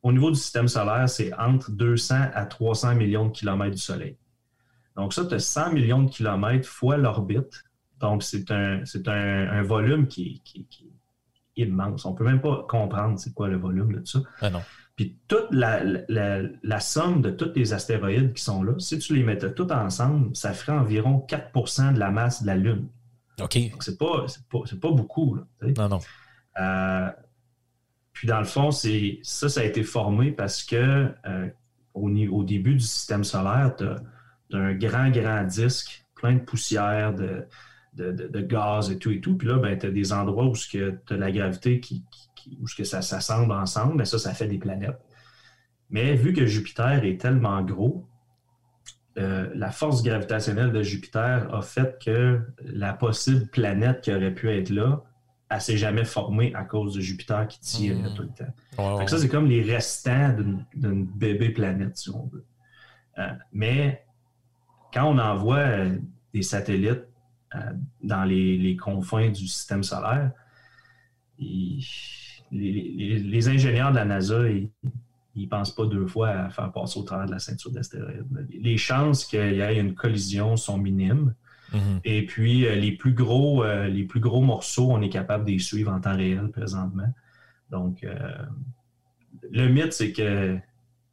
au 0.02 0.12
niveau 0.12 0.30
du 0.30 0.38
système 0.38 0.68
solaire, 0.68 1.08
c'est 1.08 1.32
entre 1.34 1.70
200 1.70 2.14
à 2.34 2.46
300 2.46 2.94
millions 2.94 3.26
de 3.26 3.32
kilomètres 3.32 3.74
du 3.74 3.82
Soleil. 3.82 4.16
Donc, 4.96 5.12
ça, 5.12 5.24
tu 5.26 5.34
as 5.34 5.38
100 5.38 5.72
millions 5.72 6.02
de 6.02 6.10
kilomètres 6.10 6.68
fois 6.68 6.96
l'orbite. 6.96 7.64
Donc, 8.00 8.22
c'est 8.22 8.50
un, 8.50 8.82
un, 9.06 9.62
volume 9.62 10.06
qui 10.08 10.42
est 10.54 11.62
immense. 11.62 12.04
On 12.04 12.12
ne 12.12 12.16
peut 12.16 12.24
même 12.24 12.40
pas 12.40 12.64
comprendre 12.68 13.18
c'est 13.18 13.34
quoi 13.34 13.48
le 13.48 13.56
volume 13.56 13.92
de 13.92 14.04
ça. 14.04 14.20
Ah 14.40 14.50
non. 14.50 14.62
Puis 14.98 15.16
toute 15.28 15.46
la, 15.52 15.80
la- 16.08 16.42
la 16.62 16.80
somme 16.80 17.22
de 17.22 17.30
tous 17.30 17.52
les 17.54 17.72
astéroïdes 17.72 18.32
qui 18.34 18.42
sont 18.42 18.64
là, 18.64 18.72
si 18.80 18.98
tu 18.98 19.14
les 19.14 19.22
mettais 19.22 19.52
tous 19.54 19.70
ensemble, 19.72 20.34
ça 20.34 20.52
ferait 20.52 20.76
environ 20.76 21.24
4% 21.28 21.94
de 21.94 21.98
la 22.00 22.10
masse 22.10 22.42
de 22.42 22.48
la 22.48 22.56
Lune. 22.56 22.88
OK. 23.40 23.70
Donc, 23.70 23.82
c'est 23.84 23.96
pas, 23.96 24.24
c'est 24.26 24.42
pas, 24.48 24.58
c'est 24.66 24.80
pas 24.80 24.90
beaucoup. 24.90 25.36
là. 25.36 25.42
Non, 25.78 25.88
non. 25.88 25.98
Euh, 26.60 27.10
puis 28.12 28.26
dans 28.26 28.40
le 28.40 28.44
fond, 28.44 28.72
c'est 28.72 29.20
ça, 29.22 29.48
ça 29.48 29.60
a 29.60 29.64
été 29.64 29.84
formé 29.84 30.32
parce 30.32 30.64
que 30.64 31.08
euh, 31.26 31.46
au, 31.94 32.10
au 32.10 32.42
début 32.42 32.74
du 32.74 32.80
système 32.80 33.22
solaire, 33.22 33.74
tu 33.78 33.84
as, 33.84 33.96
un 34.58 34.74
grand, 34.74 35.10
grand 35.10 35.44
disque, 35.44 36.04
plein 36.16 36.34
de 36.34 36.40
poussière, 36.40 37.14
de, 37.14 37.44
de, 37.94 38.10
de- 38.10 38.26
de 38.26 38.40
gaz 38.40 38.90
et 38.90 38.98
tout 38.98 39.12
et 39.12 39.20
tout. 39.20 39.36
Puis 39.36 39.46
là, 39.46 39.58
ben, 39.58 39.78
tu 39.78 39.86
as 39.86 39.90
des 39.90 40.12
endroits 40.12 40.46
où 40.46 40.56
tu 40.56 40.82
as 40.84 41.16
la 41.16 41.30
gravité 41.30 41.78
qui- 41.78 42.02
où 42.60 42.66
ce 42.68 42.74
que 42.74 42.84
ça 42.84 43.02
s'assemble 43.02 43.52
ensemble, 43.52 43.94
mais 43.96 44.04
ça, 44.04 44.18
ça 44.18 44.32
fait 44.34 44.46
des 44.48 44.58
planètes. 44.58 44.98
Mais 45.90 46.14
vu 46.14 46.32
que 46.32 46.46
Jupiter 46.46 47.04
est 47.04 47.20
tellement 47.20 47.62
gros, 47.62 48.06
euh, 49.18 49.50
la 49.54 49.70
force 49.70 50.02
gravitationnelle 50.02 50.70
de 50.72 50.82
Jupiter 50.82 51.52
a 51.52 51.62
fait 51.62 51.98
que 52.04 52.40
la 52.64 52.92
possible 52.92 53.46
planète 53.48 54.02
qui 54.02 54.12
aurait 54.12 54.34
pu 54.34 54.50
être 54.50 54.70
là, 54.70 55.02
elle 55.50 55.60
s'est 55.62 55.78
jamais 55.78 56.04
formée 56.04 56.54
à 56.54 56.62
cause 56.64 56.94
de 56.94 57.00
Jupiter 57.00 57.48
qui 57.48 57.58
tire 57.60 57.96
Mm. 57.96 58.14
tout 58.14 58.22
le 58.22 58.28
temps. 58.28 58.98
Fait 58.98 59.04
que 59.06 59.10
ça, 59.10 59.18
c'est 59.18 59.28
comme 59.30 59.46
les 59.46 59.62
restants 59.62 60.36
d'une- 60.74 61.06
bébé 61.06 61.50
planète, 61.50 61.96
si 61.96 62.10
on 62.10 62.26
veut. 62.26 62.44
Euh, 63.18 63.32
mais 63.52 64.04
quand 64.92 65.04
on 65.06 65.18
envoie 65.18 65.56
euh, 65.56 65.98
des 66.34 66.42
satellites 66.42 67.04
dans 68.02 68.24
les, 68.24 68.58
les 68.58 68.76
confins 68.76 69.30
du 69.30 69.48
système 69.48 69.82
solaire, 69.82 70.32
ils- 71.38 71.82
les, 72.50 72.72
les- 72.72 73.18
les 73.18 73.48
ingénieurs 73.48 73.90
de 73.90 73.96
la 73.96 74.04
NASA, 74.04 74.48
ils 74.48 74.70
ne 75.36 75.46
pensent 75.46 75.74
pas 75.74 75.86
deux 75.86 76.06
fois 76.06 76.28
à 76.30 76.50
faire 76.50 76.72
passer 76.72 76.98
au 76.98 77.02
travers 77.02 77.26
de 77.26 77.32
la 77.32 77.38
ceinture 77.38 77.70
d'astéroïdes. 77.70 78.26
Les 78.50 78.76
chances 78.76 79.24
qu'il 79.24 79.38
y 79.54 79.60
ait 79.60 79.78
une 79.78 79.94
collision 79.94 80.56
sont 80.56 80.78
minimes. 80.78 81.34
Mhm. 81.72 82.00
Et 82.04 82.24
puis, 82.24 82.66
euh, 82.66 82.74
les, 82.74 82.92
plus 82.92 83.12
gros, 83.12 83.62
euh, 83.62 83.88
les 83.88 84.04
plus 84.04 84.20
gros 84.20 84.40
morceaux, 84.40 84.90
on 84.90 85.02
est 85.02 85.10
capable 85.10 85.44
de 85.44 85.50
les 85.50 85.58
suivre 85.58 85.92
en 85.92 86.00
temps 86.00 86.16
réel 86.16 86.50
présentement. 86.50 87.12
Donc, 87.70 88.04
euh, 88.04 88.16
le 89.50 89.68
mythe, 89.68 89.92
c'est 89.92 90.12
que 90.12 90.56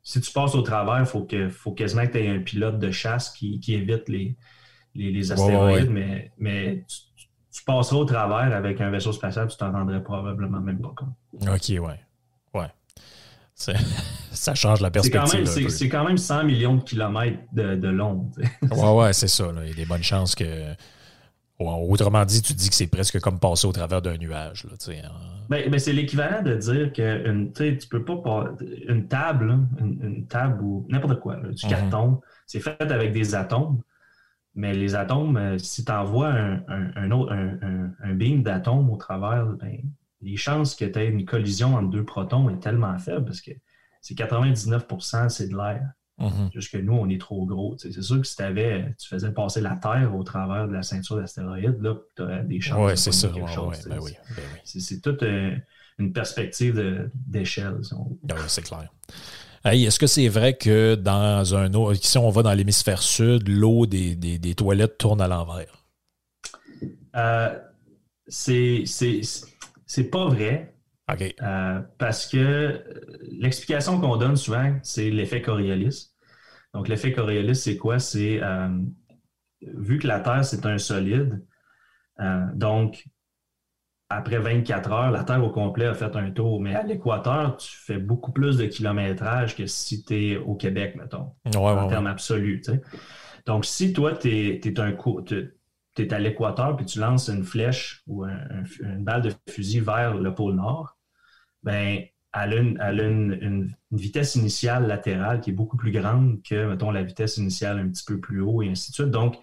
si 0.01 0.21
tu 0.21 0.31
passes 0.31 0.55
au 0.55 0.61
travers, 0.61 0.99
il 1.01 1.05
faut, 1.05 1.23
que, 1.23 1.49
faut 1.49 1.73
quasiment 1.73 2.05
que 2.07 2.13
tu 2.13 2.19
aies 2.19 2.29
un 2.29 2.39
pilote 2.39 2.79
de 2.79 2.91
chasse 2.91 3.31
qui, 3.31 3.59
qui 3.59 3.73
évite 3.73 4.07
les, 4.07 4.35
les, 4.93 5.11
les 5.11 5.31
astéroïdes, 5.31 5.87
ouais. 5.87 5.93
mais, 5.93 6.31
mais 6.37 6.85
tu, 6.87 6.97
tu 7.55 7.63
passeras 7.63 7.97
au 7.97 8.05
travers 8.05 8.53
avec 8.55 8.81
un 8.81 8.89
vaisseau 8.89 9.11
spatial, 9.13 9.47
tu 9.47 9.55
t'en 9.57 9.71
rendrais 9.71 10.03
probablement 10.03 10.59
même 10.59 10.79
pas 10.81 10.93
compte. 10.95 11.15
OK, 11.47 11.69
ouais. 11.69 11.99
Ouais. 12.53 12.67
Ça 14.31 14.53
change 14.53 14.81
la 14.81 14.91
perspective. 14.91 15.69
c'est, 15.69 15.87
quand 15.87 16.05
même 16.05 16.17
100 16.17 16.43
millions 16.43 16.75
de 16.75 16.83
kilomètres 16.83 17.39
de, 17.53 17.75
de 17.75 17.87
long. 17.87 18.29
tu 18.35 18.43
sais. 18.43 18.51
Ouais, 18.75 18.93
ouais, 18.93 19.13
c'est 19.13 19.29
ça. 19.29 19.51
là. 19.51 19.61
Il 19.63 19.69
y 19.69 19.71
a 19.71 19.75
des 19.75 19.85
bonnes 19.85 20.03
chances 20.03 20.35
que. 20.35 20.73
Autrement 21.57 22.25
dit, 22.25 22.41
tu 22.41 22.51
dis 22.51 22.67
que 22.67 22.75
c'est 22.75 22.87
presque 22.87 23.17
comme 23.21 23.39
passer 23.39 23.65
au 23.65 23.71
travers 23.71 24.01
d'un 24.01 24.17
nuage. 24.17 24.65
Là, 24.65 24.71
hein. 25.05 25.09
Ben, 25.47 25.69
ben, 25.69 25.79
c'est 25.79 25.93
l'équivalent 25.93 26.41
de 26.41 26.53
dire 26.55 26.91
que 26.91 27.29
une, 27.29 27.53
tu 27.53 27.77
peux 27.89 28.03
pas 28.03 28.17
pas- 28.17 28.49
une 28.89 29.07
table, 29.07 29.59
une, 29.79 29.99
une 30.03 30.27
table 30.27 30.61
ou 30.61 30.85
n'importe 30.89 31.21
quoi, 31.21 31.37
là, 31.37 31.47
du 31.53 31.65
Mhm. 31.65 31.71
carton, 31.71 32.21
c'est 32.45 32.59
fait 32.59 32.81
avec 32.81 33.13
des 33.13 33.35
atomes. 33.35 33.79
Mais 34.55 34.73
les 34.73 34.95
atomes, 34.95 35.35
euh, 35.37 35.57
si 35.57 35.83
tu 35.83 35.91
envoies 35.91 36.29
un, 36.29 36.63
un, 36.67 36.91
un 36.95 37.11
autre- 37.11 37.33
un- 37.33 37.57
un- 37.61 37.91
un 38.01 38.13
beam 38.13 38.41
d'atomes 38.41 38.89
au 38.89 38.95
travers, 38.97 39.45
ben, 39.47 39.77
les 40.21 40.37
chances 40.37 40.75
que 40.75 40.85
tu 40.85 40.97
aies 40.99 41.07
une 41.09 41.25
collision 41.25 41.75
entre 41.75 41.89
deux 41.89 42.05
protons 42.05 42.49
est 42.49 42.59
tellement 42.59 42.97
faible 42.97 43.25
parce 43.25 43.41
que 43.41 43.51
c'est 44.01 44.15
99% 44.15 45.29
c'est 45.29 45.47
de 45.49 45.57
l'air. 45.57 45.83
Mhm. 46.17 46.49
Juste 46.53 46.71
que 46.71 46.77
nous, 46.77 46.93
on 46.93 47.09
est 47.09 47.19
trop 47.19 47.45
gros. 47.45 47.75
C'est 47.77 47.91
sûr 48.01 48.21
que 48.21 48.25
si 48.27 48.37
t'avais- 48.37 48.95
tu 48.97 49.09
faisais 49.09 49.31
passer 49.33 49.59
la 49.59 49.75
Terre 49.75 50.15
au 50.15 50.23
travers 50.23 50.67
de 50.69 50.71
la 50.73 50.81
ceinture 50.83 51.17
d'astéroïdes, 51.17 51.81
là, 51.81 51.95
tu 52.15 52.21
aurais 52.21 52.43
des 52.45 52.61
chances. 52.61 52.79
Ouais, 52.79 52.91
de 52.91 52.95
c'est 52.97 53.11
ça. 53.11 53.27
quelque 53.27 53.43
Ouais, 53.59 53.75
ben 53.89 53.99
oui, 54.01 54.13
ben 54.29 54.43
oui. 54.53 54.59
C'est, 54.63 55.01
toute 55.01 55.23
euh, 55.23 55.53
une 55.99 56.13
perspective 56.13 57.09
d'échelle. 57.13 57.79
si 57.83 57.93
ouais, 57.93 58.01
c'est 58.47 58.61
clair. 58.63 58.89
Hey, 59.65 59.83
Est-ce 59.85 59.99
que 59.99 60.07
c'est 60.07 60.29
vrai 60.29 60.55
que 60.55 60.95
dans 60.95 61.55
un 61.55 61.73
autre, 61.73 61.99
si 62.01 62.17
on 62.17 62.29
va 62.29 62.41
dans 62.43 62.53
l'hémisphère 62.53 63.01
sud, 63.01 63.49
l'eau 63.49 63.85
des, 63.85 64.15
des- 64.15 64.37
des 64.39 64.55
toilettes 64.55 64.97
tourne 64.97 65.19
à 65.21 65.27
l'envers? 65.27 65.85
Euh, 67.15 67.57
c'est, 68.27 68.83
pas 70.11 70.27
vrai 70.27 70.75
OK. 71.09 71.35
euh, 71.43 71.81
parce 71.99 72.27
que 72.27 72.37
euh, 72.37 72.79
l'explication 73.39 73.99
qu'on 74.01 74.17
donne 74.17 74.37
souvent, 74.37 74.77
c'est 74.83 75.11
l'effet 75.11 75.41
Coriolis. 75.41 76.11
Donc, 76.73 76.87
l'effet 76.89 77.13
Coriolis, 77.13 77.55
c'est 77.55 77.77
quoi? 77.77 77.99
C'est 77.99 78.41
euh, 78.43 78.69
vu 79.61 79.99
que 79.99 80.07
la 80.07 80.19
Terre, 80.19 80.45
c'est 80.45 80.65
un 80.65 80.77
solide, 80.77 81.45
euh, 82.21 82.45
donc 82.55 83.05
après 84.09 84.37
24 84.39 84.91
heures, 84.91 85.11
la 85.11 85.23
Terre 85.23 85.43
au 85.43 85.49
complet 85.49 85.85
a 85.85 85.93
fait 85.93 86.15
un 86.15 86.31
tour, 86.31 86.61
mais 86.61 86.75
à 86.75 86.83
l'équateur, 86.83 87.57
tu 87.57 87.69
fais 87.75 87.97
beaucoup 87.97 88.31
plus 88.31 88.57
de 88.57 88.65
kilométrage 88.65 89.55
que 89.55 89.65
si 89.65 90.03
tu 90.03 90.13
es 90.31 90.37
au 90.37 90.55
Québec, 90.55 90.95
mettons. 90.95 91.33
Ouais, 91.45 91.57
en 91.57 91.65
ouais, 91.75 91.81
ouais. 91.83 91.87
termes 91.89 92.07
absolus. 92.07 92.61
Donc, 93.45 93.65
si 93.65 93.93
toi, 93.93 94.13
tu 94.15 94.29
es, 94.29 94.79
un 94.79 94.91
es 95.97 96.13
à 96.13 96.19
l'équateur 96.19 96.75
puis 96.75 96.85
tu 96.85 96.99
lances 96.99 97.29
une 97.29 97.43
flèche 97.43 98.03
ou 98.07 98.23
un- 98.25 98.29
un- 98.31 98.63
une 98.83 99.03
balle 99.03 99.21
de 99.23 99.31
fusil 99.49 99.79
vers 99.79 100.15
le 100.15 100.33
pôle 100.33 100.55
Nord, 100.55 100.97
ben, 101.63 101.99
elle 102.33 102.53
a, 102.53 102.55
une, 102.57 102.77
elle 102.81 102.99
a 102.99 103.07
une- 103.07 103.37
une- 103.41 103.75
une 103.91 103.97
vitesse 103.97 104.35
initiale 104.35 104.87
latérale 104.87 105.39
qui 105.41 105.51
est 105.51 105.53
beaucoup 105.53 105.77
plus 105.77 105.91
grande 105.91 106.41
que, 106.43 106.67
mettons, 106.67 106.91
la 106.91 107.03
vitesse 107.03 107.37
initiale 107.37 107.79
un 107.79 107.87
petit 107.89 108.03
peu 108.05 108.19
plus 108.19 108.41
haut 108.41 108.61
et 108.61 108.69
ainsi 108.69 108.91
de 108.91 108.95
suite. 108.95 109.09
Donc, 109.11 109.37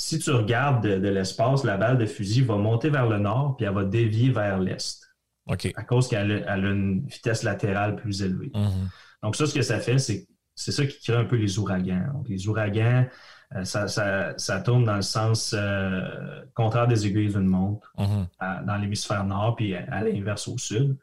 si 0.00 0.18
tu 0.20 0.30
regardes 0.30 0.82
de, 0.86 0.96
de 0.98 1.08
l'espace, 1.08 1.64
la 1.64 1.76
balle 1.76 1.98
de 1.98 2.06
fusil 2.06 2.42
va 2.42 2.56
monter 2.56 2.88
vers 2.88 3.06
le 3.08 3.18
nord 3.18 3.56
puis 3.56 3.66
elle 3.66 3.74
va 3.74 3.84
dévier 3.84 4.30
vers 4.30 4.58
l'est 4.60 5.02
OK. 5.46 5.72
à 5.76 5.82
cause 5.82 6.06
qu'elle 6.08 6.44
a, 6.46 6.56
une 6.56 7.04
vitesse 7.06 7.42
latérale 7.42 7.96
plus 7.96 8.22
élevée. 8.22 8.50
Mhm. 8.54 8.88
Donc, 9.24 9.34
ça, 9.36 9.46
ce 9.46 9.52
que 9.54 9.62
ça 9.62 9.80
fait, 9.80 9.98
c'est 9.98 10.26
c'est 10.54 10.72
ça 10.72 10.84
qui 10.86 10.98
crée 11.00 11.14
un 11.16 11.24
peu 11.24 11.36
les 11.36 11.58
ouragans. 11.60 12.12
Donc, 12.14 12.28
les 12.28 12.48
ouragans, 12.48 13.06
euh, 13.54 13.64
ça, 13.64 13.86
ça- 13.86 14.34
ça 14.38 14.60
tourne 14.60 14.84
dans 14.84 14.96
le 14.96 15.02
sens 15.02 15.54
euh, 15.56 16.42
contraire 16.54 16.86
des 16.88 17.06
aiguilles 17.06 17.32
d'une 17.32 17.46
montre, 17.46 17.92
Mhm. 17.98 18.26
à- 18.40 18.62
dans 18.62 18.76
l'hémisphère 18.76 19.24
nord, 19.24 19.54
puis 19.56 19.74
à, 19.76 19.84
à 19.92 20.02
l'inverse 20.02 20.48
au 20.48 20.58
sud. 20.58 20.96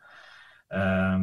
Euh, 0.74 1.18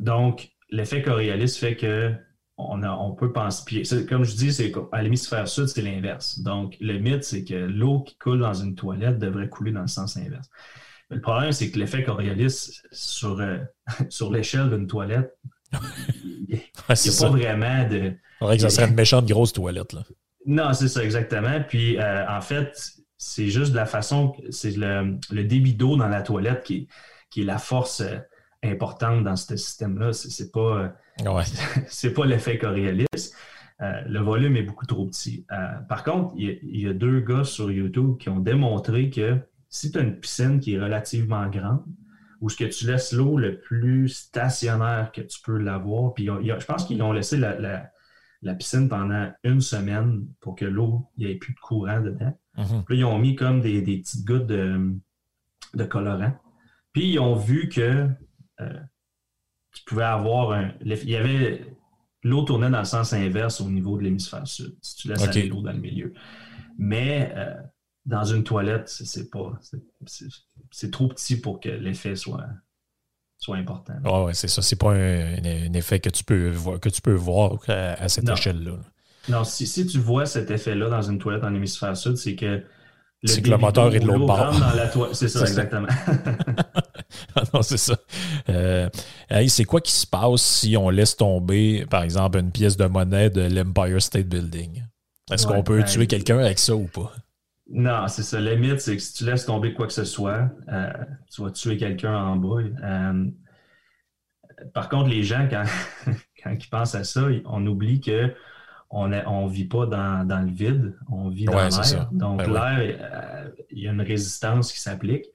donc, 0.00 0.50
l'effet 0.70 1.02
Coriolis 1.02 1.56
fait 1.58 1.76
que 1.76 2.14
on, 2.56 2.82
a- 2.82 2.92
on 2.96 3.12
peut 3.12 3.32
penser. 3.32 3.62
Puis, 3.66 3.82
comme 4.08 4.24
je 4.24 4.34
dis, 4.36 4.52
c'est 4.52 4.70
qu'à 4.70 4.80
à 4.92 5.02
l'hémisphère 5.02 5.48
sud, 5.48 5.66
c'est 5.66 5.82
l'inverse. 5.82 6.38
Donc, 6.40 6.76
le 6.80 6.98
mythe, 6.98 7.24
c'est 7.24 7.44
que 7.44 7.54
l'eau 7.54 8.02
qui 8.02 8.16
coule 8.16 8.40
dans 8.40 8.54
une 8.54 8.74
toilette 8.74 9.18
devrait 9.18 9.48
couler 9.48 9.72
dans 9.72 9.80
le 9.82 9.86
sens 9.88 10.16
inverse. 10.16 10.48
Mais 11.10 11.16
le 11.16 11.22
problème, 11.22 11.52
c'est 11.52 11.70
que 11.70 11.78
l'effet 11.78 12.02
Coriolis 12.04 12.80
sur, 12.92 13.40
euh, 13.40 13.58
sur 14.08 14.30
l'échelle 14.32 14.70
d'une 14.70 14.86
toilette, 14.86 15.34
il 16.24 16.46
n'y 16.48 16.60
a 16.88 16.94
ça. 16.96 17.26
pas 17.26 17.32
vraiment 17.32 17.88
de. 17.88 17.96
Il 17.96 18.18
faudrait 18.38 18.56
que 18.56 18.62
ça 18.62 18.70
serait 18.70 18.88
une 18.88 18.94
méchante 18.94 19.26
grosse 19.26 19.52
toilette. 19.52 19.92
Là. 19.92 20.02
Non, 20.46 20.72
c'est 20.72 20.88
ça, 20.88 21.02
exactement. 21.02 21.60
Puis, 21.68 21.98
euh, 21.98 22.24
en 22.28 22.40
fait, 22.40 22.92
c'est 23.18 23.48
juste 23.48 23.72
de 23.72 23.76
la 23.76 23.86
façon, 23.86 24.34
c'est 24.50 24.76
le, 24.76 25.18
le 25.30 25.44
débit 25.44 25.74
d'eau 25.74 25.96
dans 25.96 26.08
la 26.08 26.22
toilette 26.22 26.62
qui, 26.64 26.74
est- 26.76 26.86
qui 27.30 27.40
est 27.42 27.44
la 27.44 27.58
force 27.58 28.00
euh, 28.02 28.18
importante 28.64 29.24
dans 29.24 29.36
ce 29.36 29.56
système-là. 29.56 30.12
C'est 30.12 30.30
c'est 30.30 30.50
pas, 30.50 30.60
euh, 30.60 30.88
Ouais. 31.30 31.44
pas 32.14 32.26
l'effet 32.26 32.58
Coriolis. 32.58 33.06
Euh, 33.80 34.00
le 34.06 34.20
volume 34.20 34.56
est 34.56 34.62
beaucoup 34.62 34.86
trop 34.86 35.06
petit. 35.06 35.46
Euh, 35.52 35.78
par 35.88 36.04
contre, 36.04 36.34
il 36.36 36.58
y, 36.62 36.88
a 36.88 36.92
deux 36.92 37.20
gars 37.20 37.44
sur 37.44 37.70
YouTube 37.70 38.16
qui 38.18 38.28
ont 38.28 38.38
démontré 38.38 39.10
que 39.10 39.38
si 39.68 39.90
tu 39.90 39.98
as 39.98 40.02
une 40.02 40.18
piscine 40.18 40.60
qui 40.60 40.74
est 40.74 40.80
relativement 40.80 41.48
grande, 41.48 41.84
ou 42.40 42.48
ce 42.48 42.56
que 42.56 42.64
tu 42.64 42.86
laisses 42.86 43.12
l'eau 43.12 43.38
le 43.38 43.58
plus 43.58 44.08
stationnaire 44.08 45.10
que 45.12 45.22
tu 45.22 45.40
peux 45.42 45.58
l'avoir, 45.58 46.14
puis 46.14 46.26
je 46.26 46.66
pense 46.66 46.84
qu'ils 46.84 47.02
ont 47.02 47.12
laissé 47.12 47.36
la, 47.36 47.90
piscine 48.54 48.88
pendant 48.88 49.32
une 49.42 49.60
semaine 49.60 50.26
pour 50.40 50.54
que 50.54 50.66
l'eau, 50.66 51.08
il 51.16 51.26
n'y 51.26 51.32
ait 51.32 51.36
plus 51.36 51.54
de 51.54 51.58
courant 51.58 52.00
dedans. 52.00 52.38
Mhm. 52.58 52.84
Puis 52.84 52.98
ils 52.98 53.04
ont 53.04 53.18
mis 53.18 53.34
comme 53.34 53.60
des, 53.60 53.80
petites 53.82 54.24
gouttes 54.24 54.46
de, 54.46 55.84
colorant. 55.88 56.38
Puis 56.92 57.12
ils 57.14 57.18
ont 57.18 57.34
vu 57.34 57.68
que 57.68 58.08
euh, 58.60 58.80
tu 59.74 59.84
pouvais 59.84 60.04
avoir 60.04 60.52
un. 60.52 60.72
Il 60.80 61.10
y 61.10 61.16
avait 61.16 61.66
l'eau 62.22 62.42
tournait 62.42 62.70
dans 62.70 62.78
le 62.78 62.84
sens 62.84 63.12
inverse 63.12 63.60
au 63.60 63.68
niveau 63.68 63.98
de 63.98 64.04
l'hémisphère 64.04 64.46
sud, 64.46 64.76
si 64.80 64.96
tu 64.96 65.08
laisses 65.08 65.22
aller 65.22 65.46
l'eau 65.46 65.62
dans 65.62 65.72
le 65.72 65.78
milieu. 65.78 66.14
Mais 66.78 67.32
euh, 67.36 67.54
dans 68.06 68.24
une 68.24 68.44
toilette, 68.44 68.88
c'est 68.88 69.30
pas. 69.30 69.52
C'est 70.70 70.90
trop 70.90 71.08
petit 71.08 71.36
pour 71.36 71.60
que 71.60 71.68
l'effet 71.68 72.16
soit, 72.16 72.46
soit 73.38 73.56
important. 73.56 73.94
Oui, 74.04 74.24
ouais, 74.26 74.34
c'est 74.34 74.48
ça. 74.48 74.62
C'est 74.62 74.76
pas 74.76 74.92
un, 74.92 75.72
effet 75.74 76.00
que 76.00 76.10
tu 76.10 76.24
peux 76.24 76.50
voir, 76.50 76.80
que 76.80 76.88
tu 76.88 77.00
peux 77.00 77.14
voir 77.14 77.58
à, 77.68 78.08
cette 78.08 78.28
échelle-là. 78.28 78.78
Non, 79.28 79.44
si, 79.44 79.66
si, 79.66 79.86
tu 79.86 79.98
vois 79.98 80.26
cet 80.26 80.50
effet-là 80.50 80.90
dans 80.90 81.02
une 81.02 81.18
toilette 81.18 81.44
en 81.44 81.54
hémisphère 81.54 81.96
sud, 81.96 82.16
c'est 82.16 82.36
que 82.36 82.62
c'est 83.24 83.42
que 83.42 83.50
le 83.50 83.56
moteur 83.56 83.94
est 83.94 84.00
de 84.00 84.06
l'autre 84.06 84.26
bord. 84.26 84.54
C'est 85.12 85.28
ça, 85.28 85.40
exactement. 85.40 85.88
ah 87.36 87.42
non, 87.54 87.62
c'est 87.62 87.78
ça. 87.78 87.96
Euh, 88.48 88.88
c'est 89.48 89.64
quoi 89.64 89.80
qui 89.80 89.92
se 89.92 90.06
passe 90.06 90.42
si 90.42 90.76
on 90.76 90.90
laisse 90.90 91.16
tomber, 91.16 91.86
par 91.86 92.02
exemple, 92.02 92.38
une 92.38 92.50
pièce 92.50 92.76
de 92.76 92.86
monnaie 92.86 93.30
de 93.30 93.42
l'Empire 93.42 94.02
State 94.02 94.26
Building? 94.26 94.82
Est-ce 95.32 95.46
qu'on 95.46 95.62
peut 95.62 95.78
ben, 95.78 95.84
tuer 95.84 96.06
quelqu'un 96.06 96.38
avec 96.38 96.58
ça 96.58 96.74
ou 96.74 96.86
pas? 96.86 97.12
Non, 97.70 98.06
c'est 98.08 98.22
ça. 98.22 98.40
Le 98.40 98.56
mythe, 98.56 98.80
c'est 98.80 98.96
que 98.96 99.02
si 99.02 99.14
tu 99.14 99.24
laisses 99.24 99.46
tomber 99.46 99.72
quoi 99.72 99.86
que 99.86 99.92
ce 99.92 100.04
soit, 100.04 100.50
euh, 100.68 100.92
tu 101.32 101.42
vas 101.42 101.50
tuer 101.50 101.76
quelqu'un 101.76 102.14
en 102.14 102.36
bas. 102.36 102.62
Euh, 102.82 103.24
par 104.74 104.88
contre, 104.88 105.08
les 105.08 105.22
gens, 105.22 105.48
quand, 105.50 105.64
quand 106.42 106.52
ils 106.52 106.68
pensent 106.68 106.94
à 106.94 107.04
ça, 107.04 107.26
on 107.46 107.66
oublie 107.66 108.00
que 108.00 108.34
on 108.94 109.08
ne 109.46 109.50
vit 109.50 109.64
pas 109.64 109.86
dans, 109.86 110.46
le 110.46 110.52
vide, 110.52 110.96
on 111.10 111.28
vit 111.28 111.46
dans 111.46 111.54
l'air. 111.54 112.08
Donc, 112.12 112.38
ben 112.38 112.52
l'air, 112.52 112.98
euh, 113.00 113.50
il 113.70 113.82
y 113.82 113.88
a 113.88 113.92
une 113.92 114.00
résistance 114.00 114.72
qui 114.72 114.80
s'applique. 114.80 115.26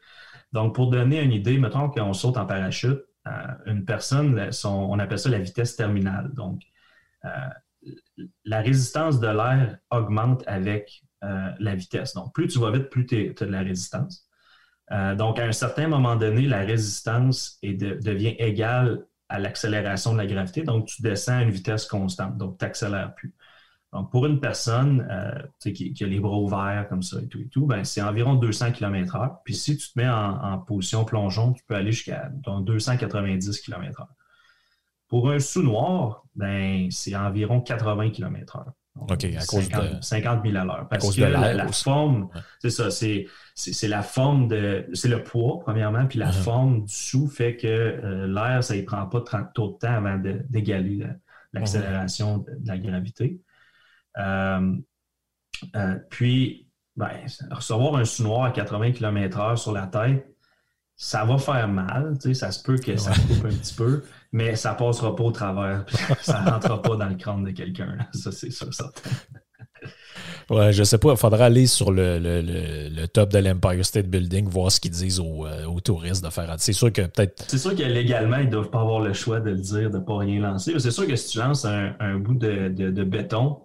Donc, 0.54 0.74
pour 0.74 0.90
donner 0.90 1.22
une 1.22 1.34
idée, 1.34 1.58
mettons 1.60 1.90
qu'on 1.90 2.14
saute 2.14 2.38
en 2.38 2.46
parachute, 2.46 3.02
euh, 3.28 3.32
une 3.66 3.84
personne, 3.86 4.50
on 4.64 4.98
appelle 4.98 5.20
ça 5.20 5.30
la 5.30 5.40
vitesse 5.40 5.76
terminale. 5.76 6.32
Donc, 6.34 6.62
euh, 7.26 7.30
la 8.46 8.62
résistance 8.62 9.20
de 9.20 9.28
l'air 9.28 9.78
augmente 9.92 10.44
avec 10.48 11.04
la 11.22 11.76
vitesse. 11.76 12.14
Donc, 12.14 12.34
plus 12.34 12.48
tu 12.48 12.60
vas 12.60 12.72
vite, 12.72 12.90
plus 12.90 13.06
tu 13.06 13.36
as 13.38 13.46
de 13.46 13.52
la 13.52 13.60
résistance. 13.60 14.26
donc, 15.18 15.38
à 15.38 15.44
un 15.44 15.52
certain 15.52 15.90
moment 15.90 16.16
donné, 16.16 16.48
la 16.48 16.60
résistance 16.60 17.60
devient 17.62 18.36
égale 18.40 19.06
à 19.28 19.38
l'accélération 19.38 20.14
de 20.14 20.18
la 20.18 20.26
gravité. 20.26 20.64
Donc, 20.64 20.88
tu 20.88 21.02
descends 21.02 21.38
à 21.38 21.42
une 21.44 21.52
vitesse 21.52 21.86
constante. 21.86 22.38
Donc, 22.38 22.58
tu 22.58 22.66
n'accélères 22.66 23.14
plus. 23.16 23.34
Donc, 23.92 24.12
pour 24.12 24.28
une 24.28 24.40
personne 24.40 25.08
euh, 25.10 25.72
qui, 25.72 25.96
a 26.00 26.06
les 26.06 26.20
bras 26.20 26.38
ouverts 26.38 26.86
comme 26.90 27.02
ça 27.02 27.20
et 27.22 27.28
tout 27.28 27.40
et 27.40 27.48
tout, 27.48 27.66
ben, 27.66 27.84
c'est 27.84 28.02
environ 28.02 28.36
200 28.36 28.72
km/h. 28.74 29.38
Puis 29.44 29.56
si 29.56 29.78
tu 29.78 29.92
te 29.92 30.00
mets 30.00 30.08
en, 30.08 30.60
position 30.60 31.06
plongeon, 31.06 31.54
tu 31.54 31.64
peux 31.66 31.76
aller 31.76 31.92
jusqu'à 31.92 32.30
290 32.30 33.62
km/h. 33.62 34.06
Pour 35.08 35.32
un 35.32 35.40
sous-noir, 35.40 36.24
ben, 36.36 36.90
c'est 36.92 37.16
environ 37.16 37.62
80 37.62 38.12
km/h. 38.12 38.66
OK, 38.96 39.24
à 39.24 39.40
50, 39.40 39.48
cause 39.48 39.70
de... 39.70 40.02
50 40.02 40.46
000 40.46 40.58
à 40.58 40.66
l'heure. 40.66 40.88
Parce 40.88 41.16
que 41.16 41.22
la, 41.22 41.68
forme, 41.72 42.30
c'est 42.60 42.70
ça, 42.70 42.92
c'est, 42.92 43.26
la 43.88 44.04
forme 44.04 44.48
de. 44.48 44.88
C'est 44.94 45.08
le 45.08 45.24
poids, 45.24 45.60
premièrement, 45.62 46.06
puis 46.06 46.20
la 46.20 46.30
uh-huh. 46.30 46.44
forme 46.44 46.86
du 46.86 46.94
sous 46.94 47.28
fait 47.28 47.56
que 47.56 47.68
euh, 47.68 48.28
l'air, 48.28 48.64
ça 48.64 48.76
ne 48.76 48.82
prend 48.82 49.06
pas 49.08 49.22
trop 49.22 49.72
de 49.72 49.78
temps 49.78 49.94
avant 49.94 50.22
d'égaler 50.50 51.08
l'accélération 51.54 52.40
de, 52.40 52.52
la 52.66 52.78
gravité. 52.78 53.40
Euh, 54.18 54.76
euh, 55.76 55.96
puis, 56.10 56.70
ben, 56.96 57.12
recevoir 57.52 57.96
un 57.96 58.06
sous-noir 58.06 58.46
à 58.46 58.52
80 58.52 58.92
km/h 58.94 59.58
sur 59.58 59.72
la 59.72 59.88
tête, 59.88 60.26
ça 60.96 61.24
va 61.24 61.38
faire 61.38 61.68
mal. 61.68 62.18
Ça 62.34 62.52
se 62.52 62.62
peut 62.62 62.78
que 62.78 62.98
ça 62.98 63.12
coupe 63.12 63.46
un 63.46 63.56
petit 63.56 63.74
peu, 63.74 64.04
mais 64.32 64.56
ça 64.56 64.74
passera 64.74 65.16
pas 65.16 65.24
au 65.24 65.32
travers. 65.32 65.86
ça 66.22 66.42
ne 66.42 66.50
rentrera 66.50 66.82
pas 66.82 66.96
dans 66.96 67.08
le 67.08 67.16
crâne 67.16 67.44
de 67.44 67.52
quelqu'un. 67.52 67.98
Ça, 68.14 68.32
c'est 68.32 68.52
sûr, 68.52 68.74
certain. 68.74 69.10
Ouais, 70.50 70.74
je 70.74 70.84
sais 70.84 70.98
pas. 70.98 71.12
Il 71.12 71.18
faudra 71.18 71.46
aller 71.46 71.68
sur 71.68 71.92
le, 71.92 73.06
top 73.06 73.32
de 73.32 73.38
l'Empire 73.38 73.86
State 73.86 74.08
Building, 74.08 74.48
voir 74.48 74.72
ce 74.72 74.80
qu'ils 74.80 74.92
disent 74.92 75.20
aux, 75.20 75.46
euh, 75.46 75.80
touristes 75.84 76.24
de 76.24 76.30
faire. 76.30 76.54
C'est 76.58 76.74
sûr 76.74 76.92
que 76.92 77.02
peut-être. 77.02 77.46
C'est 77.48 77.58
sûr 77.58 77.76
que 77.76 77.84
légalement, 77.84 78.38
ils 78.38 78.48
ne 78.48 78.52
doivent 78.52 78.70
pas 78.70 78.82
avoir 78.82 79.00
le 79.00 79.14
choix 79.14 79.40
de 79.40 79.52
le 79.52 79.58
dire, 79.58 79.92
de 79.92 79.98
ne 79.98 80.04
pas 80.04 80.18
rien 80.18 80.42
lancer. 80.42 80.74
C'est 80.80 80.92
sûr 80.92 81.08
que 81.08 81.16
si 81.16 81.30
tu 81.30 81.38
lances 81.38 81.66
un, 81.66 82.18
bout 82.18 82.34
de, 82.34 83.04
béton, 83.04 83.60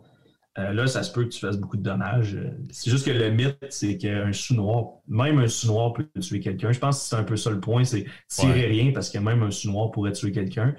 euh, 0.56 0.72
là, 0.72 0.86
ça 0.86 1.02
se 1.02 1.10
peut 1.10 1.24
que 1.24 1.30
tu 1.30 1.40
fasses 1.40 1.56
beaucoup 1.56 1.76
de 1.76 1.82
dommages. 1.82 2.36
Euh, 2.36 2.50
c'est 2.70 2.88
juste 2.88 3.04
que 3.04 3.10
le 3.10 3.30
mythe, 3.30 3.58
c'est 3.70 3.98
qu'un 3.98 4.32
sous-noir, 4.32 4.98
même 5.08 5.38
un 5.38 5.48
sous-noir 5.48 5.92
peut 5.92 6.06
tuer 6.20 6.38
quelqu'un. 6.38 6.70
Je 6.70 6.78
pense 6.78 7.02
que 7.02 7.08
c'est 7.08 7.16
un 7.16 7.24
peu 7.24 7.36
ça 7.36 7.50
le 7.50 7.58
point, 7.58 7.82
c'est 7.82 8.06
tirer 8.28 8.66
rien 8.66 8.92
parce 8.92 9.10
que 9.10 9.18
même 9.18 9.42
un 9.42 9.50
sous-noir 9.50 9.90
pourrait 9.90 10.12
tuer 10.12 10.30
quelqu'un. 10.30 10.76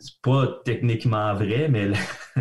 C'est 0.00 0.20
pas 0.20 0.60
techniquement 0.64 1.32
vrai, 1.34 1.68
mais 1.68 1.90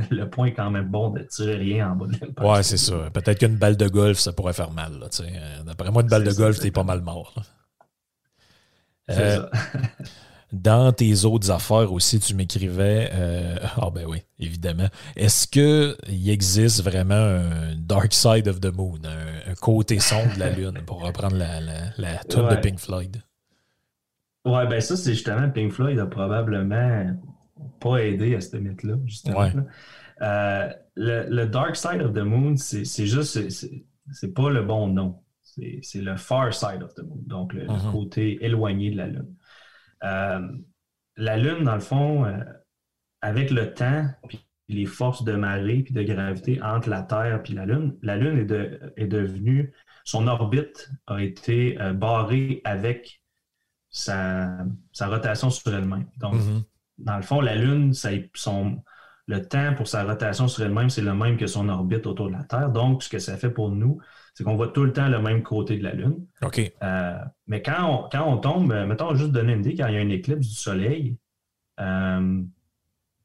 le, 0.10 0.30
point 0.30 0.48
est 0.48 0.54
quand 0.54 0.72
même 0.72 0.90
bon 0.90 1.10
de 1.12 1.22
tirer 1.24 1.56
rien 1.56 1.92
en 1.92 1.96
bas 1.96 2.08
de. 2.08 2.44
Ouais, 2.44 2.64
c'est 2.64 2.78
ça. 2.78 3.10
Peut-être 3.12 3.40
qu'une 3.40 3.58
balle 3.58 3.78
de 3.78 3.88
golf, 3.88 4.18
ça 4.18 4.34
pourrait 4.34 4.54
faire 4.54 4.72
mal. 4.72 4.94
Euh, 5.20 5.64
d'après 5.64 5.92
moi, 5.92 6.02
une 6.02 6.08
balle 6.08 6.24
de 6.24 6.34
golf, 6.34 6.60
t'es 6.60 6.72
pas 6.72 6.84
mal 6.84 7.02
mort. 7.02 7.36
C'est 9.08 9.36
ça. 9.36 9.52
Dans 10.54 10.94
tes 10.94 11.26
autres 11.26 11.52
affaires 11.52 11.92
aussi, 11.92 12.20
tu 12.20 12.34
m'écrivais, 12.34 13.10
euh, 13.14 13.58
ah 13.76 13.90
ben 13.94 14.06
oui, 14.08 14.20
évidemment, 14.40 14.88
est-ce 15.16 15.48
qu'il 15.48 16.30
existe 16.30 16.84
vraiment 16.84 17.16
un 17.16 17.76
dark 17.76 18.14
side 18.14 18.48
of 18.48 18.62
the 18.62 18.74
moon, 18.74 19.00
un, 19.04 19.54
côté 19.56 20.00
sombre 20.00 20.34
de 20.36 20.40
la 20.40 20.50
Lune, 20.56 20.80
pour 20.86 21.04
reprendre 21.04 21.36
la, 21.36 21.60
la, 21.60 21.92
la 21.98 22.24
de 22.24 22.62
Pink 22.62 22.80
Floyd? 22.80 23.22
Ouais, 24.46 24.66
ben 24.68 24.80
ça, 24.80 24.96
c'est 24.96 25.14
justement, 25.14 25.50
Pink 25.50 25.74
Floyd 25.74 26.00
a 26.00 26.06
probablement 26.06 27.18
pas 27.82 27.98
aidé 27.98 28.36
à 28.36 28.42
ce 28.42 28.56
mythe-là, 28.56 28.96
justement. 29.06 29.50
Euh, 30.22 30.70
le, 30.96 31.46
dark 31.46 31.76
side 31.76 32.02
of 32.02 32.14
the 32.14 32.24
moon, 32.24 32.56
c'est 32.56 33.06
juste, 33.06 33.50
c'est 33.50 34.34
pas 34.34 34.50
le 34.50 34.64
bon 34.64 34.88
nom. 34.88 35.20
C'est 35.82 36.02
le 36.02 36.16
far 36.18 36.54
side 36.54 36.84
of 36.84 36.94
the 36.94 37.04
moon, 37.04 37.20
donc 37.26 37.54
le 37.54 37.66
mm-hmm. 37.66 37.92
côté 37.92 38.46
éloigné 38.46 38.92
de 38.92 38.98
la 38.98 39.08
Lune. 39.08 39.36
Euh, 40.04 40.48
la 41.16 41.38
Lune, 41.38 41.64
dans 41.64 41.76
le 41.76 41.82
fond, 41.82 42.26
euh, 42.26 42.38
avec 43.22 43.52
le 43.52 43.74
temps, 43.74 44.06
puis 44.28 44.46
les 44.70 44.86
forces 44.86 45.24
de 45.24 45.34
marée 45.34 45.82
puis 45.84 45.94
de 45.94 46.04
gravité 46.04 46.62
entre 46.62 46.90
la 46.90 47.02
Terre 47.02 47.42
et 47.46 47.54
la 47.54 47.66
Lune, 47.66 47.98
la 48.02 48.18
Lune 48.18 48.40
est, 48.98 49.08
devenue, 49.08 49.74
son 50.04 50.28
orbite 50.28 50.92
a 51.08 51.22
été 51.22 51.80
euh, 51.82 51.94
barrée 51.94 52.62
avec 52.66 53.22
sa, 53.90 54.66
rotation 55.00 55.50
sur 55.50 55.74
elle-même. 55.74 56.08
Donc, 56.18 56.36
mm-hmm. 56.36 56.64
dans 57.00 57.16
le 57.16 57.22
fond, 57.22 57.42
la 57.42 57.56
Lune, 57.56 57.94
son, 57.94 58.84
le 59.26 59.46
temps 59.46 59.74
pour 59.74 59.88
sa 59.88 60.04
rotation 60.04 60.48
sur 60.48 60.64
elle-même, 60.64 60.90
c'est 60.90 61.02
le 61.02 61.14
même 61.14 61.38
que 61.38 61.48
son 61.48 61.70
orbite 61.70 62.06
autour 62.06 62.28
de 62.28 62.34
la 62.34 62.44
Terre. 62.44 62.70
Donc, 62.70 63.04
ce 63.04 63.10
que 63.10 63.20
ça 63.20 63.38
fait 63.38 63.50
pour 63.50 63.72
nous, 63.72 64.00
c'est 64.38 64.44
qu'on 64.44 64.56
voit 64.56 64.68
tout 64.68 64.84
le 64.84 64.94
temps 64.94 65.08
le 65.08 65.20
même 65.20 65.42
côté 65.42 65.78
de 65.78 65.84
la 65.84 65.94
Lune. 65.94 66.28
OK. 66.44 66.72
Euh, 66.84 67.18
mais 67.48 67.64
quand 67.64 68.06
on, 68.06 68.08
quand 68.08 68.32
on 68.32 68.38
tombe, 68.38 68.72
euh, 68.72 68.86
mettons, 68.86 69.16
juste 69.16 69.32
donner 69.32 69.54
une 69.54 69.62
idée, 69.62 69.74
quand 69.74 69.88
il 69.88 69.96
y 69.96 69.98
a 69.98 70.02
une 70.02 70.12
éclipse 70.12 70.48
du 70.48 70.54
Soleil, 70.54 71.18
euh, 71.80 72.44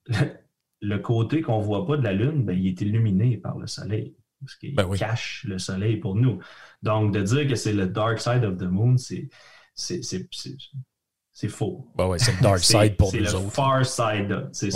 le 0.80 0.98
côté 1.00 1.42
qu'on 1.42 1.58
ne 1.58 1.64
voit 1.64 1.86
pas 1.86 1.98
de 1.98 2.02
la 2.02 2.14
Lune, 2.14 2.46
ben, 2.46 2.58
il 2.58 2.66
est 2.66 2.80
illuminé 2.80 3.36
par 3.36 3.58
le 3.58 3.66
Soleil. 3.66 4.16
Parce 4.40 4.54
qu'il 4.54 4.74
ben 4.74 4.88
cache 4.96 5.44
le 5.46 5.58
Soleil 5.58 5.98
pour 5.98 6.14
nous. 6.14 6.38
Donc, 6.82 7.12
de 7.12 7.20
dire 7.20 7.46
que 7.46 7.56
c'est 7.56 7.74
le 7.74 7.88
dark 7.88 8.18
side 8.18 8.44
of 8.44 8.56
the 8.56 8.62
moon, 8.62 8.96
c'est. 8.96 9.28
C'est 9.74 11.48
faux. 11.48 11.92
Ben 11.94 12.06
ouais, 12.06 12.18
c'est 12.18 12.32
le 12.32 12.42
dark 12.42 12.58
side 12.64 12.96
pour 12.96 13.14
nous 13.14 13.20
autres. 13.20 13.28
C'est 13.28 13.44
le 13.44 13.50
far 13.50 13.84
side. 13.84 14.48
C'est 14.52 14.70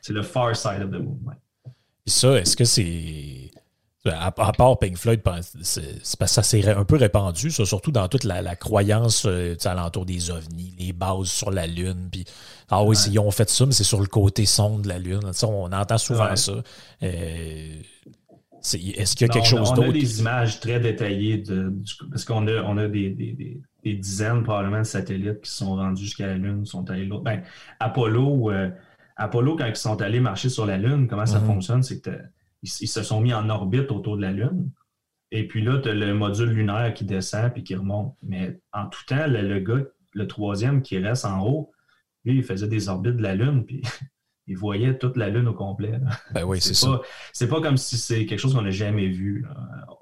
C'est 0.00 0.12
le 0.12 0.22
far 0.22 0.56
side 0.56 0.82
of 0.82 0.90
the 0.90 1.00
moon. 1.00 1.20
Et 2.06 2.10
ça, 2.10 2.40
est-ce 2.40 2.56
que 2.56 2.64
c'est 2.64 3.52
à, 4.06 4.30
part 4.30 4.78
Pink 4.78 4.96
Floyd, 4.96 5.20
c'est, 5.62 6.04
ça 6.04 6.42
s'est 6.42 6.66
un 6.68 6.84
peu 6.84 6.96
répandu, 6.96 7.50
surtout 7.50 7.92
dans 7.92 8.08
toute 8.08 8.24
la, 8.24 8.56
croyance 8.56 9.26
euh, 9.26 9.56
alentour 9.64 10.06
des 10.06 10.30
ovnis, 10.30 10.74
les 10.78 10.92
bases 10.92 11.26
sur 11.26 11.50
la 11.50 11.66
Lune. 11.66 12.08
Puis, 12.10 12.24
ah 12.70 12.82
oui, 12.82 12.96
ils 13.10 13.18
ont 13.18 13.30
fait 13.30 13.50
ça, 13.50 13.66
mais 13.66 13.72
c'est 13.72 13.84
sur 13.84 14.00
le 14.00 14.06
côté 14.06 14.46
sombre 14.46 14.82
de 14.82 14.88
la 14.88 14.98
Lune. 14.98 15.20
on 15.42 15.72
entend 15.72 15.98
souvent 15.98 16.34
ça. 16.34 16.62
Euh, 17.02 17.74
est-ce 18.62 19.16
qu'il 19.16 19.26
y 19.26 19.30
a 19.30 19.32
quelque 19.32 19.46
chose 19.46 19.72
d'autre? 19.72 19.88
On 19.88 19.90
a 19.90 19.92
des 19.92 20.20
images 20.20 20.60
très 20.60 20.80
détaillées 20.80 21.38
de, 21.38 21.72
parce 22.10 22.24
qu'on 22.24 22.46
a, 22.46 22.62
on 22.62 22.78
a 22.78 22.88
des, 22.88 23.60
dizaines 23.84 24.42
probablement 24.42 24.78
de 24.78 24.84
satellites 24.84 25.42
qui 25.42 25.50
sont 25.50 25.76
rendus 25.76 26.04
jusqu'à 26.04 26.26
la 26.26 26.36
Lune, 26.36 26.64
sont 26.64 26.88
allés 26.90 27.06
là. 27.06 27.18
Ben, 27.22 27.42
Apollo, 27.78 28.50
euh, 28.50 28.70
Apollo, 29.16 29.56
quand 29.56 29.66
ils 29.66 29.76
sont 29.76 30.00
allés 30.00 30.20
marcher 30.20 30.48
sur 30.48 30.64
la 30.64 30.78
Lune, 30.78 31.06
comment 31.06 31.26
ça 31.26 31.38
Mhm. 31.40 31.46
fonctionne? 31.46 31.82
C'est 31.82 32.02
ils 32.62 32.68
se 32.68 33.02
sont 33.02 33.20
mis 33.20 33.32
en 33.32 33.48
orbite 33.48 33.90
autour 33.90 34.16
de 34.16 34.22
la 34.22 34.32
Lune. 34.32 34.70
Et 35.32 35.46
puis 35.46 35.62
là, 35.62 35.78
tu 35.78 35.88
as 35.88 35.94
le 35.94 36.12
module 36.12 36.50
lunaire 36.50 36.92
qui 36.92 37.04
descend 37.04 37.52
puis 37.52 37.62
qui 37.62 37.74
remonte. 37.74 38.16
Mais 38.22 38.60
en 38.72 38.86
tout 38.88 39.04
temps, 39.06 39.26
le, 39.26 39.42
le 39.42 39.60
gars, 39.60 39.84
le 40.12 40.26
troisième 40.26 40.82
qui 40.82 40.98
reste 40.98 41.24
en 41.24 41.46
haut, 41.46 41.72
lui, 42.24 42.36
il 42.36 42.42
faisait 42.42 42.68
des 42.68 42.88
orbites 42.88 43.16
de 43.16 43.22
la 43.22 43.34
Lune, 43.34 43.64
puis 43.64 43.82
il 44.46 44.56
voyait 44.56 44.98
toute 44.98 45.16
la 45.16 45.28
Lune 45.28 45.48
au 45.48 45.54
complet. 45.54 46.00
Ben 46.32 46.44
oui, 46.44 46.60
c'est 46.60 46.74
ça. 46.74 46.88
pas, 46.88 47.02
c'est 47.32 47.48
pas 47.48 47.60
comme 47.60 47.76
si 47.76 47.96
c'est 47.96 48.26
quelque 48.26 48.40
chose 48.40 48.54
qu'on 48.54 48.62
n'a 48.62 48.70
jamais 48.70 49.08
vu. 49.08 49.46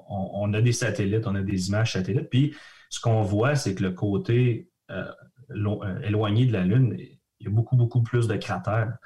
On, 0.09 0.31
on 0.35 0.55
a 0.55 0.63
des 0.63 0.73
satellites, 0.73 1.27
on 1.27 1.35
a 1.35 1.43
des 1.43 1.69
images 1.69 1.93
satellites. 1.93 2.31
Puis 2.31 2.55
ce 2.89 3.01
qu'on 3.01 3.23
voit, 3.23 3.55
c'est 3.55 3.75
que 3.75 3.83
le 3.83 3.93
côté 3.93 4.71
euh, 4.91 5.05
euh, 5.51 6.01
éloigné 6.01 6.47
de 6.47 6.53
la 6.53 6.65
Lune, 6.65 6.97
il 6.99 7.45
y 7.45 7.47
a 7.47 7.51
beaucoup, 7.51 7.77
beaucoup 7.77 8.03
plus 8.03 8.27
de 8.27 8.37
cratères. 8.37 8.97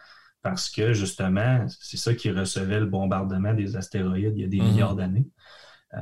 Parce 0.43 0.71
que 0.71 0.93
justement, 0.93 1.67
c'est 1.69 1.97
ça 1.97 2.15
qui 2.15 2.31
recevait 2.31 2.81
le 2.81 2.87
bombardement 2.87 3.55
des 3.55 3.77
astéroïdes 3.77 4.35
il 4.37 4.43
y 4.43 4.45
a 4.45 4.49
des 4.49 4.61
Mhm. 4.61 4.67
milliards 4.71 4.97
d'années. 4.97 5.29
Euh, 5.95 6.01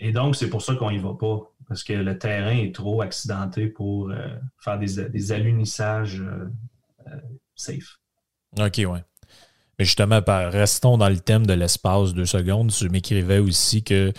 et 0.00 0.12
donc, 0.12 0.36
c'est 0.36 0.48
pour 0.48 0.62
ça 0.62 0.76
qu'on 0.76 0.90
n'y 0.92 0.98
va 0.98 1.14
pas. 1.14 1.40
Parce 1.66 1.82
que 1.82 1.92
le 1.92 2.18
terrain 2.18 2.56
est 2.56 2.74
trop 2.74 3.02
accidenté 3.02 3.66
pour 3.66 4.10
euh, 4.10 4.28
faire 4.58 4.78
des, 4.78 5.08
des 5.08 5.32
alunissages 5.32 6.20
euh, 6.20 6.48
safe. 7.54 7.98
OK, 8.58 8.78
ouais. 8.78 9.04
Mais 9.78 9.84
justement, 9.84 10.20
restons 10.26 10.98
dans 10.98 11.08
le 11.08 11.18
thème 11.18 11.46
de 11.46 11.52
l'espace 11.52 12.14
deux 12.14 12.26
secondes. 12.26 12.70
Tu 12.72 12.88
m'écrivais 12.88 13.38
aussi 13.38 13.82
que 13.84 14.12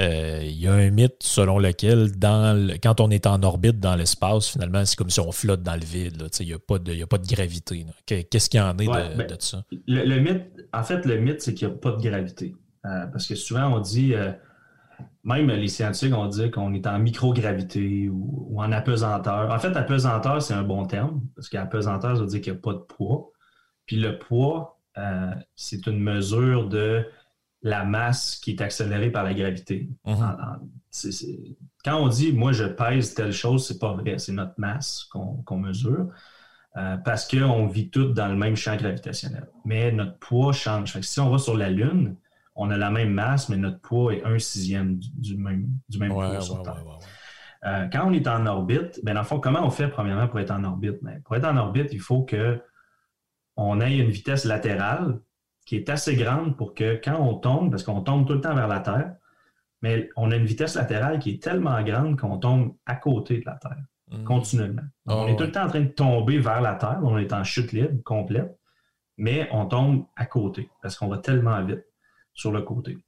euh, 0.00 0.40
il 0.42 0.58
y 0.58 0.66
a 0.68 0.72
un 0.72 0.90
mythe 0.90 1.16
selon 1.22 1.58
lequel 1.58 2.12
dans 2.18 2.56
le- 2.68 2.74
quand 2.82 3.00
on 3.00 3.10
est 3.10 3.26
en 3.26 3.42
orbite 3.42 3.78
dans 3.78 3.94
l'espace, 3.94 4.48
finalement, 4.48 4.84
c'est 4.84 4.96
comme 4.96 5.10
si 5.10 5.20
on 5.20 5.32
flotte 5.32 5.62
dans 5.62 5.74
le 5.74 5.84
vide. 5.84 6.22
Il 6.40 6.46
n'y 6.46 6.52
a, 6.54 6.58
pas 6.58 6.78
de- 6.78 6.92
il 6.92 6.98
y 6.98 7.02
a 7.02 7.06
pas 7.06 7.18
de 7.18 7.26
gravité. 7.26 7.84
Qu'est-ce 8.06 8.48
qu'il 8.48 8.58
y 8.58 8.62
en 8.62 8.76
est 8.78 8.88
Ouais, 8.88 9.08
de, 9.10 9.14
ben, 9.18 9.26
de 9.26 9.36
ça? 9.38 9.64
Le, 9.86 10.04
le 10.04 10.20
mythe, 10.20 10.46
en 10.72 10.82
fait, 10.82 11.04
le 11.04 11.18
mythe, 11.20 11.42
c'est 11.42 11.54
qu'il 11.54 11.68
n'y 11.68 11.74
a 11.74 11.76
pas 11.76 11.92
de 11.92 12.02
gravité. 12.02 12.54
Euh, 12.86 13.06
parce 13.08 13.26
que 13.26 13.34
souvent, 13.34 13.66
on 13.76 13.80
dit, 13.80 14.14
euh, 14.14 14.32
même 15.24 15.48
les 15.48 15.68
scientifiques, 15.68 16.14
on 16.16 16.26
dit 16.26 16.50
qu'on 16.50 16.72
est 16.74 16.86
en 16.86 16.98
microgravité 16.98 18.08
ou, 18.08 18.46
ou 18.50 18.62
en 18.62 18.72
apesanteur. 18.72 19.50
En 19.52 19.58
fait, 19.58 19.76
apesanteur, 19.76 20.42
c'est 20.42 20.54
un 20.54 20.64
bon 20.64 20.84
terme, 20.86 21.20
parce 21.36 21.48
qu'apesanteur, 21.48 22.16
ça 22.16 22.22
veut 22.22 22.28
dire 22.28 22.40
qu'il 22.40 22.52
n'y 22.52 22.58
a 22.58 22.62
pas 22.62 22.72
de 22.72 22.78
poids. 22.80 23.30
Puis 23.86 23.96
le 23.96 24.18
poids, 24.18 24.80
euh, 24.98 25.30
c'est 25.54 25.86
une 25.86 26.00
mesure 26.00 26.68
de 26.68 27.04
la 27.62 27.84
masse 27.84 28.36
qui 28.36 28.50
est 28.52 28.60
accélérée 28.60 29.10
par 29.10 29.24
la 29.24 29.34
gravité. 29.34 29.88
Mhm. 30.04 30.36
Quand 31.84 31.96
on 32.02 32.08
dit, 32.08 32.32
moi, 32.32 32.52
je 32.52 32.64
pèse 32.64 33.14
telle 33.14 33.32
chose, 33.32 33.66
c'est 33.66 33.78
pas 33.78 33.92
vrai. 33.94 34.18
C'est 34.18 34.32
notre 34.32 34.54
masse 34.58 35.04
qu'on 35.10 35.58
mesure. 35.58 36.08
Euh, 36.76 36.96
parce 36.96 37.28
qu'on 37.28 37.66
vit 37.66 37.90
tous 37.90 38.12
dans 38.14 38.28
le 38.28 38.36
même 38.36 38.56
champ 38.56 38.76
gravitationnel. 38.76 39.46
Mais 39.66 39.92
notre 39.92 40.18
poids 40.18 40.52
change. 40.54 40.92
Fait 40.92 41.00
que 41.00 41.06
si 41.06 41.20
on 41.20 41.28
va 41.28 41.36
sur 41.38 41.54
la 41.56 41.68
Lune, 41.68 42.16
on 42.54 42.70
a 42.70 42.76
la 42.78 42.90
même 42.90 43.10
masse, 43.12 43.48
mais 43.50 43.58
notre 43.58 43.80
poids 43.80 44.14
est 44.14 44.24
un 44.24 44.38
sixième 44.38 44.96
du, 44.98 45.08
du 45.12 45.36
même, 45.36 45.66
du 45.90 45.98
même 45.98 46.12
Ouais, 46.12 46.28
poids 46.30 46.40
sur 46.40 46.56
ouais, 46.56 46.62
Terre. 46.62 46.86
ouais. 46.86 46.94
Euh, 47.64 47.88
quand 47.92 48.08
on 48.08 48.12
est 48.12 48.26
en 48.26 48.46
orbite, 48.46 49.00
ben 49.04 49.14
dans 49.14 49.20
le 49.20 49.26
fond, 49.26 49.38
comment 49.38 49.64
on 49.64 49.70
fait 49.70 49.88
premièrement 49.88 50.26
pour 50.28 50.40
être 50.40 50.50
en 50.50 50.64
orbite? 50.64 50.96
Ben, 51.02 51.20
pour 51.22 51.36
être 51.36 51.44
en 51.44 51.56
orbite, 51.58 51.90
il 51.92 52.00
faut 52.00 52.22
que 52.22 52.60
on 53.56 53.80
ait 53.80 53.98
une 53.98 54.10
vitesse 54.10 54.44
latérale 54.46 55.20
qui 55.66 55.76
est 55.76 55.88
assez 55.90 56.16
grande 56.16 56.56
pour 56.56 56.74
que 56.74 57.00
quand 57.02 57.18
on 57.20 57.34
tombe, 57.36 57.70
parce 57.70 57.82
qu'on 57.84 58.02
tombe 58.02 58.26
tout 58.26 58.34
le 58.34 58.40
temps 58.40 58.54
vers 58.54 58.68
la 58.68 58.80
Terre, 58.80 59.14
mais 59.82 60.08
on 60.16 60.30
a 60.30 60.36
une 60.36 60.44
vitesse 60.44 60.74
latérale 60.76 61.18
qui 61.18 61.30
est 61.32 61.42
tellement 61.42 61.82
grande 61.82 62.18
qu'on 62.18 62.38
tombe 62.38 62.74
à 62.86 62.96
côté 62.96 63.38
de 63.38 63.44
la 63.46 63.56
Terre 63.56 63.78
Mhm. 64.10 64.24
continuellement. 64.24 64.82
Donc, 65.06 65.18
Ah, 65.18 65.24
on 65.24 65.28
est 65.28 65.36
tout 65.36 65.42
ouais. 65.42 65.46
le 65.46 65.52
temps 65.52 65.64
en 65.64 65.68
train 65.68 65.80
de 65.80 65.88
tomber 65.88 66.38
vers 66.38 66.60
la 66.60 66.74
Terre, 66.74 67.00
on 67.02 67.16
est 67.18 67.32
en 67.32 67.44
chute 67.44 67.72
libre 67.72 68.02
complète, 68.04 68.58
mais 69.16 69.48
on 69.52 69.66
tombe 69.66 70.06
à 70.16 70.26
côté 70.26 70.70
parce 70.82 70.96
qu'on 70.96 71.08
va 71.08 71.18
tellement 71.18 71.62
vite 71.64 71.84
sur 72.34 72.52
le 72.52 72.62
côté. 72.62 72.98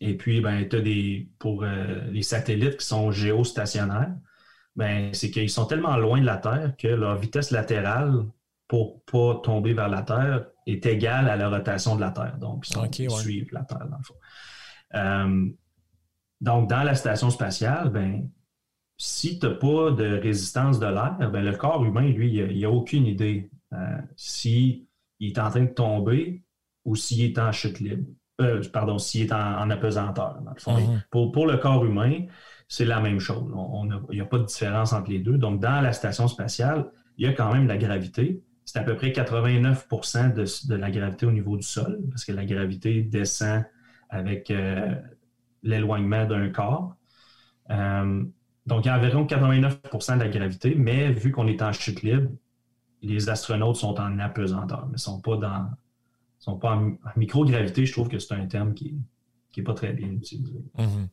Et 0.00 0.16
puis, 0.16 0.40
ben, 0.40 0.68
tu 0.68 0.76
as 0.76 0.80
des, 0.80 1.28
pour 1.38 1.62
euh, 1.64 2.02
les 2.10 2.22
satellites 2.22 2.76
qui 2.78 2.86
sont 2.86 3.10
géostationnaires, 3.12 4.14
ben, 4.74 5.12
c'est 5.14 5.30
qu'ils 5.30 5.50
sont 5.50 5.64
tellement 5.66 5.96
loin 5.96 6.20
de 6.20 6.26
la 6.26 6.36
Terre 6.36 6.74
que 6.76 6.88
leur 6.88 7.16
vitesse 7.16 7.50
latérale 7.50 8.24
pour 8.68 9.02
pas 9.04 9.40
tomber 9.44 9.72
vers 9.74 9.88
la 9.88 10.02
Terre 10.02 10.46
est 10.66 10.84
égale 10.86 11.28
à 11.28 11.36
la 11.36 11.48
rotation 11.48 11.94
de 11.96 12.00
la 12.00 12.10
Terre. 12.10 12.36
Donc, 12.38 12.66
ils, 12.68 12.72
sont- 12.74 12.84
Ok, 12.84 12.98
ils 12.98 13.08
ouais. 13.08 13.14
suivent 13.16 13.48
la 13.52 13.62
Terre, 13.62 13.86
dans 13.88 13.98
le 13.98 14.02
fond. 14.02 14.14
Euh, 14.94 15.46
donc, 16.40 16.68
dans 16.68 16.82
la 16.82 16.94
station 16.94 17.30
spatiale, 17.30 17.90
ben, 17.90 18.28
si 18.98 19.38
tu 19.38 19.46
n'as 19.46 19.54
pas 19.54 19.90
de 19.92 20.18
résistance 20.20 20.78
de 20.78 20.86
l'air, 20.86 21.16
ben, 21.30 21.44
le 21.44 21.52
corps 21.56 21.84
humain, 21.84 22.08
lui, 22.08 22.34
il 22.34 22.60
n'a 22.60 22.70
aucune 22.70 23.06
idée 23.06 23.50
euh, 23.72 23.98
s'il 24.16 24.86
est 25.20 25.38
en 25.38 25.50
train 25.50 25.62
de 25.64 25.72
tomber 25.72 26.42
ou 26.84 26.96
s'il 26.96 27.22
est 27.24 27.38
en 27.38 27.52
chute 27.52 27.80
libre. 27.80 28.06
Euh, 28.40 28.62
pardon, 28.72 28.98
s'il 28.98 29.22
est 29.26 29.32
en, 29.32 29.60
en 29.60 29.70
apesanteur, 29.70 30.40
dans 30.42 30.52
le 30.52 30.60
fond. 30.60 30.76
Mhm. 30.78 31.02
Pour, 31.10 31.32
pour 31.32 31.46
le 31.46 31.56
corps 31.56 31.84
humain, 31.84 32.26
c'est 32.68 32.84
la 32.84 33.00
même 33.00 33.18
chose. 33.20 33.50
Il 34.10 34.14
n'y 34.16 34.20
a 34.20 34.26
pas 34.26 34.38
de 34.38 34.44
différence 34.44 34.92
entre 34.92 35.10
les 35.10 35.20
deux. 35.20 35.38
Donc, 35.38 35.60
dans 35.60 35.80
la 35.80 35.92
station 35.92 36.28
spatiale, 36.28 36.90
il 37.16 37.24
y 37.26 37.28
a 37.28 37.32
quand 37.32 37.52
même 37.52 37.66
la 37.66 37.78
gravité. 37.78 38.42
C'est 38.66 38.78
à 38.78 38.82
peu 38.82 38.96
près 38.96 39.12
89 39.12 39.88
de, 40.34 40.68
de 40.68 40.74
la 40.74 40.90
gravité 40.90 41.24
au 41.24 41.30
niveau 41.30 41.56
du 41.56 41.62
sol, 41.62 42.00
parce 42.10 42.24
que 42.24 42.32
la 42.32 42.44
gravité 42.44 43.02
descend 43.02 43.64
avec 44.10 44.50
euh, 44.50 44.94
l'éloignement 45.62 46.26
d'un 46.26 46.50
corps. 46.50 46.96
Euh, 47.70 48.24
donc, 48.66 48.84
il 48.84 48.88
y 48.88 48.90
a 48.90 48.98
environ 48.98 49.24
89% 49.24 50.18
de 50.18 50.24
la 50.24 50.28
gravité, 50.28 50.74
mais 50.74 51.12
vu 51.12 51.30
qu'on 51.30 51.46
est 51.46 51.62
en 51.62 51.72
chute 51.72 52.02
libre, 52.02 52.28
les 53.02 53.28
astronautes 53.28 53.76
sont 53.76 54.00
en 54.00 54.18
apesanteur, 54.18 54.86
mais 54.86 54.94
ne 54.94 54.98
sont 54.98 55.20
pas 55.20 55.36
dans 55.36 55.70
sont 56.40 56.58
pas 56.58 56.76
en, 56.76 56.96
microgravité. 57.16 57.86
Je 57.86 57.92
trouve 57.92 58.08
que 58.08 58.18
c'est 58.18 58.34
un 58.34 58.46
terme 58.46 58.74
qui 58.74 58.96
n'est 59.56 59.62
pas 59.62 59.74
très 59.74 59.92
bien 59.92 60.08
utilisé. 60.08 60.54
Mhm. 60.78 61.08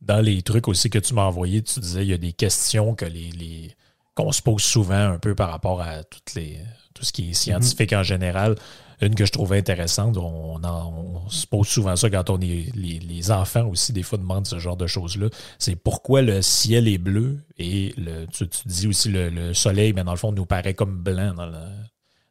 Dans 0.00 0.20
les 0.20 0.42
trucs 0.42 0.66
aussi 0.66 0.90
que 0.90 0.98
tu 0.98 1.14
m'as 1.14 1.22
envoyés, 1.24 1.62
tu 1.62 1.78
disais 1.78 2.04
il 2.04 2.10
y 2.10 2.12
a 2.12 2.18
des 2.18 2.32
questions 2.32 2.94
que 2.94 3.04
les- 3.04 3.76
qu'on 4.14 4.32
se 4.32 4.42
pose 4.42 4.62
souvent 4.62 5.12
un 5.12 5.18
peu 5.18 5.34
par 5.34 5.50
rapport 5.50 5.80
à 5.80 6.04
toutes 6.04 6.34
les, 6.34 6.58
tout 6.94 7.04
ce 7.04 7.12
qui 7.12 7.30
est 7.30 7.34
scientifique 7.34 7.92
en 7.92 8.02
général. 8.02 8.56
Une 9.00 9.16
que 9.16 9.24
je 9.24 9.32
trouvais 9.32 9.58
intéressante, 9.58 10.16
on, 10.16 10.62
en- 10.62 11.22
on 11.24 11.28
se 11.28 11.44
pose 11.46 11.66
souvent 11.66 11.96
ça 11.96 12.08
quand 12.08 12.30
on 12.30 12.38
est. 12.40 12.70
Les, 12.76 13.00
les 13.00 13.30
enfants 13.32 13.66
aussi, 13.66 13.92
des 13.92 14.04
fois, 14.04 14.16
demandent 14.16 14.46
ce 14.46 14.60
genre 14.60 14.76
de 14.76 14.86
choses-là. 14.86 15.26
C'est 15.58 15.74
pourquoi 15.74 16.22
le 16.22 16.40
ciel 16.40 16.86
est 16.86 16.98
bleu 16.98 17.38
et 17.58 17.92
le, 17.96 18.26
tu, 18.26 18.46
tu 18.48 18.60
dis 18.66 18.86
aussi 18.86 19.08
le, 19.08 19.28
le 19.28 19.54
soleil, 19.54 19.92
mais 19.92 20.04
dans 20.04 20.12
le 20.12 20.18
fond, 20.18 20.30
nous 20.30 20.46
paraît 20.46 20.74
comme 20.74 20.98
blanc 21.02 21.34
dans 21.34 21.46
le, 21.46 21.58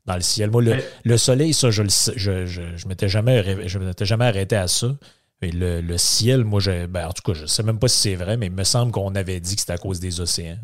dans 0.05 0.15
le 0.15 0.21
ciel. 0.21 0.49
Moi, 0.49 0.61
le, 0.61 0.75
Mais- 0.75 0.83
le 1.03 1.17
soleil, 1.17 1.53
ça, 1.53 1.71
je 1.71 1.83
ne 1.83 1.89
je, 1.89 2.45
je, 2.45 2.61
je 2.77 2.87
m'étais 2.87 3.09
jamais, 3.09 3.41
ré- 3.41 3.67
je 3.67 3.77
m'étais 3.77 4.05
jamais 4.05 4.25
arrêté 4.25 4.55
à 4.55 4.69
ça. 4.69 4.95
Mais 5.41 5.51
le, 5.51 5.81
le 5.81 5.97
ciel, 5.97 6.45
moi, 6.45 6.61
je, 6.61 6.85
ben, 6.85 7.07
en 7.07 7.11
tout 7.11 7.23
cas, 7.23 7.33
je 7.33 7.41
ne 7.41 7.47
sais 7.47 7.63
même 7.63 7.79
pas 7.79 7.89
si 7.89 7.97
c'est 7.97 8.15
vrai, 8.15 8.37
mais 8.37 8.45
il 8.45 8.51
me 8.53 8.63
semble 8.63 8.93
qu'on 8.93 9.13
avait 9.15 9.41
dit 9.41 9.55
que 9.55 9.59
c'était 9.61 9.73
à 9.73 9.77
cause 9.77 9.99
des 9.99 10.21
océans. 10.21 10.59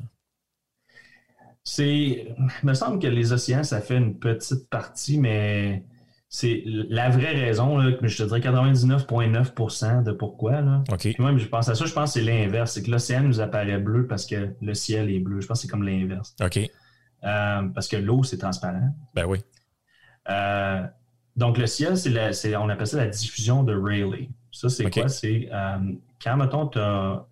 C'est, 1.69 1.85
il 1.85 2.47
me 2.63 2.73
semble 2.73 2.97
que 2.99 3.07
les 3.07 3.33
océans, 3.33 3.61
ça 3.65 3.81
fait 3.81 3.97
une 3.97 4.17
petite 4.17 4.69
partie, 4.69 5.19
mais 5.19 5.83
c'est 6.29 6.63
la 6.65 7.09
vraie 7.09 7.33
raison, 7.33 7.77
là, 7.77 7.91
que 7.91 8.07
je 8.07 8.17
te 8.17 8.23
dirais 8.23 8.39
99,9% 8.39 10.01
de 10.03 10.13
pourquoi. 10.13 10.61
Là. 10.61 10.81
OK. 10.89 10.99
Puis 10.99 11.15
même, 11.19 11.37
je 11.37 11.45
pense 11.47 11.67
à 11.67 11.75
ça, 11.75 11.85
je 11.85 11.91
pense 11.93 12.13
que 12.13 12.19
c'est 12.21 12.25
l'inverse. 12.25 12.71
C'est 12.71 12.83
que 12.83 12.89
l'océan 12.91 13.21
nous 13.23 13.41
apparaît 13.41 13.79
bleu 13.79 14.07
parce 14.07 14.25
que 14.25 14.53
le 14.61 14.73
ciel 14.73 15.09
est 15.11 15.19
bleu. 15.19 15.41
Je 15.41 15.47
pense 15.47 15.57
que 15.59 15.61
c'est 15.63 15.67
comme 15.67 15.83
l'inverse. 15.83 16.35
OK. 16.41 16.57
Euh, 16.57 17.61
parce 17.75 17.89
que 17.89 17.97
l'eau, 17.97 18.23
c'est 18.23 18.37
transparent. 18.37 18.95
Ben 19.13 19.25
oui. 19.25 19.39
Euh, 20.29 20.83
donc, 21.35 21.57
le 21.57 21.67
ciel, 21.67 21.97
c'est 21.97 22.09
la- 22.11 22.31
c'est- 22.31 22.55
on 22.55 22.69
appelle 22.69 22.87
ça 22.87 22.97
la 22.97 23.07
diffusion 23.07 23.63
de 23.63 23.75
Rayleigh. 23.75 24.29
Ça, 24.53 24.69
c'est 24.69 24.89
quoi? 24.89 25.09
C'est 25.09 25.49
euh, 25.51 25.77
quand, 26.23 26.37
mettons, 26.37 26.67
tu 26.67 26.79
as, 26.79 27.25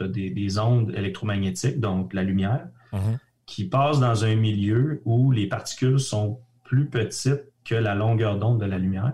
des, 0.00 0.30
des 0.30 0.58
ondes 0.58 0.92
électromagnétiques, 0.96 1.78
donc 1.78 2.14
la 2.14 2.22
lumière, 2.22 2.68
Mhm. 2.92 3.18
Qui 3.46 3.64
passent 3.64 4.00
dans 4.00 4.24
un 4.24 4.34
milieu 4.34 5.00
où 5.04 5.30
les 5.30 5.46
particules 5.46 6.00
sont 6.00 6.40
plus 6.64 6.86
petites 6.86 7.44
que 7.64 7.74
la 7.74 7.94
longueur 7.94 8.38
d'onde 8.38 8.60
de 8.60 8.66
la 8.66 8.78
lumière. 8.78 9.12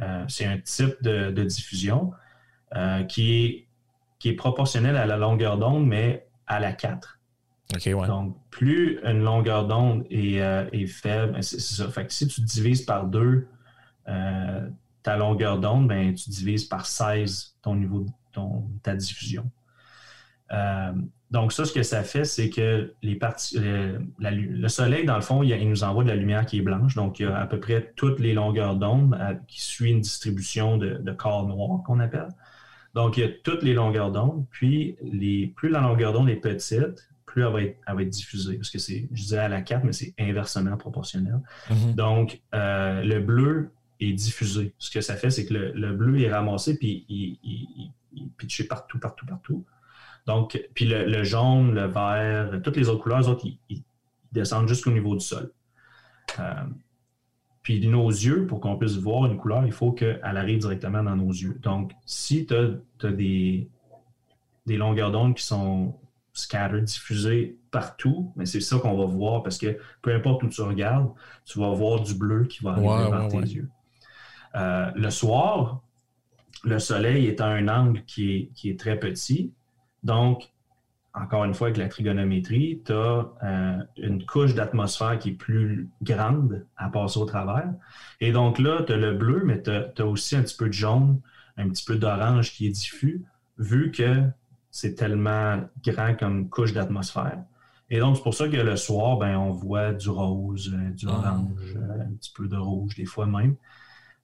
Euh, 0.00 0.24
c'est 0.28 0.46
un 0.46 0.58
type 0.58 1.02
de, 1.02 1.30
de 1.30 1.44
diffusion 1.44 2.12
euh, 2.74 3.04
qui, 3.04 3.44
est, 3.44 3.66
qui 4.18 4.30
est 4.30 4.34
proportionnel 4.34 4.96
à 4.96 5.04
la 5.04 5.18
longueur 5.18 5.58
d'onde, 5.58 5.86
mais 5.86 6.26
à 6.46 6.60
la 6.60 6.72
4. 6.72 7.18
OK, 7.74 7.82
ouais. 7.86 8.06
Donc, 8.06 8.36
plus 8.50 8.98
une 9.04 9.22
longueur 9.22 9.66
d'onde 9.66 10.04
est, 10.10 10.40
euh, 10.40 10.68
est 10.72 10.86
faible, 10.86 11.32
ben, 11.32 11.42
c'est 11.42 11.60
ça. 11.60 11.88
Fait 11.88 12.06
que 12.06 12.12
si 12.12 12.26
tu 12.26 12.40
divises 12.40 12.82
par 12.82 13.06
deux 13.06 13.48
euh, 14.08 14.68
ta 15.02 15.16
longueur 15.16 15.58
d'onde, 15.58 15.88
ben, 15.88 16.14
tu 16.14 16.30
divises 16.30 16.64
par 16.64 16.86
16 16.86 17.56
ton 17.62 17.74
niveau, 17.74 18.00
de 18.00 18.10
ton, 18.32 18.68
ta 18.82 18.94
diffusion. 18.94 19.50
Donc, 21.32 21.52
ça, 21.52 21.64
ce 21.64 21.72
que 21.72 21.82
ça 21.82 22.02
fait, 22.04 22.24
c'est 22.24 22.50
que 22.50 22.92
les 23.02 23.14
parties, 23.16 23.58
le, 23.58 24.00
la 24.18 24.30
lu- 24.30 24.54
le 24.54 24.68
soleil, 24.68 25.04
dans 25.06 25.16
le 25.16 25.22
fond, 25.22 25.42
il, 25.42 25.50
il 25.50 25.68
nous 25.68 25.82
envoie 25.82 26.04
de 26.04 26.08
la 26.10 26.14
lumière 26.16 26.44
qui 26.46 26.58
est 26.58 26.62
blanche. 26.62 26.94
Donc, 26.94 27.18
il 27.20 27.22
y 27.22 27.26
a 27.26 27.36
à 27.36 27.46
peu 27.46 27.58
près 27.58 27.92
toutes 27.96 28.20
les 28.20 28.34
longueurs 28.34 28.76
d'onde 28.76 29.18
qui 29.48 29.62
suit 29.62 29.90
une 29.90 30.02
distribution 30.02 30.76
de, 30.76 30.98
de 30.98 31.12
corps 31.12 31.46
noirs 31.48 31.82
qu'on 31.86 32.00
appelle. 32.00 32.28
Donc, 32.94 33.16
il 33.16 33.20
y 33.20 33.24
a 33.24 33.30
toutes 33.42 33.62
les 33.62 33.72
longueurs 33.72 34.12
d'onde. 34.12 34.44
Puis, 34.50 34.96
les, 35.02 35.46
plus 35.56 35.70
la 35.70 35.80
longueur 35.80 36.12
d'onde 36.12 36.28
est 36.28 36.36
petite, 36.36 37.08
plus 37.24 37.42
elle 37.46 37.52
va 37.52 37.62
être, 37.62 37.78
elle 37.86 37.94
va 37.96 38.02
être 38.02 38.10
diffusée. 38.10 38.56
Parce 38.56 38.68
que 38.70 38.78
c'est, 38.78 39.08
je 39.10 39.22
disais 39.22 39.38
à 39.38 39.48
la 39.48 39.62
4, 39.62 39.84
mais 39.84 39.92
c'est 39.92 40.12
inversement 40.20 40.76
proportionnel. 40.76 41.40
Mhm. 41.70 41.94
Donc, 41.94 42.42
euh, 42.54 43.02
le 43.02 43.20
bleu 43.20 43.70
est 44.00 44.12
diffusé. 44.12 44.74
Ce 44.78 44.90
que 44.90 45.00
ça 45.00 45.16
fait, 45.16 45.30
c'est 45.30 45.46
que 45.46 45.54
le, 45.54 45.72
le 45.72 45.92
bleu 45.92 46.20
est 46.20 46.30
ramassé 46.30 46.76
puis 46.76 47.06
il, 47.08 47.38
il, 47.42 47.68
il- 47.76 47.90
il 48.14 48.24
est 48.24 48.30
pitché 48.36 48.64
partout, 48.64 48.98
partout, 48.98 49.24
partout. 49.24 49.64
Donc, 50.26 50.60
puis 50.74 50.84
le, 50.86 51.04
le 51.06 51.24
jaune, 51.24 51.74
le 51.74 51.86
vert, 51.86 52.60
toutes 52.62 52.76
les 52.76 52.88
autres 52.88 53.02
couleurs, 53.02 53.20
les 53.20 53.28
autres, 53.28 53.44
ils, 53.44 53.58
ils 53.68 53.82
descendent 54.30 54.68
jusqu'au 54.68 54.90
niveau 54.90 55.14
du 55.14 55.24
sol. 55.24 55.50
Euh, 56.38 56.54
puis 57.62 57.86
nos 57.86 58.08
yeux, 58.08 58.46
pour 58.46 58.60
qu'on 58.60 58.76
puisse 58.76 58.96
voir 58.96 59.26
une 59.26 59.36
couleur, 59.36 59.64
il 59.64 59.72
faut 59.72 59.92
qu'elle 59.92 60.20
arrive 60.22 60.58
directement 60.60 61.02
dans 61.02 61.16
nos 61.16 61.30
yeux. 61.30 61.58
Donc, 61.62 61.92
si 62.06 62.46
tu 62.46 62.54
as, 62.54 63.10
des, 63.10 63.68
des 64.66 64.76
longueurs 64.76 65.12
d'onde 65.12 65.34
qui 65.36 65.44
sont 65.44 65.94
scattered, 66.32 66.84
diffusées 66.84 67.58
partout, 67.70 68.32
mais 68.36 68.46
c'est 68.46 68.60
ça 68.60 68.78
qu'on 68.78 68.96
va 68.96 69.04
voir 69.04 69.42
parce 69.42 69.58
que 69.58 69.78
peu 70.00 70.14
importe 70.14 70.42
où 70.42 70.48
tu 70.48 70.60
regardes, 70.62 71.10
tu 71.44 71.58
vas 71.58 71.70
voir 71.70 72.00
du 72.00 72.14
bleu 72.14 72.44
qui 72.44 72.64
va 72.64 72.70
arriver 72.72 72.88
Ouais, 72.88 73.06
ouais, 73.10 73.28
tes 73.28 73.36
ouais. 73.36 73.46
yeux. 73.46 73.68
Euh, 74.54 74.90
le 74.94 75.10
soir, 75.10 75.82
le 76.64 76.78
soleil 76.78 77.26
est 77.26 77.40
à 77.40 77.46
un 77.46 77.68
angle 77.68 78.02
qui 78.04 78.32
est, 78.34 78.50
qui 78.54 78.70
est 78.70 78.78
très 78.78 78.98
petit. 78.98 79.52
Donc, 80.02 80.50
encore 81.14 81.44
une 81.44 81.54
fois, 81.54 81.68
avec 81.68 81.78
la 81.78 81.88
trigonométrie, 81.88 82.82
tu 82.84 82.92
as 82.92 83.26
une 83.98 84.24
couche 84.24 84.54
d'atmosphère 84.54 85.18
qui 85.18 85.30
est 85.30 85.34
plus 85.34 85.90
grande 86.00 86.66
à 86.76 86.88
passer 86.88 87.18
au 87.18 87.26
travers. 87.26 87.70
Et 88.20 88.32
donc 88.32 88.58
là, 88.58 88.82
tu 88.86 88.92
as 88.94 88.96
le 88.96 89.12
bleu, 89.12 89.42
mais 89.44 89.62
tu 89.62 89.70
as, 89.70 90.06
aussi 90.06 90.36
un 90.36 90.42
petit 90.42 90.56
peu 90.56 90.68
de 90.68 90.72
jaune, 90.72 91.20
un 91.58 91.68
petit 91.68 91.84
peu 91.84 91.96
d'orange 91.96 92.52
qui 92.52 92.66
est 92.66 92.70
diffus, 92.70 93.22
vu 93.58 93.90
que 93.90 94.22
c'est 94.70 94.94
tellement 94.94 95.60
grand 95.84 96.16
comme 96.18 96.48
couche 96.48 96.72
d'atmosphère. 96.72 97.42
Et 97.90 97.98
donc, 97.98 98.16
c'est 98.16 98.22
pour 98.22 98.32
ça 98.34 98.48
que 98.48 98.56
le 98.56 98.76
soir, 98.76 99.18
ben, 99.18 99.36
on 99.36 99.50
voit 99.50 99.92
du 99.92 100.08
rose, 100.08 100.72
euh, 100.74 100.90
du 100.92 101.06
Ah. 101.06 101.12
orange, 101.12 101.76
euh, 101.76 102.04
un 102.04 102.14
petit 102.14 102.32
peu 102.34 102.48
de 102.48 102.56
rouge, 102.56 102.94
des 102.94 103.04
fois 103.04 103.26
même. 103.26 103.56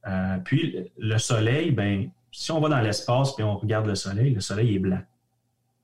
Euh, 0.06 0.38
puis, 0.42 0.90
le 0.96 1.18
soleil, 1.18 1.70
ben, 1.70 2.08
si 2.32 2.50
on 2.50 2.60
va 2.60 2.70
dans 2.70 2.80
l'espace 2.80 3.38
et 3.38 3.42
on 3.42 3.58
regarde 3.58 3.86
le 3.86 3.94
soleil, 3.94 4.32
le 4.32 4.40
soleil 4.40 4.74
est 4.74 4.78
blanc 4.78 5.02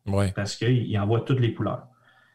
Ouais. 0.06 0.32
parce 0.32 0.55
qu'il 0.56 0.98
envoie 0.98 1.20
toutes 1.22 1.40
les 1.40 1.55
couleurs. 1.55 1.86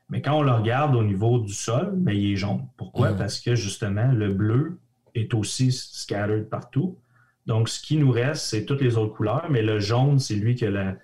Mais 0.09 0.21
quand 0.23 0.37
on 0.39 0.41
le 0.41 0.51
regarde 0.51 0.95
au 0.95 1.03
niveau 1.03 1.37
du 1.39 1.53
sol, 1.53 1.91
ben, 1.95 2.13
il 2.13 2.31
est 2.33 2.35
jaune. 2.35 2.67
Pourquoi? 2.77 3.11
Mhm. 3.11 3.17
Parce 3.17 3.39
que 3.39 3.53
justement, 3.55 4.11
le 4.11 4.33
bleu 4.33 4.79
est 5.13 5.33
aussi 5.35 5.71
scattered 5.71 6.49
partout. 6.49 6.97
Donc, 7.45 7.69
ce 7.69 7.79
qui 7.81 7.95
nous 7.97 8.11
reste, 8.11 8.45
c'est 8.45 8.65
toutes 8.65 8.81
les 8.81 8.97
autres 8.97 9.15
couleurs, 9.15 9.47
mais 9.51 9.61
le 9.61 9.79
jaune, 9.79 10.17
c'est 10.19 10.35
lui 10.35 10.55
qui 10.55 10.65
a 10.65 10.71
la- 10.71 10.95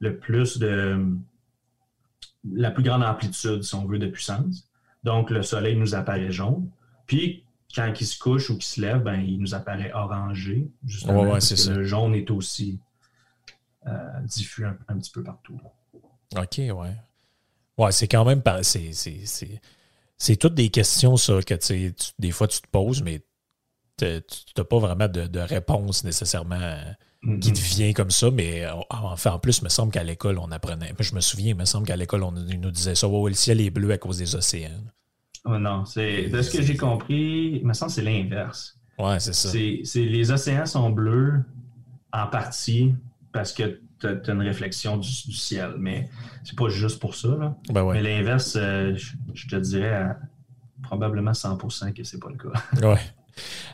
le 0.00 0.16
plus 0.18 0.58
de. 0.58 1.04
la 2.52 2.70
plus 2.70 2.82
grande 2.82 3.02
amplitude, 3.02 3.62
si 3.62 3.74
on 3.74 3.86
veut, 3.86 3.98
de 3.98 4.06
puissance. 4.06 4.68
Donc, 5.02 5.30
le 5.30 5.42
soleil 5.42 5.76
nous 5.76 5.94
apparaît 5.94 6.30
jaune. 6.30 6.68
Puis, 7.06 7.42
quand 7.74 7.90
il 7.98 8.06
se 8.06 8.18
couche 8.18 8.50
ou 8.50 8.54
qu'il 8.54 8.64
se 8.64 8.80
lève, 8.80 9.02
ben, 9.02 9.18
il 9.20 9.38
nous 9.40 9.54
apparaît 9.54 9.92
orangé, 9.94 10.68
justement. 10.86 11.20
Ouais, 11.20 11.24
ouais, 11.24 11.30
parce 11.32 11.46
c'est 11.48 11.54
que 11.54 11.60
ça. 11.60 11.72
Le 11.74 11.84
jaune 11.84 12.14
est 12.14 12.30
aussi 12.30 12.78
euh, 13.86 14.20
diffus 14.24 14.64
un, 14.66 14.76
un 14.88 14.98
petit 14.98 15.10
peu 15.10 15.22
partout. 15.22 15.58
là. 15.62 15.70
OK, 16.36 16.58
ouais. 16.58 16.96
Ouais, 17.78 17.92
c'est 17.92 18.08
quand 18.08 18.24
même. 18.24 18.42
C'est, 18.62 18.92
c'est, 18.92 19.20
c'est, 19.24 19.60
c'est 20.16 20.36
toutes 20.36 20.54
des 20.54 20.68
questions, 20.70 21.16
ça, 21.16 21.40
que 21.42 21.54
tu 21.54 21.94
des 22.18 22.30
fois 22.30 22.46
tu 22.48 22.60
te 22.60 22.68
poses, 22.68 23.02
mais 23.02 23.22
tu 23.98 24.04
n'as 24.56 24.64
pas 24.64 24.78
vraiment 24.78 25.08
de, 25.08 25.26
de 25.26 25.40
réponse 25.40 26.04
nécessairement 26.04 26.60
euh, 26.60 27.36
qui 27.40 27.52
te 27.52 27.58
vient 27.60 27.92
comme 27.92 28.10
ça. 28.10 28.30
Mais 28.30 28.64
euh, 28.64 28.72
enfin, 28.90 29.32
en 29.32 29.38
plus, 29.38 29.58
il 29.58 29.64
me 29.64 29.68
semble 29.68 29.92
qu'à 29.92 30.04
l'école, 30.04 30.38
on 30.38 30.50
apprenait. 30.52 30.92
Je 30.98 31.14
me 31.14 31.20
souviens, 31.20 31.50
il 31.50 31.56
me 31.56 31.64
semble 31.64 31.86
qu'à 31.86 31.96
l'école, 31.96 32.22
on 32.22 32.32
nous 32.32 32.70
disait 32.70 32.94
ça. 32.94 33.08
Ouais, 33.08 33.30
le 33.30 33.36
ciel 33.36 33.60
est 33.60 33.70
bleu 33.70 33.90
à 33.92 33.98
cause 33.98 34.18
des 34.18 34.34
océans. 34.34 34.70
Oh 35.44 35.58
non, 35.58 35.84
c'est 35.84 36.28
de 36.28 36.40
ce 36.42 36.50
que 36.50 36.62
j'ai 36.62 36.76
compris, 36.76 37.58
il 37.60 37.66
me 37.66 37.74
semble 37.74 37.90
que 37.90 37.96
c'est 37.96 38.02
l'inverse. 38.02 38.78
Ouais, 38.98 39.20
c'est 39.20 39.34
ça. 39.34 39.50
C'est, 39.50 39.80
c'est- 39.84 40.04
les 40.06 40.30
océans 40.30 40.64
sont 40.64 40.88
bleus 40.90 41.44
en 42.12 42.28
partie 42.28 42.94
parce 43.34 43.52
que 43.52 43.80
tu 44.00 44.06
as 44.06 44.32
une 44.32 44.40
réflexion 44.40 44.96
du, 44.96 45.08
du 45.26 45.32
ciel, 45.34 45.74
mais 45.78 46.08
c'est 46.44 46.56
pas 46.56 46.68
juste 46.70 46.98
pour 47.00 47.14
ça. 47.14 47.28
là. 47.28 47.54
Ben 47.68 47.82
ouais. 47.82 48.00
Mais 48.00 48.02
l'inverse, 48.02 48.56
euh, 48.56 48.94
je, 48.96 49.12
je 49.34 49.48
te 49.48 49.56
dirais 49.56 49.92
à 49.94 50.16
probablement 50.82 51.32
100% 51.32 51.92
que 51.92 52.04
c'est 52.04 52.18
pas 52.20 52.28
le 52.30 52.36
cas. 52.36 52.60
Ouais. 52.88 53.00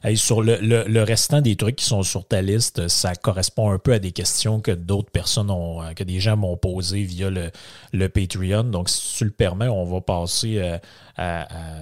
Hey, 0.03 0.17
sur 0.17 0.41
le, 0.43 0.57
le- 0.63 0.85
le 0.89 1.03
restant 1.03 1.43
des 1.43 1.55
trucs 1.55 1.77
qui 1.77 1.85
sont 1.85 2.03
sur 2.03 2.27
ta 2.27 2.41
liste, 2.41 2.89
ça 2.89 3.15
correspond 3.15 3.71
un 3.71 3.79
peu 3.79 3.93
à 3.93 3.99
des 3.99 4.11
questions 4.13 4.61
que 4.63 4.71
d'autres 4.71 5.11
personnes 5.11 5.51
ont, 5.51 5.83
euh, 5.83 5.93
que 5.93 6.03
des 6.03 6.19
gens 6.19 6.39
m'ont 6.39 6.57
posées 6.57 7.03
via 7.03 7.29
le, 7.29 7.51
le 7.93 8.09
Patreon. 8.09 8.65
Donc, 8.65 8.89
si 8.89 9.19
tu 9.19 9.25
le 9.27 9.31
permets, 9.31 9.69
on 9.69 9.85
va 9.85 10.01
passer 10.01 10.57
euh, 10.59 10.79
à, 11.17 11.43
à- 11.43 11.77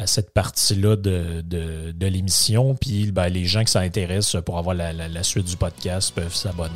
à 0.00 0.06
cette 0.06 0.32
partie-là 0.32 0.96
de, 0.96 1.42
de- 1.42 1.92
de 1.92 2.06
l'émission. 2.06 2.74
Puis, 2.74 3.12
ben, 3.12 3.28
les 3.28 3.44
gens 3.44 3.62
qui 3.64 3.72
s'intéressent 3.72 4.42
pour 4.42 4.56
avoir 4.58 4.74
la, 4.74 5.22
suite 5.22 5.46
du 5.46 5.56
podcast 5.56 6.12
peuvent 6.14 6.34
s'abonner 6.34 6.70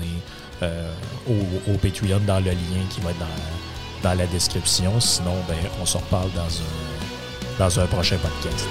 euh, 0.63 0.93
au, 1.29 1.73
au 1.73 1.77
Patreon 1.79 2.21
dans 2.27 2.41
le 2.41 2.51
lien 2.51 2.85
qui 2.91 3.01
va 3.01 3.11
être 3.11 3.19
dans, 3.19 4.09
dans 4.11 4.15
la 4.19 4.27
description. 4.27 5.01
Sinon, 5.01 5.35
ben, 5.49 5.57
on 5.81 5.87
se 5.87 5.97
reparle 5.97 6.31
dans 6.33 6.43
un, 6.43 7.59
dans 7.59 7.81
un 7.81 7.87
prochain 7.87 8.17
podcast. 8.19 8.67